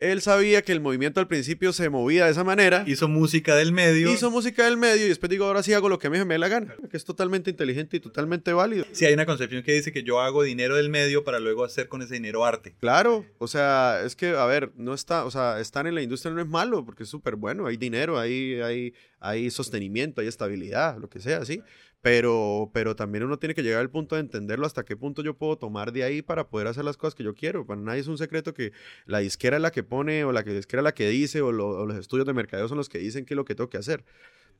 Él 0.00 0.22
sabía 0.22 0.62
que 0.62 0.70
el 0.70 0.80
movimiento 0.80 1.18
al 1.18 1.26
principio 1.26 1.72
se 1.72 1.88
movía 1.88 2.26
de 2.26 2.30
esa 2.30 2.44
manera. 2.44 2.84
Hizo 2.86 3.08
música 3.08 3.56
del 3.56 3.72
medio. 3.72 4.12
Hizo 4.12 4.30
música 4.30 4.64
del 4.64 4.76
medio 4.76 5.06
y 5.06 5.08
después 5.08 5.28
digo, 5.28 5.46
ahora 5.46 5.64
sí 5.64 5.72
hago 5.72 5.88
lo 5.88 5.98
que 5.98 6.06
a 6.06 6.10
mí 6.10 6.18
me 6.24 6.34
dé 6.34 6.38
la 6.38 6.46
gana, 6.46 6.76
que 6.88 6.96
es 6.96 7.04
totalmente 7.04 7.50
inteligente 7.50 7.96
y 7.96 8.00
totalmente 8.00 8.52
válido. 8.52 8.84
Sí, 8.92 9.06
hay 9.06 9.14
una 9.14 9.26
concepción 9.26 9.64
que 9.64 9.72
dice 9.72 9.90
que 9.90 10.04
yo 10.04 10.20
hago 10.20 10.44
dinero 10.44 10.76
del 10.76 10.88
medio 10.88 11.24
para 11.24 11.40
luego 11.40 11.64
hacer 11.64 11.88
con 11.88 12.00
ese 12.02 12.14
dinero 12.14 12.44
arte. 12.44 12.76
Claro, 12.78 13.26
o 13.38 13.48
sea, 13.48 14.02
es 14.04 14.14
que, 14.14 14.28
a 14.28 14.46
ver, 14.46 14.70
no 14.76 14.94
está, 14.94 15.24
o 15.24 15.32
sea, 15.32 15.58
estar 15.58 15.88
en 15.88 15.96
la 15.96 16.02
industria 16.02 16.32
no 16.32 16.40
es 16.40 16.46
malo 16.46 16.84
porque 16.84 17.02
es 17.02 17.08
súper 17.08 17.34
bueno, 17.34 17.66
hay 17.66 17.76
dinero, 17.76 18.20
hay, 18.20 18.60
hay, 18.60 18.94
hay 19.18 19.50
sostenimiento, 19.50 20.20
hay 20.20 20.28
estabilidad, 20.28 20.96
lo 20.98 21.08
que 21.08 21.18
sea, 21.18 21.44
sí. 21.44 21.60
Pero, 22.00 22.70
pero 22.72 22.94
también 22.94 23.24
uno 23.24 23.38
tiene 23.38 23.54
que 23.54 23.62
llegar 23.62 23.80
al 23.80 23.90
punto 23.90 24.14
de 24.14 24.20
entenderlo 24.20 24.66
hasta 24.66 24.84
qué 24.84 24.96
punto 24.96 25.22
yo 25.22 25.34
puedo 25.34 25.58
tomar 25.58 25.92
de 25.92 26.04
ahí 26.04 26.22
para 26.22 26.48
poder 26.48 26.68
hacer 26.68 26.84
las 26.84 26.96
cosas 26.96 27.16
que 27.16 27.24
yo 27.24 27.34
quiero. 27.34 27.66
Para 27.66 27.80
nadie 27.80 28.00
es 28.00 28.06
un 28.06 28.18
secreto 28.18 28.54
que 28.54 28.72
la 29.06 29.18
disquera 29.18 29.56
es 29.56 29.62
la 29.62 29.72
que 29.72 29.82
pone 29.82 30.24
o 30.24 30.30
la 30.30 30.44
que 30.44 30.52
disquera 30.52 30.80
es 30.80 30.84
la 30.84 30.94
que 30.94 31.08
dice 31.08 31.42
o, 31.42 31.50
los 31.50 31.96
estudios 31.96 32.26
de 32.26 32.34
mercadeo 32.34 32.68
son 32.68 32.78
los 32.78 32.88
que 32.88 32.98
dicen 32.98 33.24
qué 33.24 33.34
es 33.34 33.36
lo 33.36 33.44
que 33.44 33.56
tengo 33.56 33.68
que 33.68 33.78
hacer. 33.78 34.04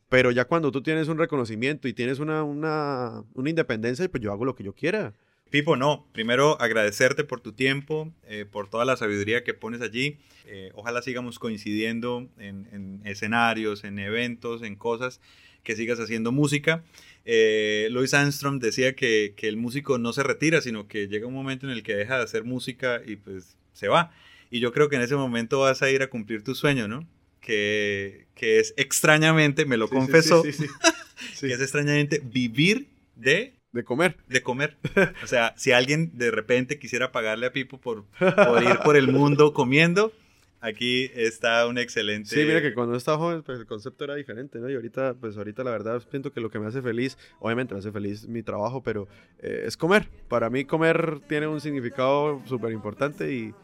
Pero 0.08 0.30
ya 0.32 0.46
cuando 0.46 0.72
tú 0.72 0.82
tienes 0.82 1.06
un 1.08 1.18
reconocimiento 1.18 1.86
y 1.86 1.92
tienes 1.92 2.18
una, 2.18 2.42
una, 2.42 3.22
una 3.34 3.50
independencia, 3.50 4.08
pues 4.08 4.22
yo 4.22 4.32
hago 4.32 4.44
lo 4.44 4.56
que 4.56 4.64
yo 4.64 4.72
quiera. 4.72 5.12
Pipo, 5.50 5.76
no. 5.76 6.06
Primero 6.12 6.60
agradecerte 6.60 7.24
por 7.24 7.40
tu 7.40 7.52
tiempo, 7.52 8.12
eh, 8.26 8.46
por 8.50 8.68
toda 8.68 8.84
la 8.84 8.96
sabiduría 8.96 9.44
que 9.44 9.54
pones 9.54 9.80
allí. 9.80 10.18
Eh, 10.46 10.72
ojalá 10.74 11.02
sigamos 11.02 11.38
coincidiendo 11.38 12.28
en, 12.38 12.68
en 12.72 13.00
escenarios, 13.04 13.84
en 13.84 13.98
eventos, 13.98 14.62
en 14.62 14.76
cosas, 14.76 15.20
que 15.62 15.76
sigas 15.76 16.00
haciendo 16.00 16.32
música 16.32 16.84
eh, 17.30 17.88
Louis 17.90 18.14
Armstrong 18.14 18.58
decía 18.58 18.96
que, 18.96 19.34
que, 19.36 19.48
el 19.48 19.58
músico 19.58 19.98
no 19.98 20.14
se 20.14 20.22
retira, 20.22 20.62
sino 20.62 20.88
que 20.88 21.08
llega 21.08 21.26
un 21.26 21.34
momento 21.34 21.66
en 21.66 21.72
el 21.72 21.82
que 21.82 21.94
deja 21.94 22.16
de 22.16 22.24
hacer 22.24 22.44
música 22.44 23.02
y 23.04 23.16
pues 23.16 23.58
se 23.74 23.88
va. 23.88 24.12
Y 24.50 24.60
yo 24.60 24.72
creo 24.72 24.88
que 24.88 24.96
en 24.96 25.02
ese 25.02 25.14
momento 25.14 25.60
vas 25.60 25.82
a 25.82 25.90
ir 25.90 26.00
a 26.00 26.08
cumplir 26.08 26.42
tu 26.42 26.54
sueño, 26.54 26.88
¿no? 26.88 27.06
Que, 27.42 28.28
que 28.34 28.60
es 28.60 28.72
extrañamente, 28.78 29.66
me 29.66 29.76
lo 29.76 29.90
confesó, 29.90 30.42
que 31.40 31.52
es 31.52 31.60
extrañamente 31.60 32.22
vivir 32.24 32.88
de... 33.14 33.52
De 33.72 33.84
comer. 33.84 34.16
De 34.26 34.42
comer. 34.42 34.78
O 35.22 35.26
sea, 35.26 35.52
si 35.58 35.72
alguien 35.72 36.16
de 36.16 36.30
repente 36.30 36.78
quisiera 36.78 37.12
pagarle 37.12 37.44
a 37.44 37.52
Pipo 37.52 37.78
por, 37.78 38.06
por 38.18 38.62
ir 38.62 38.78
por 38.82 38.96
el 38.96 39.08
mundo 39.08 39.52
comiendo, 39.52 40.14
Aquí 40.60 41.10
está 41.14 41.66
un 41.66 41.78
excelente... 41.78 42.30
Sí, 42.30 42.44
mira 42.44 42.60
que 42.60 42.74
cuando 42.74 42.96
estaba 42.96 43.18
joven, 43.18 43.42
pues 43.42 43.60
el 43.60 43.66
concepto 43.66 44.04
era 44.04 44.16
diferente, 44.16 44.58
¿no? 44.58 44.68
Y 44.68 44.74
ahorita, 44.74 45.14
pues 45.20 45.36
ahorita 45.36 45.62
la 45.62 45.70
verdad 45.70 46.02
siento 46.10 46.32
que 46.32 46.40
lo 46.40 46.50
que 46.50 46.58
me 46.58 46.66
hace 46.66 46.82
feliz, 46.82 47.16
obviamente 47.38 47.74
me 47.74 47.80
hace 47.80 47.92
feliz 47.92 48.26
mi 48.26 48.42
trabajo, 48.42 48.82
pero 48.82 49.06
eh, 49.38 49.62
es 49.66 49.76
comer. 49.76 50.08
Para 50.28 50.50
mí 50.50 50.64
comer 50.64 51.20
tiene 51.28 51.46
un 51.46 51.60
significado 51.60 52.42
súper 52.46 52.72
importante 52.72 53.32
y, 53.32 53.54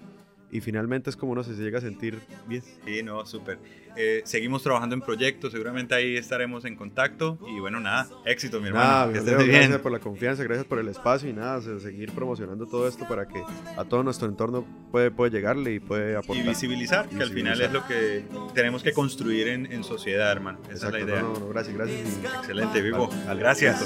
y 0.55 0.61
finalmente 0.61 1.11
es 1.11 1.17
como 1.17 1.33
uno 1.33 1.43
se 1.43 1.53
llega 1.55 1.79
a 1.79 1.81
sentir 1.81 2.21
bien. 2.47 2.63
Sí, 2.87 3.03
no, 3.03 3.27
súper. 3.27 3.59
Eh, 3.97 4.23
seguimos 4.25 4.63
trabajando 4.63 4.95
en 4.95 5.01
proyectos, 5.01 5.51
seguramente 5.51 5.97
ahí 5.97 6.17
estaremos 6.17 6.65
en 6.65 6.77
contacto 6.77 7.41
y 7.49 7.59
bueno, 7.59 7.81
nada, 7.81 8.07
éxito 8.25 8.61
mi 8.61 8.69
hermano. 8.69 9.13
que 9.13 9.19
estés 9.19 9.37
bien. 9.37 9.51
Gracias 9.51 9.81
por 9.81 9.91
la 9.91 9.99
confianza, 9.99 10.45
gracias 10.45 10.65
por 10.65 10.79
el 10.79 10.87
espacio 10.87 11.29
y 11.29 11.33
nada, 11.33 11.61
seguir 11.81 12.13
promocionando 12.13 12.67
todo 12.67 12.87
esto 12.87 13.05
para 13.09 13.27
que 13.27 13.43
a 13.77 13.85
todo 13.85 14.05
nuestro 14.05 14.29
entorno 14.29 14.65
puede, 14.93 15.11
puede 15.11 15.33
llegarle 15.33 15.75
y 15.75 15.81
puede 15.81 16.15
aportar. 16.15 16.45
Y 16.45 16.49
visibilizar, 16.49 17.09
que 17.09 17.21
al 17.21 17.31
final 17.31 17.61
es 17.61 17.73
lo 17.73 17.85
que 17.89 18.25
tenemos 18.55 18.85
que 18.85 18.93
construir 18.93 19.49
en, 19.49 19.73
en 19.73 19.83
sociedad, 19.83 20.31
hermano. 20.31 20.61
Esa 20.71 20.87
es 20.87 20.93
la 20.93 21.01
idea. 21.01 21.21
No, 21.21 21.33
no, 21.33 21.49
gracias, 21.49 21.75
gracias. 21.77 22.21
Excelente, 22.39 22.81
Vivo. 22.81 23.11
gracias. 23.37 23.85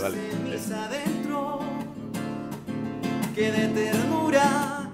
Que 3.35 3.53
de 3.53 3.69
ternura 3.69 4.88